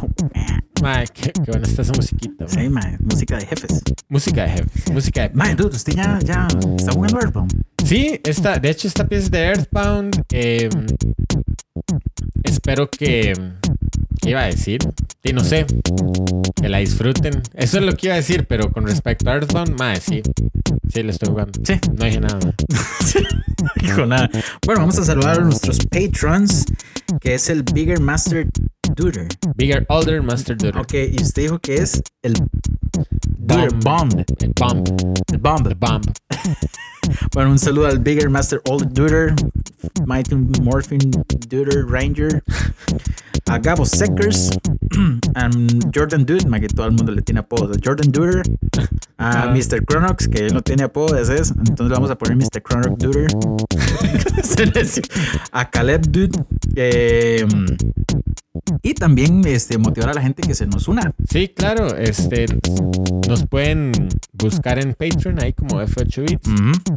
Mae, 0.82 1.06
qué, 1.08 1.32
qué 1.32 1.50
buena 1.50 1.66
está 1.66 1.82
esa 1.82 1.94
musiquita. 1.94 2.44
mae. 2.70 2.96
Sí, 2.96 3.04
música 3.04 3.36
de 3.38 3.46
jefes. 3.46 3.82
Música 4.08 4.42
de 4.44 4.50
jefes. 4.50 4.92
Música 4.92 5.22
de 5.22 5.30
Mae, 5.34 5.54
dude, 5.54 5.74
usted 5.76 5.94
ya, 5.94 6.18
ya 6.22 6.46
está 6.76 6.92
jugando 6.92 7.18
Earthbound. 7.18 7.62
Sí, 7.84 8.20
esta, 8.24 8.58
de 8.58 8.70
hecho, 8.70 8.86
esta 8.88 9.06
pieza 9.08 9.28
de 9.30 9.38
Earthbound. 9.46 10.22
eh, 10.32 10.68
espero 12.44 12.90
que. 12.90 13.32
¿Qué 14.20 14.30
iba 14.30 14.40
a 14.42 14.46
decir? 14.46 14.80
Sí, 15.24 15.32
no 15.32 15.44
sé. 15.44 15.66
Que 16.60 16.68
la 16.68 16.78
disfruten. 16.78 17.42
Eso 17.54 17.78
es 17.78 17.84
lo 17.84 17.92
que 17.92 18.06
iba 18.06 18.14
a 18.14 18.18
decir, 18.18 18.46
pero 18.46 18.72
con 18.72 18.86
respecto 18.86 19.30
a 19.30 19.34
Earthbound, 19.34 19.78
más 19.78 20.00
sí. 20.00 20.22
Sí, 20.92 21.02
le 21.02 21.10
estoy 21.10 21.28
jugando. 21.28 21.60
Sí. 21.64 21.74
No 21.96 22.04
dije 22.04 22.20
nada. 22.20 22.38
Dijo 23.80 24.06
nada. 24.06 24.28
Bueno, 24.64 24.80
vamos 24.80 24.98
a 24.98 25.04
saludar 25.04 25.40
a 25.40 25.44
nuestros 25.44 25.78
patrons, 25.86 26.64
que 27.20 27.34
es 27.34 27.48
el 27.50 27.62
Bigger 27.62 28.00
Master 28.00 28.46
Duder. 28.94 29.28
Bigger, 29.56 29.84
Older, 29.88 30.22
Master 30.22 30.56
Duder. 30.58 30.78
Ok, 30.78 30.94
y 30.94 31.22
usted 31.22 31.42
dijo 31.42 31.58
que 31.58 31.76
es 31.76 32.02
el 32.22 32.34
Duder 33.38 33.72
Bomb. 33.82 34.12
El 34.38 34.52
Bomb. 34.58 34.86
El 35.32 35.38
Bomb. 35.38 35.66
El 35.66 35.74
Bomb. 35.78 36.04
Bueno, 37.32 37.50
un 37.50 37.58
saludo 37.58 37.86
al 37.86 37.98
Bigger 38.00 38.28
Master 38.28 38.60
Old 38.68 38.92
Duder, 38.92 39.34
Mighty 40.06 40.34
Morphin 40.34 41.10
Duder 41.48 41.86
Ranger, 41.86 42.42
a 43.46 43.58
Gabo 43.58 43.84
Seckers, 43.86 44.50
a 45.36 45.50
Jordan 45.94 46.24
Dude, 46.24 46.46
ma, 46.48 46.58
que 46.58 46.68
todo 46.68 46.86
el 46.86 46.92
mundo 46.92 47.12
le 47.12 47.20
tiene 47.20 47.40
apodo, 47.40 47.72
Jordan 47.82 48.10
Duder, 48.10 48.42
a 49.18 49.44
Ah. 49.46 49.54
Mr. 49.54 49.84
Chronox, 49.84 50.28
que 50.28 50.46
él 50.46 50.54
no 50.54 50.62
tiene 50.62 50.84
apodo, 50.84 51.16
ese 51.16 51.36
es, 51.36 51.50
entonces 51.50 51.88
le 51.88 51.94
vamos 51.94 52.10
a 52.10 52.16
poner 52.16 52.36
Mr. 52.36 52.62
Chronox 52.62 52.98
Duder, 52.98 53.28
a 55.52 55.70
Caleb 55.70 56.02
Dude, 56.10 56.38
eh, 56.74 57.46
y 58.82 58.94
también 58.94 59.42
este, 59.46 59.78
motivar 59.78 60.10
a 60.10 60.14
la 60.14 60.22
gente 60.22 60.42
que 60.42 60.54
se 60.54 60.66
nos 60.66 60.88
una. 60.88 61.12
Sí, 61.30 61.48
claro. 61.48 61.96
Este, 61.96 62.46
nos 63.28 63.46
pueden 63.46 63.92
buscar 64.32 64.78
en 64.78 64.94
Patreon 64.94 65.40
ahí 65.42 65.52
como 65.52 65.80
F8 65.80 66.28
Bits. 66.28 66.50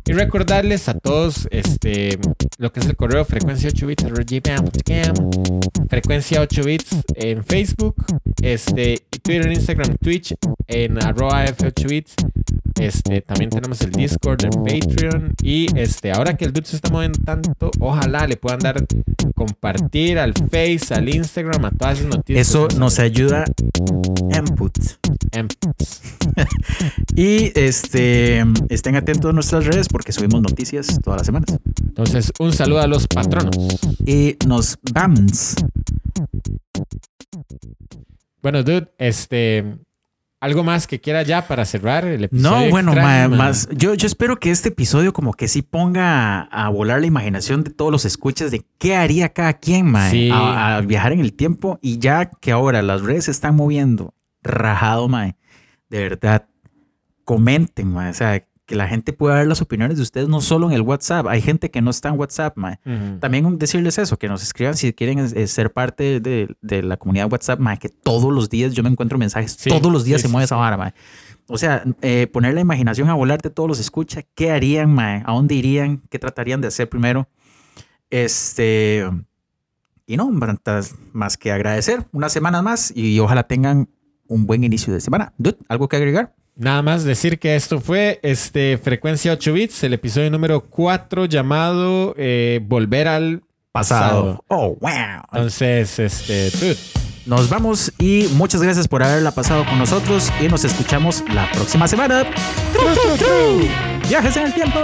Y 0.05 0.13
recordarles 0.13 0.89
a 0.89 0.93
todos 0.95 1.47
este, 1.51 2.19
lo 2.57 2.71
que 2.71 2.79
es 2.79 2.85
el 2.87 2.95
correo 2.95 3.25
frecuencia 3.25 3.69
8 3.69 3.87
bits 3.87 4.05
frecuencia 5.89 6.41
8 6.41 6.63
bits 6.63 6.95
en 7.15 7.43
Facebook, 7.43 7.95
este, 8.41 8.99
Twitter, 9.21 9.51
Instagram, 9.51 9.95
Twitch 10.01 10.35
en 10.67 11.03
arroba 11.03 11.45
F8 11.45 11.89
bits 11.89 12.15
Este, 12.79 13.21
también 13.21 13.49
tenemos 13.49 13.81
el 13.81 13.91
Discord, 13.91 14.43
el 14.43 14.51
Patreon. 14.51 15.33
Y 15.41 15.67
este, 15.77 16.11
ahora 16.11 16.37
que 16.37 16.45
el 16.45 16.53
dude 16.53 16.67
se 16.67 16.75
está 16.77 16.89
moviendo 16.89 17.19
tanto, 17.23 17.71
ojalá 17.79 18.27
le 18.27 18.37
puedan 18.37 18.59
dar 18.59 18.85
compartir 19.35 20.19
al 20.19 20.33
Face, 20.33 20.93
al 20.93 21.09
Instagram, 21.09 21.65
a 21.65 21.71
todas 21.71 21.99
esas 21.99 22.15
noticias. 22.15 22.47
Eso 22.47 22.67
nos 22.77 22.99
ayuda 22.99 23.45
input. 24.37 24.77
y 27.15 27.51
este 27.57 28.43
estén 28.69 28.95
atentos 28.95 29.29
a 29.29 29.33
nuestras 29.33 29.65
redes 29.65 29.87
porque 29.87 30.11
subimos 30.11 30.41
noticias 30.41 30.99
todas 31.03 31.21
las 31.21 31.25
semanas. 31.25 31.57
Entonces, 31.87 32.31
un 32.39 32.53
saludo 32.53 32.81
a 32.81 32.87
los 32.87 33.07
patronos. 33.07 33.55
Y 34.05 34.37
nos 34.47 34.77
vamos. 34.93 35.55
Bueno, 38.41 38.63
dude, 38.63 38.91
este. 38.97 39.77
¿Algo 40.41 40.63
más 40.63 40.87
que 40.87 41.01
quiera 41.01 41.21
ya 41.23 41.49
para 41.49 41.65
cerrar 41.65 42.05
el 42.05 42.23
episodio? 42.23 42.65
No, 42.65 42.69
bueno, 42.69 42.93
más. 42.93 43.67
Yo, 43.73 43.93
yo 43.93 44.07
espero 44.07 44.39
que 44.39 44.51
este 44.51 44.69
episodio, 44.69 45.11
como 45.11 45.33
que 45.33 45.49
sí 45.49 45.61
ponga 45.61 46.43
a, 46.43 46.69
volar 46.69 47.01
la 47.01 47.07
imaginación 47.07 47.65
de 47.65 47.71
todos 47.71 47.91
los 47.91 48.05
escuchas 48.05 48.49
de 48.49 48.65
qué 48.77 48.95
haría 48.95 49.33
cada 49.33 49.51
quien, 49.55 49.87
mae, 49.87 50.31
a, 50.31 50.79
viajar 50.79 51.11
en 51.11 51.19
el 51.19 51.33
tiempo. 51.33 51.77
Y 51.81 51.99
ya 51.99 52.29
que 52.29 52.53
ahora 52.53 52.81
las 52.81 53.01
redes 53.01 53.25
se 53.25 53.31
están 53.31 53.57
moviendo 53.57 54.13
rajado, 54.41 55.09
mae, 55.09 55.35
de 55.89 56.03
verdad, 56.03 56.47
comenten, 57.25 57.91
mae. 57.91 58.11
O 58.11 58.13
sea, 58.13 58.41
que 58.69 58.75
la 58.75 58.87
gente 58.87 59.13
pueda 59.13 59.33
ver 59.33 59.47
las 59.47 59.63
opiniones 59.63 59.97
de 59.97 60.03
ustedes 60.03 60.29
no 60.29 60.41
solo 60.41 60.67
en 60.67 60.73
el 60.73 60.83
WhatsApp. 60.83 61.25
Hay 61.25 61.41
gente 61.41 61.71
que 61.71 61.81
no 61.81 61.89
está 61.89 62.09
en 62.09 62.19
WhatsApp, 62.19 62.55
mae. 62.55 62.77
También 63.19 63.57
decirles 63.57 63.97
eso, 63.97 64.19
que 64.19 64.29
nos 64.29 64.43
escriban 64.43 64.77
si 64.77 64.93
quieren 64.93 65.27
ser 65.47 65.73
parte 65.73 66.19
de, 66.19 66.83
la 66.83 66.97
comunidad 66.97 67.31
WhatsApp, 67.31 67.59
mae, 67.59 67.79
que 67.79 67.89
todos 67.89 68.31
los 68.31 68.47
días 68.47 68.75
yo 68.75 68.83
me 68.83 68.89
encuentro 68.89 69.17
mensajes, 69.17 69.57
todos 69.57 69.91
los 69.91 70.03
días 70.03 70.21
se 70.21 70.27
mueve 70.27 70.45
esa 70.45 70.55
vara, 70.55 70.77
mae. 70.77 70.93
O 71.47 71.57
sea, 71.57 71.83
eh, 72.03 72.27
poner 72.31 72.53
la 72.53 72.61
imaginación 72.61 73.09
a 73.09 73.15
volar 73.15 73.41
de 73.41 73.49
todos 73.49 73.67
los 73.67 73.79
escucha, 73.79 74.21
¿qué 74.35 74.51
harían, 74.51 74.93
mae? 74.93 75.23
¿A 75.25 75.33
dónde 75.33 75.55
irían? 75.55 76.03
¿Qué 76.11 76.19
tratarían 76.19 76.61
de 76.61 76.67
hacer 76.67 76.87
primero? 76.87 77.27
Este... 78.11 79.03
Y 80.05 80.15
no, 80.15 80.31
más 81.13 81.37
que 81.37 81.51
agradecer 81.51 82.05
una 82.11 82.29
semana 82.29 82.61
más 82.61 82.95
y 82.95 83.19
ojalá 83.19 83.47
tengan 83.47 83.89
un 84.27 84.45
buen 84.45 84.63
inicio 84.63 84.93
de 84.93 85.01
semana. 85.01 85.33
Dude, 85.39 85.57
¿algo 85.67 85.89
que 85.89 85.95
agregar? 85.95 86.35
Nada 86.59 86.81
más 86.81 87.05
decir 87.05 87.39
que 87.39 87.55
esto 87.55 87.79
fue 87.79 88.19
este, 88.21 88.77
Frecuencia 88.77 89.31
8 89.31 89.53
Bits, 89.53 89.83
el 89.85 89.93
episodio 89.93 90.29
número 90.29 90.59
4 90.59 91.23
llamado 91.23 92.13
eh, 92.17 92.59
Volver 92.61 93.07
al 93.07 93.43
pasado. 93.71 94.43
Oh, 94.49 94.75
wow. 94.81 94.91
Entonces, 95.31 95.97
este, 95.99 96.75
Nos 97.25 97.49
vamos 97.49 97.93
y 97.97 98.27
muchas 98.33 98.61
gracias 98.61 98.89
por 98.89 99.01
haberla 99.01 99.31
pasado 99.31 99.63
con 99.63 99.79
nosotros 99.79 100.33
y 100.41 100.49
nos 100.49 100.65
escuchamos 100.65 101.23
la 101.33 101.49
próxima 101.49 101.87
semana. 101.87 102.25
Viajes 104.09 104.35
en 104.35 104.47
el 104.47 104.53
tiempo. 104.53 104.79